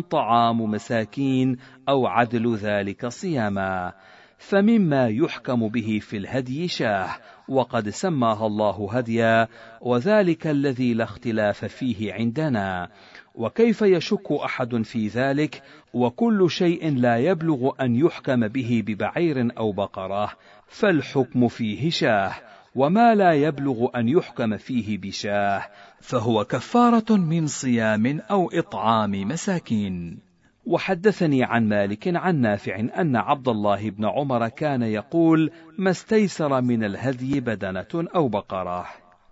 طعام 0.00 0.60
مساكين 0.60 1.56
أو 1.88 2.06
عدل 2.06 2.56
ذلك 2.56 3.06
صياما. 3.06 3.92
فمما 4.38 5.08
يحكم 5.08 5.68
به 5.68 5.98
في 6.02 6.16
الهدي 6.16 6.68
شاه 6.68 7.08
وقد 7.48 7.88
سماها 7.88 8.46
الله 8.46 8.88
هديا 8.92 9.48
وذلك 9.80 10.46
الذي 10.46 10.94
لا 10.94 11.04
اختلاف 11.04 11.64
فيه 11.64 12.12
عندنا. 12.12 12.88
وكيف 13.34 13.82
يشك 13.82 14.32
أحد 14.44 14.82
في 14.82 15.08
ذلك؟ 15.08 15.62
وكل 15.94 16.50
شيء 16.50 16.98
لا 16.98 17.16
يبلغ 17.16 17.70
أن 17.80 17.96
يحكم 17.96 18.48
به 18.48 18.82
ببعير 18.86 19.48
أو 19.58 19.72
بقرة 19.72 20.30
فالحكم 20.66 21.48
فيه 21.48 21.90
شاه 21.90 22.32
وما 22.74 23.14
لا 23.14 23.32
يبلغ 23.32 23.86
أن 23.96 24.08
يحكم 24.08 24.56
فيه 24.56 24.98
بشاه. 24.98 25.62
فهو 26.02 26.44
كفارة 26.44 27.16
من 27.16 27.46
صيام 27.46 28.20
أو 28.30 28.50
إطعام 28.50 29.10
مساكين. 29.10 30.18
وحدثني 30.66 31.44
عن 31.44 31.68
مالك 31.68 32.16
عن 32.16 32.40
نافع 32.40 32.76
أن 32.76 33.16
عبد 33.16 33.48
الله 33.48 33.90
بن 33.90 34.04
عمر 34.04 34.48
كان 34.48 34.82
يقول: 34.82 35.50
ما 35.78 35.90
استيسر 35.90 36.60
من 36.60 36.84
الهدي 36.84 37.40
بدنة 37.40 38.08
أو 38.14 38.28
بقرة. 38.28 38.86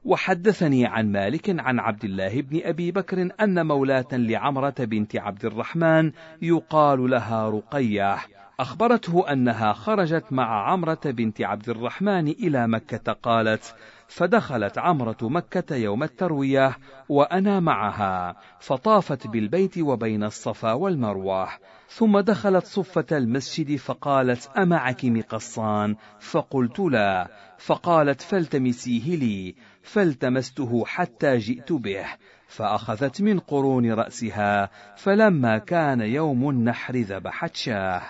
وحدثني 0.05 0.87
عن 0.87 1.13
مالك 1.13 1.61
عن 1.61 1.79
عبد 1.79 2.05
الله 2.05 2.41
بن 2.41 2.61
أبي 2.65 2.93
بكر 2.93 3.29
أن 3.41 3.67
مولاة 3.67 4.09
لعمرة 4.13 4.75
بنت 4.79 5.17
عبد 5.17 5.45
الرحمن 5.45 6.13
يقال 6.43 7.11
لها 7.11 7.51
رقية 7.51 8.17
أخبرته 8.61 9.33
أنها 9.33 9.73
خرجت 9.73 10.25
مع 10.31 10.71
عمرة 10.71 11.01
بنت 11.05 11.43
عبد 11.43 11.69
الرحمن 11.69 12.29
إلى 12.29 12.69
مكة 12.69 13.13
قالت: 13.13 13.75
فدخلت 14.11 14.79
عمرة 14.79 15.17
مكة 15.23 15.77
يوم 15.77 16.03
التروية 16.03 16.77
وأنا 17.09 17.61
معها، 17.61 18.37
فطافت 18.59 19.27
بالبيت 19.27 19.79
وبين 19.79 20.25
الصفا 20.25 20.73
والمروة، 20.73 21.49
ثم 21.89 22.21
دخلت 22.21 22.65
صفة 22.67 23.07
المسجد 23.13 23.77
فقالت: 23.77 24.51
أمعك 24.57 25.05
مقصان؟ 25.05 25.97
فقلت 26.19 26.81
لا، 26.81 27.29
فقالت: 27.59 28.21
فالتمسيه 28.23 29.17
لي، 29.17 29.55
فالتمسته 29.83 30.85
حتى 30.87 31.37
جئت 31.37 31.73
به، 31.73 32.07
فأخذت 32.49 33.21
من 33.23 33.39
قرون 33.39 33.93
رأسها، 33.93 34.71
فلما 34.95 35.59
كان 35.59 36.01
يوم 36.01 36.51
النحر 36.51 36.97
ذبحت 36.97 37.57
شاه. 37.57 38.03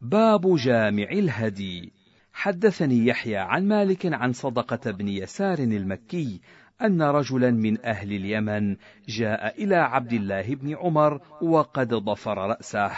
باب 0.00 0.56
جامع 0.56 1.08
الهدي 1.12 1.92
حدثني 2.34 3.06
يحيى 3.06 3.36
عن 3.36 3.68
مالك 3.68 4.14
عن 4.14 4.32
صدقة 4.32 4.90
بن 4.90 5.08
يسار 5.08 5.58
المكي 5.58 6.40
أن 6.82 7.02
رجلا 7.02 7.50
من 7.50 7.84
أهل 7.84 8.12
اليمن 8.12 8.76
جاء 9.08 9.62
إلى 9.64 9.76
عبد 9.76 10.12
الله 10.12 10.54
بن 10.54 10.76
عمر 10.76 11.20
وقد 11.42 11.88
ضفر 11.94 12.38
رأسه 12.38 12.90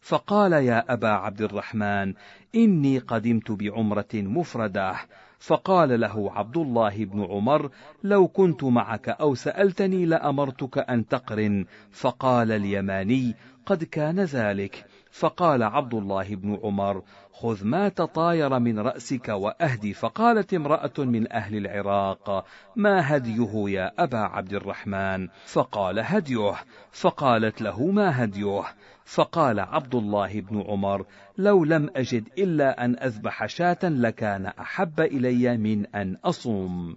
فقال 0.00 0.52
يا 0.52 0.92
أبا 0.92 1.08
عبد 1.08 1.42
الرحمن 1.42 2.14
إني 2.54 2.98
قدمت 2.98 3.50
بعمرة 3.50 4.14
مفردة 4.14 4.94
فقال 5.38 6.00
له 6.00 6.32
عبد 6.32 6.56
الله 6.56 7.04
بن 7.04 7.24
عمر 7.24 7.70
لو 8.02 8.28
كنت 8.28 8.64
معك 8.64 9.08
أو 9.08 9.34
سألتني 9.34 10.06
لأمرتك 10.06 10.78
أن 10.78 11.08
تقرن 11.08 11.64
فقال 11.90 12.52
اليماني 12.52 13.34
قد 13.66 13.84
كان 13.84 14.20
ذلك 14.20 14.86
فقال 15.10 15.62
عبد 15.62 15.94
الله 15.94 16.34
بن 16.34 16.58
عمر 16.62 17.02
خذ 17.36 17.64
ما 17.64 17.88
تطاير 17.88 18.58
من 18.58 18.78
رأسك 18.78 19.28
وأهدي. 19.28 19.92
فقالت 19.92 20.54
امرأة 20.54 20.92
من 20.98 21.32
أهل 21.32 21.56
العراق 21.56 22.46
ما 22.76 23.16
هديه 23.16 23.64
يا 23.70 23.92
أبا 23.98 24.18
عبد 24.18 24.52
الرحمن؟ 24.54 25.28
فقال 25.46 25.98
هديه. 25.98 26.54
فقالت 26.92 27.62
له 27.62 27.86
ما 27.86 28.24
هديه؟ 28.24 28.62
فقال 29.04 29.60
عبد 29.60 29.94
الله 29.94 30.40
بن 30.40 30.64
عمر 30.68 31.06
لو 31.38 31.64
لم 31.64 31.90
أجد 31.96 32.28
إلا 32.38 32.84
أن 32.84 32.96
أذبح 32.98 33.46
شاة 33.46 33.78
لكان 33.82 34.46
أحب 34.46 35.00
إلي 35.00 35.56
من 35.56 35.86
أن 35.86 36.16
أصوم. 36.24 36.96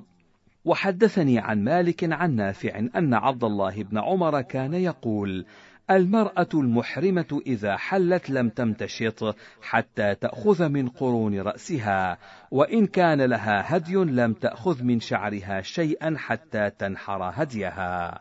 وحدثني 0.66 1.40
عن 1.40 1.64
مالك 1.64 2.14
عن 2.14 2.36
نافع 2.36 2.80
أن 2.80 3.14
عبد 3.14 3.44
الله 3.44 3.84
بن 3.84 3.98
عمر 3.98 4.42
كان 4.42 4.74
يقول 4.74 5.46
المرأة 5.92 6.48
المحرمة 6.54 7.42
إذا 7.46 7.78
حلت 7.78 8.30
لم 8.30 8.50
تمتشط 8.50 9.36
حتى 9.62 10.16
تأخذ 10.16 10.70
من 10.70 10.90
قرون 10.90 11.40
رأسها، 11.40 12.18
وإن 12.52 12.88
كان 12.88 13.22
لها 13.22 13.78
هدي 13.78 13.96
لم 13.96 14.34
تأخذ 14.34 14.84
من 14.84 15.00
شعرها 15.00 15.62
شيئا 15.62 16.16
حتى 16.18 16.70
تنحر 16.70 17.32
هديها. 17.34 18.20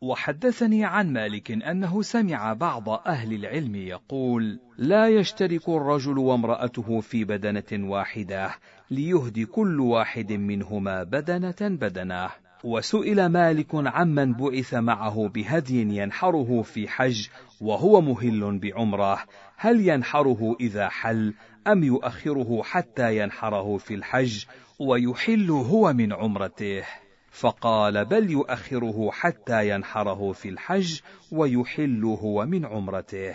وحدثني 0.00 0.84
عن 0.84 1.12
مالك 1.12 1.50
أنه 1.50 2.02
سمع 2.02 2.52
بعض 2.52 2.88
أهل 2.88 3.32
العلم 3.34 3.76
يقول: 3.76 4.60
لا 4.78 5.08
يشترك 5.08 5.68
الرجل 5.68 6.18
وامرأته 6.18 7.00
في 7.00 7.24
بدنة 7.24 7.90
واحدة، 7.90 8.50
ليهدي 8.90 9.46
كل 9.46 9.80
واحد 9.80 10.32
منهما 10.32 11.02
بدنة 11.02 11.76
بدنة. 11.76 12.30
وسئل 12.64 13.26
مالك 13.26 13.68
عمن 13.72 14.32
بعث 14.32 14.74
معه 14.74 15.28
بهدي 15.28 15.80
ينحره 15.80 16.62
في 16.62 16.88
حج 16.88 17.28
وهو 17.60 18.00
مهل 18.00 18.58
بعمرة. 18.58 19.18
هل 19.56 19.88
ينحره 19.88 20.56
إذا 20.60 20.88
حل 20.88 21.34
أم 21.66 21.84
يؤخره 21.84 22.62
حتى 22.62 23.18
ينحره 23.18 23.76
في 23.76 23.94
الحج 23.94 24.44
ويحل 24.78 25.50
هو 25.50 25.92
من 25.92 26.12
عمرته؟ 26.12 26.84
فقال 27.30 28.04
بل 28.04 28.30
يؤخره 28.30 29.10
حتى 29.10 29.68
ينحره 29.68 30.32
في 30.32 30.48
الحج 30.48 31.00
ويحل 31.32 32.04
هو 32.04 32.46
من 32.46 32.64
عمرته. 32.66 33.34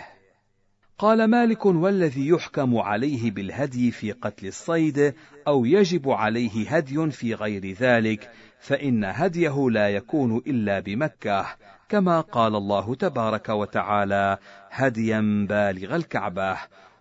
قال 0.98 1.24
مالك 1.24 1.66
والذي 1.66 2.28
يحكم 2.28 2.76
عليه 2.76 3.30
بالهدي 3.30 3.90
في 3.90 4.12
قتل 4.12 4.46
الصيد 4.46 5.14
أو 5.48 5.64
يجب 5.64 6.10
عليه 6.10 6.70
هدي 6.70 7.10
في 7.10 7.34
غير 7.34 7.72
ذلك 7.72 8.30
فإن 8.60 9.04
هديه 9.04 9.70
لا 9.70 9.88
يكون 9.90 10.42
إلا 10.46 10.80
بمكة 10.80 11.46
كما 11.88 12.20
قال 12.20 12.56
الله 12.56 12.94
تبارك 12.94 13.48
وتعالى 13.48 14.38
هديا 14.70 15.46
بالغ 15.48 15.96
الكعبة. 15.96 16.56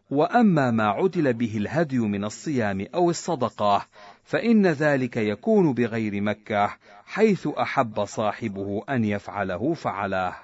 وأما 0.10 0.72
ما 0.72 0.88
عدل 0.88 1.34
به 1.34 1.58
الهدي 1.58 2.00
من 2.00 2.24
الصيام 2.24 2.88
أو 2.96 3.10
الصدقة 3.10 3.86
فإن 4.24 4.68
ذلك 4.68 5.18
يكون 5.18 5.74
بغير 5.74 6.22
مكة 6.22 6.78
حيث 7.06 7.48
أحب 7.48 8.06
صاحبه 8.06 8.84
أن 8.90 9.04
يفعله 9.06 9.74
فعله. 9.74 10.36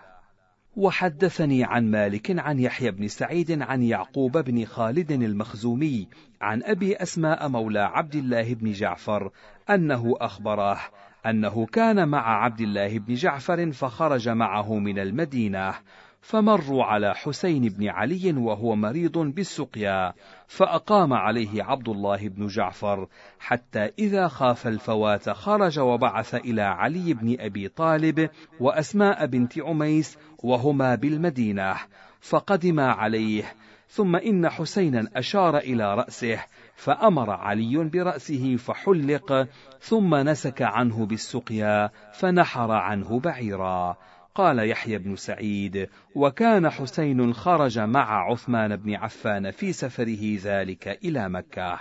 وحدثني 0.75 1.63
عن 1.63 1.91
مالك 1.91 2.39
عن 2.39 2.59
يحيى 2.59 2.91
بن 2.91 3.07
سعيد 3.07 3.61
عن 3.61 3.83
يعقوب 3.83 4.37
بن 4.37 4.65
خالد 4.65 5.11
المخزومي 5.11 6.07
عن 6.41 6.63
أبي 6.63 6.95
أسماء 6.95 7.47
مولى 7.47 7.79
عبد 7.79 8.15
الله 8.15 8.53
بن 8.53 8.71
جعفر 8.71 9.31
أنه 9.69 10.15
أخبره 10.21 10.79
أنه 11.25 11.65
كان 11.65 12.07
مع 12.07 12.43
عبد 12.43 12.61
الله 12.61 12.99
بن 12.99 13.13
جعفر 13.13 13.71
فخرج 13.71 14.29
معه 14.29 14.79
من 14.79 14.99
المدينة 14.99 15.73
فمروا 16.21 16.83
على 16.83 17.15
حسين 17.15 17.69
بن 17.69 17.87
علي 17.87 18.31
وهو 18.31 18.75
مريض 18.75 19.17
بالسقيا 19.17 20.13
فأقام 20.47 21.13
عليه 21.13 21.63
عبد 21.63 21.89
الله 21.89 22.27
بن 22.27 22.47
جعفر 22.47 23.07
حتى 23.39 23.89
إذا 23.99 24.27
خاف 24.27 24.67
الفوات 24.67 25.29
خرج 25.29 25.79
وبعث 25.79 26.35
إلى 26.35 26.61
علي 26.61 27.13
بن 27.13 27.35
أبي 27.39 27.67
طالب 27.67 28.29
وأسماء 28.59 29.25
بنت 29.25 29.59
عميس 29.59 30.17
وهما 30.43 30.95
بالمدينة 30.95 31.75
فقدما 32.21 32.91
عليه 32.91 33.53
ثم 33.89 34.15
إن 34.15 34.49
حسينا 34.49 35.07
أشار 35.15 35.57
إلى 35.57 35.95
رأسه 35.95 36.39
فأمر 36.81 37.29
علي 37.29 37.83
برأسه 37.83 38.55
فحلق 38.55 39.47
ثم 39.79 40.15
نسك 40.15 40.61
عنه 40.61 41.05
بالسقيا 41.05 41.89
فنحر 42.13 42.71
عنه 42.71 43.19
بعيرا. 43.19 43.97
قال 44.35 44.69
يحيى 44.69 44.97
بن 44.97 45.15
سعيد 45.15 45.89
وكان 46.15 46.69
حسين 46.69 47.33
خرج 47.33 47.79
مع 47.79 48.31
عثمان 48.31 48.75
بن 48.75 48.95
عفان 48.95 49.51
في 49.51 49.73
سفره 49.73 50.37
ذلك 50.41 50.87
إلى 50.87 51.29
مكة. 51.29 51.79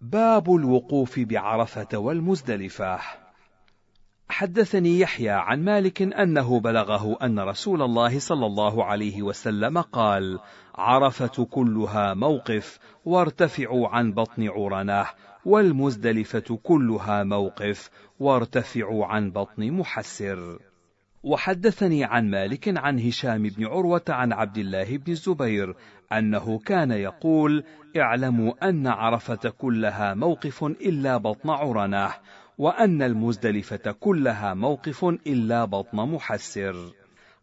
باب 0.00 0.54
الوقوف 0.54 1.20
بعرفة 1.20 1.98
والمزدلفة. 1.98 3.23
حدثني 4.28 5.00
يحيى 5.00 5.30
عن 5.30 5.64
مالك 5.64 6.02
أنه 6.02 6.60
بلغه 6.60 7.16
أن 7.22 7.40
رسول 7.40 7.82
الله 7.82 8.18
صلى 8.18 8.46
الله 8.46 8.84
عليه 8.84 9.22
وسلم 9.22 9.78
قال 9.78 10.38
عرفة 10.74 11.44
كلها 11.44 12.14
موقف 12.14 12.78
وارتفعوا 13.04 13.88
عن 13.88 14.12
بطن 14.12 14.48
عرنه 14.48 15.06
والمزدلفة 15.44 16.58
كلها 16.62 17.22
موقف 17.24 17.90
وارتفعوا 18.20 19.06
عن 19.06 19.30
بطن 19.30 19.70
محسر. 19.70 20.58
وحدثني 21.22 22.04
عن 22.04 22.30
مالك 22.30 22.78
عن 22.78 23.00
هشام 23.00 23.42
بن 23.42 23.66
عروة 23.66 24.04
عن 24.08 24.32
عبد 24.32 24.58
الله 24.58 24.96
بن 24.96 25.12
الزبير 25.12 25.76
أنه 26.12 26.58
كان 26.58 26.90
يقول: 26.90 27.64
اعلموا 27.96 28.68
أن 28.68 28.86
عرفة 28.86 29.50
كلها 29.58 30.14
موقف 30.14 30.64
إلا 30.64 31.16
بطن 31.16 31.50
عرنة، 31.50 32.10
وأن 32.58 33.02
المزدلفة 33.02 33.92
كلها 34.00 34.54
موقف 34.54 35.04
إلا 35.04 35.64
بطن 35.64 35.96
محسر. 35.96 36.74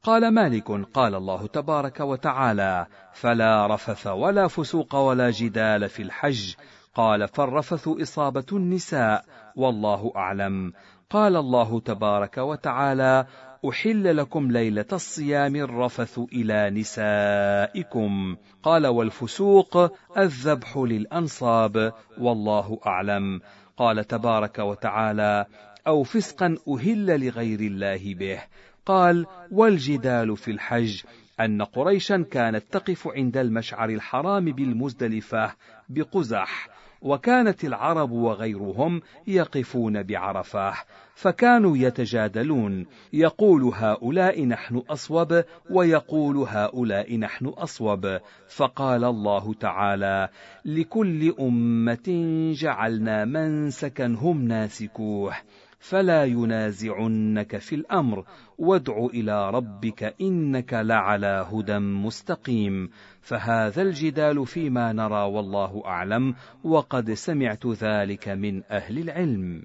قال 0.04 0.34
مالك 0.34 0.72
قال 0.94 1.16
الله 1.16 1.48
تبارك 1.48 2.00
وتعالى: 2.00 2.86
فلا 3.14 3.68
رفث 3.68 4.08
ولا 4.08 4.48
فسوق 4.48 4.96
ولا 4.96 5.30
جدال 5.30 5.90
في 5.90 6.02
الحج. 6.02 6.54
قال 6.96 7.28
فالرفث 7.28 7.88
إصابة 7.88 8.46
النساء 8.52 9.26
والله 9.56 10.12
أعلم. 10.16 10.74
قال 11.10 11.36
الله 11.36 11.80
تبارك 11.80 12.38
وتعالى: 12.38 13.26
أحل 13.70 14.18
لكم 14.18 14.52
ليلة 14.52 14.86
الصيام 14.94 15.56
الرفث 15.56 16.20
إلى 16.34 16.70
نسائكم 16.70 18.36
قال 18.64 18.88
والفسوق 18.88 19.92
الذبح 20.18 20.78
للأنصاب 20.78 21.94
والله 22.18 22.80
أعلم 22.88 23.42
قال 23.78 24.08
تبارك 24.08 24.60
وتعالى 24.60 25.46
أو 25.88 26.04
فسقا 26.04 26.58
أهل 26.68 27.26
لغير 27.26 27.60
الله 27.60 28.14
به. 28.14 28.40
قال 28.86 29.26
والجدال 29.52 30.38
في 30.38 30.52
الحج 30.52 31.04
أن 31.40 31.62
قريشا 31.62 32.26
كانت 32.32 32.64
تقف 32.72 33.08
عند 33.08 33.38
المشعر 33.38 33.90
الحرام 33.90 34.46
بالمزدلفة 34.46 35.56
بقزح. 35.90 36.70
وكانت 37.02 37.64
العرب 37.64 38.12
وغيرهم 38.12 39.02
يقفون 39.28 40.04
بعرفه 40.04 40.74
فكانوا 41.16 41.78
يتجادلون. 41.78 42.86
يقول 43.14 43.64
هؤلاء 43.64 44.46
نحن 44.46 44.78
أصوب 44.90 45.44
ويقول 45.70 46.38
هؤلاء 46.38 47.18
نحن 47.18 47.46
أصوب. 47.46 48.20
فقال 48.48 49.04
الله 49.04 49.54
تعالى 49.54 50.30
لكل 50.66 51.34
أمة 51.40 52.54
جعلنا 52.56 53.26
منسكا 53.26 54.06
هم 54.06 54.42
ناسكوه. 54.42 55.34
فلا 55.82 56.26
ينازعنك 56.26 57.58
في 57.58 57.76
الأمر. 57.76 58.26
وادع 58.58 59.06
إلى 59.06 59.50
ربك 59.50 60.16
إنك 60.22 60.74
لعلى 60.74 61.48
هدى 61.54 61.80
مستقيم. 61.80 62.90
فهذا 63.22 63.82
الجدال 63.82 64.48
فيما 64.48 64.94
نرى 64.94 65.24
والله 65.24 65.84
أعلم 65.86 66.36
وقد 66.64 67.14
سمعت 67.14 67.68
ذلك 67.68 68.30
من 68.30 68.64
أهل 68.72 69.00
العلم. 69.00 69.64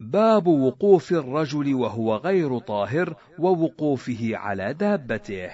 باب 0.00 0.46
وقوف 0.46 1.12
الرجل 1.12 1.74
وهو 1.74 2.16
غير 2.16 2.58
طاهر 2.58 3.16
ووقوفه 3.38 4.36
على 4.36 4.74
دابته. 4.74 5.50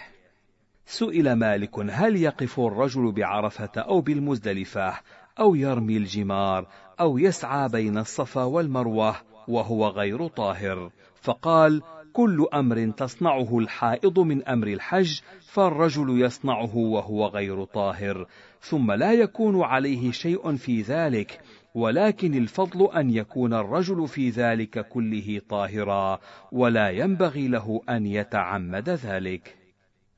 سئل 0.87 1.33
مالك 1.33 1.79
هل 1.79 2.17
يقف 2.17 2.61
الرجل 2.61 3.13
بعرفة 3.13 3.81
أو 3.81 4.01
بالمزدلفة 4.01 4.95
أو 5.39 5.55
يرمي 5.55 5.97
الجمار 5.97 6.67
أو 7.01 7.19
يسعى 7.19 7.69
بين 7.69 7.99
الصفا 7.99 8.45
والمروة 8.45 9.17
وهو 9.49 9.89
غير 9.89 10.27
طاهر. 10.27 10.91
فقال 11.15 11.83
كل 12.13 12.47
أمر 12.55 12.91
تصنعه 12.91 13.59
الحائض 13.59 14.19
من 14.19 14.45
أمر 14.45 14.67
الحج 14.67 15.21
فالرجل 15.41 16.21
يصنعه 16.21 16.77
وهو 16.77 17.27
غير 17.27 17.65
طاهر. 17.65 18.27
ثم 18.61 18.93
لا 18.93 19.13
يكون 19.13 19.63
عليه 19.63 20.11
شيء 20.11 20.57
في 20.57 20.83
ذلك 20.83 21.41
ولكن 21.75 22.35
الفضل 22.35 22.89
أن 22.97 23.11
يكون 23.11 23.55
الرجل 23.55 24.09
في 24.09 24.31
ذلك 24.31 24.89
كله 24.89 25.41
طاهرا 25.49 26.19
ولا 26.53 26.91
ينبغي 26.91 27.49
له 27.49 27.81
أن 27.89 28.07
يتعمد 28.07 28.89
ذلك. 28.89 29.66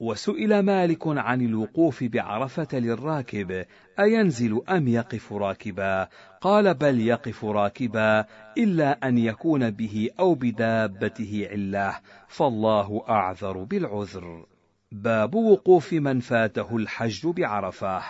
وسئل 0.00 0.60
مالك 0.60 1.06
عن 1.06 1.40
الوقوف 1.40 2.04
بعرفة 2.04 2.68
للراكب 2.72 3.64
أينزل 4.00 4.62
أم 4.68 4.88
يقف 4.88 5.32
راكبا؟ 5.32 6.08
قال 6.40 6.74
بل 6.74 7.00
يقف 7.00 7.44
راكبا 7.44 8.24
إلا 8.58 9.08
أن 9.08 9.18
يكون 9.18 9.70
به 9.70 10.10
أو 10.20 10.34
بدابته 10.34 11.48
علة 11.50 11.98
فالله 12.28 13.04
أعذر 13.08 13.64
بالعذر. 13.64 14.46
باب 14.92 15.34
وقوف 15.34 15.92
من 15.92 16.20
فاته 16.20 16.76
الحج 16.76 17.26
بعرفة. 17.26 18.02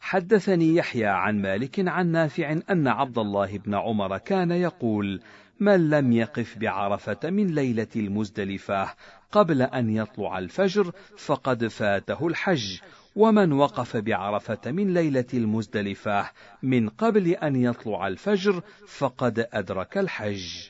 حدثني 0.00 0.74
يحيى 0.74 1.06
عن 1.06 1.42
مالك 1.42 1.88
عن 1.88 2.12
نافع 2.12 2.60
أن 2.70 2.88
عبد 2.88 3.18
الله 3.18 3.58
بن 3.58 3.74
عمر 3.74 4.18
كان 4.18 4.50
يقول: 4.50 5.20
من 5.60 5.90
لم 5.90 6.12
يقف 6.12 6.58
بعرفة 6.58 7.30
من 7.30 7.46
ليلة 7.46 7.88
المزدلفة 7.96 8.94
قبل 9.34 9.62
أن 9.62 9.90
يطلع 9.90 10.38
الفجر 10.38 10.92
فقد 11.16 11.66
فاته 11.66 12.26
الحج 12.26 12.80
ومن 13.16 13.52
وقف 13.52 13.96
بعرفة 13.96 14.70
من 14.72 14.94
ليلة 14.94 15.24
المزدلفة 15.34 16.30
من 16.62 16.88
قبل 16.88 17.28
أن 17.28 17.56
يطلع 17.56 18.06
الفجر 18.06 18.62
فقد 18.86 19.46
أدرك 19.52 19.98
الحج. 19.98 20.68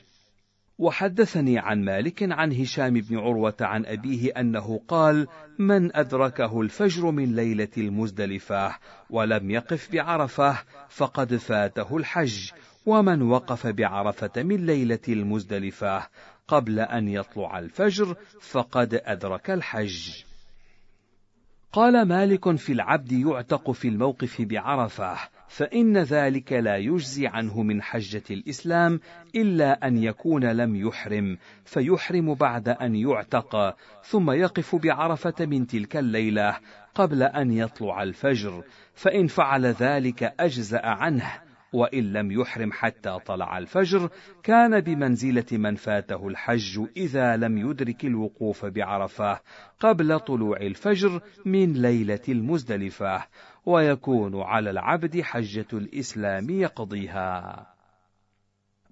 وحدثني 0.77 1.59
عن 1.59 1.85
مالك 1.85 2.31
عن 2.31 2.51
هشام 2.53 2.93
بن 2.93 3.17
عروة 3.17 3.57
عن 3.61 3.85
أبيه 3.85 4.31
أنه 4.31 4.81
قال: 4.87 5.27
من 5.59 5.95
أدركه 5.95 6.61
الفجر 6.61 7.11
من 7.11 7.35
ليلة 7.35 7.67
المزدلفة 7.77 8.75
ولم 9.09 9.51
يقف 9.51 9.91
بعرفة 9.91 10.57
فقد 10.89 11.35
فاته 11.35 11.97
الحج، 11.97 12.51
ومن 12.85 13.21
وقف 13.21 13.67
بعرفة 13.67 14.43
من 14.43 14.65
ليلة 14.65 14.99
المزدلفة 15.09 16.07
قبل 16.47 16.79
أن 16.79 17.07
يطلع 17.07 17.59
الفجر 17.59 18.15
فقد 18.41 19.01
أدرك 19.05 19.49
الحج. 19.49 20.23
قال 21.75 22.07
مالك 22.07 22.55
في 22.55 22.73
العبد 22.73 23.11
يعتق 23.11 23.71
في 23.71 23.87
الموقف 23.87 24.41
بعرفة 24.41 25.17
فإن 25.47 25.97
ذلك 25.97 26.53
لا 26.53 26.77
يجزي 26.77 27.27
عنه 27.27 27.63
من 27.63 27.81
حجة 27.81 28.23
الإسلام 28.31 28.99
إلا 29.35 29.87
أن 29.87 29.97
يكون 29.97 30.45
لم 30.45 30.75
يحرم 30.75 31.37
فيحرم 31.65 32.33
بعد 32.33 32.69
أن 32.69 32.95
يعتق 32.95 33.75
ثم 34.03 34.31
يقف 34.31 34.75
بعرفة 34.75 35.45
من 35.45 35.67
تلك 35.67 35.97
الليلة 35.97 36.57
قبل 36.95 37.23
أن 37.23 37.51
يطلع 37.51 38.03
الفجر 38.03 38.63
فإن 38.93 39.27
فعل 39.27 39.65
ذلك 39.65 40.33
أجزأ 40.39 40.85
عنه 40.85 41.44
وإن 41.75 42.13
لم 42.13 42.31
يحرم 42.31 42.71
حتى 42.71 43.19
طلع 43.25 43.57
الفجر 43.57 44.09
كان 44.43 44.79
بمنزلة 44.81 45.45
من 45.51 45.75
فاته 45.75 46.27
الحج 46.27 46.85
إذا 46.97 47.37
لم 47.37 47.57
يدرك 47.57 48.05
الوقوف 48.05 48.65
بعرفة 48.65 49.39
قبل 49.79 50.19
طلوع 50.19 50.57
الفجر 50.57 51.21
من 51.45 51.73
ليلة 51.73 52.25
المزدلفة 52.29 53.23
ويكون 53.65 54.41
على 54.41 54.69
العبد 54.69 55.21
حجة 55.21 55.67
الإسلام 55.73 56.49
يقضيها. 56.49 57.67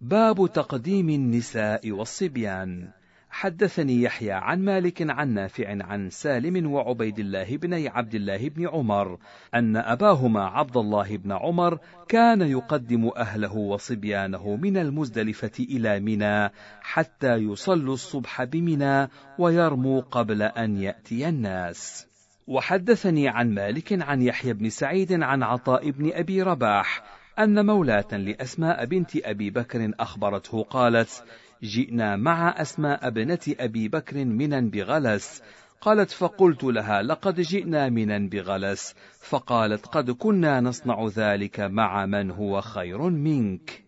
باب 0.02 0.50
تقديم 0.54 1.10
النساء 1.10 1.92
والصبيان 1.92 2.90
حدثني 3.34 4.02
يحيى 4.02 4.32
عن 4.32 4.66
مالك 4.66 5.10
عن 5.10 5.34
نافع 5.34 5.84
عن 5.84 6.10
سالم 6.10 6.72
وعبيد 6.72 7.20
الله 7.20 7.58
بن 7.58 7.88
عبد 7.88 8.16
الله 8.16 8.50
بن 8.50 8.68
عمر 8.68 9.18
أن 9.56 9.78
أباهما 9.78 10.46
عبد 10.46 10.78
الله 10.78 11.18
بن 11.18 11.32
عمر 11.32 11.80
كان 12.08 12.42
يقدم 12.42 13.12
أهله 13.18 13.56
وصبيانه 13.56 14.56
من 14.56 14.78
المزدلفة 14.78 15.52
إلى 15.60 16.00
منى 16.00 16.50
حتى 16.82 17.36
يصلوا 17.36 17.94
الصبح 17.94 18.44
بمنى 18.44 19.10
ويرموا 19.40 20.02
قبل 20.02 20.42
أن 20.42 20.78
يأتي 20.78 21.30
الناس. 21.30 22.08
وحدثني 22.48 23.28
عن 23.28 23.54
مالك 23.54 24.02
عن 24.02 24.22
يحيى 24.22 24.54
بن 24.54 24.70
سعيد 24.70 25.24
عن 25.24 25.44
عطاء 25.44 25.90
بن 25.90 26.12
أبي 26.14 26.42
رباح 26.42 27.04
أن 27.40 27.66
مولاة 27.66 28.18
لأسماء 28.18 28.86
بنت 28.86 29.16
أبي 29.16 29.50
بكر 29.50 29.92
أخبرته 30.00 30.64
قالت: 30.64 31.24
جئنا 31.64 32.16
مع 32.16 32.62
أسماء 32.62 33.08
ابنة 33.08 33.40
أبي 33.60 33.88
بكر 33.88 34.26
منا 34.26 34.62
بغلس. 34.62 35.42
قالت 35.82 36.12
فقلت 36.12 36.64
لها 36.64 37.02
لقد 37.02 37.40
جئنا 37.40 37.90
منا 37.90 38.30
بغلس. 38.30 38.96
فقالت 39.20 39.86
قد 39.86 40.12
كنا 40.12 40.62
نصنع 40.62 41.08
ذلك 41.08 41.60
مع 41.60 42.06
من 42.06 42.32
هو 42.32 42.62
خير 42.62 43.02
منك. 43.10 43.84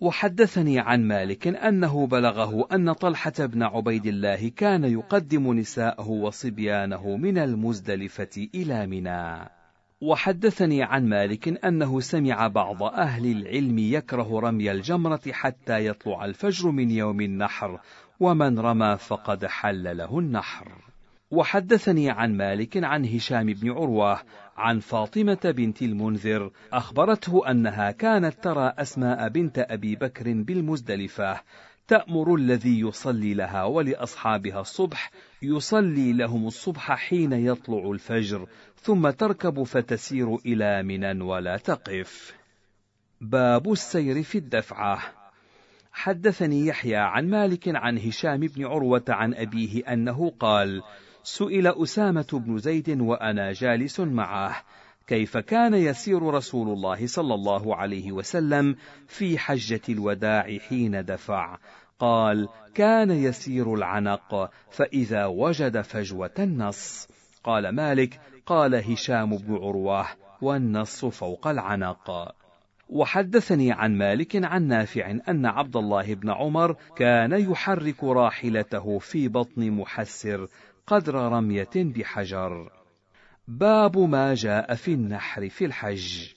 وحدثني 0.00 0.78
عن 0.78 1.08
مالك 1.08 1.46
أنه 1.46 2.06
بلغه 2.06 2.68
أن 2.72 2.92
طلحة 2.92 3.32
بن 3.38 3.62
عبيد 3.62 4.06
الله 4.06 4.48
كان 4.48 4.84
يقدم 4.84 5.52
نساءه 5.52 6.08
وصبيانه 6.08 7.16
من 7.16 7.38
المزدلفة 7.38 8.48
إلى 8.54 8.86
منى. 8.86 9.55
وحدثني 10.00 10.82
عن 10.82 11.08
مالك 11.08 11.64
أنه 11.64 12.00
سمع 12.00 12.48
بعض 12.48 12.82
أهل 12.82 13.26
العلم 13.26 13.78
يكره 13.78 14.40
رمي 14.40 14.72
الجمرة 14.72 15.20
حتى 15.30 15.86
يطلع 15.86 16.24
الفجر 16.24 16.70
من 16.70 16.90
يوم 16.90 17.20
النحر 17.20 17.80
ومن 18.20 18.58
رمى 18.58 18.96
فقد 18.98 19.46
حل 19.46 19.96
له 19.96 20.18
النحر. 20.18 20.72
وحدثني 21.30 22.10
عن 22.10 22.36
مالك 22.36 22.84
عن 22.84 23.04
هشام 23.04 23.46
بن 23.46 23.70
عروة 23.70 24.20
عن 24.56 24.80
فاطمة 24.80 25.54
بنت 25.56 25.82
المنذر 25.82 26.50
أخبرته 26.72 27.50
أنها 27.50 27.90
كانت 27.90 28.44
ترى 28.44 28.72
أسماء 28.78 29.28
بنت 29.28 29.58
أبي 29.58 29.96
بكر 29.96 30.32
بالمزدلفة 30.32 31.40
تأمر 31.88 32.34
الذي 32.34 32.80
يصلي 32.80 33.34
لها 33.34 33.64
ولأصحابها 33.64 34.60
الصبح 34.60 35.10
يصلي 35.42 36.12
لهم 36.12 36.46
الصبح 36.46 36.92
حين 36.92 37.32
يطلع 37.32 37.90
الفجر 37.90 38.46
ثم 38.86 39.10
تركب 39.10 39.62
فتسير 39.62 40.36
إلى 40.36 40.82
منى 40.82 41.24
ولا 41.24 41.56
تقف. 41.56 42.34
باب 43.20 43.72
السير 43.72 44.22
في 44.22 44.38
الدفعة 44.38 45.02
حدثني 45.92 46.66
يحيى 46.66 46.96
عن 46.96 47.30
مالك 47.30 47.62
عن 47.66 47.98
هشام 47.98 48.40
بن 48.40 48.64
عروة 48.64 49.04
عن 49.08 49.34
أبيه 49.34 49.92
أنه 49.92 50.32
قال: 50.40 50.82
سئل 51.22 51.66
أسامة 51.66 52.26
بن 52.32 52.58
زيد 52.58 53.00
وأنا 53.00 53.52
جالس 53.52 54.00
معه: 54.00 54.62
كيف 55.06 55.36
كان 55.36 55.74
يسير 55.74 56.22
رسول 56.22 56.68
الله 56.68 57.06
صلى 57.06 57.34
الله 57.34 57.76
عليه 57.76 58.12
وسلم 58.12 58.76
في 59.06 59.38
حجة 59.38 59.82
الوداع 59.88 60.58
حين 60.68 61.04
دفع؟ 61.04 61.58
قال: 61.98 62.48
كان 62.74 63.10
يسير 63.10 63.74
العنق 63.74 64.50
فإذا 64.70 65.26
وجد 65.26 65.80
فجوة 65.80 66.34
النص. 66.38 67.08
قال 67.44 67.68
مالك: 67.68 68.20
قال 68.46 68.74
هشام 68.74 69.36
بن 69.36 69.54
عروة 69.54 70.06
والنص 70.42 71.04
فوق 71.04 71.46
العنق. 71.46 72.34
وحدثني 72.88 73.72
عن 73.72 73.98
مالك 73.98 74.44
عن 74.44 74.62
نافع 74.62 75.10
أن 75.28 75.46
عبد 75.46 75.76
الله 75.76 76.14
بن 76.14 76.30
عمر 76.30 76.76
كان 76.96 77.32
يحرك 77.32 78.04
راحلته 78.04 78.98
في 78.98 79.28
بطن 79.28 79.70
محسر 79.70 80.48
قدر 80.86 81.14
رمية 81.14 81.70
بحجر. 81.76 82.70
باب 83.48 83.98
ما 83.98 84.34
جاء 84.34 84.74
في 84.74 84.92
النحر 84.92 85.48
في 85.48 85.64
الحج. 85.64 86.36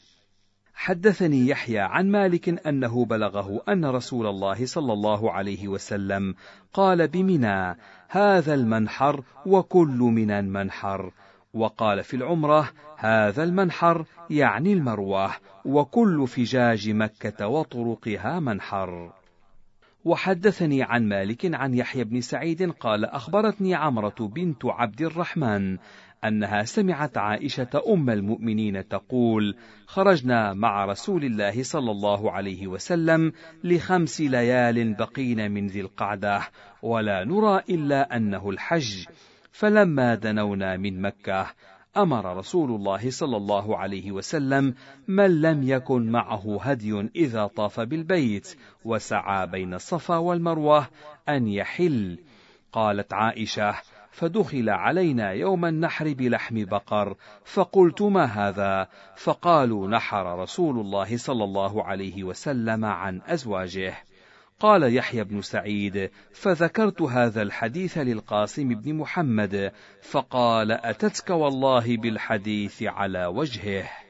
حدثني 0.73 1.48
يحيى 1.48 1.80
عن 1.80 2.11
مالك 2.11 2.68
أنه 2.68 3.06
بلغه 3.06 3.61
أن 3.69 3.86
رسول 3.86 4.27
الله 4.27 4.65
صلى 4.65 4.94
الله 4.94 5.31
عليه 5.31 5.68
وسلم 5.68 6.36
قال 6.73 7.07
بمنى 7.07 7.77
هذا 8.10 8.53
المنحر 8.53 9.23
وكل 9.45 9.98
من 9.98 10.49
منحر 10.49 11.11
وقال 11.53 12.03
في 12.03 12.13
العمرة 12.13 12.69
هذا 12.97 13.43
المنحر 13.43 14.05
يعني 14.30 14.73
المروة 14.73 15.31
وكل 15.65 16.27
فجاج 16.27 16.89
مكة 16.89 17.47
وطرقها 17.47 18.39
منحر. 18.39 19.13
وحدثني 20.05 20.84
عن 20.84 21.09
مالك 21.09 21.55
عن 21.55 21.73
يحيى 21.73 22.03
بن 22.03 22.21
سعيد 22.21 22.71
قال 22.71 23.05
أخبرتني 23.05 23.76
عمرة 23.76 24.15
بنت 24.19 24.65
عبد 24.65 25.01
الرحمن 25.01 25.77
أنها 26.23 26.63
سمعت 26.63 27.17
عائشة 27.17 27.81
أم 27.88 28.09
المؤمنين 28.09 28.88
تقول: 28.88 29.55
خرجنا 29.85 30.53
مع 30.53 30.85
رسول 30.85 31.23
الله 31.26 31.63
صلى 31.63 31.91
الله 31.91 32.31
عليه 32.31 32.67
وسلم 32.67 33.31
لخمس 33.63 34.21
ليال 34.21 34.93
بقين 34.93 35.51
من 35.51 35.67
ذي 35.67 35.81
القعدة، 35.81 36.41
ولا 36.81 37.23
نرى 37.23 37.61
إلا 37.69 38.17
أنه 38.17 38.49
الحج، 38.49 39.05
فلما 39.51 40.15
دنونا 40.15 40.77
من 40.77 41.01
مكة 41.01 41.47
أمر 41.97 42.38
رسول 42.38 42.71
الله 42.71 43.11
صلى 43.11 43.38
الله 43.38 43.77
عليه 43.77 44.11
وسلم 44.11 44.76
من 45.07 45.41
لم 45.41 45.63
يكن 45.63 46.11
معه 46.11 46.59
هدي 46.61 47.09
إذا 47.15 47.47
طاف 47.47 47.80
بالبيت 47.80 48.55
وسعى 48.85 49.47
بين 49.47 49.73
الصفا 49.73 50.17
والمروة 50.17 50.88
أن 51.30 51.47
يحل. 51.47 52.19
قالت 52.71 53.13
عائشة 53.13 53.76
فدخل 54.11 54.69
علينا 54.69 55.31
يوم 55.31 55.65
النحر 55.65 56.13
بلحم 56.13 56.65
بقر 56.65 57.15
فقلت 57.45 58.01
ما 58.01 58.26
هذا؟ 58.26 58.88
فقالوا 59.15 59.88
نحر 59.88 60.39
رسول 60.39 60.80
الله 60.80 61.17
صلى 61.17 61.43
الله 61.43 61.84
عليه 61.84 62.23
وسلم 62.23 62.85
عن 62.85 63.21
أزواجه. 63.26 64.09
قال 64.60 64.95
يحيى 64.95 65.23
بن 65.23 65.41
سعيد 65.41 66.10
فذكرت 66.31 67.02
هذا 67.02 67.41
الحديث 67.41 67.98
للقاسم 67.98 68.69
بن 68.69 68.94
محمد 68.94 69.72
فقال 70.02 70.72
أتتك 70.72 71.30
والله 71.30 71.98
بالحديث 71.98 72.84
على 72.84 73.26
وجهه. 73.26 74.09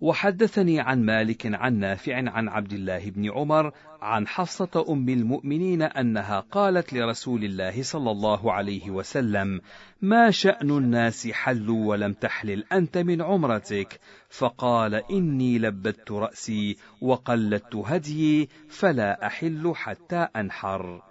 وحدثني 0.00 0.80
عن 0.80 1.02
مالك 1.04 1.54
عن 1.54 1.78
نافع 1.78 2.16
عن 2.16 2.48
عبد 2.48 2.72
الله 2.72 3.10
بن 3.10 3.30
عمر 3.30 3.72
عن 4.02 4.26
حفصة 4.26 4.84
أم 4.88 5.08
المؤمنين 5.08 5.82
أنها 5.82 6.40
قالت 6.40 6.92
لرسول 6.92 7.44
الله 7.44 7.82
صلى 7.82 8.10
الله 8.10 8.52
عليه 8.52 8.90
وسلم: 8.90 9.60
ما 10.02 10.30
شأن 10.30 10.70
الناس 10.70 11.28
حلوا 11.28 11.86
ولم 11.86 12.12
تحلل 12.12 12.64
أنت 12.72 12.98
من 12.98 13.22
عمرتك؟ 13.22 14.00
فقال: 14.28 14.94
إني 14.94 15.58
لبدت 15.58 16.12
رأسي 16.12 16.76
وقلدت 17.00 17.76
هديي 17.76 18.48
فلا 18.68 19.26
أحل 19.26 19.72
حتى 19.74 20.28
أنحر. 20.36 21.02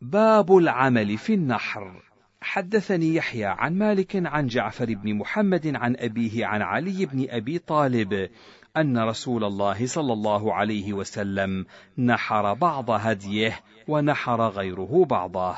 باب 0.00 0.56
العمل 0.56 1.18
في 1.18 1.34
النحر 1.34 2.13
حدثني 2.44 3.14
يحيى 3.14 3.44
عن 3.44 3.78
مالك 3.78 4.26
عن 4.26 4.46
جعفر 4.46 4.94
بن 4.94 5.14
محمد 5.14 5.76
عن 5.76 5.96
أبيه 5.98 6.46
عن 6.46 6.62
علي 6.62 7.06
بن 7.06 7.26
أبي 7.30 7.58
طالب 7.58 8.30
أن 8.76 8.98
رسول 8.98 9.44
الله 9.44 9.86
صلى 9.86 10.12
الله 10.12 10.54
عليه 10.54 10.92
وسلم 10.92 11.66
نحر 11.98 12.54
بعض 12.54 12.90
هديه 12.90 13.60
ونحر 13.88 14.48
غيره 14.48 15.04
بعضه. 15.04 15.56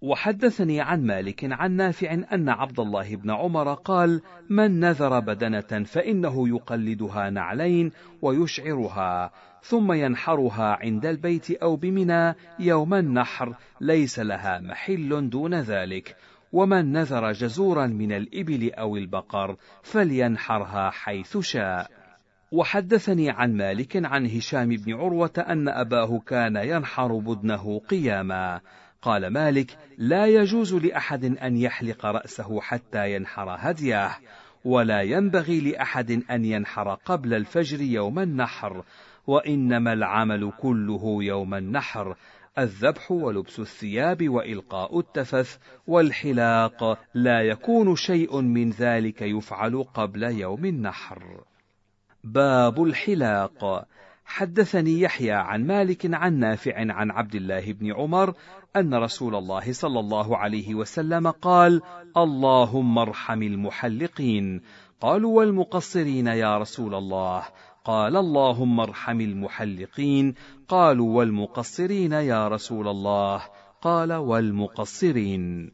وحدثني 0.00 0.80
عن 0.80 1.06
مالك 1.06 1.40
عن 1.52 1.72
نافع 1.72 2.12
أن 2.12 2.48
عبد 2.48 2.80
الله 2.80 3.16
بن 3.16 3.30
عمر 3.30 3.74
قال: 3.74 4.22
من 4.50 4.80
نذر 4.80 5.20
بدنة 5.20 5.84
فإنه 5.84 6.48
يقلدها 6.48 7.30
نعلين 7.30 7.92
ويشعرها، 8.22 9.32
ثم 9.68 9.92
ينحرها 9.92 10.78
عند 10.80 11.06
البيت 11.06 11.50
أو 11.50 11.76
بمنى 11.76 12.34
يوم 12.58 12.94
النحر، 12.94 13.54
ليس 13.80 14.18
لها 14.18 14.60
محل 14.60 15.30
دون 15.30 15.54
ذلك. 15.54 16.16
ومن 16.52 16.92
نذر 16.92 17.32
جزورا 17.32 17.86
من 17.86 18.12
الإبل 18.12 18.70
أو 18.74 18.96
البقر 18.96 19.56
فلينحرها 19.82 20.90
حيث 20.90 21.38
شاء. 21.38 21.90
وحدثني 22.52 23.30
عن 23.30 23.56
مالك 23.56 24.04
عن 24.04 24.26
هشام 24.26 24.68
بن 24.68 24.94
عروة 24.94 25.44
أن 25.48 25.68
أباه 25.68 26.18
كان 26.26 26.56
ينحر 26.56 27.18
بدنه 27.18 27.78
قياما. 27.78 28.60
قال 29.02 29.32
مالك 29.32 29.78
لا 29.98 30.26
يجوز 30.26 30.74
لأحد 30.74 31.24
أن 31.24 31.56
يحلق 31.56 32.06
رأسه 32.06 32.60
حتى 32.60 33.14
ينحر 33.14 33.56
هديه 33.58 34.18
ولا 34.64 35.02
ينبغي 35.02 35.60
لأحد 35.60 36.22
أن 36.30 36.44
ينحر 36.44 36.94
قبل 36.94 37.34
الفجر 37.34 37.80
يوم 37.80 38.18
النحر 38.18 38.84
وإنما 39.26 39.92
العمل 39.92 40.52
كله 40.60 41.18
يوم 41.20 41.54
النحر 41.54 42.16
الذبح 42.58 43.12
ولبس 43.12 43.60
الثياب 43.60 44.28
وإلقاء 44.28 44.98
التفث 44.98 45.58
والحلاق 45.86 46.98
لا 47.14 47.40
يكون 47.40 47.96
شيء 47.96 48.40
من 48.40 48.70
ذلك 48.70 49.22
يفعل 49.22 49.84
قبل 49.94 50.22
يوم 50.22 50.64
النحر. 50.64 51.44
باب 52.24 52.82
الحلاق. 52.82 53.86
حدثني 54.26 55.00
يحيى 55.00 55.32
عن 55.32 55.66
مالك 55.66 56.14
عن 56.14 56.38
نافع 56.38 56.92
عن 56.92 57.10
عبد 57.10 57.34
الله 57.34 57.72
بن 57.72 57.92
عمر 57.92 58.34
أن 58.76 58.94
رسول 58.94 59.34
الله 59.34 59.72
صلى 59.72 60.00
الله 60.00 60.36
عليه 60.36 60.74
وسلم 60.74 61.30
قال 61.30 61.82
اللهم 62.16 62.98
ارحم 62.98 63.42
المحلقين 63.42 64.62
قالوا 65.00 65.36
والمقصرين 65.38 66.26
يا 66.26 66.58
رسول 66.58 66.94
الله 66.94 67.42
قال 67.86 68.16
اللهم 68.16 68.80
ارحم 68.80 69.20
المحلقين 69.20 70.34
قالوا 70.68 71.16
والمقصرين 71.16 72.12
يا 72.12 72.48
رسول 72.48 72.88
الله 72.88 73.42
قال 73.82 74.12
والمقصرين. 74.12 75.72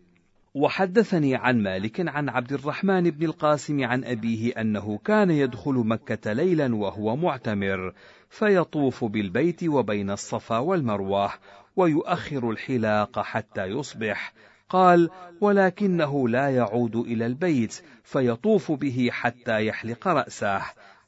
وحدثني 0.54 1.36
عن 1.36 1.62
مالك 1.62 2.08
عن 2.08 2.28
عبد 2.28 2.52
الرحمن 2.52 3.10
بن 3.10 3.24
القاسم 3.24 3.84
عن 3.84 4.04
أبيه 4.04 4.60
أنه 4.60 4.98
كان 5.04 5.30
يدخل 5.30 5.74
مكة 5.74 6.32
ليلا 6.32 6.74
وهو 6.74 7.16
معتمر 7.16 7.92
فيطوف 8.30 9.04
بالبيت 9.04 9.64
وبين 9.64 10.10
الصفا 10.10 10.58
والمروة 10.58 11.30
ويؤخر 11.76 12.50
الحلاق 12.50 13.20
حتى 13.20 13.64
يصبح. 13.64 14.32
قال 14.68 15.10
ولكنه 15.40 16.28
لا 16.28 16.48
يعود 16.50 16.96
إلى 16.96 17.26
البيت 17.26 17.82
فيطوف 18.04 18.72
به 18.72 19.08
حتى 19.12 19.66
يحلق 19.66 20.08
رأسه. 20.08 20.62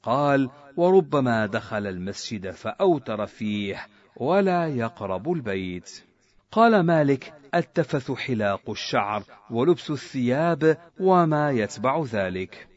قال 0.04 0.50
وربما 0.76 1.46
دخل 1.46 1.86
المسجد 1.86 2.50
فأوتر 2.50 3.26
فيه 3.26 3.86
ولا 4.16 4.66
يقرب 4.66 5.32
البيت 5.32 6.04
قال 6.52 6.80
مالك 6.80 7.32
التفث 7.54 8.12
حلاق 8.12 8.70
الشعر 8.70 9.22
ولبس 9.50 9.90
الثياب 9.90 10.76
وما 11.00 11.50
يتبع 11.50 12.02
ذلك 12.02 12.68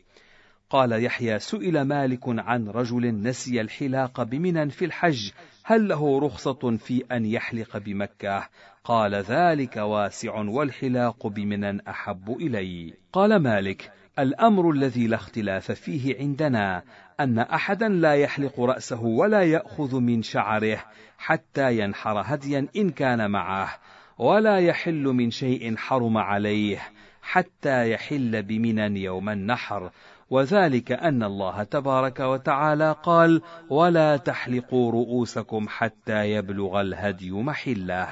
قال 0.70 1.04
يحيى 1.04 1.40
سئل 1.40 1.82
مالك 1.82 2.24
عن 2.28 2.68
رجل 2.68 3.22
نسي 3.22 3.62
الحلاق 3.62 4.24
بمنى 4.24 4.70
في 4.70 4.86
الحج 4.86 5.32
هل 5.64 5.88
له 5.88 6.20
رخصة 6.20 6.78
في 6.78 7.04
أن 7.12 7.26
يحلق 7.26 7.78
بمكة؟ 7.78 8.50
قال 8.84 9.16
ذلك 9.16 9.78
واسع 9.78 10.36
والحلاق 10.36 11.28
بمنى 11.28 11.82
أحب 11.90 12.38
إلي. 12.40 12.94
قال 13.14 13.36
مالك: 13.36 13.92
الأمر 14.20 14.72
الذي 14.72 15.08
لا 15.08 15.16
اختلاف 15.16 15.72
فيه 15.72 16.20
عندنا 16.20 16.84
أن 17.20 17.40
أحدا 17.40 17.88
لا 17.90 18.14
يحلق 18.14 18.60
رأسه 18.60 19.04
ولا 19.04 19.44
يأخذ 19.44 20.00
من 20.00 20.22
شعره 20.22 20.84
حتى 21.18 21.80
ينحر 21.80 22.22
هديا 22.26 22.68
إن 22.76 22.90
كان 22.90 23.32
معه، 23.32 23.70
ولا 24.18 24.58
يحل 24.58 25.04
من 25.04 25.32
شيء 25.32 25.76
حرم 25.76 26.18
عليه 26.18 26.82
حتى 27.22 27.92
يحل 27.92 28.44
بمنى 28.44 29.04
يوم 29.04 29.30
النحر، 29.30 29.92
وذلك 30.30 30.92
أن 30.92 31.24
الله 31.24 31.64
تبارك 31.64 32.20
وتعالى 32.20 32.96
قال: 33.04 33.42
ولا 33.70 34.18
تحلقوا 34.18 34.92
رؤوسكم 34.92 35.66
حتى 35.70 36.32
يبلغ 36.32 36.82
الهدي 36.82 37.32
محله. 37.32 38.08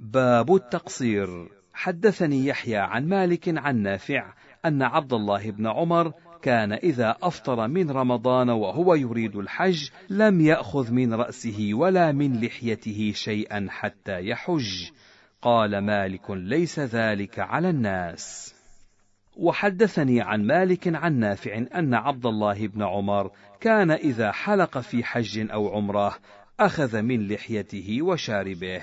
باب 0.00 0.54
التقصير 0.54 1.48
حدثني 1.74 2.46
يحيى 2.46 2.76
عن 2.76 3.08
مالك 3.08 3.58
عن 3.58 3.76
نافع 3.76 4.32
أن 4.64 4.82
عبد 4.82 5.12
الله 5.12 5.50
بن 5.50 5.66
عمر 5.66 6.12
كان 6.42 6.72
إذا 6.72 7.16
أفطر 7.22 7.68
من 7.68 7.90
رمضان 7.90 8.50
وهو 8.50 8.94
يريد 8.94 9.36
الحج 9.36 9.90
لم 10.10 10.40
يأخذ 10.40 10.92
من 10.92 11.14
رأسه 11.14 11.70
ولا 11.72 12.12
من 12.12 12.40
لحيته 12.40 13.12
شيئا 13.14 13.66
حتى 13.70 14.28
يحج. 14.28 14.90
قال 15.42 15.78
مالك 15.78 16.30
ليس 16.30 16.78
ذلك 16.78 17.38
على 17.38 17.70
الناس. 17.70 18.54
وحدثني 19.36 20.20
عن 20.20 20.46
مالك 20.46 20.94
عن 20.94 21.18
نافع 21.18 21.64
أن 21.74 21.94
عبد 21.94 22.26
الله 22.26 22.66
بن 22.66 22.82
عمر 22.82 23.30
كان 23.60 23.90
إذا 23.90 24.32
حلق 24.32 24.78
في 24.78 25.04
حج 25.04 25.50
أو 25.50 25.68
عمرة 25.68 26.16
أخذ 26.60 27.02
من 27.02 27.28
لحيته 27.28 28.02
وشاربه. 28.02 28.82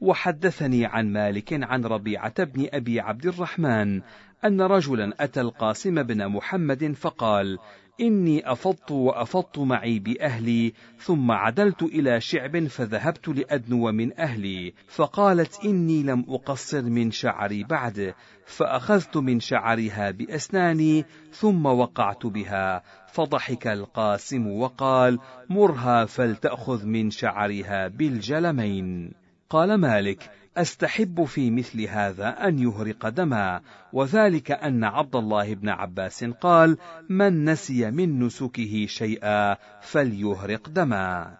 وحدثني 0.00 0.86
عن 0.86 1.12
مالك 1.12 1.52
عن 1.52 1.84
ربيعة 1.84 2.44
بن 2.44 2.68
أبي 2.72 3.00
عبد 3.00 3.26
الرحمن 3.26 4.00
أن 4.44 4.60
رجلا 4.60 5.24
أتى 5.24 5.40
القاسم 5.40 6.02
بن 6.02 6.28
محمد 6.28 6.92
فقال: 6.92 7.58
إني 8.00 8.52
أفضت 8.52 8.90
وأفضت 8.90 9.58
معي 9.58 9.98
بأهلي 9.98 10.72
ثم 10.98 11.30
عدلت 11.30 11.82
إلى 11.82 12.20
شعب 12.20 12.66
فذهبت 12.66 13.28
لأدنو 13.28 13.92
من 13.92 14.18
أهلي 14.18 14.74
فقالت 14.86 15.64
إني 15.64 16.02
لم 16.02 16.24
أقصر 16.28 16.82
من 16.82 17.10
شعري 17.10 17.64
بعد 17.64 18.14
فأخذت 18.46 19.16
من 19.16 19.40
شعرها 19.40 20.10
بأسناني 20.10 21.04
ثم 21.32 21.66
وقعت 21.66 22.26
بها 22.26 22.82
فضحك 23.12 23.66
القاسم 23.66 24.46
وقال 24.46 25.18
مرها 25.50 26.04
فلتأخذ 26.04 26.86
من 26.86 27.10
شعرها 27.10 27.88
بالجلمين. 27.88 29.12
قال 29.50 29.74
مالك 29.74 30.30
أستحب 30.56 31.24
في 31.24 31.50
مثل 31.50 31.80
هذا 31.82 32.28
أن 32.28 32.58
يهرق 32.58 33.08
دما 33.08 33.60
وذلك 33.92 34.50
أن 34.50 34.84
عبد 34.84 35.16
الله 35.16 35.54
بن 35.54 35.68
عباس 35.68 36.24
قال 36.24 36.76
من 37.08 37.44
نسي 37.44 37.90
من 37.90 38.18
نسكه 38.18 38.86
شيئا 38.86 39.56
فليهرق 39.80 40.68
دما. 40.68 41.36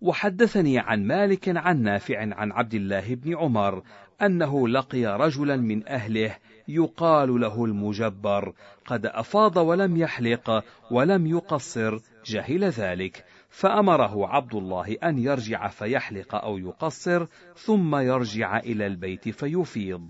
وحدثني 0.00 0.78
عن 0.78 1.06
مالك 1.06 1.56
عن 1.56 1.82
نافع 1.82 2.34
عن 2.34 2.52
عبد 2.52 2.74
الله 2.74 3.14
بن 3.14 3.36
عمر 3.36 3.82
أنه 4.22 4.68
لقي 4.68 5.04
رجلا 5.04 5.56
من 5.56 5.88
أهله 5.88 6.36
يقال 6.68 7.40
له 7.40 7.64
المجبر 7.64 8.52
قد 8.86 9.06
أفاض 9.06 9.56
ولم 9.56 9.96
يحلق 9.96 10.64
ولم 10.90 11.26
يقصر 11.26 11.98
جهل 12.26 12.64
ذلك. 12.64 13.24
فأمره 13.58 14.28
عبد 14.28 14.54
الله 14.54 14.96
أن 15.04 15.18
يرجع 15.18 15.68
فيحلق 15.68 16.34
أو 16.34 16.58
يقصر 16.58 17.26
ثم 17.56 17.96
يرجع 17.96 18.58
إلى 18.58 18.86
البيت 18.86 19.28
فيفيض. 19.28 20.08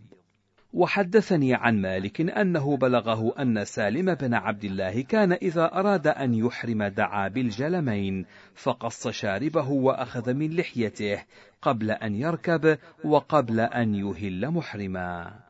وحدثني 0.72 1.54
عن 1.54 1.80
مالك 1.80 2.20
أنه 2.20 2.76
بلغه 2.76 3.34
أن 3.42 3.64
سالم 3.64 4.14
بن 4.14 4.34
عبد 4.34 4.64
الله 4.64 5.02
كان 5.02 5.32
إذا 5.32 5.64
أراد 5.64 6.06
أن 6.06 6.34
يحرم 6.34 6.82
دعا 6.82 7.28
بالجلمين 7.28 8.26
فقص 8.54 9.08
شاربه 9.08 9.70
وأخذ 9.70 10.34
من 10.34 10.56
لحيته 10.56 11.24
قبل 11.62 11.90
أن 11.90 12.14
يركب 12.14 12.78
وقبل 13.04 13.60
أن 13.60 13.94
يهل 13.94 14.50
محرما. 14.50 15.40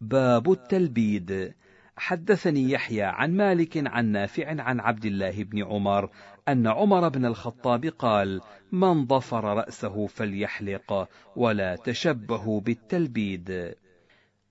باب 0.00 0.52
التلبيد 0.52 1.54
حدثني 1.98 2.70
يحيى 2.70 3.02
عن 3.02 3.36
مالك 3.36 3.86
عن 3.86 4.06
نافع 4.06 4.62
عن 4.62 4.80
عبد 4.80 5.04
الله 5.04 5.44
بن 5.44 5.64
عمر 5.64 6.10
أن 6.48 6.66
عمر 6.66 7.08
بن 7.08 7.24
الخطاب 7.24 7.86
قال: 7.86 8.40
من 8.72 9.04
ضفر 9.04 9.44
رأسه 9.44 10.06
فليحلق 10.06 11.08
ولا 11.36 11.76
تشبهوا 11.76 12.60
بالتلبيد. 12.60 13.74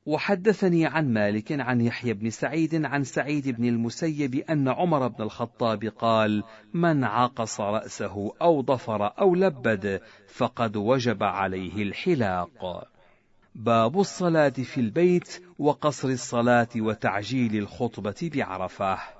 وحدثني 0.05 0.85
عن 0.85 1.13
مالك 1.13 1.51
عن 1.51 1.81
يحيى 1.81 2.13
بن 2.13 2.29
سعيد 2.29 2.85
عن 2.85 3.03
سعيد 3.03 3.49
بن 3.49 3.65
المسيب 3.65 4.35
أن 4.35 4.67
عمر 4.67 5.07
بن 5.07 5.23
الخطاب 5.23 5.83
قال: 5.85 6.43
من 6.73 7.03
عقص 7.03 7.61
رأسه 7.61 8.33
أو 8.41 8.61
ضفر 8.61 9.13
أو 9.19 9.35
لبد 9.35 10.01
فقد 10.27 10.77
وجب 10.77 11.23
عليه 11.23 11.83
الحلاق. 11.83 12.87
باب 13.55 13.99
الصلاة 13.99 14.49
في 14.49 14.81
البيت 14.81 15.43
وقصر 15.59 16.07
الصلاة 16.07 16.69
وتعجيل 16.75 17.55
الخطبة 17.55 18.31
بعرفة. 18.35 19.16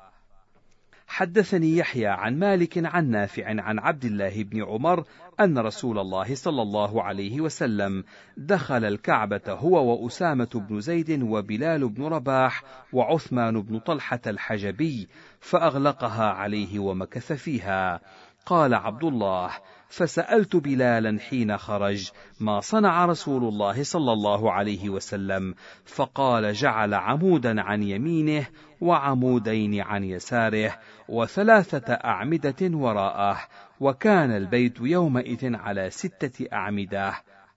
حدثني 1.08 1.78
يحيى 1.78 2.08
عن 2.08 2.40
مالك 2.40 2.86
عن 2.86 3.10
نافع 3.10 3.46
عن 3.48 3.80
عبد 3.80 4.06
الله 4.06 4.44
بن 4.44 4.64
عمر 4.64 5.04
أن 5.40 5.58
رسول 5.58 6.00
الله 6.00 6.36
صلى 6.36 6.62
الله 6.62 7.04
عليه 7.04 7.42
وسلم 7.42 8.04
دخل 8.38 8.86
الكعبة 8.86 9.42
هو 9.48 10.04
وأسامة 10.04 10.50
بن 10.70 10.80
زيد 10.80 11.24
وبلال 11.24 11.90
بن 11.90 12.04
رباح 12.04 12.64
وعثمان 12.94 13.62
بن 13.62 13.80
طلحة 13.80 14.22
الحجبي 14.28 15.08
فأغلقها 15.40 16.26
عليه 16.26 16.80
ومكث 16.80 17.34
فيها. 17.34 18.02
قال 18.46 18.74
عبد 18.74 19.04
الله 19.04 19.52
فسألت 19.90 20.56
بلالا 20.56 21.20
حين 21.20 21.58
خرج 21.58 22.12
ما 22.40 22.60
صنع 22.60 23.06
رسول 23.06 23.44
الله 23.44 23.84
صلى 23.84 24.14
الله 24.14 24.52
عليه 24.52 24.90
وسلم 24.90 25.56
فقال 25.86 26.54
جعل 26.54 26.94
عمودا 26.94 27.62
عن 27.62 27.84
يمينه 27.84 28.48
وعمودين 28.82 29.82
عن 29.82 30.04
يساره 30.04 30.80
وثلاثة 31.10 31.94
أعمدة 31.94 32.78
وراءه 32.78 33.40
وكان 33.80 34.32
البيت 34.32 34.78
يومئذ 34.82 35.56
على 35.56 35.90
ستة 35.90 36.46
أعمدة 36.54 37.14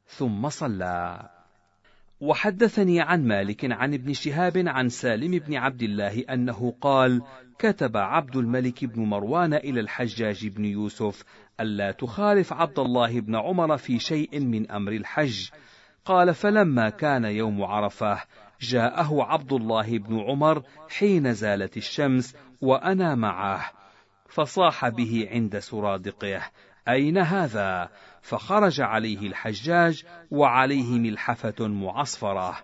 ثم 0.07 0.48
صلى. 0.48 1.28
وحدثني 2.20 3.01
عن 3.01 3.27
مالك 3.27 3.73
عن 3.73 3.94
ابن 3.94 4.12
شهاب 4.12 4.62
عن 4.66 4.89
سالم 4.89 5.39
بن 5.39 5.55
عبد 5.55 5.82
الله 5.82 6.24
أنه 6.31 6.74
قال 6.81 7.23
كتب 7.59 7.97
عبد 7.97 8.36
الملك 8.36 8.85
بن 8.85 9.02
مروان 9.02 9.55
إلى 9.55 9.81
الحجاج 9.81 10.47
بن 10.47 10.65
يوسف 10.65 11.24
ألا 11.61 11.93
تخالف 11.93 12.53
عبد 12.53 12.78
الله 12.78 13.20
بن 13.20 13.37
عمر 13.37 13.77
في 13.77 13.99
شيء 13.99 14.41
من 14.41 14.70
أمر 14.70 14.93
الحج. 14.93 15.51
قال 16.05 16.35
فلما 16.35 16.91
كان 16.91 17.24
يوم 17.24 17.65
عرفة 17.65 18.19
جاءه 18.61 19.23
عبد 19.23 19.53
الله 19.53 19.99
بن 19.99 20.20
عمر 20.20 20.62
حين 20.99 21.35
زالت 21.35 21.77
الشمس 21.77 22.37
وأنا 22.61 23.15
معه 23.15 23.70
فصاح 24.28 24.89
به 24.89 25.28
عند 25.31 25.59
سرادقه 25.59 26.43
أين 26.89 27.19
هذا؟ 27.19 27.89
فخرج 28.23 28.81
عليه 28.81 29.27
الحجاج 29.27 30.05
وعليه 30.31 30.99
ملحفة 30.99 31.69
معصفرة. 31.69 32.57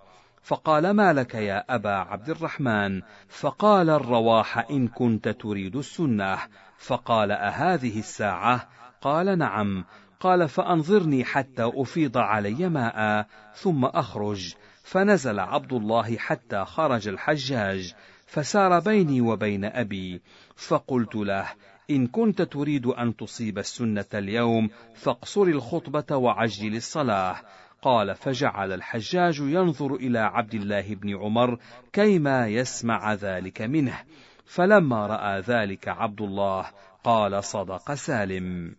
فقال 0.42 0.90
ما 0.90 1.12
لك 1.12 1.34
يا 1.34 1.74
أبا 1.74 1.96
عبد 1.96 2.30
الرحمن؟ 2.30 3.02
فقال 3.28 3.90
الرواح 3.90 4.70
إن 4.70 4.88
كنت 4.88 5.28
تريد 5.28 5.76
السنة. 5.76 6.38
فقال 6.78 7.32
أهذه 7.32 7.98
الساعة؟ 7.98 8.68
قال 9.06 9.38
نعم. 9.38 9.84
قال 10.20 10.48
فأنظرني 10.48 11.24
حتى 11.24 11.70
أفيض 11.74 12.18
علي 12.18 12.68
ماء 12.68 13.26
ثم 13.54 13.84
أخرج. 13.84 14.54
فنزل 14.82 15.40
عبد 15.40 15.72
الله 15.72 16.16
حتى 16.16 16.64
خرج 16.64 17.08
الحجاج 17.08 17.94
فسار 18.26 18.80
بيني 18.80 19.20
وبين 19.20 19.64
أبي. 19.64 20.22
فقلت 20.56 21.14
له 21.14 21.46
إن 21.90 22.06
كنت 22.06 22.42
تريد 22.42 22.86
أن 22.86 23.16
تصيب 23.16 23.58
السنة 23.58 24.04
اليوم 24.14 24.70
فاقصر 24.94 25.42
الخطبة 25.42 26.16
وعجل 26.16 26.76
الصلاة. 26.76 27.36
قال 27.82 28.14
فجعل 28.14 28.72
الحجاج 28.72 29.38
ينظر 29.38 29.94
إلى 29.94 30.18
عبد 30.18 30.54
الله 30.54 30.94
بن 30.94 31.16
عمر 31.16 31.58
كيما 31.92 32.48
يسمع 32.48 33.14
ذلك 33.14 33.62
منه. 33.62 33.98
فلما 34.44 35.06
رأى 35.06 35.40
ذلك 35.40 35.88
عبد 35.88 36.20
الله 36.20 36.66
قال 37.04 37.44
صدق 37.44 37.94
سالم. 37.94 38.76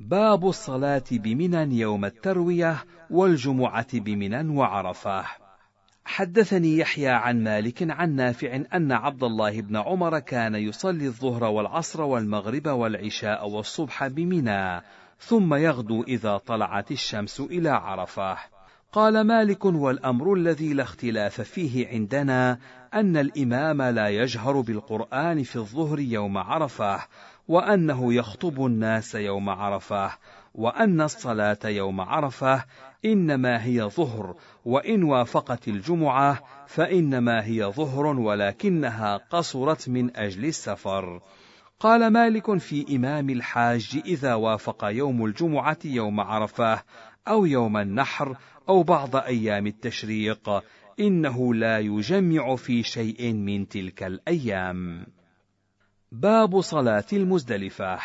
باب 0.00 0.48
الصلاة 0.48 1.04
بمنى 1.10 1.78
يوم 1.78 2.04
التروية 2.04 2.84
والجمعة 3.10 3.98
بمنى 3.98 4.56
وعرفة. 4.58 5.24
حدثني 6.04 6.78
يحيى 6.78 7.08
عن 7.08 7.44
مالك 7.44 7.90
عن 7.90 8.16
نافع 8.16 8.60
أن 8.74 8.92
عبد 8.92 9.22
الله 9.24 9.60
بن 9.60 9.76
عمر 9.76 10.18
كان 10.18 10.54
يصلي 10.54 11.06
الظهر 11.06 11.44
والعصر 11.44 12.02
والمغرب 12.02 12.68
والعشاء 12.68 13.48
والصبح 13.48 14.06
بمنى 14.06 14.82
ثم 15.18 15.54
يغدو 15.54 16.02
إذا 16.02 16.36
طلعت 16.36 16.90
الشمس 16.90 17.40
إلى 17.40 17.68
عرفة. 17.68 18.36
قال 18.92 19.20
مالك 19.20 19.64
والأمر 19.64 20.34
الذي 20.34 20.72
لا 20.72 20.82
اختلاف 20.82 21.40
فيه 21.40 21.88
عندنا 21.88 22.58
أن 22.94 23.16
الإمام 23.16 23.82
لا 23.82 24.08
يجهر 24.08 24.60
بالقرآن 24.60 25.42
في 25.42 25.56
الظهر 25.56 26.00
يوم 26.00 26.38
عرفة 26.38 27.00
وأنه 27.50 28.14
يخطب 28.14 28.66
الناس 28.66 29.14
يوم 29.14 29.48
عرفة 29.50 30.10
وأن 30.54 31.00
الصلاة 31.00 31.58
يوم 31.64 32.00
عرفة 32.00 32.64
إنما 33.04 33.64
هي 33.64 33.82
ظهر 33.82 34.34
وإن 34.64 35.02
وافقت 35.02 35.68
الجمعة 35.68 36.42
فإنما 36.66 37.44
هي 37.44 37.64
ظهر 37.64 38.06
ولكنها 38.06 39.16
قصرت 39.16 39.88
من 39.88 40.16
أجل 40.16 40.44
السفر 40.44 41.20
قال 41.80 42.12
مالك 42.12 42.58
في 42.58 42.96
إمام 42.96 43.30
الحاج 43.30 44.02
إذا 44.06 44.34
وافق 44.34 44.84
يوم 44.84 45.24
الجمعة 45.24 45.78
يوم 45.84 46.20
عرفة 46.20 46.82
أو 47.28 47.46
يوم 47.46 47.76
النحر 47.76 48.36
أو 48.68 48.82
بعض 48.82 49.16
أيام 49.16 49.66
التشريق 49.66 50.62
إنه 51.00 51.54
لا 51.54 51.78
يجمع 51.78 52.56
في 52.56 52.82
شيء 52.82 53.32
من 53.32 53.68
تلك 53.68 54.02
الأيام. 54.02 55.06
باب 56.12 56.60
صلاة 56.60 57.04
المزدلفة 57.12 57.98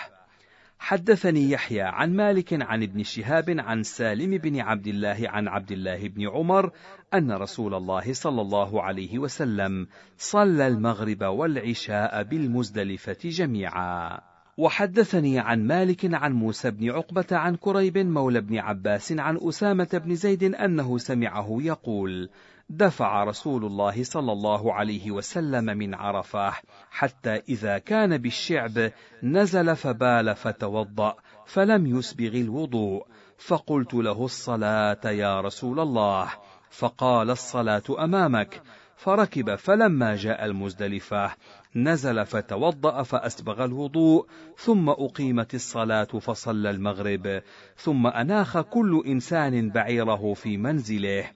حدثني 0.80 1.52
يحيى 1.52 1.82
عن 1.82 2.16
مالك 2.16 2.62
عن 2.62 2.84
ابن 2.84 3.04
شهاب 3.04 3.56
عن 3.60 3.84
سالم 3.84 4.38
بن 4.38 4.60
عبد 4.60 4.88
الله 4.88 5.18
عن 5.22 5.48
عبد 5.48 5.72
الله 5.72 6.08
بن 6.08 6.30
عمر 6.30 6.72
أن 7.14 7.32
رسول 7.32 7.74
الله 7.74 8.14
صلى 8.14 8.42
الله 8.42 8.84
عليه 8.84 9.20
وسلم 9.20 9.88
صلى 10.18 10.68
المغرب 10.68 11.24
والعشاء 11.24 12.24
بالمزدلفة 12.24 13.18
جميعا. 13.24 14.20
وحدثني 14.58 15.40
عن 15.40 15.68
مالك 15.68 16.14
عن 16.14 16.34
موسى 16.34 16.72
بن 16.72 16.90
عقبة 16.90 17.28
عن 17.32 17.56
كريب 17.56 17.98
مولى 17.98 18.42
بن 18.42 18.58
عباس 18.58 19.12
عن 19.12 19.40
أسامة 19.42 20.02
بن 20.06 20.16
زيد 20.16 20.44
أنه 20.44 20.98
سمعه 20.98 21.58
يقول: 21.62 22.30
دفع 22.70 23.24
رسول 23.24 23.66
الله 23.66 24.04
صلى 24.04 24.32
الله 24.32 24.74
عليه 24.74 25.12
وسلم 25.12 25.66
من 25.66 25.94
عرفة 25.94 26.54
حتى 26.92 27.42
إذا 27.50 27.78
كان 27.78 28.18
بالشعب 28.18 28.92
نزل 29.24 29.76
فبال 29.76 30.36
فتوضأ 30.36 31.16
فلم 31.46 31.86
يسبغ 31.86 32.36
الوضوء. 32.36 33.06
فقلت 33.38 33.94
له 33.94 34.26
الصلاة 34.26 35.02
يا 35.06 35.42
رسول 35.42 35.80
الله. 35.80 36.30
فقال 36.70 37.30
الصلاة 37.30 37.84
أمامك. 38.00 38.62
فركب 38.96 39.56
فلما 39.56 40.16
جاء 40.16 40.46
المزدلفة 40.46 41.32
نزل 41.76 42.26
فتوضأ 42.26 43.04
فأسبغ 43.04 43.66
الوضوء 43.66 44.28
ثم 44.58 44.90
أقيمت 44.90 45.56
الصلاة 45.56 46.04
فصلى 46.04 46.70
المغرب 46.70 47.42
ثم 47.78 48.08
أناخ 48.08 48.60
كل 48.60 49.04
إنسان 49.08 49.70
بعيره 49.70 50.34
في 50.34 50.58
منزله. 50.58 51.30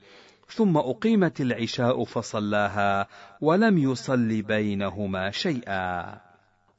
ثم 0.49 0.77
أقيمت 0.77 1.41
العشاء 1.41 2.03
فصلاها 2.03 3.07
ولم 3.41 3.77
يصل 3.77 4.41
بينهما 4.41 5.31
شيئا. 5.31 6.19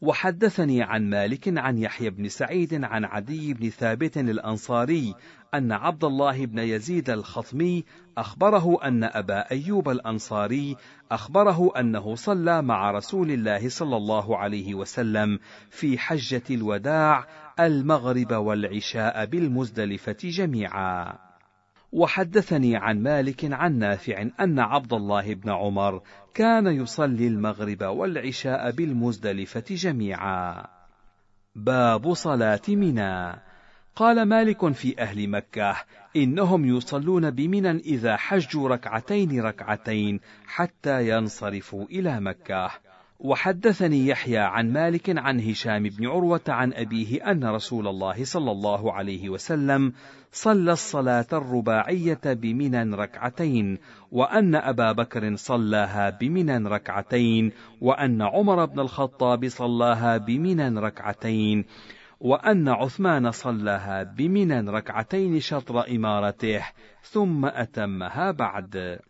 وحدثني 0.02 0.82
عن 0.82 1.10
مالك 1.10 1.58
عن 1.58 1.78
يحيى 1.78 2.10
بن 2.10 2.28
سعيد 2.28 2.84
عن 2.84 3.04
عدي 3.04 3.54
بن 3.54 3.68
ثابت 3.68 4.18
الأنصاري 4.18 5.14
أن 5.54 5.72
عبد 5.72 6.04
الله 6.04 6.46
بن 6.46 6.58
يزيد 6.58 7.10
الخطمي 7.10 7.84
أخبره 8.18 8.84
أن 8.84 9.04
أبا 9.04 9.50
أيوب 9.50 9.88
الأنصاري 9.88 10.76
أخبره 11.12 11.72
أنه 11.80 12.14
صلى 12.14 12.62
مع 12.62 12.90
رسول 12.90 13.30
الله 13.30 13.68
صلى 13.68 13.96
الله 13.96 14.36
عليه 14.36 14.74
وسلم 14.74 15.38
في 15.70 15.98
حجة 15.98 16.42
الوداع 16.50 17.26
المغرب 17.60 18.32
والعشاء 18.32 19.24
بالمزدلفة 19.24 20.16
جميعا. 20.24 21.29
وحدثني 21.92 22.76
عن 22.76 23.02
مالك 23.02 23.52
عن 23.52 23.78
نافع 23.78 24.22
أن 24.40 24.58
عبد 24.58 24.92
الله 24.92 25.34
بن 25.34 25.50
عمر 25.50 26.02
كان 26.34 26.66
يصلي 26.66 27.26
المغرب 27.26 27.82
والعشاء 27.82 28.70
بالمزدلفة 28.70 29.64
جميعا. 29.70 30.66
باب 31.54 32.14
صلاة 32.14 32.60
منى 32.68 33.34
قال 33.96 34.22
مالك 34.22 34.72
في 34.72 35.02
أهل 35.02 35.28
مكة 35.28 35.76
إنهم 36.16 36.64
يصلون 36.64 37.30
بمنى 37.30 37.70
إذا 37.70 38.16
حجوا 38.16 38.68
ركعتين 38.68 39.40
ركعتين 39.40 40.20
حتى 40.46 41.08
ينصرفوا 41.08 41.84
إلى 41.84 42.20
مكة. 42.20 42.70
وحدثني 43.20 44.06
يحيى 44.06 44.38
عن 44.38 44.72
مالك 44.72 45.18
عن 45.18 45.40
هشام 45.40 45.82
بن 45.82 46.06
عروة 46.06 46.40
عن 46.48 46.72
أبيه 46.72 47.30
أن 47.30 47.44
رسول 47.44 47.88
الله 47.88 48.24
صلى 48.24 48.50
الله 48.50 48.92
عليه 48.92 49.28
وسلم 49.28 49.92
صلى 50.32 50.72
الصلاة 50.72 51.26
الرباعية 51.32 52.20
بمنى 52.24 52.96
ركعتين، 52.96 53.78
وأن 54.12 54.54
أبا 54.54 54.92
بكر 54.92 55.36
صلاها 55.36 56.10
بمنى 56.10 56.68
ركعتين، 56.68 57.52
وأن 57.80 58.22
عمر 58.22 58.64
بن 58.64 58.80
الخطاب 58.80 59.48
صلاها 59.48 60.16
بمنى 60.16 60.80
ركعتين، 60.80 61.64
وأن 62.20 62.68
عثمان 62.68 63.30
صلاها 63.30 64.02
بمنى 64.02 64.70
ركعتين 64.70 65.40
شطر 65.40 65.88
إمارته، 65.88 66.62
ثم 67.02 67.46
أتمها 67.46 68.30
بعد. 68.30 69.00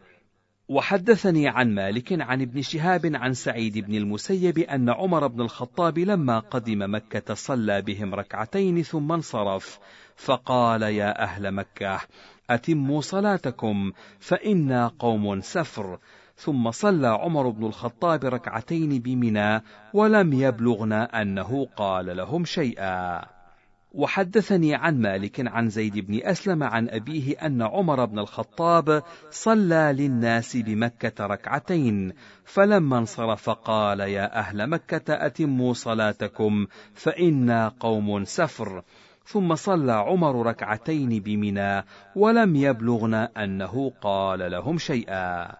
وحدثني 0.70 1.48
عن 1.48 1.74
مالك 1.74 2.20
عن 2.20 2.42
ابن 2.42 2.62
شهاب 2.62 3.10
عن 3.14 3.34
سعيد 3.34 3.78
بن 3.78 3.94
المسيب 3.94 4.58
أن 4.58 4.88
عمر 4.88 5.26
بن 5.26 5.40
الخطاب 5.40 5.98
لما 5.98 6.38
قدم 6.38 6.94
مكة 6.94 7.34
صلى 7.34 7.82
بهم 7.82 8.14
ركعتين 8.14 8.82
ثم 8.82 9.12
انصرف 9.12 9.78
فقال 10.16 10.82
يا 10.82 11.22
أهل 11.22 11.50
مكة 11.50 12.00
أتموا 12.50 13.00
صلاتكم 13.00 13.92
فإنا 14.18 14.92
قوم 14.98 15.40
سفر. 15.40 15.98
ثم 16.36 16.70
صلى 16.70 17.08
عمر 17.08 17.48
بن 17.48 17.66
الخطاب 17.66 18.24
ركعتين 18.24 18.98
بمنى 18.98 19.62
ولم 19.94 20.32
يبلغنا 20.32 21.22
أنه 21.22 21.66
قال 21.76 22.16
لهم 22.16 22.44
شيئا. 22.44 23.39
وحدثني 23.92 24.74
عن 24.74 25.00
مالك 25.00 25.46
عن 25.46 25.68
زيد 25.68 25.98
بن 25.98 26.20
أسلم 26.22 26.62
عن 26.62 26.88
أبيه 26.88 27.46
أن 27.46 27.62
عمر 27.62 28.04
بن 28.04 28.18
الخطاب 28.18 29.02
صلى 29.30 29.94
للناس 29.98 30.56
بمكة 30.56 31.26
ركعتين 31.26 32.12
فلما 32.44 32.98
انصرف 32.98 33.50
قال 33.50 34.00
يا 34.00 34.38
أهل 34.38 34.66
مكة 34.66 35.26
أتموا 35.26 35.72
صلاتكم 35.72 36.66
فإنا 36.94 37.68
قوم 37.68 38.24
سفر. 38.24 38.82
ثم 39.24 39.54
صلى 39.54 39.92
عمر 39.92 40.46
ركعتين 40.46 41.22
بمنى 41.22 41.84
ولم 42.16 42.56
يبلغنا 42.56 43.30
أنه 43.36 43.92
قال 44.02 44.50
لهم 44.50 44.78
شيئا. 44.78 45.56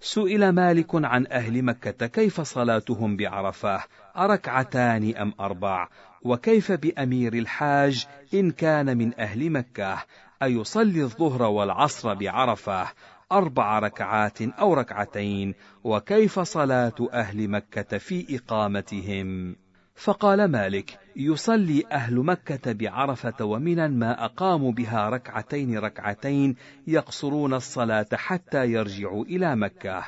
سئل 0.00 0.48
مالك 0.48 0.90
عن 0.94 1.26
أهل 1.26 1.62
مكة 1.62 2.06
كيف 2.06 2.40
صلاتهم 2.40 3.16
بعرفة؟ 3.16 3.80
أركعتان 4.16 5.16
أم 5.16 5.32
أربع؟ 5.40 5.88
وكيف 6.24 6.72
بأمير 6.72 7.34
الحاج 7.34 8.06
إن 8.34 8.50
كان 8.50 8.96
من 8.96 9.20
أهل 9.20 9.50
مكة؟ 9.50 9.98
أيصلي 10.42 11.02
الظهر 11.02 11.42
والعصر 11.42 12.14
بعرفة 12.14 12.86
أربع 13.32 13.78
ركعات 13.78 14.42
أو 14.42 14.74
ركعتين 14.74 15.54
وكيف 15.84 16.40
صلاة 16.40 17.08
أهل 17.12 17.48
مكة 17.48 17.98
في 17.98 18.36
إقامتهم؟ 18.36 19.56
فقال 19.94 20.44
مالك 20.44 20.98
يصلي 21.16 21.84
أهل 21.92 22.16
مكة 22.16 22.72
بعرفة 22.72 23.44
ومنا 23.44 23.88
ما 23.88 24.24
أقاموا 24.24 24.72
بها 24.72 25.08
ركعتين 25.08 25.78
ركعتين 25.78 26.56
يقصرون 26.86 27.54
الصلاة 27.54 28.06
حتى 28.14 28.66
يرجعوا 28.66 29.24
إلى 29.24 29.56
مكة. 29.56 30.04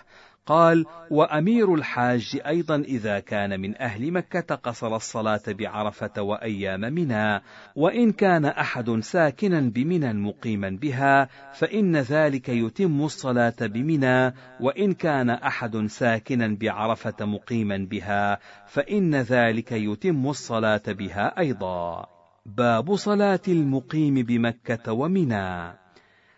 قال 0.46 0.86
وأمير 1.10 1.74
الحاج 1.74 2.40
أيضا 2.46 2.76
إذا 2.76 3.20
كان 3.20 3.60
من 3.60 3.82
أهل 3.82 4.12
مكة 4.12 4.54
قصر 4.54 4.96
الصلاة 4.96 5.42
بعرفة 5.48 6.22
وأيام 6.22 6.80
منى 6.80 7.40
وإن 7.76 8.12
كان 8.12 8.44
أحد 8.44 8.90
ساكنا 9.00 9.60
بمنى 9.60 10.12
مقيما 10.12 10.70
بها 10.70 11.28
فإن 11.52 11.96
ذلك 11.96 12.48
يتم 12.48 13.04
الصلاة 13.04 13.56
بمنى 13.60 14.34
وإن 14.60 14.92
كان 14.92 15.30
أحد 15.30 15.86
ساكنا 15.86 16.56
بعرفة 16.60 17.26
مقيما 17.26 17.86
بها 17.90 18.38
فإن 18.66 19.14
ذلك 19.14 19.72
يتم 19.72 20.28
الصلاة 20.28 20.82
بها 20.88 21.38
أيضا. 21.38 22.06
باب 22.46 22.94
صلاة 22.94 23.40
المقيم 23.48 24.14
بمكة 24.14 24.92
ومنى. 24.92 25.85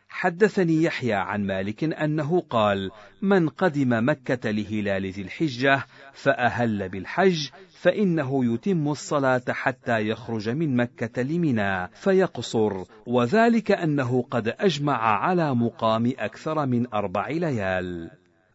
حدثني 0.09 0.83
يحيى 0.83 1.13
عن 1.13 1.47
مالك 1.47 1.85
أنه 1.85 2.41
قال 2.41 2.91
من 3.23 3.49
قدم 3.49 4.09
مكة 4.09 4.51
لهلال 4.51 5.07
ذي 5.11 5.23
الحجة 5.23 5.87
فأهل 6.13 6.89
بالحج 6.89 7.49
فإنه 7.81 8.55
يتم 8.55 8.89
الصلاة 8.89 9.43
حتى 9.49 10.09
يخرج 10.09 10.49
من 10.49 10.77
مكة 10.77 11.23
لمنى 11.23 11.89
فيقصر 11.89 12.85
وذلك 13.07 13.71
أنه 13.71 14.23
قد 14.31 14.49
أجمع 14.49 14.99
على 14.99 15.55
مقام 15.55 16.13
أكثر 16.19 16.67
من 16.67 16.95
أربع 16.95 17.29
ليال. 17.29 18.11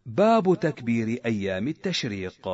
باب 0.06 0.60
تكبير 0.60 1.20
أيام 1.26 1.68
التشريق. 1.68 2.50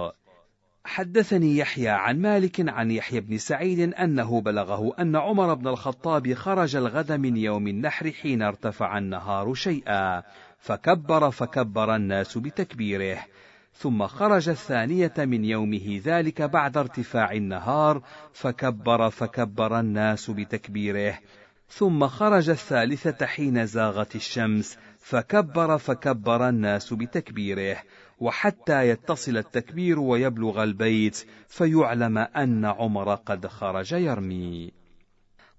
حدثني 0.89 1.57
يحيى 1.57 1.89
عن 1.89 2.21
مالك 2.21 2.69
عن 2.69 2.91
يحيى 2.91 3.19
بن 3.19 3.37
سعيد 3.37 3.79
أنه 3.93 4.41
بلغه 4.41 4.95
أن 4.99 5.15
عمر 5.15 5.53
بن 5.53 5.67
الخطاب 5.67 6.33
خرج 6.33 6.75
الغد 6.75 7.11
من 7.11 7.37
يوم 7.37 7.67
النحر 7.67 8.11
حين 8.11 8.41
ارتفع 8.41 8.97
النهار 8.97 9.53
شيئا 9.53 10.23
فكبر 10.59 11.31
فكبر 11.31 11.95
الناس 11.95 12.37
بتكبيره 12.37 13.25
ثم 13.73 14.07
خرج 14.07 14.49
الثانية 14.49 15.13
من 15.17 15.45
يومه 15.45 16.01
ذلك 16.05 16.41
بعد 16.41 16.77
ارتفاع 16.77 17.31
النهار 17.31 18.01
فكبر 18.33 19.09
فكبر 19.09 19.79
الناس 19.79 20.31
بتكبيره 20.31 21.19
ثم 21.69 22.07
خرج 22.07 22.49
الثالثة 22.49 23.25
حين 23.25 23.65
زاغت 23.65 24.15
الشمس 24.15 24.77
فكبر 24.99 25.77
فكبر 25.77 26.49
الناس 26.49 26.93
بتكبيره 26.93 27.77
وحتى 28.19 28.89
يتصل 28.89 29.37
التكبير 29.37 29.99
ويبلغ 29.99 30.63
البيت 30.63 31.25
فيعلم 31.47 32.17
أن 32.17 32.65
عمر 32.65 33.15
قد 33.15 33.47
خرج 33.47 33.91
يرمي. 33.91 34.71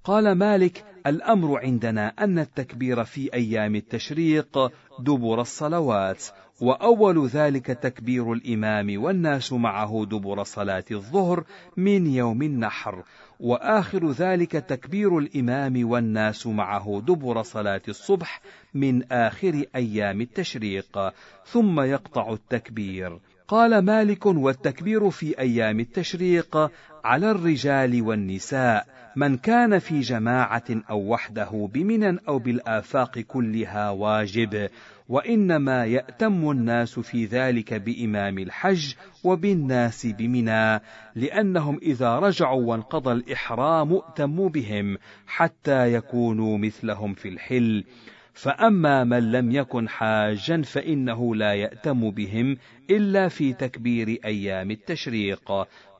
قال 0.05 0.33
مالك: 0.33 0.85
الأمر 1.07 1.59
عندنا 1.59 2.09
أن 2.09 2.39
التكبير 2.39 3.05
في 3.05 3.35
أيام 3.35 3.75
التشريق 3.75 4.73
دبر 4.99 5.41
الصلوات، 5.41 6.25
وأول 6.61 7.27
ذلك 7.27 7.67
تكبير 7.67 8.33
الإمام 8.33 9.03
والناس 9.03 9.53
معه 9.53 10.07
دبر 10.11 10.45
صلاة 10.45 10.85
الظهر 10.91 11.45
من 11.77 12.07
يوم 12.07 12.43
النحر، 12.43 13.05
وآخر 13.41 14.11
ذلك 14.11 14.53
تكبير 14.53 15.19
الإمام 15.19 15.91
والناس 15.91 16.47
معه 16.47 17.03
دبر 17.07 17.43
صلاة 17.43 17.83
الصبح 17.89 18.41
من 18.75 19.13
آخر 19.13 19.65
أيام 19.77 20.21
التشريق، 20.21 21.13
ثم 21.47 21.81
يقطع 21.81 22.33
التكبير. 22.33 23.19
قال 23.49 23.79
مالك 23.79 24.27
والتكبير 24.27 25.11
في 25.11 25.39
أيام 25.39 25.81
التشريق 25.81 26.71
على 27.05 27.31
الرجال 27.31 28.03
والنساء 28.03 28.87
من 29.17 29.37
كان 29.37 29.79
في 29.79 30.01
جماعة 30.01 30.65
أو 30.91 30.99
وحده 30.99 31.69
بمنى 31.75 32.19
أو 32.29 32.39
بالآفاق 32.39 33.19
كلها 33.19 33.91
واجب 33.91 34.69
وإنما 35.11 35.85
يأتم 35.85 36.51
الناس 36.51 36.99
في 36.99 37.25
ذلك 37.25 37.75
بإمام 37.75 38.39
الحج 38.39 38.95
وبالناس 39.25 40.07
بمنى 40.07 40.81
لأنهم 41.15 41.79
إذا 41.83 42.19
رجعوا 42.19 42.65
وانقضى 42.65 43.13
الإحرام 43.13 43.95
ائتموا 43.95 44.49
بهم 44.49 44.99
حتى 45.27 45.95
يكونوا 45.95 46.59
مثلهم 46.59 47.15
في 47.15 47.29
الحل. 47.29 47.85
فأما 48.33 49.05
من 49.05 49.33
لم 49.33 49.51
يكن 49.51 49.89
حاجا 49.89 50.63
فإنه 50.63 51.35
لا 51.35 51.55
يأتم 51.55 52.11
بهم 52.11 52.57
إلا 52.91 53.29
في 53.29 53.53
تكبير 53.53 54.19
أيام 54.25 54.71
التشريق. 54.71 55.53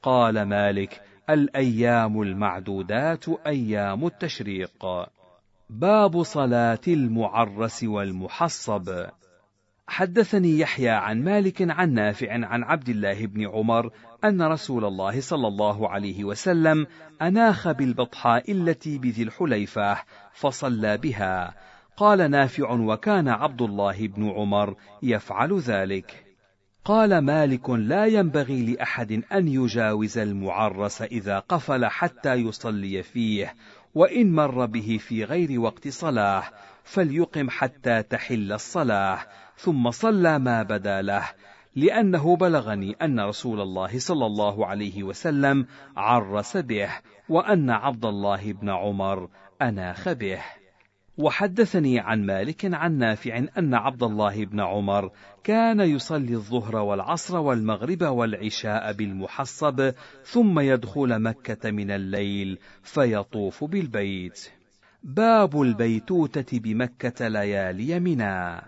قال 0.03 0.43
مالك 0.43 1.01
الأيام 1.31 2.23
المعدودات 2.23 3.25
أيام 3.47 4.07
التشريق. 4.07 4.87
باب 5.73 6.23
صلاة 6.23 6.81
المعرس 6.89 7.85
والمحصب. 7.85 9.07
حدثني 9.87 10.59
يحيى 10.59 10.89
عن 10.89 11.25
مالك 11.25 11.71
عن 11.71 11.93
نافع 11.93 12.33
عن 12.33 12.63
عبد 12.63 12.89
الله 12.89 13.27
بن 13.27 13.49
عمر 13.49 13.91
أن 14.25 14.43
رسول 14.43 14.85
الله 14.85 15.21
صلى 15.21 15.49
الله 15.49 15.89
عليه 15.89 16.25
وسلم 16.25 16.87
أناخ 17.23 17.71
بالبطحاء 17.71 18.53
التي 18.53 18.99
بذي 18.99 19.23
الحليفة 19.23 19.97
فصلى 20.33 20.97
بها. 20.97 21.55
قال 21.97 22.31
نافع 22.31 22.71
وكان 22.73 23.29
عبد 23.29 23.63
الله 23.63 24.07
بن 24.07 24.31
عمر 24.31 24.75
يفعل 25.03 25.59
ذلك. 25.59 26.25
قال 26.85 27.19
مالك 27.19 27.71
لا 27.71 28.07
ينبغي 28.07 28.63
لأحد 28.63 29.23
أن 29.33 29.49
يجاوز 29.49 30.19
المعرس 30.19 31.03
إذا 31.03 31.39
قفل 31.39 31.87
حتى 31.87 32.35
يصلي 32.35 33.03
فيه 33.03 33.55
وإن 33.95 34.33
مر 34.33 34.67
به 34.67 34.99
في 35.01 35.25
غير 35.25 35.61
وقت 35.61 35.89
صلاه 35.89 36.45
فليقم 36.85 37.51
حتى 37.51 38.03
تحل 38.03 38.53
الصلاه 38.53 39.19
ثم 39.57 39.91
صلى 39.91 40.39
ما 40.39 40.63
بدا 40.63 41.03
له 41.03 41.25
لأنه 41.77 42.37
بلغني 42.37 42.93
أن 43.03 43.21
رسول 43.21 43.61
الله 43.61 43.99
صلى 43.99 44.27
الله 44.27 44.67
عليه 44.67 45.03
وسلم 45.03 45.67
عرس 45.97 46.57
به 46.57 46.91
وأن 47.29 47.71
عبد 47.71 48.05
الله 48.05 48.53
بن 48.53 48.71
عمر 48.71 49.29
أناخ 49.63 50.13
به. 50.13 50.60
وحدثني 51.21 52.01
عن 52.01 52.27
مالك 52.27 52.75
عن 52.75 52.99
نافع 52.99 53.39
أن 53.59 53.75
عبد 53.75 54.03
الله 54.03 54.45
بن 54.45 54.61
عمر 54.61 55.11
كان 55.45 55.81
يصلي 55.81 56.35
الظهر 56.35 56.77
والعصر 56.77 57.37
والمغرب 57.37 58.03
والعشاء 58.03 58.93
بالمحصب 58.93 59.93
ثم 60.25 60.61
يدخل 60.61 61.23
مكة 61.23 61.71
من 61.71 61.91
الليل 61.91 62.59
فيطوف 62.83 63.65
بالبيت. 63.65 64.49
باب 65.03 65.63
البيتوتة 65.63 66.59
بمكة 66.59 67.29
ليالي 67.29 68.01
منى. 68.01 68.61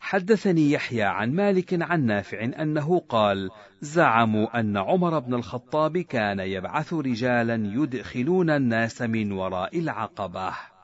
حدثني 0.00 0.70
يحيى 0.70 1.02
عن 1.02 1.32
مالك 1.32 1.82
عن 1.82 2.06
نافع 2.06 2.44
أنه 2.44 2.98
قال: 2.98 3.50
زعموا 3.80 4.60
أن 4.60 4.76
عمر 4.76 5.18
بن 5.18 5.34
الخطاب 5.34 5.98
كان 5.98 6.40
يبعث 6.40 6.92
رجالا 6.92 7.54
يدخلون 7.54 8.50
الناس 8.50 9.02
من 9.02 9.32
وراء 9.32 9.78
العقبة. 9.78 10.75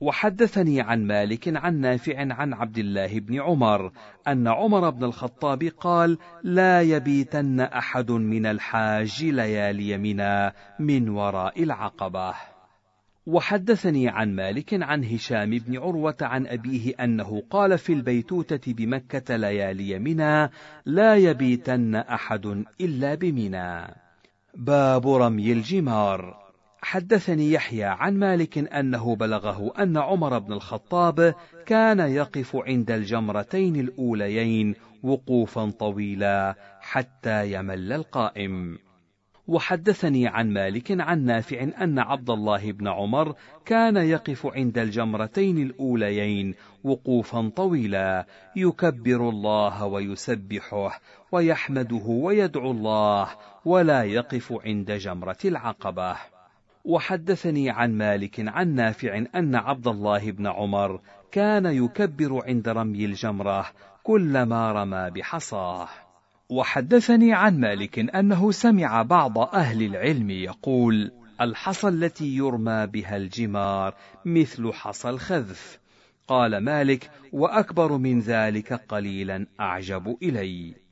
وحدثني 0.00 0.80
عن 0.80 1.06
مالك 1.06 1.56
عن 1.56 1.80
نافع 1.80 2.18
عن 2.18 2.52
عبد 2.52 2.78
الله 2.78 3.20
بن 3.20 3.40
عمر 3.40 3.92
أن 4.28 4.48
عمر 4.48 4.90
بن 4.90 5.04
الخطاب 5.04 5.62
قال 5.62 6.18
لا 6.42 6.82
يبيتن 6.82 7.60
أحد 7.60 8.10
من 8.10 8.46
الحاج 8.46 9.24
ليالي 9.24 9.98
منى 9.98 10.52
من 10.78 11.08
وراء 11.08 11.62
العقبة. 11.62 12.34
وحدثني 13.26 14.08
عن 14.08 14.36
مالك 14.36 14.82
عن 14.82 15.04
هشام 15.04 15.50
بن 15.50 15.78
عروة 15.78 16.16
عن 16.22 16.46
أبيه 16.46 16.94
أنه 17.00 17.42
قال 17.50 17.78
في 17.78 17.92
البيتوتة 17.92 18.72
بمكة 18.72 19.36
ليالي 19.36 19.98
منى 19.98 20.50
لا 20.86 21.16
يبيتن 21.16 21.94
أحد 21.94 22.64
إلا 22.80 23.14
بمنى 23.14 23.94
باب 24.54 25.08
رمي 25.08 25.52
الجمار. 25.52 26.43
حدثني 26.84 27.52
يحيى 27.52 27.84
عن 27.84 28.18
مالك 28.18 28.58
أنه 28.58 29.16
بلغه 29.16 29.72
أن 29.78 29.96
عمر 29.96 30.38
بن 30.38 30.52
الخطاب 30.52 31.34
كان 31.66 32.00
يقف 32.00 32.56
عند 32.56 32.90
الجمرتين 32.90 33.76
الأوليين 33.76 34.74
وقوفا 35.02 35.70
طويلا 35.70 36.54
حتى 36.80 37.52
يمل 37.52 37.92
القائم. 37.92 38.78
وحدثني 39.48 40.28
عن 40.28 40.52
مالك 40.52 41.00
عن 41.00 41.24
نافع 41.24 41.62
أن 41.62 41.98
عبد 41.98 42.30
الله 42.30 42.72
بن 42.72 42.88
عمر 42.88 43.34
كان 43.64 43.96
يقف 43.96 44.46
عند 44.46 44.78
الجمرتين 44.78 45.58
الأوليين 45.58 46.54
وقوفا 46.84 47.48
طويلا 47.56 48.26
يكبر 48.56 49.28
الله 49.28 49.86
ويسبحه 49.86 51.00
ويحمده 51.32 52.04
ويدعو 52.06 52.70
الله 52.70 53.28
ولا 53.64 54.02
يقف 54.02 54.52
عند 54.64 54.92
جمرة 54.92 55.38
العقبة. 55.44 56.33
وحدثني 56.84 57.70
عن 57.70 57.98
مالك 57.98 58.48
عن 58.48 58.74
نافع 58.74 59.24
أن 59.34 59.54
عبد 59.54 59.86
الله 59.88 60.30
بن 60.30 60.46
عمر 60.46 61.00
كان 61.32 61.66
يكبر 61.66 62.40
عند 62.46 62.68
رمي 62.68 63.04
الجمرة 63.04 63.66
كلما 64.02 64.72
رمى 64.72 65.10
بحصاه. 65.10 65.88
وحدثني 66.48 67.32
عن 67.32 67.60
مالك 67.60 67.98
أنه 67.98 68.50
سمع 68.50 69.02
بعض 69.02 69.38
أهل 69.38 69.82
العلم 69.82 70.30
يقول 70.30 71.12
الحصى 71.40 71.88
التي 71.88 72.36
يرمى 72.36 72.86
بها 72.86 73.16
الجمار 73.16 73.94
مثل 74.24 74.72
حصى 74.72 75.10
الخذف. 75.10 75.78
قال 76.28 76.58
مالك 76.58 77.10
وأكبر 77.32 77.96
من 77.96 78.20
ذلك 78.20 78.72
قليلا 78.72 79.46
أعجب 79.60 80.16
إلي. 80.22 80.83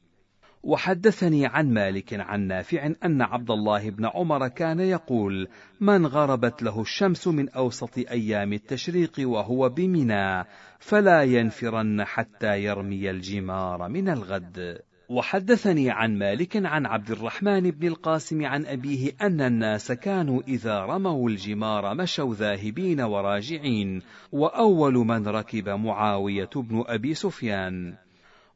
وحدثني 0.62 1.46
عن 1.46 1.72
مالك 1.74 2.14
عن 2.20 2.46
نافع 2.46 2.86
أن 3.04 3.22
عبد 3.22 3.50
الله 3.50 3.90
بن 3.90 4.06
عمر 4.14 4.48
كان 4.48 4.80
يقول 4.80 5.48
من 5.80 6.06
غربت 6.06 6.62
له 6.62 6.80
الشمس 6.80 7.28
من 7.28 7.48
أوسط 7.48 7.98
أيام 7.98 8.52
التشريق 8.52 9.12
وهو 9.18 9.68
بمنى 9.68 10.44
فلا 10.78 11.22
ينفرن 11.22 12.04
حتى 12.04 12.62
يرمي 12.62 13.10
الجمار 13.10 13.88
من 13.88 14.08
الغد. 14.08 14.78
وحدثني 15.08 15.90
عن 15.90 16.18
مالك 16.18 16.66
عن 16.66 16.86
عبد 16.86 17.10
الرحمن 17.10 17.70
بن 17.70 17.86
القاسم 17.86 18.46
عن 18.46 18.66
أبيه 18.66 19.12
أن 19.22 19.40
الناس 19.40 19.92
كانوا 19.92 20.42
إذا 20.48 20.78
رموا 20.78 21.30
الجمار 21.30 21.94
مشوا 21.94 22.34
ذاهبين 22.34 23.00
وراجعين 23.00 24.02
وأول 24.32 24.94
من 24.94 25.28
ركب 25.28 25.68
معاوية 25.68 26.50
بن 26.56 26.84
أبي 26.86 27.14
سفيان. 27.14 27.94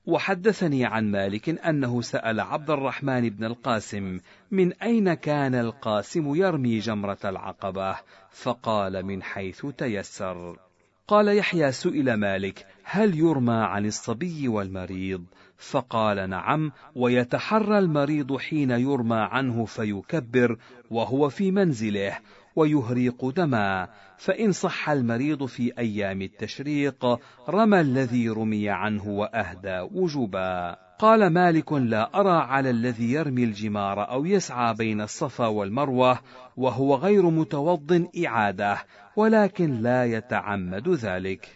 وحدثني 0.06 0.84
عن 0.84 1.10
مالك 1.10 1.48
أنه 1.48 2.00
سأل 2.00 2.40
عبد 2.40 2.70
الرحمن 2.70 3.28
بن 3.28 3.44
القاسم 3.44 4.18
من 4.50 4.72
أين 4.72 5.14
كان 5.14 5.54
القاسم 5.54 6.34
يرمي 6.34 6.78
جمرة 6.78 7.18
العقبة؟ 7.24 7.96
فقال 8.30 9.06
من 9.06 9.22
حيث 9.22 9.66
تيسر. 9.66 10.58
قال 11.08 11.36
يحيى 11.36 11.72
سئل 11.72 12.14
مالك 12.14 12.66
هل 12.84 13.18
يرمى 13.18 13.54
عن 13.54 13.86
الصبي 13.86 14.48
والمريض؟ 14.48 15.24
فقال 15.58 16.30
نعم 16.30 16.72
ويتحرى 16.94 17.78
المريض 17.78 18.36
حين 18.36 18.70
يرمى 18.70 19.16
عنه 19.16 19.64
فيكبر 19.64 20.58
وهو 20.90 21.28
في 21.28 21.50
منزله. 21.50 22.18
ويهريق 22.56 23.28
دما 23.28 23.88
فإن 24.16 24.52
صح 24.52 24.90
المريض 24.90 25.44
في 25.44 25.78
أيام 25.78 26.22
التشريق 26.22 27.18
رمى 27.48 27.80
الذي 27.80 28.28
رمي 28.28 28.70
عنه 28.70 29.08
وأهدى 29.08 29.80
وجوبا. 29.92 30.76
قال 30.98 31.32
مالك 31.32 31.72
لا 31.72 32.20
أرى 32.20 32.42
على 32.42 32.70
الذي 32.70 33.12
يرمي 33.12 33.44
الجمار 33.44 34.10
أو 34.10 34.24
يسعى 34.24 34.74
بين 34.74 35.00
الصفا 35.00 35.46
والمروة 35.46 36.18
وهو 36.56 36.94
غير 36.94 37.30
متوض 37.30 38.08
إعادة 38.26 38.78
ولكن 39.16 39.82
لا 39.82 40.04
يتعمد 40.04 40.88
ذلك. 40.88 41.48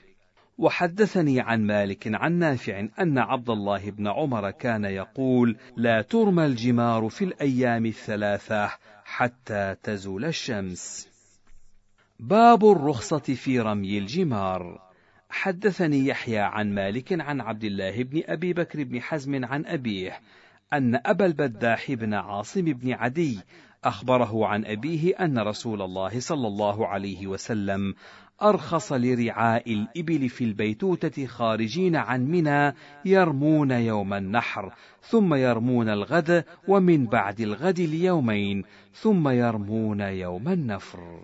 وحدثني 0.60 1.40
عن 1.40 1.66
مالك 1.66 2.10
عن 2.14 2.32
نافع 2.32 2.86
أن 3.00 3.18
عبد 3.18 3.50
الله 3.50 3.90
بن 3.90 4.08
عمر 4.08 4.50
كان 4.50 4.84
يقول 4.84 5.56
لا 5.76 6.02
ترمى 6.02 6.46
الجمار 6.46 7.08
في 7.08 7.24
الأيام 7.24 7.86
الثلاثة 7.86 8.70
حتى 9.10 9.76
تزول 9.82 10.24
الشمس. 10.24 11.08
باب 12.20 12.64
الرخصة 12.64 13.18
في 13.18 13.60
رمي 13.60 13.98
الجمار. 13.98 14.90
حدثني 15.30 16.06
يحيى 16.06 16.38
عن 16.38 16.74
مالك 16.74 17.20
عن 17.20 17.40
عبد 17.40 17.64
الله 17.64 18.02
بن 18.02 18.22
أبي 18.26 18.52
بكر 18.52 18.84
بن 18.84 19.02
حزم 19.02 19.44
عن 19.44 19.66
أبيه 19.66 20.20
أن 20.72 21.00
أبا 21.06 21.26
البداح 21.26 21.92
بن 21.92 22.14
عاصم 22.14 22.64
بن 22.64 22.92
عدي 22.92 23.40
أخبره 23.84 24.46
عن 24.46 24.64
أبيه 24.64 25.14
أن 25.20 25.38
رسول 25.38 25.82
الله 25.82 26.20
صلى 26.20 26.46
الله 26.46 26.86
عليه 26.86 27.26
وسلم 27.26 27.94
أرخص 28.42 28.92
لرعاء 28.92 29.72
الإبل 29.72 30.28
في 30.28 30.44
البيتوتة 30.44 31.26
خارجين 31.26 31.96
عن 31.96 32.26
منى 32.26 32.74
يرمون 33.04 33.70
يوم 33.70 34.14
النحر 34.14 34.74
ثم 35.00 35.34
يرمون 35.34 35.88
الغد 35.88 36.44
ومن 36.68 37.06
بعد 37.06 37.40
الغد 37.40 37.80
ليومين 37.80 38.64
ثم 38.92 39.28
يرمون 39.28 40.00
يوم 40.00 40.48
النفر. 40.48 41.20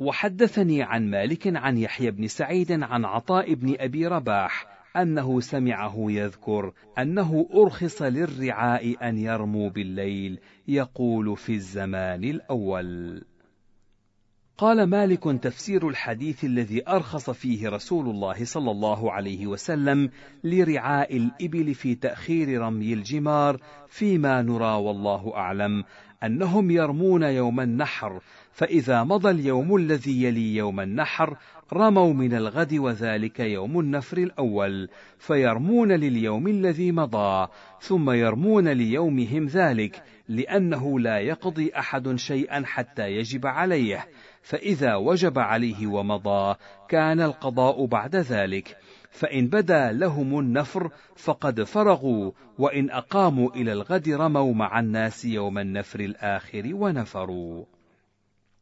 وحدثني 0.00 0.82
عن 0.82 1.10
مالك 1.10 1.56
عن 1.56 1.78
يحيى 1.78 2.10
بن 2.10 2.26
سعيد 2.26 2.72
عن 2.82 3.04
عطاء 3.04 3.54
بن 3.54 3.74
أبي 3.78 4.06
رباح 4.06 4.66
أنه 4.96 5.40
سمعه 5.40 5.94
يذكر 5.98 6.72
أنه 6.98 7.48
أرخص 7.54 8.02
للرعاء 8.02 9.08
أن 9.08 9.18
يرموا 9.18 9.70
بالليل 9.70 10.38
يقول 10.68 11.36
في 11.36 11.52
الزمان 11.52 12.24
الأول. 12.24 13.22
قال 14.58 14.82
مالك 14.82 15.22
تفسير 15.24 15.88
الحديث 15.88 16.44
الذي 16.44 16.88
أرخص 16.88 17.30
فيه 17.30 17.68
رسول 17.68 18.08
الله 18.08 18.44
صلى 18.44 18.70
الله 18.70 19.12
عليه 19.12 19.46
وسلم 19.46 20.10
لرعاء 20.44 21.16
الإبل 21.16 21.74
في 21.74 21.94
تأخير 21.94 22.60
رمي 22.60 22.92
الجمار 22.92 23.60
فيما 23.88 24.42
نرى 24.42 24.74
والله 24.74 25.32
أعلم 25.36 25.84
أنهم 26.22 26.70
يرمون 26.70 27.22
يوم 27.22 27.60
النحر 27.60 28.20
فإذا 28.52 29.04
مضى 29.04 29.30
اليوم 29.30 29.76
الذي 29.76 30.22
يلي 30.22 30.56
يوم 30.56 30.80
النحر 30.80 31.36
رموا 31.72 32.12
من 32.12 32.34
الغد 32.34 32.74
وذلك 32.74 33.40
يوم 33.40 33.80
النفر 33.80 34.18
الأول 34.18 34.88
فيرمون 35.18 35.92
لليوم 35.92 36.48
الذي 36.48 36.92
مضى 36.92 37.48
ثم 37.80 38.10
يرمون 38.10 38.68
ليومهم 38.68 39.46
ذلك 39.46 40.02
لأنه 40.28 41.00
لا 41.00 41.18
يقضي 41.18 41.72
أحد 41.78 42.16
شيئا 42.16 42.62
حتى 42.66 43.08
يجب 43.08 43.46
عليه. 43.46 44.06
فإذا 44.46 44.94
وجب 44.94 45.38
عليه 45.38 45.86
ومضى 45.86 46.54
كان 46.88 47.20
القضاء 47.20 47.86
بعد 47.86 48.16
ذلك. 48.16 48.76
فإن 49.10 49.46
بدا 49.46 49.92
لهم 49.92 50.38
النفر 50.38 50.90
فقد 51.16 51.62
فرغوا 51.62 52.32
وإن 52.58 52.90
أقاموا 52.90 53.50
إلى 53.50 53.72
الغد 53.72 54.08
رموا 54.08 54.54
مع 54.54 54.80
الناس 54.80 55.24
يوم 55.24 55.58
النفر 55.58 56.00
الآخر 56.00 56.70
ونفروا. 56.74 57.64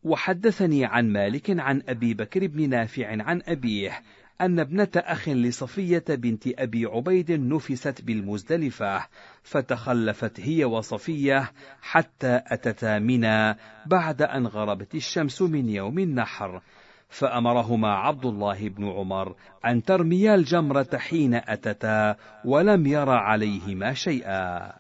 وحدثني 0.03 0.85
عن 0.85 1.13
مالك 1.13 1.61
عن 1.61 1.83
أبي 1.89 2.15
بكر 2.15 2.47
بن 2.47 2.69
نافع 2.71 3.23
عن 3.23 3.43
أبيه 3.47 4.03
أن 4.41 4.61
ابنة 4.61 4.89
أخ 4.97 5.29
لصفية 5.29 6.05
بنت 6.09 6.49
أبي 6.59 6.87
عبيد 6.87 7.33
نفست 7.33 8.03
بالمزدلفة 8.03 9.07
فتخلفت 9.43 10.41
هي 10.41 10.65
وصفية 10.65 11.53
حتى 11.83 12.41
أتتا 12.47 12.99
منى 12.99 13.57
بعد 13.87 14.23
أن 14.23 14.47
غربت 14.47 14.95
الشمس 14.95 15.43
من 15.43 15.69
يوم 15.69 15.99
النحر. 15.99 16.63
فأمرهما 17.09 17.89
عبد 17.89 18.27
الله 18.27 18.69
بن 18.69 18.89
عمر 18.89 19.37
أن 19.67 19.83
ترميا 19.83 20.35
الجمرة 20.35 20.97
حين 20.97 21.35
أتتا 21.35 22.17
ولم 22.45 22.87
ير 22.87 23.11
عليهما 23.11 23.95
شيئا. 23.95 24.73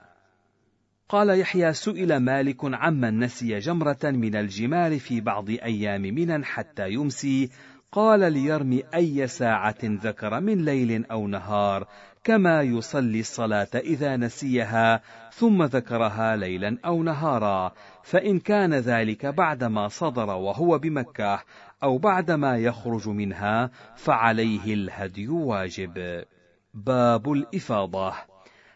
قال 1.08 1.40
يحيى 1.40 1.72
سئل 1.72 2.16
مالك 2.16 2.56
عمن 2.62 3.18
نسي 3.18 3.58
جمرة 3.58 3.98
من 4.04 4.36
الجمار 4.36 4.98
في 4.98 5.20
بعض 5.20 5.50
أيام 5.50 6.02
منى 6.02 6.44
حتى 6.44 6.90
يمسي 6.90 7.50
قال 7.94 8.32
ليرمي 8.32 8.82
أي 8.94 9.26
ساعة 9.26 9.78
ذكر 9.84 10.40
من 10.40 10.64
ليل 10.64 11.06
أو 11.10 11.28
نهار 11.28 11.86
كما 12.24 12.62
يصلي 12.62 13.20
الصلاة 13.20 13.68
إذا 13.74 14.16
نسيها 14.16 15.02
ثم 15.32 15.62
ذكرها 15.62 16.36
ليلا 16.36 16.78
أو 16.84 17.02
نهارا. 17.02 17.72
فإن 18.02 18.38
كان 18.38 18.74
ذلك 18.74 19.26
بعدما 19.26 19.88
صدر 19.88 20.30
وهو 20.30 20.78
بمكة 20.78 21.42
أو 21.82 21.98
بعدما 21.98 22.56
يخرج 22.56 23.08
منها 23.08 23.70
فعليه 23.96 24.74
الهدي 24.74 25.28
واجب. 25.28 26.24
باب 26.74 27.32
الإفاضة. 27.32 28.14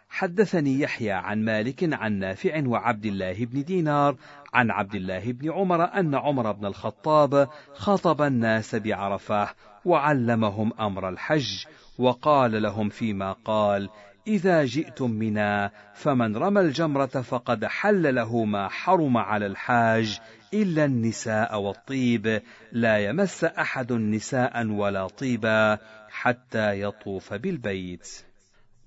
حدثني 0.09 0.81
يحيى 0.81 1.13
عن 1.13 1.45
مالك 1.45 1.95
عن 1.95 2.13
نافع 2.13 2.63
وعبد 2.67 3.07
الله 3.07 3.45
بن 3.45 3.63
دينار 3.63 4.17
عن 4.55 4.71
عبد 4.71 4.95
الله 4.95 5.33
بن 5.33 5.53
عمر 5.53 5.85
أن 5.85 6.15
عمر 6.15 6.53
بن 6.53 6.67
الخطاب 6.67 7.49
خطب 7.75 8.23
الناس 8.23 8.75
بعرفة 8.75 9.49
وعلمهم 9.85 10.73
أمر 10.81 11.09
الحج 11.09 11.65
وقال 11.99 12.63
لهم 12.63 12.89
فيما 12.89 13.33
قال 13.33 13.89
إذا 14.27 14.65
جئتم 14.65 15.11
منا 15.11 15.71
فمن 15.95 16.37
رمى 16.37 16.61
الجمرة 16.61 17.07
فقد 17.07 17.65
حل 17.65 18.15
له 18.15 18.45
ما 18.45 18.69
حرم 18.69 19.17
على 19.17 19.47
الحاج 19.47 20.21
إلا 20.55 20.85
النساء 20.85 21.61
والطيب 21.61 22.43
لا 22.73 22.99
يمس 22.99 23.45
أحد 23.45 23.93
نساء 23.93 24.67
ولا 24.67 25.07
طيبا 25.07 25.79
حتى 26.11 26.81
يطوف 26.81 27.35
بالبيت. 27.35 28.28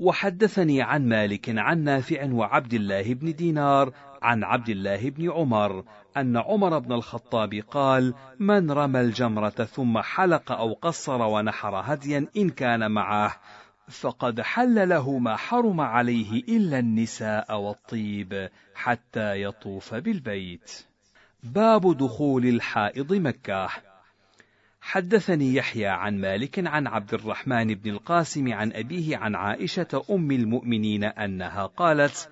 وحدثني 0.01 0.81
عن 0.81 1.09
مالك 1.09 1.49
عن 1.57 1.83
نافع 1.83 2.31
وعبد 2.31 2.73
الله 2.73 3.13
بن 3.13 3.35
دينار 3.35 3.93
عن 4.21 4.43
عبد 4.43 4.69
الله 4.69 5.09
بن 5.09 5.31
عمر 5.31 5.83
أن 6.17 6.37
عمر 6.37 6.79
بن 6.79 6.91
الخطاب 6.91 7.53
قال: 7.71 8.13
من 8.39 8.71
رمى 8.71 9.01
الجمرة 9.01 9.49
ثم 9.49 10.01
حلق 10.01 10.51
أو 10.51 10.73
قصر 10.73 11.21
ونحر 11.21 11.75
هديا 11.75 12.27
إن 12.37 12.49
كان 12.49 12.91
معه 12.91 13.35
فقد 13.87 14.41
حل 14.41 14.89
له 14.89 15.17
ما 15.17 15.35
حرم 15.35 15.81
عليه 15.81 16.43
إلا 16.49 16.79
النساء 16.79 17.59
والطيب 17.59 18.49
حتى 18.75 19.43
يطوف 19.43 19.95
بالبيت. 19.95 20.85
باب 21.43 21.97
دخول 21.97 22.45
الحائض 22.45 23.13
مكة 23.13 23.90
حدثني 24.81 25.55
يحيى 25.55 25.87
عن 25.87 26.21
مالك 26.21 26.67
عن 26.67 26.87
عبد 26.87 27.13
الرحمن 27.13 27.67
بن 27.75 27.89
القاسم 27.89 28.53
عن 28.53 28.71
أبيه 28.73 29.17
عن 29.17 29.35
عائشة 29.35 30.03
أم 30.11 30.31
المؤمنين 30.31 31.03
أنها 31.03 31.65
قالت: 31.65 32.29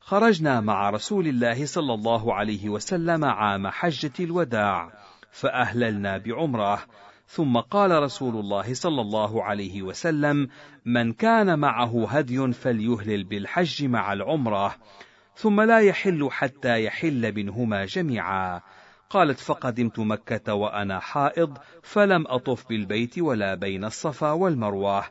خرجنا 0.00 0.60
مع 0.60 0.90
رسول 0.90 1.26
الله 1.26 1.66
صلى 1.66 1.94
الله 1.94 2.34
عليه 2.34 2.68
وسلم 2.68 3.24
عام 3.24 3.68
حجة 3.68 4.12
الوداع، 4.20 4.92
فأهللنا 5.30 6.18
بعمرة، 6.18 6.82
ثم 7.26 7.56
قال 7.56 8.02
رسول 8.02 8.36
الله 8.36 8.74
صلى 8.74 9.00
الله 9.00 9.44
عليه 9.44 9.82
وسلم: 9.82 10.48
من 10.84 11.12
كان 11.12 11.58
معه 11.58 12.08
هدي 12.08 12.52
فليهلل 12.52 13.24
بالحج 13.24 13.84
مع 13.84 14.12
العمرة، 14.12 14.76
ثم 15.36 15.60
لا 15.60 15.78
يحل 15.80 16.28
حتى 16.30 16.84
يحل 16.84 17.34
منهما 17.34 17.84
جميعا. 17.84 18.60
قالت 19.10 19.40
فقدمت 19.40 19.98
مكة 19.98 20.54
وأنا 20.54 20.98
حائض 20.98 21.58
فلم 21.82 22.26
أطف 22.26 22.68
بالبيت 22.68 23.18
ولا 23.18 23.54
بين 23.54 23.84
الصفا 23.84 24.32
والمروة. 24.32 25.04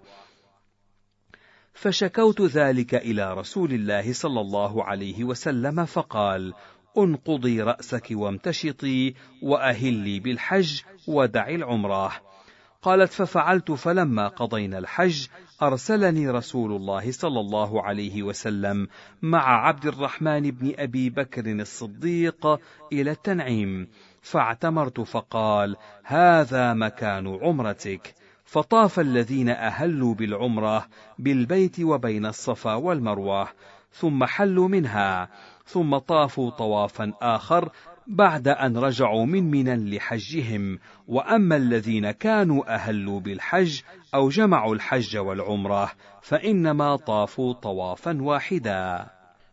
فشكوت 1.73 2.41
ذلك 2.41 2.95
إلى 2.95 3.33
رسول 3.33 3.73
الله 3.73 4.13
صلى 4.13 4.41
الله 4.41 4.83
عليه 4.83 5.23
وسلم 5.23 5.85
فقال 5.85 6.53
انقضي 6.97 7.61
رأسك 7.61 8.07
وامتشطي 8.11 9.13
وأهلي 9.41 10.19
بالحج 10.19 10.81
ودعي 11.07 11.55
العمرة. 11.55 12.11
قالت 12.81 13.13
ففعلت 13.13 13.71
فلما 13.71 14.27
قضينا 14.27 14.77
الحج 14.77 15.27
أرسلني 15.61 16.29
رسول 16.29 16.71
الله 16.71 17.11
صلى 17.11 17.39
الله 17.39 17.83
عليه 17.83 18.23
وسلم 18.23 18.87
مع 19.21 19.67
عبد 19.67 19.85
الرحمن 19.85 20.51
بن 20.51 20.73
أبي 20.79 21.09
بكر 21.09 21.51
الصديق 21.51 22.59
إلى 22.93 23.11
التنعيم 23.11 23.87
فاعتمرت 24.21 24.99
فقال 24.99 25.75
هذا 26.03 26.73
مكان 26.73 27.39
عمرتك. 27.41 28.15
فطاف 28.45 28.99
الذين 28.99 29.49
أهلوا 29.49 30.13
بالعمرة 30.13 30.85
بالبيت 31.19 31.79
وبين 31.79 32.25
الصفا 32.25 32.73
والمروة 32.73 33.47
ثم 33.91 34.25
حلوا 34.25 34.67
منها 34.67 35.29
ثم 35.65 35.97
طافوا 35.97 36.49
طوافا 36.49 37.13
آخر 37.21 37.69
بعد 38.07 38.47
أن 38.47 38.77
رجعوا 38.77 39.25
من 39.25 39.51
منى 39.51 39.95
لحجهم 39.95 40.79
وأما 41.07 41.55
الذين 41.55 42.11
كانوا 42.11 42.75
أهلوا 42.75 43.19
بالحج 43.19 43.81
أو 44.15 44.29
جمعوا 44.29 44.75
الحج 44.75 45.17
والعمرة 45.17 45.91
فإنما 46.21 46.95
طافوا 46.95 47.53
طوافا 47.53 48.21
واحدا. 48.21 49.07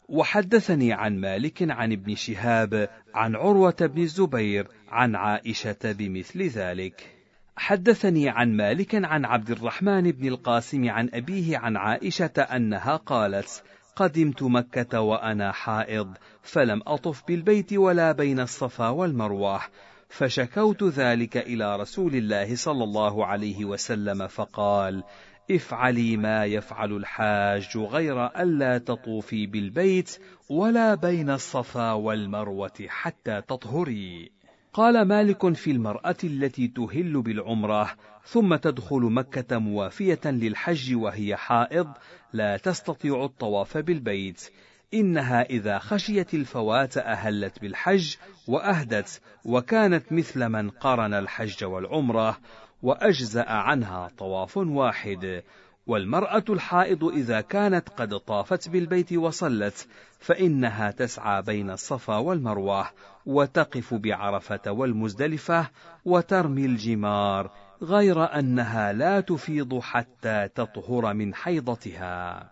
وحدثني 0.08 0.92
عن 0.92 1.20
مالك 1.20 1.70
عن 1.70 1.92
ابن 1.92 2.14
شهاب 2.14 2.88
عن 3.14 3.36
عروة 3.36 3.76
بن 3.80 4.02
الزبير 4.02 4.68
عن 4.88 5.16
عائشة 5.16 5.76
بمثل 5.84 6.42
ذلك. 6.42 7.10
حدثني 7.56 8.28
عن 8.28 8.56
مالك 8.56 8.94
عن 8.94 9.24
عبد 9.24 9.50
الرحمن 9.50 10.10
بن 10.10 10.28
القاسم 10.28 10.90
عن 10.90 11.10
أبيه 11.14 11.58
عن 11.58 11.76
عائشة 11.76 12.40
أنها 12.40 12.96
قالت: 12.96 13.64
قدمت 13.96 14.42
مكة 14.42 15.00
وأنا 15.00 15.52
حائض، 15.52 16.14
فلم 16.42 16.82
أطف 16.86 17.22
بالبيت 17.28 17.72
ولا 17.72 18.12
بين 18.12 18.40
الصفا 18.40 18.88
والمروة، 18.88 19.60
فشكوت 20.08 20.82
ذلك 20.82 21.36
إلى 21.36 21.76
رسول 21.76 22.14
الله 22.14 22.56
صلى 22.56 22.84
الله 22.84 23.26
عليه 23.26 23.64
وسلم 23.64 24.26
فقال: 24.26 25.04
افعلي 25.50 26.16
ما 26.16 26.44
يفعل 26.44 26.92
الحاج 26.92 27.76
غير 27.76 28.26
ألا 28.26 28.78
تطوفي 28.78 29.46
بالبيت 29.46 30.18
ولا 30.50 30.94
بين 30.94 31.30
الصفا 31.30 31.92
والمروة 31.92 32.86
حتى 32.88 33.40
تطهري. 33.40 34.30
قال 34.72 35.08
مالك 35.08 35.52
في 35.54 35.70
المرأة 35.70 36.16
التي 36.24 36.68
تهل 36.68 37.22
بالعمرة 37.22 37.90
ثم 38.26 38.56
تدخل 38.56 39.00
مكة 39.00 39.58
موافية 39.58 40.20
للحج 40.24 40.94
وهي 40.94 41.36
حائض 41.36 41.88
لا 42.32 42.56
تستطيع 42.56 43.24
الطواف 43.24 43.78
بالبيت. 43.78 44.50
إنها 44.94 45.42
إذا 45.42 45.78
خشيت 45.78 46.34
الفوات 46.34 46.98
أهلت 46.98 47.60
بالحج 47.60 48.16
وأهدت 48.48 49.20
وكانت 49.44 50.12
مثل 50.12 50.48
من 50.48 50.70
قرن 50.70 51.14
الحج 51.14 51.64
والعمرة 51.64 52.38
وأجزأ 52.82 53.44
عنها 53.48 54.10
طواف 54.18 54.56
واحد. 54.56 55.42
والمرأة 55.86 56.44
الحائض 56.48 57.04
إذا 57.04 57.40
كانت 57.40 57.88
قد 57.88 58.18
طافت 58.18 58.68
بالبيت 58.68 59.12
وصلت 59.12 59.88
فإنها 60.18 60.90
تسعى 60.90 61.42
بين 61.42 61.70
الصفا 61.70 62.16
والمروة 62.16 62.86
وتقف 63.26 63.94
بعرفة 63.94 64.72
والمزدلفة 64.72 65.70
وترمي 66.04 66.66
الجمار. 66.66 67.50
غير 67.82 68.38
أنها 68.38 68.92
لا 68.92 69.20
تفيض 69.20 69.78
حتى 69.78 70.48
تطهر 70.48 71.14
من 71.14 71.34
حيضتها. 71.34 72.50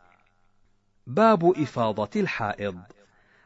باب 1.07 1.44
إفاضة 1.44 2.20
الحائض. 2.20 2.78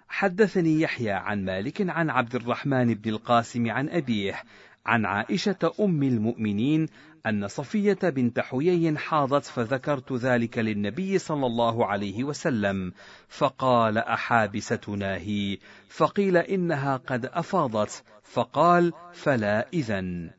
حدثني 0.08 0.80
يحيى 0.80 1.12
عن 1.12 1.44
مالك 1.44 1.90
عن 1.90 2.10
عبد 2.10 2.34
الرحمن 2.34 2.94
بن 2.94 3.10
القاسم 3.10 3.70
عن 3.70 3.88
أبيه 3.88 4.42
عن 4.86 5.06
عائشة 5.06 5.72
أم 5.80 6.02
المؤمنين 6.02 6.88
أن 7.26 7.48
صفية 7.48 7.98
بنت 8.02 8.40
حيي 8.40 8.98
حاضت 8.98 9.44
فذكرت 9.44 10.12
ذلك 10.12 10.58
للنبي 10.58 11.18
صلى 11.18 11.46
الله 11.46 11.86
عليه 11.86 12.24
وسلم 12.24 12.92
فقال 13.28 13.98
أحابستنا 13.98 15.16
هي؟ 15.16 15.58
فقيل 15.88 16.36
إنها 16.36 16.96
قد 16.96 17.26
أفاضت 17.26 18.04
فقال 18.22 18.92
فلا 19.12 19.68
إذن. 19.72 20.30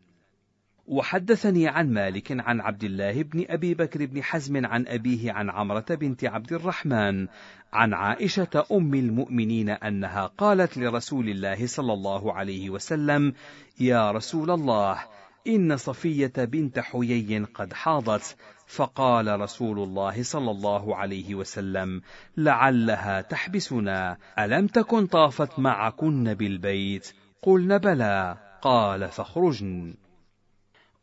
وحدثني 0.87 1.67
عن 1.67 1.93
مالك 1.93 2.31
عن 2.31 2.61
عبد 2.61 2.83
الله 2.83 3.23
بن 3.23 3.45
أبي 3.49 3.73
بكر 3.73 4.05
بن 4.05 4.23
حزم 4.23 4.65
عن 4.65 4.87
أبيه 4.87 5.31
عن 5.31 5.49
عمرة 5.49 5.85
بنت 5.89 6.25
عبد 6.25 6.53
الرحمن 6.53 7.27
عن 7.73 7.93
عائشة 7.93 8.65
أم 8.71 8.93
المؤمنين 8.93 9.69
أنها 9.69 10.25
قالت 10.25 10.77
لرسول 10.77 11.29
الله 11.29 11.67
صلى 11.67 11.93
الله 11.93 12.33
عليه 12.33 12.69
وسلم 12.69 13.33
يا 13.79 14.11
رسول 14.11 14.51
الله 14.51 14.99
إن 15.47 15.77
صفية 15.77 16.33
بنت 16.37 16.79
حيي 16.79 17.39
قد 17.39 17.73
حاضت 17.73 18.35
فقال 18.67 19.39
رسول 19.39 19.79
الله 19.79 20.23
صلى 20.23 20.51
الله 20.51 20.95
عليه 20.95 21.35
وسلم 21.35 22.01
لعلها 22.37 23.21
تحبسنا 23.21 24.17
ألم 24.39 24.67
تكن 24.67 25.05
طافت 25.07 25.59
معكن 25.59 26.33
بالبيت؟ 26.33 27.13
قلن 27.41 27.77
بلى. 27.77 28.37
قال 28.61 29.07
فاخرجن. 29.07 29.93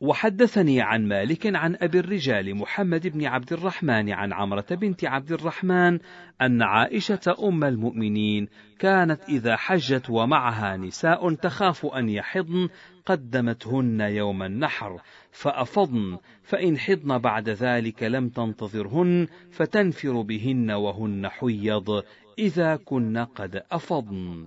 وحدثني 0.04 0.80
عن 0.80 1.08
مالك 1.08 1.56
عن 1.56 1.76
أبي 1.80 1.98
الرجال 1.98 2.56
محمد 2.56 3.08
بن 3.08 3.26
عبد 3.26 3.52
الرحمن 3.52 4.10
عن 4.10 4.32
عمرة 4.32 4.66
بنت 4.70 5.04
عبد 5.04 5.32
الرحمن 5.32 5.98
أن 6.42 6.62
عائشة 6.62 7.34
أم 7.42 7.64
المؤمنين 7.64 8.48
كانت 8.78 9.22
إذا 9.28 9.56
حجت 9.56 10.10
ومعها 10.10 10.76
نساء 10.76 11.34
تخاف 11.34 11.86
أن 11.86 12.08
يحضن 12.08 12.68
قدمتهن 13.06 14.00
يوم 14.00 14.42
النحر 14.42 15.00
فأفضن 15.30 16.18
فإن 16.42 16.78
حضن 16.78 17.18
بعد 17.18 17.48
ذلك 17.48 18.02
لم 18.02 18.28
تنتظرهن 18.28 19.26
فتنفر 19.50 20.22
بهن 20.22 20.70
وهن 20.70 21.28
حيض 21.28 22.02
إذا 22.38 22.76
كن 22.76 23.18
قد 23.18 23.62
أفضن. 23.72 24.46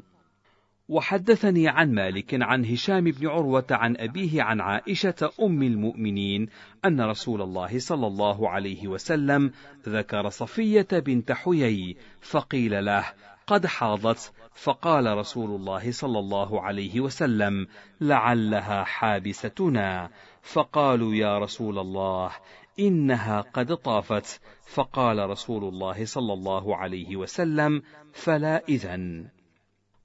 وحدثني 0.89 1.68
عن 1.68 1.93
مالك 1.93 2.41
عن 2.41 2.65
هشام 2.65 3.03
بن 3.03 3.27
عروة 3.27 3.65
عن 3.72 3.97
أبيه 3.97 4.43
عن 4.43 4.61
عائشة 4.61 5.31
أم 5.41 5.64
المؤمنين 5.64 6.49
أن 6.85 7.01
رسول 7.01 7.41
الله 7.41 7.80
صلى 7.80 8.07
الله 8.07 8.49
عليه 8.49 8.88
وسلم 8.88 9.51
ذكر 9.88 10.30
صفية 10.30 10.88
بنت 10.91 11.31
حيي 11.31 11.97
فقيل 12.22 12.85
له 12.85 13.05
قد 13.47 13.65
حاضت. 13.65 14.34
فقال 14.55 15.18
رسول 15.18 15.55
الله 15.55 15.91
صلى 15.91 16.19
الله 16.19 16.61
عليه 16.61 17.01
وسلم 17.01 17.68
لعلها 18.01 18.84
حابستنا. 18.84 20.09
فقالوا 20.41 21.15
يا 21.15 21.39
رسول 21.39 21.80
الله 21.80 22.31
إنها 22.80 23.41
قد 23.41 23.76
طافت. 23.76 24.41
فقال 24.65 25.30
رسول 25.30 25.64
الله 25.64 26.05
صلى 26.05 26.34
الله 26.34 26.76
عليه 26.76 27.15
وسلم 27.15 27.81
فلا 28.14 28.64
إذن. 28.69 29.36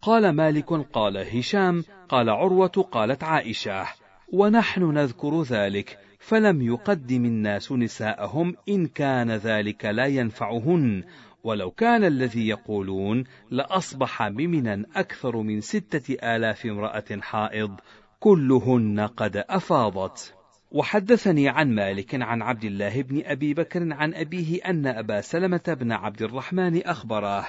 قال 0.03 0.31
مالك 0.31 0.73
قال 0.73 1.17
هشام 1.39 1.85
قال 2.09 2.31
عروة 2.31 2.89
قالت 2.93 3.25
عائشة 3.25 3.87
ونحن 4.33 4.83
نذكر 4.83 5.43
ذلك 5.43 5.99
فلم 6.19 6.63
يقدم 6.63 7.25
الناس 7.25 7.73
نساءهم 7.73 8.57
إن 8.69 8.87
كان 8.87 9.31
ذلك 9.31 9.85
لا 9.85 10.07
ينفعهن 10.07 11.05
ولو 11.45 11.71
كان 11.71 12.05
الذي 12.05 12.49
يقولون 12.49 13.25
لأصبح 13.51 14.29
بمنا 14.29 14.85
أكثر 14.97 15.37
من 15.37 15.61
ستة 15.61 16.15
آلاف 16.37 16.67
امرأة 16.67 17.21
حائض 17.21 17.81
كلهن 18.21 19.01
قد 19.01 19.37
أفاضت. 19.37 20.35
وحدثني 20.73 21.49
عن 21.49 21.75
مالك 21.75 22.23
عن 22.23 22.43
عبد 22.43 22.65
الله 22.65 23.03
بن 23.03 23.23
أبي 23.25 23.55
بكر 23.55 23.93
عن 23.93 24.15
أبيه 24.15 24.61
أن 24.67 24.87
أبا 24.87 25.21
سلمة 25.21 25.77
بن 25.81 25.93
عبد 25.93 26.23
الرحمن 26.23 26.83
أخبره 26.83 27.47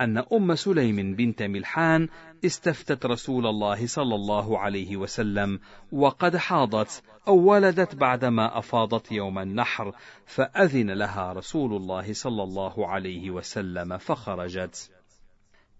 أن 0.00 0.18
أم 0.32 0.54
سليم 0.54 1.14
بنت 1.14 1.42
ملحان 1.42 2.08
استفتت 2.44 3.06
رسول 3.06 3.46
الله 3.46 3.86
صلى 3.86 4.14
الله 4.14 4.58
عليه 4.58 4.96
وسلم 4.96 5.60
وقد 5.92 6.36
حاضت 6.36 7.02
أو 7.28 7.36
ولدت 7.36 7.94
بعدما 7.94 8.58
أفاضت 8.58 9.12
يوم 9.12 9.38
النحر 9.38 9.92
فأذن 10.26 10.90
لها 10.90 11.32
رسول 11.32 11.76
الله 11.76 12.12
صلى 12.12 12.42
الله 12.42 12.88
عليه 12.88 13.30
وسلم 13.30 13.98
فخرجت. 13.98 14.90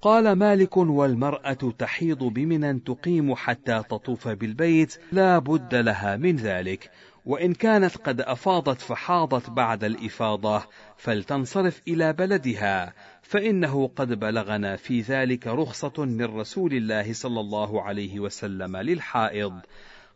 قال 0.02 0.32
مالك 0.32 0.76
والمرأة 0.76 1.72
تحيض 1.78 2.18
بمنى 2.18 2.80
تقيم 2.80 3.34
حتى 3.34 3.82
تطوف 3.90 4.28
بالبيت 4.28 4.98
لا 5.12 5.38
بد 5.38 5.74
لها 5.74 6.16
من 6.16 6.36
ذلك 6.36 6.90
وإن 7.24 7.54
كانت 7.54 7.96
قد 7.96 8.20
أفاضت 8.20 8.80
فحاضت 8.80 9.50
بعد 9.50 9.84
الإفاضة 9.84 10.62
فلتنصرف 10.96 11.82
إلى 11.88 12.12
بلدها 12.12 12.94
فإنه 13.22 13.90
قد 13.96 14.12
بلغنا 14.20 14.76
في 14.76 15.00
ذلك 15.00 15.46
رخصة 15.46 16.04
من 16.04 16.24
رسول 16.24 16.72
الله 16.74 17.12
صلى 17.12 17.40
الله 17.40 17.82
عليه 17.82 18.20
وسلم 18.20 18.76
للحائض. 18.76 19.60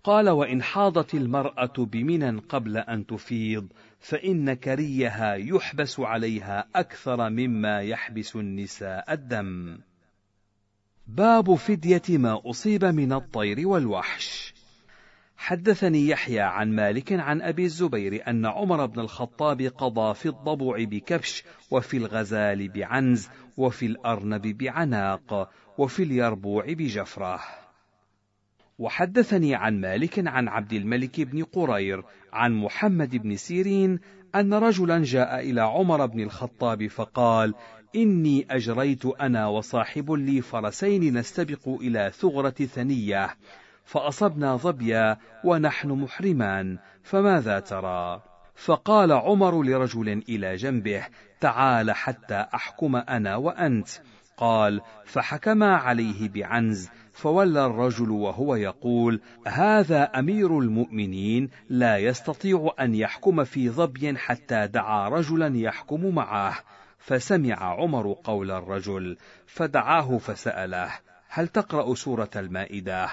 قال 0.05 0.28
وإن 0.30 0.62
حاضت 0.62 1.14
المرأة 1.14 1.72
بمنى 1.78 2.40
قبل 2.40 2.76
أن 2.76 3.06
تفيض 3.06 3.68
فإن 4.01 4.55
كريها 4.55 5.35
يحبس 5.35 6.01
عليها 6.01 6.68
أكثر 6.74 7.30
مما 7.30 7.80
يحبس 7.80 8.36
النساء 8.36 9.12
الدم. 9.12 9.78
باب 11.06 11.55
فدية 11.55 12.18
ما 12.18 12.43
أصيب 12.44 12.85
من 12.85 13.12
الطير 13.12 13.68
والوحش. 13.68 14.57
حدثني 15.39 16.09
يحيى 16.09 16.40
عن 16.40 16.73
مالك 16.73 17.12
عن 17.12 17.43
أبي 17.43 17.65
الزبير 17.65 18.28
أن 18.28 18.47
عمر 18.47 18.86
بن 18.86 19.01
الخطاب 19.01 19.62
قضى 19.62 20.15
في 20.15 20.27
الضبع 20.28 20.85
بكبش 20.85 21.44
وفي 21.70 21.97
الغزال 21.97 22.69
بعنز 22.69 23.28
وفي 23.56 23.86
الأرنب 23.86 24.43
بعناق 24.43 25.51
وفي 25.78 26.02
اليربوع 26.02 26.65
بجفرة 26.73 27.40
وحدثني 28.78 29.55
عن 29.55 29.81
مالك 29.81 30.27
عن 30.27 30.48
عبد 30.48 30.73
الملك 30.73 31.20
بن 31.20 31.44
قرير 31.44 32.02
عن 32.32 32.52
محمد 32.52 33.16
بن 33.16 33.36
سيرين 33.36 34.01
أن 34.35 34.55
رجلا 34.55 35.02
جاء 35.02 35.40
إلى 35.40 35.60
عمر 35.60 36.06
بن 36.06 36.20
الخطاب 36.20 36.86
فقال 36.86 37.55
إني 37.97 38.47
أجريت 38.51 39.06
أنا 39.06 39.47
وصاحب 39.47 40.12
لي 40.12 40.40
فرسين 40.40 41.19
نستبق 41.19 41.69
إلى 41.69 42.12
ثغرة 42.15 42.51
ثنية. 42.51 43.36
فأصبنا 43.89 44.56
ظبيا 44.56 45.16
ونحن 45.44 45.89
محرمان 45.89 46.78
فماذا 47.02 47.60
ترى؟ 47.60 48.23
فقال 48.55 49.12
عمر 49.12 49.62
لرجل 49.62 50.09
إلى 50.28 50.56
جنبه 50.56 51.06
تعال 51.40 51.90
حتى 51.90 52.47
أحكم 52.55 52.97
أنا 52.97 53.36
وأنت. 53.36 53.89
قال 54.36 54.81
فحكما 55.05 55.77
عليه 55.77 56.28
بعنز 56.28 56.90
فولى 57.12 57.66
الرجل 57.66 58.10
وهو 58.10 58.55
يقول 58.55 59.20
هذا 59.47 60.02
أمير 60.02 60.59
المؤمنين 60.59 61.51
لا 61.69 61.98
يستطيع 61.98 62.74
أن 62.81 62.94
يحكم 62.94 63.44
في 63.44 63.70
ظبي 63.70 64.16
حتى 64.16 64.66
دعا 64.66 65.09
رجلا 65.09 65.56
يحكم 65.56 66.15
معه 66.15 66.55
فسمع 66.98 67.56
عمر 67.56 68.16
قول 68.24 68.51
الرجل 68.51 69.16
فدعاه 69.47 70.19
فسأله 70.19 70.90
هل 71.28 71.48
تقرأ 71.48 71.94
سورة 71.94 72.31
المائدة؟ 72.36 73.09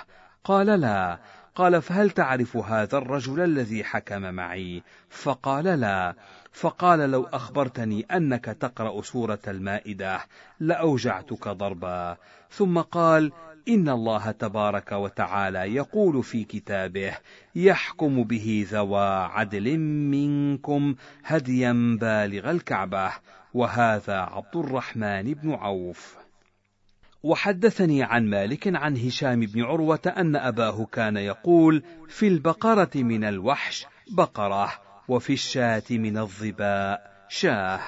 قال 0.45 0.67
لا. 0.67 1.19
قال 1.55 1.81
فهل 1.81 2.09
تعرف 2.09 2.57
هذا 2.57 2.97
الرجل 2.97 3.39
الذي 3.39 3.83
حكم 3.83 4.21
معي؟ 4.21 4.83
فقال 5.09 5.65
لا. 5.65 6.15
فقال 6.51 6.99
لو 6.99 7.23
أخبرتني 7.23 8.05
أنك 8.11 8.45
تقرأ 8.45 9.01
سورة 9.01 9.39
المائدة 9.47 10.19
لأوجعتك 10.59 11.47
ضربا. 11.47 12.17
ثم 12.49 12.79
قال 12.79 13.31
إن 13.67 13.89
الله 13.89 14.31
تبارك 14.31 14.91
وتعالى 14.91 15.75
يقول 15.75 16.23
في 16.23 16.43
كتابه 16.43 17.17
يحكم 17.55 18.23
به 18.23 18.67
ذوى 18.69 19.07
عدل 19.07 19.77
منكم 19.77 20.95
هديا 21.25 21.97
بالغ 22.01 22.51
الكعبة. 22.51 23.11
وهذا 23.53 24.17
عبد 24.17 24.55
الرحمن 24.55 25.33
بن 25.33 25.53
عوف. 25.53 26.24
وحدثني 27.25 28.03
عن 28.03 28.29
مالك 28.29 28.75
عن 28.75 28.97
هشام 28.97 29.39
بن 29.39 29.63
عروة 29.63 30.13
أن 30.17 30.35
أباه 30.35 30.85
كان 30.85 31.17
يقول: 31.17 31.83
في 32.07 32.27
البقرة 32.27 32.89
من 32.95 33.23
الوحش 33.23 33.85
بقرة، 34.11 34.71
وفي 35.07 35.33
الشاة 35.33 35.83
من 35.91 36.17
الظباء 36.17 37.25
شاة. 37.29 37.79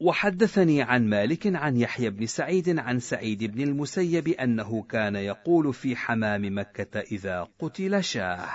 وحدثني 0.00 0.82
عن 0.82 1.08
مالك 1.08 1.56
عن 1.56 1.76
يحيى 1.76 2.10
بن 2.10 2.26
سعيد 2.26 2.78
عن 2.78 3.00
سعيد 3.00 3.44
بن 3.44 3.60
المسيب 3.60 4.28
أنه 4.28 4.82
كان 4.82 5.16
يقول 5.16 5.74
في 5.74 5.96
حمام 5.96 6.58
مكة 6.58 7.00
إذا 7.00 7.48
قتل 7.58 8.04
شاة. 8.04 8.48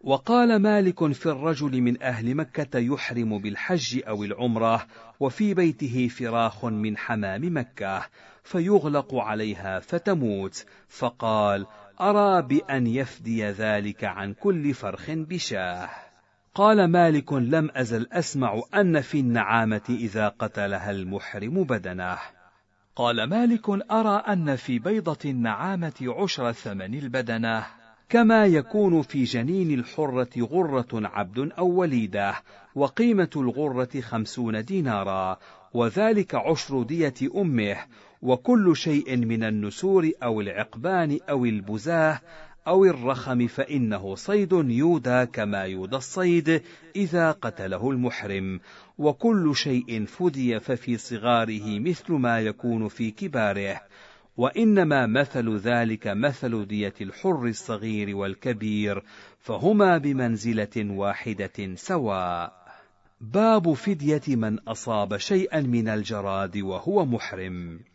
وقال 0.00 0.56
مالك 0.56 1.12
في 1.12 1.26
الرجل 1.26 1.80
من 1.80 2.02
أهل 2.02 2.34
مكة 2.34 2.78
يحرم 2.78 3.38
بالحج 3.38 4.02
أو 4.08 4.24
العمرة 4.24 4.86
وفي 5.20 5.54
بيته 5.54 6.08
فراخ 6.08 6.64
من 6.64 6.96
حمام 6.96 7.56
مكة 7.56 8.04
فيغلق 8.42 9.14
عليها 9.14 9.80
فتموت. 9.80 10.64
فقال 10.88 11.66
أرى 12.00 12.42
بأن 12.42 12.86
يفدي 12.86 13.44
ذلك 13.44 14.04
عن 14.04 14.32
كل 14.34 14.74
فرخ 14.74 15.10
بشاه. 15.10 15.88
قال 16.54 16.84
مالك 16.84 17.32
لم 17.32 17.70
أزل 17.74 18.06
أسمع 18.12 18.62
أن 18.74 19.00
في 19.00 19.20
النعامة 19.20 19.86
إذا 19.90 20.28
قتلها 20.28 20.90
المحرم 20.90 21.64
بدنه 21.64 22.18
قال 22.96 23.24
مالك 23.24 23.68
أرى 23.90 24.22
أن 24.28 24.56
في 24.56 24.78
بيضة 24.78 25.18
النعامة 25.24 26.14
عشر 26.18 26.52
ثمن 26.52 26.94
البدنة. 26.94 27.66
كما 28.12 28.46
يكون 28.46 29.02
في 29.02 29.24
جنين 29.24 29.78
الحرة 29.78 30.30
غرة 30.38 30.88
عبد 30.92 31.52
أو 31.58 31.66
وليدة 31.66 32.34
وقيمة 32.74 33.30
الغرة 33.36 34.00
خمسون 34.00 34.64
دينارا 34.64 35.38
وذلك 35.74 36.34
عشر 36.34 36.82
دية 36.82 37.14
أمه 37.36 37.76
وكل 38.22 38.76
شيء 38.76 39.16
من 39.16 39.44
النسور 39.44 40.10
أو 40.22 40.40
العقبان 40.40 41.18
أو 41.30 41.44
البزاة 41.44 42.20
أو 42.66 42.84
الرخم 42.84 43.46
فإنه 43.46 44.14
صيد 44.14 44.52
يودى 44.52 45.26
كما 45.26 45.62
يودى 45.62 45.96
الصيد 45.96 46.62
إذا 46.96 47.30
قتله 47.30 47.90
المحرم. 47.90 48.60
وكل 48.98 49.56
شيء 49.56 50.04
فدي 50.04 50.60
ففي 50.60 50.96
صغاره 50.96 51.78
مثل 51.78 52.12
ما 52.12 52.40
يكون 52.40 52.88
في 52.88 53.10
كباره. 53.10 53.80
وإنما 54.36 55.06
مثل 55.06 55.56
ذلك 55.56 56.06
مثل 56.06 56.66
دية 56.66 56.94
الحر 57.00 57.46
الصغير 57.46 58.16
والكبير 58.16 59.02
فهما 59.38 59.98
بمنزلة 59.98 60.76
واحدة 60.76 61.74
سواء. 61.74 62.62
باب 63.20 63.72
فدية 63.72 64.36
من 64.36 64.58
أصاب 64.58 65.16
شيئا 65.16 65.60
من 65.60 65.88
الجراد 65.88 66.56
وهو 66.56 67.04
محرم. 67.06 67.91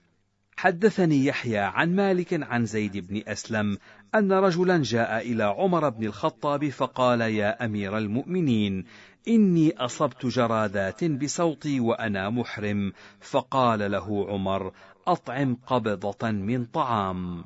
حدثني 0.57 1.25
يحيى 1.25 1.57
عن 1.57 1.95
مالك 1.95 2.43
عن 2.43 2.65
زيد 2.65 2.97
بن 2.97 3.21
أسلم 3.27 3.77
أن 4.15 4.31
رجلا 4.31 4.83
جاء 4.83 5.21
إلى 5.21 5.43
عمر 5.43 5.89
بن 5.89 6.05
الخطاب 6.05 6.69
فقال 6.69 7.21
يا 7.21 7.65
أمير 7.65 7.97
المؤمنين 7.97 8.85
إني 9.27 9.77
أصبت 9.77 10.25
جرادات 10.25 11.03
بصوتي 11.03 11.79
وأنا 11.79 12.29
محرم 12.29 12.93
فقال 13.19 13.91
له 13.91 14.29
عمر 14.29 14.71
أطعم 15.07 15.57
قبضة 15.67 16.31
من 16.31 16.65
طعام. 16.65 17.43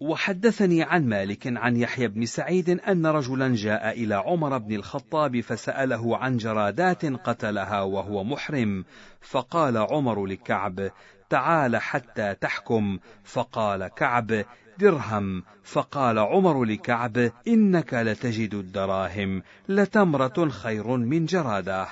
وحدثني 0.00 0.82
عن 0.82 1.06
مالك 1.06 1.46
عن 1.46 1.76
يحيى 1.76 2.08
بن 2.08 2.26
سعيد 2.26 2.70
أن 2.70 3.06
رجلا 3.06 3.54
جاء 3.54 3.90
إلى 3.90 4.14
عمر 4.14 4.58
بن 4.58 4.74
الخطاب 4.74 5.40
فسأله 5.40 6.16
عن 6.16 6.36
جرادات 6.36 7.06
قتلها 7.06 7.82
وهو 7.82 8.24
محرم 8.24 8.84
فقال 9.20 9.76
عمر 9.76 10.26
لكعب 10.26 10.90
تعال 11.30 11.76
حتى 11.76 12.34
تحكم 12.34 12.98
فقال 13.24 13.88
كعب 13.88 14.44
درهم. 14.78 15.42
فقال 15.64 16.18
عمر 16.18 16.64
لكعب 16.64 17.30
إنك 17.48 17.94
لتجد 17.94 18.54
الدراهم 18.54 19.42
لتمرة 19.68 20.48
خير 20.48 20.96
من 20.96 21.26
جرادة. 21.26 21.86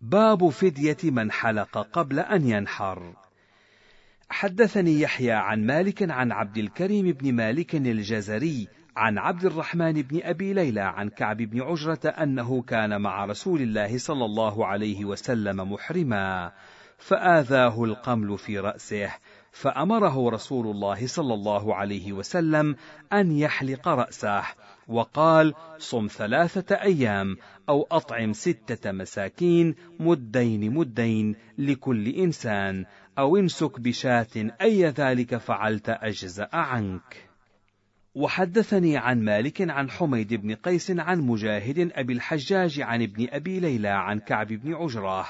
باب 0.00 0.48
فدية 0.48 1.10
من 1.10 1.32
حلق 1.32 1.78
قبل 1.78 2.20
أن 2.20 2.48
ينحر. 2.48 3.14
حدثني 4.30 5.00
يحيى 5.00 5.32
عن 5.32 5.66
مالك 5.66 6.10
عن 6.10 6.32
عبد 6.32 6.58
الكريم 6.58 7.12
بن 7.12 7.34
مالك 7.34 7.74
الجزري 7.74 8.68
عن 8.96 9.18
عبد 9.18 9.44
الرحمن 9.44 9.92
بن 9.92 10.20
أبي 10.22 10.52
ليلى 10.52 10.80
عن 10.80 11.08
كعب 11.08 11.36
بن 11.36 11.62
عجرة 11.62 12.08
أنه 12.08 12.62
كان 12.62 13.00
مع 13.00 13.24
رسول 13.24 13.62
الله 13.62 13.98
صلى 13.98 14.24
الله 14.24 14.66
عليه 14.66 15.04
وسلم 15.04 15.72
محرما. 15.72 16.52
فآذاه 16.98 17.84
القمل 17.84 18.38
في 18.38 18.58
رأسه 18.58 19.10
فأمره 19.52 20.30
رسول 20.30 20.66
الله 20.66 21.06
صلى 21.06 21.34
الله 21.34 21.74
عليه 21.74 22.12
وسلم 22.12 22.76
أن 23.12 23.32
يحلق 23.32 23.88
رأسه 23.88 24.42
وقال 24.88 25.54
صم 25.78 26.06
ثلاثة 26.06 26.74
أيام 26.74 27.36
أو 27.68 27.86
أطعم 27.90 28.32
ستة 28.32 28.92
مساكين 28.92 29.74
مدين 30.00 30.74
مدين 30.74 31.36
لكل 31.58 32.08
إنسان 32.08 32.84
أو 33.18 33.36
امسك 33.36 33.80
بشاة 33.80 34.50
أي 34.60 34.86
ذلك 34.86 35.36
فعلت 35.36 35.88
أجزأ 35.88 36.48
عنك. 36.52 37.28
وحدثني 38.14 38.96
عن 38.96 39.24
مالك 39.24 39.70
عن 39.70 39.90
حميد 39.90 40.34
بن 40.34 40.54
قيس 40.54 40.90
عن 40.90 41.20
مجاهد 41.20 41.90
أبي 41.92 42.12
الحجاج 42.12 42.80
عن 42.80 43.02
ابن 43.02 43.26
أبي 43.30 43.60
ليلى 43.60 43.88
عن 43.88 44.18
كعب 44.18 44.46
بن 44.46 44.74
عجراه 44.74 45.26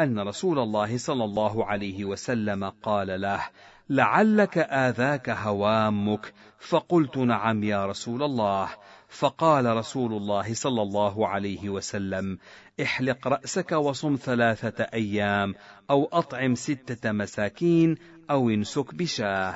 أن 0.00 0.18
رسول 0.18 0.58
الله 0.58 0.98
صلى 0.98 1.24
الله 1.24 1.64
عليه 1.64 2.04
وسلم 2.04 2.64
قال 2.64 3.20
له 3.20 3.40
لعلك 3.90 4.58
آذاك 4.58 5.30
هوامك. 5.30 6.32
فقلت 6.58 7.16
نعم 7.16 7.64
يا 7.64 7.86
رسول 7.86 8.22
الله. 8.22 8.68
فقال 9.08 9.76
رسول 9.76 10.12
الله 10.12 10.54
صلى 10.54 10.82
الله 10.82 11.28
عليه 11.28 11.68
وسلم 11.68 12.38
احلق 12.82 13.28
رأسك 13.28 13.72
وصم 13.72 14.16
ثلاثة 14.16 14.84
أيام 14.84 15.54
أو 15.90 16.08
أطعم 16.12 16.54
ستة 16.54 17.12
مساكين 17.12 17.96
أو 18.30 18.50
انسك 18.50 18.94
بشاه. 18.94 19.54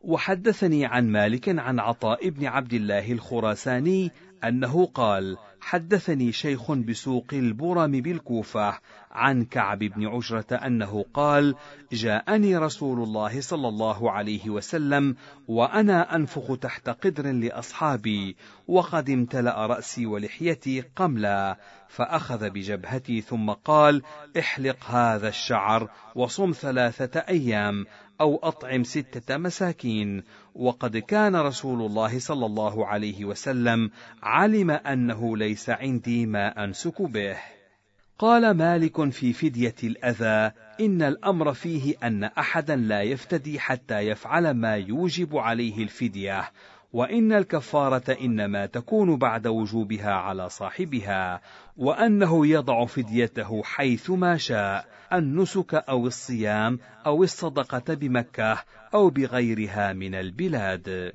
وحدثني 0.00 0.86
عن 0.86 1.08
مالك 1.12 1.58
عن 1.58 1.80
عطاء 1.80 2.28
بن 2.28 2.46
عبد 2.46 2.72
الله 2.72 3.12
الخراساني 3.12 4.12
أنه 4.44 4.86
قال 4.86 5.36
حدثني 5.60 6.32
شيخ 6.32 6.72
بسوق 6.72 7.26
البرم 7.32 7.90
بالكوفة 7.90 8.78
عن 9.12 9.44
كعب 9.44 9.78
بن 9.78 10.06
عجرة 10.06 10.46
أنه 10.52 11.04
قال 11.14 11.54
جاءني 11.92 12.56
رسول 12.56 13.02
الله 13.02 13.40
صلى 13.40 13.68
الله 13.68 14.10
عليه 14.10 14.50
وسلم 14.50 15.16
وأنا 15.48 16.16
أنفخ 16.16 16.58
تحت 16.58 16.88
قدر 16.88 17.32
لأصحابي 17.32 18.36
وقد 18.68 19.10
امتلأ 19.10 19.66
رأسي 19.66 20.06
ولحيتي 20.06 20.84
قملا 20.96 21.58
فأخذ 21.88 22.50
بجبهتي 22.50 23.20
ثم 23.20 23.50
قال 23.50 24.02
احلق 24.38 24.84
هذا 24.84 25.28
الشعر 25.28 25.90
وصم 26.14 26.52
ثلاثة 26.52 27.20
أيام 27.20 27.86
أو 28.20 28.36
أطعم 28.42 28.84
ستة 28.84 29.36
مساكين. 29.36 30.22
وقد 30.54 30.96
كان 30.96 31.36
رسول 31.36 31.86
الله 31.86 32.18
صلى 32.18 32.46
الله 32.46 32.86
عليه 32.86 33.24
وسلم 33.24 33.90
علم 34.22 34.70
أنه 34.70 35.36
ليس 35.36 35.70
عندي 35.70 36.26
ما 36.26 36.64
أنسك 36.64 37.02
به. 37.02 37.57
قال 38.18 38.50
مالك 38.50 39.10
في 39.10 39.32
فدية 39.32 39.74
الأذى 39.84 40.52
إن 40.80 41.02
الأمر 41.02 41.54
فيه 41.54 41.94
أن 42.02 42.24
أحدا 42.24 42.76
لا 42.76 43.02
يفتدي 43.02 43.60
حتى 43.60 43.98
يفعل 43.98 44.50
ما 44.50 44.76
يوجب 44.76 45.36
عليه 45.36 45.82
الفدية 45.82 46.50
وإن 46.92 47.32
الكفارة 47.32 48.16
إنما 48.20 48.66
تكون 48.66 49.16
بعد 49.16 49.46
وجوبها 49.46 50.10
على 50.10 50.48
صاحبها 50.48 51.40
وأنه 51.76 52.46
يضع 52.46 52.84
فديته 52.84 53.62
حيث 53.62 54.10
ما 54.10 54.36
شاء 54.36 54.86
النسك 55.12 55.74
أو 55.74 56.06
الصيام 56.06 56.78
أو 57.06 57.22
الصدقة 57.22 57.94
بمكة 57.94 58.62
أو 58.94 59.10
بغيرها 59.10 59.92
من 59.92 60.14
البلاد. 60.14 61.12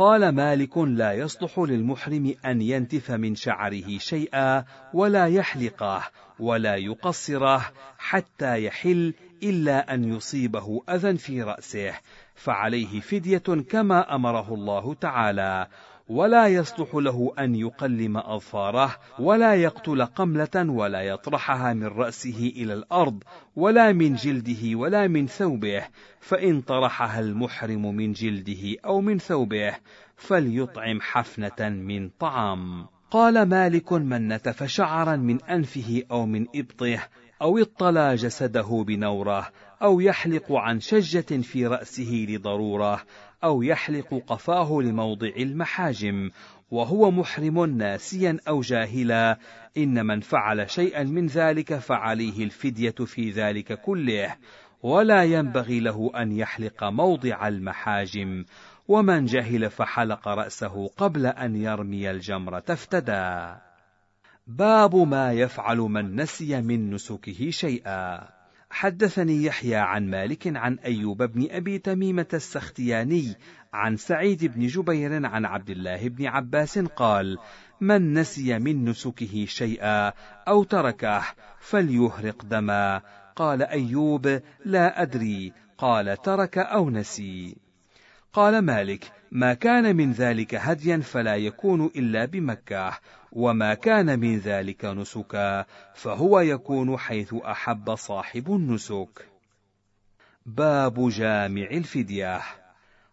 قال 0.00 0.28
مالك 0.28 0.78
لا 0.78 1.12
يصلح 1.12 1.58
للمحرم 1.58 2.34
أن 2.44 2.62
ينتف 2.62 3.10
من 3.10 3.34
شعره 3.34 3.98
شيئا 3.98 4.64
ولا 4.94 5.26
يحلقه 5.26 6.02
ولا 6.38 6.76
يقصره 6.76 7.72
حتى 7.98 8.64
يحل 8.64 9.14
إلا 9.42 9.94
أن 9.94 10.04
يصيبه 10.04 10.82
أذى 10.88 11.18
في 11.18 11.42
رأسه 11.42 11.94
فعليه 12.34 13.00
فدية 13.00 13.62
كما 13.70 14.14
أمره 14.14 14.54
الله 14.54 14.94
تعالى. 14.94 15.66
ولا 16.10 16.46
يصلح 16.46 16.94
له 16.94 17.32
أن 17.38 17.54
يقلم 17.54 18.16
أظفاره 18.16 18.96
ولا 19.18 19.54
يقتل 19.54 20.04
قملة 20.04 20.70
ولا 20.70 21.00
يطرحها 21.00 21.72
من 21.72 21.86
رأسه 21.86 22.52
إلى 22.56 22.74
الأرض 22.74 23.22
ولا 23.56 23.92
من 23.92 24.14
جلده 24.14 24.78
ولا 24.78 25.08
من 25.08 25.26
ثوبه. 25.26 25.82
فإن 26.20 26.60
طرحها 26.60 27.20
المحرم 27.20 27.94
من 27.94 28.12
جلده 28.12 28.76
أو 28.84 29.00
من 29.00 29.18
ثوبه 29.18 29.74
فليطعم 30.16 31.00
حفنة 31.00 31.68
من 31.68 32.08
طعام. 32.08 32.86
قال 33.10 33.42
مالك 33.42 33.92
من 33.92 34.28
نتف 34.28 34.64
شعرا 34.64 35.16
من 35.16 35.42
أنفه 35.44 36.02
أو 36.10 36.26
من 36.26 36.46
إبطه 36.54 37.00
أو 37.42 37.58
اطلى 37.58 38.14
جسده 38.14 38.84
بنوره 38.86 39.48
أو 39.82 40.00
يحلق 40.00 40.52
عن 40.52 40.80
شجة 40.80 41.40
في 41.42 41.66
رأسه 41.66 42.26
لضرورة 42.28 43.02
أو 43.44 43.62
يحلق 43.62 44.22
قفاه 44.26 44.80
لموضع 44.82 45.30
المحاجم 45.36 46.30
وهو 46.70 47.10
محرم 47.10 47.66
ناسيا 47.66 48.38
أو 48.48 48.60
جاهلا 48.60 49.38
إن 49.76 50.06
من 50.06 50.20
فعل 50.20 50.70
شيئا 50.70 51.02
من 51.02 51.26
ذلك 51.26 51.74
فعليه 51.74 52.44
الفدية 52.44 52.90
في 52.90 53.30
ذلك 53.30 53.80
كله 53.80 54.36
ولا 54.82 55.24
ينبغي 55.24 55.80
له 55.80 56.10
أن 56.16 56.32
يحلق 56.32 56.84
موضع 56.84 57.48
المحاجم 57.48 58.44
ومن 58.88 59.24
جهل 59.24 59.70
فحلق 59.70 60.28
رأسه 60.28 60.88
قبل 60.96 61.26
أن 61.26 61.56
يرمي 61.56 62.10
الجمرة 62.10 62.64
افتدى 62.68 63.54
باب 64.46 64.96
ما 64.96 65.32
يفعل 65.32 65.78
من 65.78 66.20
نسي 66.20 66.60
من 66.60 66.94
نسكه 66.94 67.50
شيئا. 67.50 68.39
حدثني 68.70 69.44
يحيى 69.44 69.76
عن 69.76 70.10
مالك 70.10 70.56
عن 70.56 70.78
أيوب 70.78 71.22
بن 71.22 71.48
أبي 71.50 71.78
تميمة 71.78 72.26
السختياني 72.34 73.36
عن 73.72 73.96
سعيد 73.96 74.44
بن 74.44 74.66
جبير 74.66 75.26
عن 75.26 75.44
عبد 75.44 75.70
الله 75.70 76.08
بن 76.08 76.26
عباس 76.26 76.78
قال 76.78 77.38
من 77.80 78.14
نسي 78.14 78.58
من 78.58 78.84
نسكه 78.84 79.44
شيئا 79.44 80.12
أو 80.48 80.64
تركه 80.64 81.22
فليهرق 81.60 82.44
دما. 82.44 83.02
قال 83.36 83.62
أيوب 83.62 84.40
لا 84.64 85.02
أدري. 85.02 85.52
قال 85.78 86.22
ترك 86.22 86.58
أو 86.58 86.90
نسي. 86.90 87.56
قال 88.32 88.58
مالك 88.58 89.12
ما 89.30 89.54
كان 89.54 89.96
من 89.96 90.12
ذلك 90.12 90.54
هديا 90.54 90.96
فلا 90.96 91.36
يكون 91.36 91.86
إلا 91.96 92.24
بمكة. 92.24 92.98
وما 93.32 93.74
كان 93.74 94.18
من 94.18 94.38
ذلك 94.38 94.84
نسكا 94.84 95.64
فهو 95.94 96.40
يكون 96.40 96.98
حيث 96.98 97.34
أحب 97.34 97.94
صاحب 97.94 98.52
النسك. 98.52 99.26
باب 100.46 101.08
جامع 101.08 101.66
الفدية. 101.70 102.40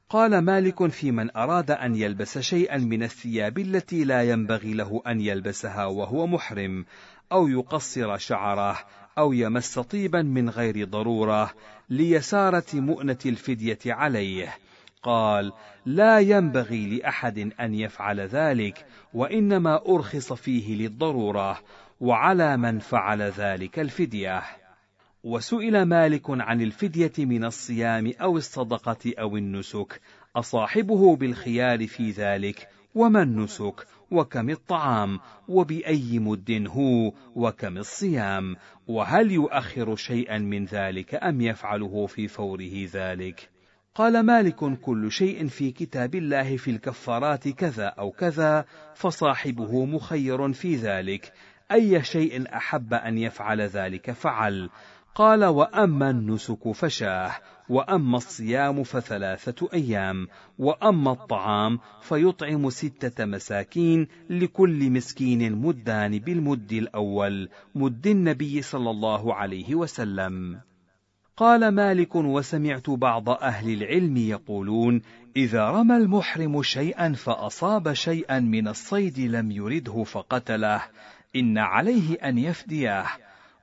قال 0.09 0.37
مالك 0.37 0.87
في 0.87 1.11
من 1.11 1.35
أراد 1.35 1.71
أن 1.71 1.95
يلبس 1.95 2.37
شيئا 2.37 2.77
من 2.77 3.03
الثياب 3.03 3.57
التي 3.57 4.03
لا 4.03 4.23
ينبغي 4.23 4.73
له 4.73 5.01
أن 5.07 5.21
يلبسها 5.21 5.85
وهو 5.85 6.27
محرم 6.27 6.85
أو 7.31 7.47
يقصر 7.47 8.17
شعره 8.17 8.77
أو 9.17 9.33
يمس 9.33 9.79
طيبا 9.79 10.21
من 10.21 10.49
غير 10.49 10.85
ضرورة 10.85 11.53
ليسارة 11.89 12.65
مؤنة 12.73 13.17
الفدية 13.25 13.79
عليه. 13.85 14.57
قال 15.03 15.53
لا 15.85 16.19
ينبغي 16.19 16.97
لأحد 16.97 17.51
أن 17.59 17.73
يفعل 17.73 18.19
ذلك 18.19 18.85
وإنما 19.17 19.81
أرخص 19.89 20.33
فيه 20.33 20.75
للضرورة 20.75 21.59
وعلى 21.99 22.57
من 22.57 22.79
فعل 22.79 23.21
ذلك 23.21 23.79
الفدية. 23.79 24.43
وسئل 25.23 25.83
مالك 25.83 26.23
عن 26.29 26.61
الفدية 26.61 27.25
من 27.25 27.45
الصيام 27.45 28.13
أو 28.21 28.37
الصدقة 28.37 29.13
أو 29.19 29.37
النسك 29.37 30.01
أصاحبه 30.35 31.15
بالخيار 31.15 31.87
في 31.87 32.11
ذلك 32.11 32.67
وما 32.95 33.21
النسك 33.21 33.87
وكم 34.11 34.49
الطعام 34.49 35.19
وبأي 35.47 36.19
مد 36.19 36.67
هو 36.69 37.11
وكم 37.35 37.77
الصيام 37.77 38.55
وهل 38.87 39.31
يؤخر 39.31 39.95
شيئا 39.95 40.37
من 40.37 40.65
ذلك 40.65 41.15
أم 41.15 41.41
يفعله 41.41 42.05
في 42.05 42.27
فوره 42.27 42.87
ذلك؟ 42.93 43.56
قال 43.97 44.19
مالك 44.19 44.79
كل 44.81 45.11
شيء 45.11 45.47
في 45.47 45.71
كتاب 45.71 46.15
الله 46.15 46.57
في 46.57 46.71
الكفارات 46.71 47.47
كذا 47.47 47.85
أو 47.85 48.11
كذا 48.11 48.65
فصاحبه 48.95 49.85
مخير 49.85 50.53
في 50.53 50.75
ذلك. 50.75 51.33
أي 51.71 52.03
شيء 52.03 52.55
أحب 52.55 52.93
أن 52.93 53.17
يفعل 53.17 53.61
ذلك 53.61 54.11
فعل. 54.11 54.69
قال 55.15 55.45
وأما 55.45 56.09
النسك 56.09 56.71
فشاه 56.71 57.31
وأما 57.69 58.17
الصيام 58.17 58.83
فثلاثة 58.83 59.69
أيام 59.73 60.27
وأما 60.59 61.11
الطعام 61.11 61.79
فيطعم 62.01 62.69
ستة 62.69 63.25
مساكين 63.25 64.07
لكل 64.29 64.91
مسكين 64.91 65.55
مدان 65.55 66.19
بالمد 66.19 66.73
الأول 66.73 67.49
مد 67.75 68.07
النبي 68.07 68.61
صلى 68.61 68.89
الله 68.89 69.33
عليه 69.33 69.75
وسلم. 69.75 70.66
قال 71.37 71.67
مالك 71.67 72.15
وسمعت 72.15 72.89
بعض 72.89 73.29
أهل 73.29 73.73
العلم 73.73 74.17
يقولون 74.17 75.01
إذا 75.35 75.69
رمى 75.69 75.97
المحرم 75.97 76.63
شيئا 76.63 77.13
فأصاب 77.13 77.93
شيئا 77.93 78.39
من 78.39 78.67
الصيد 78.67 79.19
لم 79.19 79.51
يرده 79.51 80.03
فقتله 80.03 80.81
إن 81.35 81.57
عليه 81.57 82.13
أن 82.13 82.37
يفديه 82.37 83.05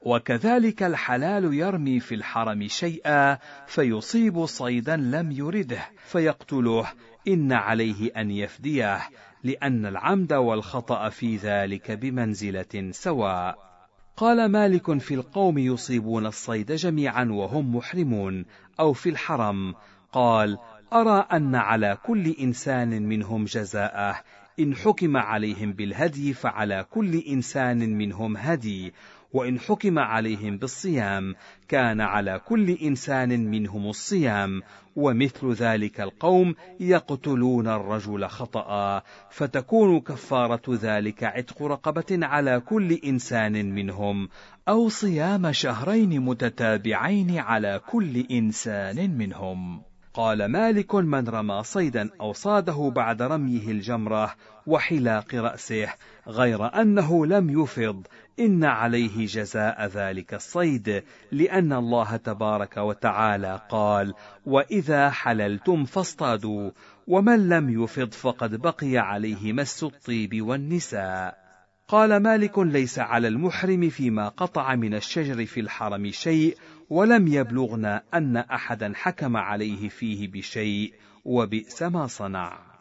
وكذلك 0.03 0.83
الحلال 0.83 1.55
يرمي 1.55 2.01
في 2.01 2.15
الحرم 2.15 2.69
شيئا 2.69 3.39
فيصيب 3.67 4.47
صيدا 4.47 4.97
لم 4.97 5.33
يرده 5.33 5.83
فيقتله 6.07 6.87
إن 7.29 7.53
عليه 7.53 8.13
أن 8.17 8.31
يفديه 8.31 9.01
لأن 9.45 9.87
العمد 9.87 10.33
والخطأ 10.33 11.09
في 11.09 11.37
ذلك 11.37 11.91
بمنزلة 11.91 12.91
سواء. 12.91 13.74
قال 14.17 14.47
مالك 14.47 14.99
في 14.99 15.15
القوم 15.15 15.59
يصيبون 15.59 16.27
الصيد 16.27 16.73
جميعا 16.73 17.25
وهم 17.25 17.77
محرمون 17.77 18.45
أو 18.81 18.93
في 18.93 19.09
الحرم. 19.09 19.75
قال 20.13 20.59
أرى 20.93 21.27
أن 21.33 21.55
على 21.55 21.99
كل 22.07 22.35
إنسان 22.41 23.03
منهم 23.03 23.45
جزاءه. 23.45 24.21
إن 24.61 24.77
حكم 24.77 25.17
عليهم 25.17 25.73
بالهدي 25.73 26.33
فعلى 26.33 26.87
كل 26.91 27.17
إنسان 27.29 27.99
منهم 27.99 28.37
هدي. 28.37 28.95
وإن 29.35 29.61
حكم 29.61 29.99
عليهم 29.99 30.57
بالصيام 30.57 31.35
كان 31.69 32.01
على 32.01 32.41
كل 32.47 32.71
إنسان 32.71 33.51
منهم 33.51 33.87
الصيام 33.87 34.63
ومثل 34.97 35.53
ذلك 35.53 36.01
القوم 36.01 36.55
يقتلون 36.81 37.69
الرجل 37.69 38.27
خطأ 38.27 39.03
فتكون 39.31 40.01
كفارة 40.01 40.63
ذلك 40.69 41.25
عتق 41.25 41.63
رقبة 41.63 42.27
على 42.27 42.61
كل 42.61 42.93
إنسان 42.93 43.75
منهم 43.75 44.29
أو 44.69 44.89
صيام 44.89 45.53
شهرين 45.53 46.21
متتابعين 46.21 47.39
على 47.39 47.81
كل 47.91 48.27
إنسان 48.31 49.19
منهم. 49.19 49.83
قال 50.15 50.45
مالك 50.45 50.95
من 50.95 51.29
رمى 51.29 51.63
صيدا 51.63 52.11
أو 52.21 52.33
صاده 52.33 52.93
بعد 52.97 53.23
رميه 53.23 53.71
الجمرة 53.71 54.35
وحلاق 54.67 55.35
رأسه 55.35 55.89
غير 56.29 56.81
أنه 56.81 57.27
لم 57.27 57.61
يفض 57.61 58.07
إن 58.41 58.65
عليه 58.65 59.27
جزاء 59.27 59.87
ذلك 59.87 60.35
الصيد 60.35 61.05
لأن 61.33 61.73
الله 61.73 62.17
تبارك 62.17 62.77
وتعالى 62.77 63.61
قال 63.69 64.15
وإذا 64.47 65.11
حللتم 65.11 65.85
فاصطادوا 65.85 66.71
ومن 67.07 67.49
لم 67.49 67.83
يفض 67.83 68.13
فقد 68.13 68.55
بقي 68.55 68.99
عليه 68.99 69.53
مس 69.53 69.85
الطيب 69.85 70.43
والنساء. 70.43 71.45
قال 71.89 72.17
مالك 72.17 72.59
ليس 72.59 72.99
على 72.99 73.29
المحرم 73.29 73.89
فيما 73.89 74.29
قطع 74.29 74.75
من 74.75 74.95
الشجر 74.95 75.47
في 75.47 75.61
الحرم 75.61 76.11
شيء 76.11 76.57
ولم 76.91 77.29
يبلغنا 77.29 78.03
أن 78.15 78.37
أحدا 78.37 78.93
حكم 78.95 79.37
عليه 79.37 79.89
فيه 79.89 80.29
بشيء 80.29 80.95
وبئس 81.25 81.83
ما 81.83 82.07
صنع. 82.07 82.74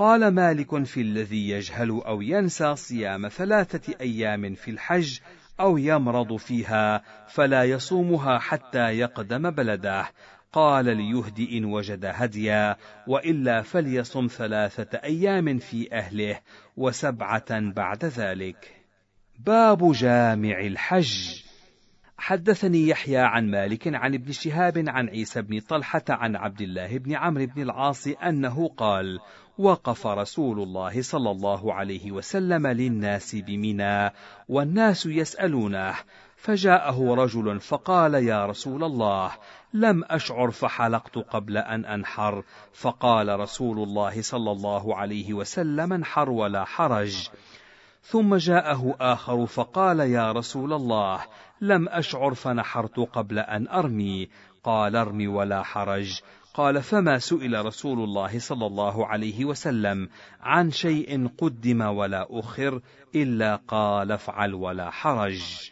قال 0.00 0.28
مالك 0.28 0.84
في 0.84 1.00
الذي 1.00 1.48
يجهل 1.50 1.90
أو 1.90 2.20
ينسى 2.20 2.76
صيام 2.76 3.28
ثلاثة 3.28 3.94
أيام 4.00 4.54
في 4.54 4.70
الحج 4.70 5.18
أو 5.60 5.78
يمرض 5.78 6.36
فيها 6.36 7.02
فلا 7.28 7.64
يصومها 7.64 8.38
حتى 8.38 8.98
يقدم 8.98 9.50
بلده. 9.50 10.06
قال 10.52 10.84
ليهدي 10.96 11.58
إن 11.58 11.64
وجد 11.64 12.04
هديا 12.04 12.76
وإلا 13.06 13.62
فليصم 13.62 14.26
ثلاثة 14.26 14.98
أيام 14.98 15.58
في 15.58 15.92
أهله 15.92 16.40
وسبعة 16.76 17.60
بعد 17.60 18.04
ذلك. 18.04 18.84
باب 19.38 19.92
جامع 19.92 20.60
الحج. 20.60 21.42
حدثني 22.18 22.88
يحيى 22.88 23.18
عن 23.18 23.50
مالك 23.50 23.94
عن 23.94 24.14
ابن 24.14 24.32
شهاب 24.32 24.84
عن 24.88 25.08
عيسى 25.08 25.42
بن 25.42 25.60
طلحة 25.60 26.04
عن 26.08 26.36
عبد 26.36 26.60
الله 26.60 26.98
بن 26.98 27.14
عمرو 27.14 27.46
بن 27.46 27.62
العاص 27.62 28.06
أنه 28.06 28.68
قال 28.68 29.18
وقف 29.60 30.06
رسول 30.06 30.62
الله 30.62 31.02
صلى 31.02 31.30
الله 31.30 31.74
عليه 31.74 32.12
وسلم 32.12 32.66
للناس 32.66 33.36
بمنى 33.36 34.12
والناس 34.48 35.06
يسألونه 35.06 35.94
فجاءه 36.36 37.14
رجل 37.14 37.60
فقال 37.60 38.14
يا 38.14 38.46
رسول 38.46 38.84
الله 38.84 39.30
لم 39.74 40.04
أشعر 40.04 40.50
فحلقت 40.50 41.18
قبل 41.18 41.58
أن 41.58 41.84
أنحر. 41.84 42.44
فقال 42.72 43.40
رسول 43.40 43.78
الله 43.78 44.22
صلى 44.22 44.50
الله 44.50 44.96
عليه 44.96 45.34
وسلم 45.34 45.92
انحر 45.92 46.30
ولا 46.30 46.64
حرج. 46.64 47.28
ثم 48.02 48.36
جاءه 48.36 48.96
آخر 49.00 49.46
فقال 49.46 50.00
يا 50.00 50.32
رسول 50.32 50.72
الله 50.72 51.20
لم 51.60 51.88
أشعر 51.88 52.34
فنحرت 52.34 53.00
قبل 53.00 53.38
أن 53.38 53.68
أرمي. 53.68 54.28
قال 54.64 54.96
أرمي 54.96 55.26
ولا 55.26 55.62
حرج. 55.62 56.20
قال 56.54 56.82
فما 56.82 57.18
سئل 57.18 57.66
رسول 57.66 58.04
الله 58.04 58.38
صلى 58.38 58.66
الله 58.66 59.06
عليه 59.06 59.44
وسلم 59.44 60.08
عن 60.40 60.70
شيء 60.70 61.28
قدم 61.38 61.80
ولا 61.80 62.26
أخر 62.30 62.80
إلا 63.14 63.56
قال 63.56 64.12
افعل 64.12 64.54
ولا 64.54 64.90
حرج. 64.90 65.70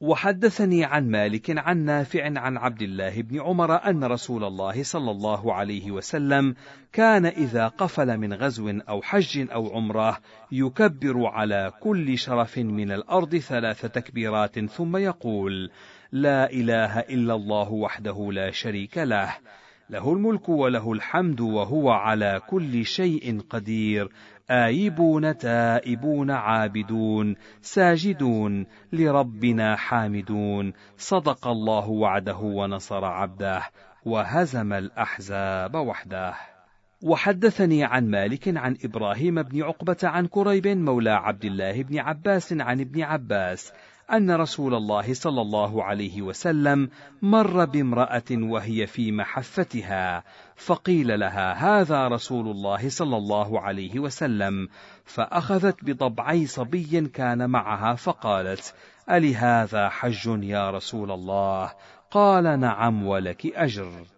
وحدثني 0.00 0.84
عن 0.84 1.10
مالك 1.10 1.58
عن 1.58 1.78
نافع 1.84 2.24
عن 2.24 2.56
عبد 2.56 2.82
الله 2.82 3.22
بن 3.22 3.40
عمر 3.40 3.74
أن 3.90 4.04
رسول 4.04 4.44
الله 4.44 4.82
صلى 4.82 5.10
الله 5.10 5.54
عليه 5.54 5.90
وسلم 5.90 6.54
كان 6.92 7.26
إذا 7.26 7.68
قفل 7.68 8.18
من 8.18 8.32
غزو 8.32 8.70
أو 8.88 9.02
حج 9.02 9.46
أو 9.52 9.76
عمرة 9.76 10.18
يكبر 10.52 11.26
على 11.26 11.72
كل 11.80 12.18
شرف 12.18 12.58
من 12.58 12.92
الأرض 12.92 13.36
ثلاث 13.36 13.86
تكبيرات 13.86 14.58
ثم 14.58 14.96
يقول: 14.96 15.70
لا 16.12 16.52
إله 16.52 17.00
إلا 17.00 17.34
الله 17.34 17.72
وحده 17.72 18.32
لا 18.32 18.50
شريك 18.50 18.98
له، 18.98 19.36
له 19.90 20.12
الملك 20.12 20.48
وله 20.48 20.92
الحمد 20.92 21.40
وهو 21.40 21.90
على 21.90 22.40
كل 22.48 22.84
شيء 22.84 23.40
قدير. 23.50 24.08
آيبون 24.50 25.38
تائبون 25.38 26.30
عابدون 26.30 27.36
ساجدون 27.60 28.66
لربنا 28.92 29.76
حامدون. 29.76 30.72
صدق 30.96 31.46
الله 31.46 31.90
وعده 31.90 32.36
ونصر 32.36 33.04
عبده 33.04 33.62
وهزم 34.06 34.72
الأحزاب 34.72 35.74
وحده. 35.74 36.34
وحدثني 37.02 37.84
عن 37.84 38.10
مالك 38.10 38.56
عن 38.56 38.76
إبراهيم 38.84 39.42
بن 39.42 39.62
عقبة 39.62 39.96
عن 40.04 40.26
كريب 40.26 40.66
مولى 40.68 41.10
عبد 41.10 41.44
الله 41.44 41.82
بن 41.82 41.98
عباس 41.98 42.52
عن 42.52 42.80
ابن 42.80 43.02
عباس. 43.02 43.72
أن 44.12 44.30
رسول 44.30 44.74
الله 44.74 45.14
صلى 45.14 45.40
الله 45.40 45.84
عليه 45.84 46.22
وسلم 46.22 46.90
مر 47.22 47.64
بامرأة 47.64 48.30
وهي 48.30 48.86
في 48.86 49.12
محفتها 49.12 50.24
فقيل 50.56 51.20
لها 51.20 51.52
هذا 51.52 52.08
رسول 52.08 52.48
الله 52.48 52.88
صلى 52.88 53.16
الله 53.16 53.60
عليه 53.60 53.98
وسلم. 53.98 54.68
فأخذت 55.04 55.84
بضبعي 55.84 56.46
صبي 56.46 57.08
كان 57.08 57.50
معها 57.50 57.94
فقالت 57.94 58.74
ألهذا 59.10 59.88
حج 59.88 60.26
يا 60.42 60.70
رسول 60.70 61.10
الله؟ 61.10 61.72
قال 62.10 62.60
نعم 62.60 63.06
ولك 63.06 63.46
أجر. 63.46 64.15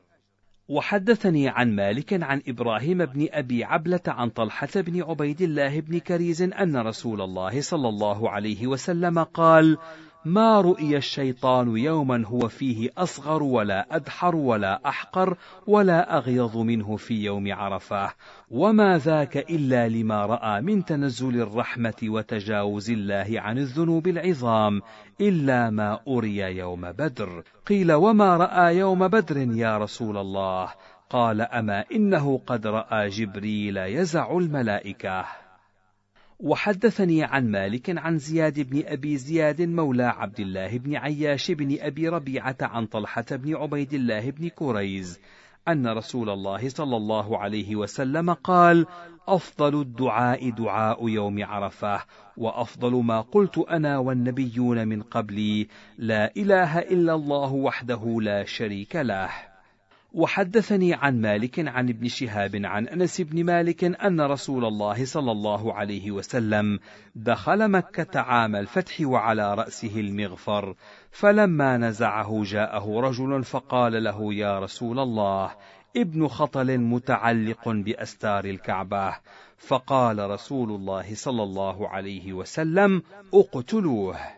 وحدثني 0.68 1.48
عن 1.48 1.76
مالك 1.76 2.22
عن 2.22 2.42
إبراهيم 2.48 3.04
بن 3.04 3.28
أبي 3.30 3.64
عبلة 3.64 4.00
عن 4.06 4.30
طلحة 4.30 4.68
بن 4.76 5.02
عبيد 5.02 5.40
الله 5.42 5.80
بن 5.80 5.98
كريز 5.98 6.42
أن 6.42 6.76
رسول 6.76 7.20
الله 7.20 7.60
صلى 7.60 7.88
الله 7.88 8.30
عليه 8.30 8.66
وسلم 8.66 9.22
قال 9.22 9.78
ما 10.24 10.60
رؤي 10.60 10.96
الشيطان 10.96 11.76
يوما 11.76 12.26
هو 12.26 12.48
فيه 12.48 12.90
أصغر 12.98 13.42
ولا 13.42 13.96
أدحر 13.96 14.36
ولا 14.36 14.88
أحقر 14.88 15.36
ولا 15.66 16.18
أغيظ 16.18 16.56
منه 16.56 16.96
في 16.96 17.24
يوم 17.24 17.52
عرفة. 17.52 18.12
وما 18.50 18.98
ذاك 18.98 19.36
إلا 19.36 19.88
لما 19.88 20.26
رأى 20.26 20.60
من 20.60 20.84
تنزل 20.84 21.40
الرحمة 21.40 21.94
وتجاوز 22.02 22.90
الله 22.90 23.26
عن 23.30 23.58
الذنوب 23.58 24.08
العظام 24.08 24.82
إلا 25.20 25.70
ما 25.70 26.00
أري 26.08 26.38
يوم 26.38 26.92
بدر. 26.92 27.42
قيل 27.66 27.92
وما 27.92 28.36
رأى 28.36 28.76
يوم 28.78 29.08
بدر 29.08 29.36
يا 29.36 29.78
رسول 29.78 30.16
الله؟ 30.16 30.68
قال 31.10 31.40
أما 31.40 31.84
إنه 31.92 32.40
قد 32.46 32.66
رأى 32.66 33.08
جبريل 33.08 33.76
يزع 33.76 34.38
الملائكة. 34.38 35.47
وحدثني 36.40 37.24
عن 37.24 37.50
مالك 37.50 37.98
عن 37.98 38.18
زياد 38.18 38.60
بن 38.60 38.82
أبي 38.86 39.16
زياد 39.16 39.62
مولى 39.62 40.04
عبد 40.04 40.40
الله 40.40 40.78
بن 40.78 40.96
عياش 40.96 41.50
بن 41.50 41.76
أبي 41.80 42.08
ربيعة 42.08 42.56
عن 42.60 42.86
طلحة 42.86 43.24
بن 43.30 43.56
عبيد 43.56 43.94
الله 43.94 44.30
بن 44.30 44.48
كريز 44.48 45.20
أن 45.68 45.86
رسول 45.86 46.30
الله 46.30 46.68
صلى 46.68 46.96
الله 46.96 47.38
عليه 47.38 47.76
وسلم 47.76 48.32
قال: 48.32 48.86
أفضل 49.28 49.80
الدعاء 49.80 50.50
دعاء 50.50 51.08
يوم 51.08 51.44
عرفة، 51.44 52.00
وأفضل 52.36 52.92
ما 53.04 53.20
قلت 53.20 53.58
أنا 53.58 53.98
والنبيون 53.98 54.88
من 54.88 55.02
قبلي: 55.02 55.68
لا 55.98 56.36
إله 56.36 56.78
إلا 56.78 57.14
الله 57.14 57.52
وحده 57.52 58.18
لا 58.20 58.44
شريك 58.44 58.96
له. 58.96 59.47
وحدثني 60.12 60.94
عن 60.94 61.20
مالك 61.20 61.68
عن 61.68 61.88
ابن 61.88 62.08
شهاب 62.08 62.60
عن 62.64 62.88
أنس 62.88 63.20
بن 63.20 63.44
مالك 63.44 63.84
أن 63.84 64.20
رسول 64.20 64.64
الله 64.64 65.04
صلى 65.04 65.32
الله 65.32 65.74
عليه 65.74 66.10
وسلم 66.10 66.78
دخل 67.14 67.70
مكة 67.70 68.20
عام 68.20 68.56
الفتح 68.56 69.00
وعلى 69.00 69.54
رأسه 69.54 70.00
المغفر 70.00 70.74
فلما 71.10 71.76
نزعه 71.76 72.42
جاءه 72.44 73.00
رجل 73.00 73.44
فقال 73.44 74.04
له 74.04 74.34
يا 74.34 74.58
رسول 74.58 74.98
الله 74.98 75.50
ابن 75.96 76.28
خطل 76.28 76.78
متعلق 76.78 77.68
بأستار 77.68 78.44
الكعبة. 78.44 79.16
فقال 79.58 80.30
رسول 80.30 80.70
الله 80.70 81.14
صلى 81.14 81.42
الله 81.42 81.88
عليه 81.88 82.32
وسلم 82.32 83.02
اقتلوه. 83.34 84.37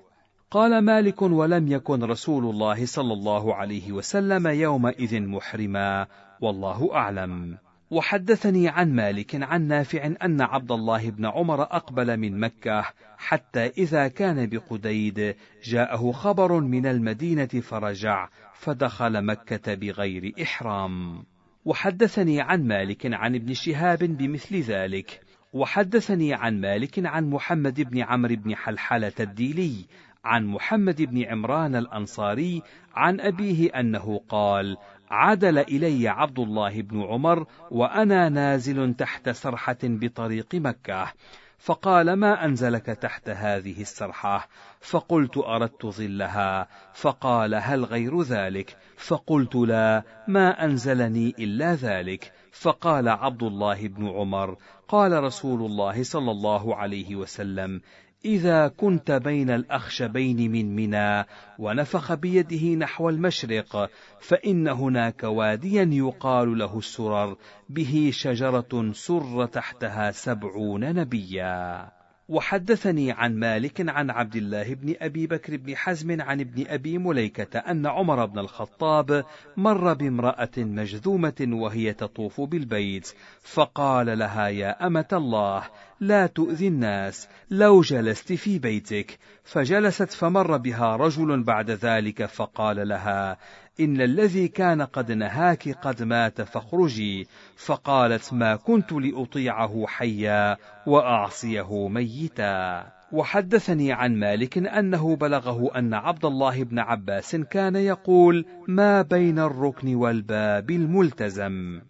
قال 0.51 0.79
مالك 0.79 1.23
ولم 1.23 1.69
يكن 1.69 2.05
رسول 2.05 2.45
الله 2.45 2.87
صلى 2.87 3.13
الله 3.13 3.55
عليه 3.55 3.93
وسلم 3.93 4.47
يومئذ 4.47 5.21
محرما 5.21 6.07
والله 6.41 6.95
أعلم. 6.95 7.59
وحدثني 7.91 8.69
عن 8.69 8.93
مالك 8.95 9.43
عن 9.43 9.69
نافع 9.69 10.07
أن 10.23 10.41
عبد 10.41 10.73
الله 10.73 11.11
بن 11.11 11.27
عمر 11.27 11.63
أقبل 11.63 12.17
من 12.17 12.41
مكة 12.41 12.85
حتى 13.19 13.67
إذا 13.67 14.09
كان 14.09 14.47
بقديد 14.47 15.37
جاءه 15.65 16.13
خبر 16.13 16.61
من 16.61 16.87
المدينة 16.87 17.47
فرجع 17.47 18.29
فدخل 18.55 19.25
مكة 19.25 19.75
بغير 19.75 20.33
إحرام. 20.43 21.25
وحدثني 21.65 22.41
عن 22.41 22.67
مالك 22.67 23.15
عن 23.15 23.35
ابن 23.35 23.55
شهاب 23.55 23.99
بمثل 23.99 24.57
ذلك. 24.57 25.21
وحدثني 25.53 26.35
عن 26.35 26.61
مالك 26.61 27.07
عن 27.07 27.31
محمد 27.31 27.81
بن 27.81 27.99
عمرو 27.99 28.35
بن 28.37 28.55
حلحلة 28.55 29.13
الديلي 29.21 29.87
عن 30.25 30.47
محمد 30.47 31.03
بن 31.03 31.23
عمران 31.23 31.77
الأنصاري 31.77 32.63
عن 32.95 33.21
أبيه 33.21 33.69
أنه 33.81 34.21
قال 34.29 34.77
عدل 35.11 35.59
إلي 35.59 36.09
عبد 36.09 36.39
الله 36.39 36.83
بن 36.83 37.03
عمر 37.03 37.47
وأنا 37.71 38.29
نازل 38.29 38.95
تحت 38.95 39.29
سرحة 39.29 39.79
بطريق 39.83 40.55
مكة 40.55 41.13
فقال 41.59 42.13
ما 42.13 42.45
أنزلك 42.45 42.87
تحت 42.87 43.29
هذه 43.29 43.81
السرحة؟ 43.81 44.49
فقلت 44.81 45.39
أردت 45.39 45.87
ظلها 45.87 46.69
فقال 46.95 47.55
هل 47.55 47.85
غير 47.85 48.23
ذلك؟ 48.23 48.77
فقلت 48.97 49.55
لا 49.55 50.03
ما 50.29 50.65
أنزلني 50.65 51.35
إلا 51.39 51.75
ذلك. 51.75 52.33
فقال 52.53 53.09
عبد 53.09 53.43
الله 53.43 53.89
بن 53.89 54.09
عمر 54.09 54.57
قال 54.89 55.23
رسول 55.23 55.61
الله 55.61 56.03
صلى 56.03 56.31
الله 56.31 56.77
عليه 56.77 57.17
وسلم 57.17 57.81
إذا 58.25 58.69
كنت 58.69 59.11
بين 59.11 59.51
الأخشبين 59.51 60.53
من 60.53 60.77
منى 60.77 61.25
ونفخ 61.59 62.15
بيده 62.15 62.75
نحو 62.75 63.09
المشرق 63.09 63.91
فإن 64.21 64.69
هناك 64.69 65.25
واديا 65.25 65.89
يقال 65.93 66.59
له 66.59 66.79
السرر 66.79 67.37
به 67.69 68.11
شجرة 68.13 68.93
سر 68.93 69.47
تحتها 69.47 70.11
سبعون 70.11 70.95
نبيا. 70.95 71.91
وحدثني 72.31 73.13
عن 73.13 73.37
مالك 73.37 73.89
عن 73.89 74.11
عبد 74.11 74.37
الله 74.37 74.75
بن 74.75 74.95
أبي 75.01 75.27
بكر 75.27 75.57
بن 75.57 75.77
حزم 75.77 76.21
عن 76.21 76.41
ابن 76.41 76.65
أبي 76.69 76.99
مليكة 76.99 77.59
أن 77.59 77.87
عمر 77.87 78.27
بن 78.27 78.39
الخطاب 78.39 79.25
مر 79.57 79.93
بامرأة 79.93 80.51
مجذومة 80.59 81.49
وهي 81.53 81.93
تطوف 81.93 82.41
بالبيت 82.41 83.15
فقال 83.43 84.19
لها 84.19 84.49
يا 84.49 84.87
أمة 84.87 85.09
الله 85.13 85.63
لا 86.01 86.27
تؤذي 86.27 86.69
الناس 86.69 87.29
لو 87.51 87.81
جلست 87.81 88.33
في 88.33 88.59
بيتك. 88.59 89.19
فجلست 89.45 90.11
فمر 90.11 90.57
بها 90.57 90.97
رجل 90.97 91.43
بعد 91.43 91.71
ذلك 91.71 92.27
فقال 92.27 92.89
لها 92.89 93.37
إن 93.81 94.01
الذي 94.01 94.49
كان 94.49 94.83
قد 94.83 95.13
نهاك 95.13 95.69
قد 95.69 96.03
مات 96.03 96.43
فاخرجي. 96.43 97.27
فقالت 97.57 98.33
ما 98.33 98.57
كنت 98.57 98.93
لأطيعه 98.93 99.85
حيا 99.87 100.57
وأعصيه 100.87 101.89
ميتا. 101.89 102.87
وحدثني 103.13 103.93
عن 103.93 104.17
مالك 104.17 104.59
أنه 104.59 105.17
بلغه 105.17 105.79
أن 105.79 105.95
عبد 105.95 106.25
الله 106.25 106.65
بن 106.65 106.79
عباس 106.79 107.37
كان 107.37 107.77
يقول 107.77 108.45
ما 108.69 109.03
بين 109.03 109.39
الركن 109.39 109.95
والباب 109.95 110.71
الملتزم. 110.71 111.81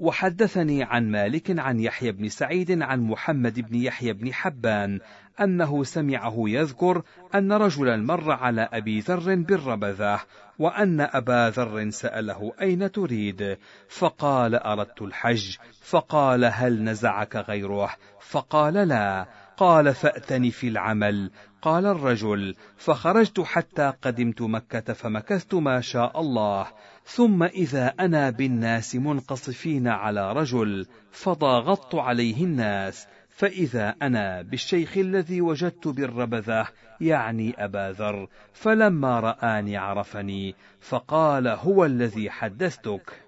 وحدثني 0.00 0.82
عن 0.82 1.10
مالك 1.10 1.58
عن 1.58 1.80
يحيى 1.80 2.12
بن 2.12 2.28
سعيد 2.28 2.82
عن 2.82 3.00
محمد 3.00 3.60
بن 3.60 3.74
يحيى 3.74 4.12
بن 4.12 4.32
حبان 4.32 5.00
أنه 5.40 5.84
سمعه 5.84 6.34
يذكر 6.38 7.02
أن 7.34 7.52
رجلا 7.52 7.96
مر 7.96 8.32
على 8.32 8.68
أبي 8.72 9.00
ذر 9.00 9.34
بالربذة 9.34 10.20
وأن 10.58 11.00
أبا 11.00 11.50
ذر 11.50 11.90
سأله 11.90 12.52
أين 12.60 12.92
تريد؟ 12.92 13.58
فقال 13.88 14.54
أردت 14.54 15.02
الحج. 15.02 15.56
فقال 15.82 16.44
هل 16.44 16.84
نزعك 16.84 17.36
غيره؟ 17.36 17.90
فقال 18.20 18.74
لا. 18.74 19.26
قال 19.56 19.94
فأتني 19.94 20.50
في 20.50 20.68
العمل. 20.68 21.30
قال 21.62 21.86
الرجل 21.86 22.54
فخرجت 22.76 23.40
حتى 23.40 23.92
قدمت 24.02 24.42
مكة 24.42 24.92
فمكثت 24.92 25.54
ما 25.54 25.80
شاء 25.80 26.20
الله. 26.20 26.66
ثم 27.04 27.42
إذا 27.42 27.94
أنا 28.00 28.30
بالناس 28.30 28.96
منقصفين 28.96 29.88
على 29.88 30.32
رجل 30.32 30.86
فضاغطت 31.10 31.94
عليه 31.94 32.44
الناس 32.44 33.06
فإذا 33.28 33.94
أنا 34.02 34.42
بالشيخ 34.42 34.98
الذي 34.98 35.40
وجدت 35.40 35.88
بالربذة 35.88 36.66
يعني 37.00 37.64
أبا 37.64 37.94
ذر 37.98 38.28
فلما 38.52 39.20
رآني 39.20 39.76
عرفني 39.76 40.54
فقال 40.80 41.48
هو 41.48 41.84
الذي 41.84 42.30
حدثتك؟ 42.30 43.22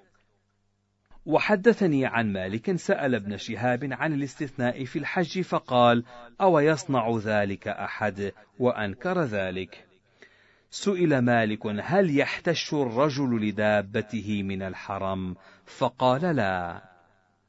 وحدثني 1.26 2.06
عن 2.06 2.32
مالك 2.32 2.76
سأل 2.76 3.14
ابن 3.14 3.36
شهاب 3.36 3.88
عن 3.92 4.12
الاستثناء 4.12 4.84
في 4.84 4.98
الحج 4.98 5.40
فقال 5.40 6.04
أو 6.40 6.58
يصنع 6.58 7.18
ذلك 7.24 7.68
أحد؟ 7.68 8.32
وأنكر 8.58 9.22
ذلك. 9.22 9.91
سئل 10.74 11.18
مالك 11.18 11.66
هل 11.66 12.18
يحتش 12.18 12.74
الرجل 12.74 13.48
لدابته 13.48 14.42
من 14.42 14.62
الحرم؟ 14.62 15.34
فقال 15.66 16.36
لا. 16.36 16.82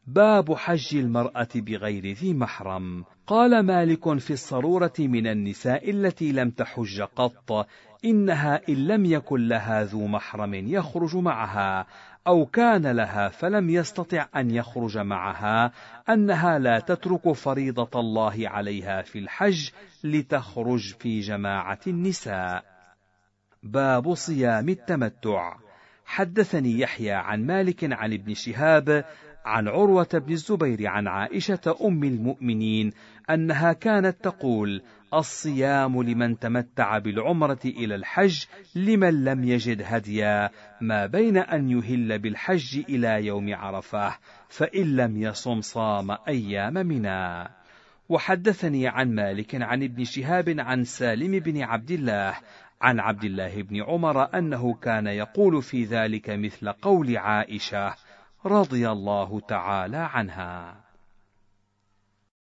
باب 0.08 0.54
حج 0.54 0.96
المرأة 0.96 1.48
بغير 1.56 2.16
ذي 2.16 2.34
محرم. 2.34 3.06
قال 3.28 3.60
مالك 3.66 4.18
في 4.18 4.34
الصرورة 4.34 4.94
من 5.00 5.28
النساء 5.28 5.90
التي 5.90 6.32
لم 6.32 6.50
تحج 6.50 7.02
قط 7.02 7.68
إنها 8.06 8.62
إن 8.70 8.88
لم 8.88 9.06
يكن 9.06 9.48
لها 9.48 9.84
ذو 9.84 10.08
محرم 10.08 10.54
يخرج 10.54 11.16
معها 11.16 11.86
أو 12.28 12.46
كان 12.46 12.88
لها 12.88 13.30
فلم 13.30 13.70
يستطع 13.70 14.28
أن 14.36 14.52
يخرج 14.52 14.98
معها 14.98 15.72
أنها 16.10 16.60
لا 16.60 16.80
تترك 16.80 17.32
فريضة 17.32 18.00
الله 18.00 18.50
عليها 18.50 19.02
في 19.02 19.20
الحج 19.20 19.70
لتخرج 20.04 20.94
في 20.94 21.20
جماعة 21.20 21.80
النساء. 21.88 22.73
باب 23.64 24.14
صيام 24.14 24.70
التمتع. 24.70 25.56
حدثني 26.06 26.80
يحيى 26.80 27.12
عن 27.12 27.46
مالك 27.46 27.94
عن 27.94 28.14
ابن 28.14 28.34
شهاب 28.34 29.06
عن 29.46 29.68
عروة 29.68 30.10
بن 30.14 30.34
الزبير 30.34 30.88
عن 30.88 31.08
عائشة 31.08 31.76
أم 31.82 32.04
المؤمنين 32.04 32.92
أنها 33.30 33.74
كانت 33.74 34.24
تقول: 34.24 34.82
الصيام 35.14 36.04
لمن 36.04 36.40
تمتع 36.40 36.98
بالعمرة 36.98 37.60
إلى 37.66 37.96
الحج 37.96 38.46
لمن 38.76 39.24
لم 39.24 39.44
يجد 39.44 39.82
هديا 39.86 40.50
ما 40.82 41.06
بين 41.06 41.38
أن 41.38 41.70
يهل 41.70 42.20
بالحج 42.20 42.84
إلى 42.90 43.26
يوم 43.26 43.56
عرفة 43.56 44.18
فإن 44.50 44.96
لم 44.96 45.18
يصم 45.18 45.62
صام 45.62 46.18
أيام 46.28 46.74
منا 46.74 47.50
وحدثني 48.10 48.88
عن 48.88 49.16
مالك 49.16 49.62
عن 49.62 49.84
ابن 49.84 50.04
شهاب 50.04 50.56
عن 50.60 50.84
سالم 50.84 51.40
بن 51.40 51.62
عبد 51.62 51.92
الله 51.92 52.36
عن 52.84 53.00
عبد 53.00 53.24
الله 53.24 53.62
بن 53.62 53.84
عمر 53.84 54.38
أنه 54.38 54.74
كان 54.74 55.08
يقول 55.08 55.62
في 55.64 55.84
ذلك 55.84 56.30
مثل 56.30 56.72
قول 56.72 57.18
عائشة 57.18 57.96
رضي 58.46 58.90
الله 58.90 59.40
تعالى 59.40 59.98
عنها. 59.98 60.83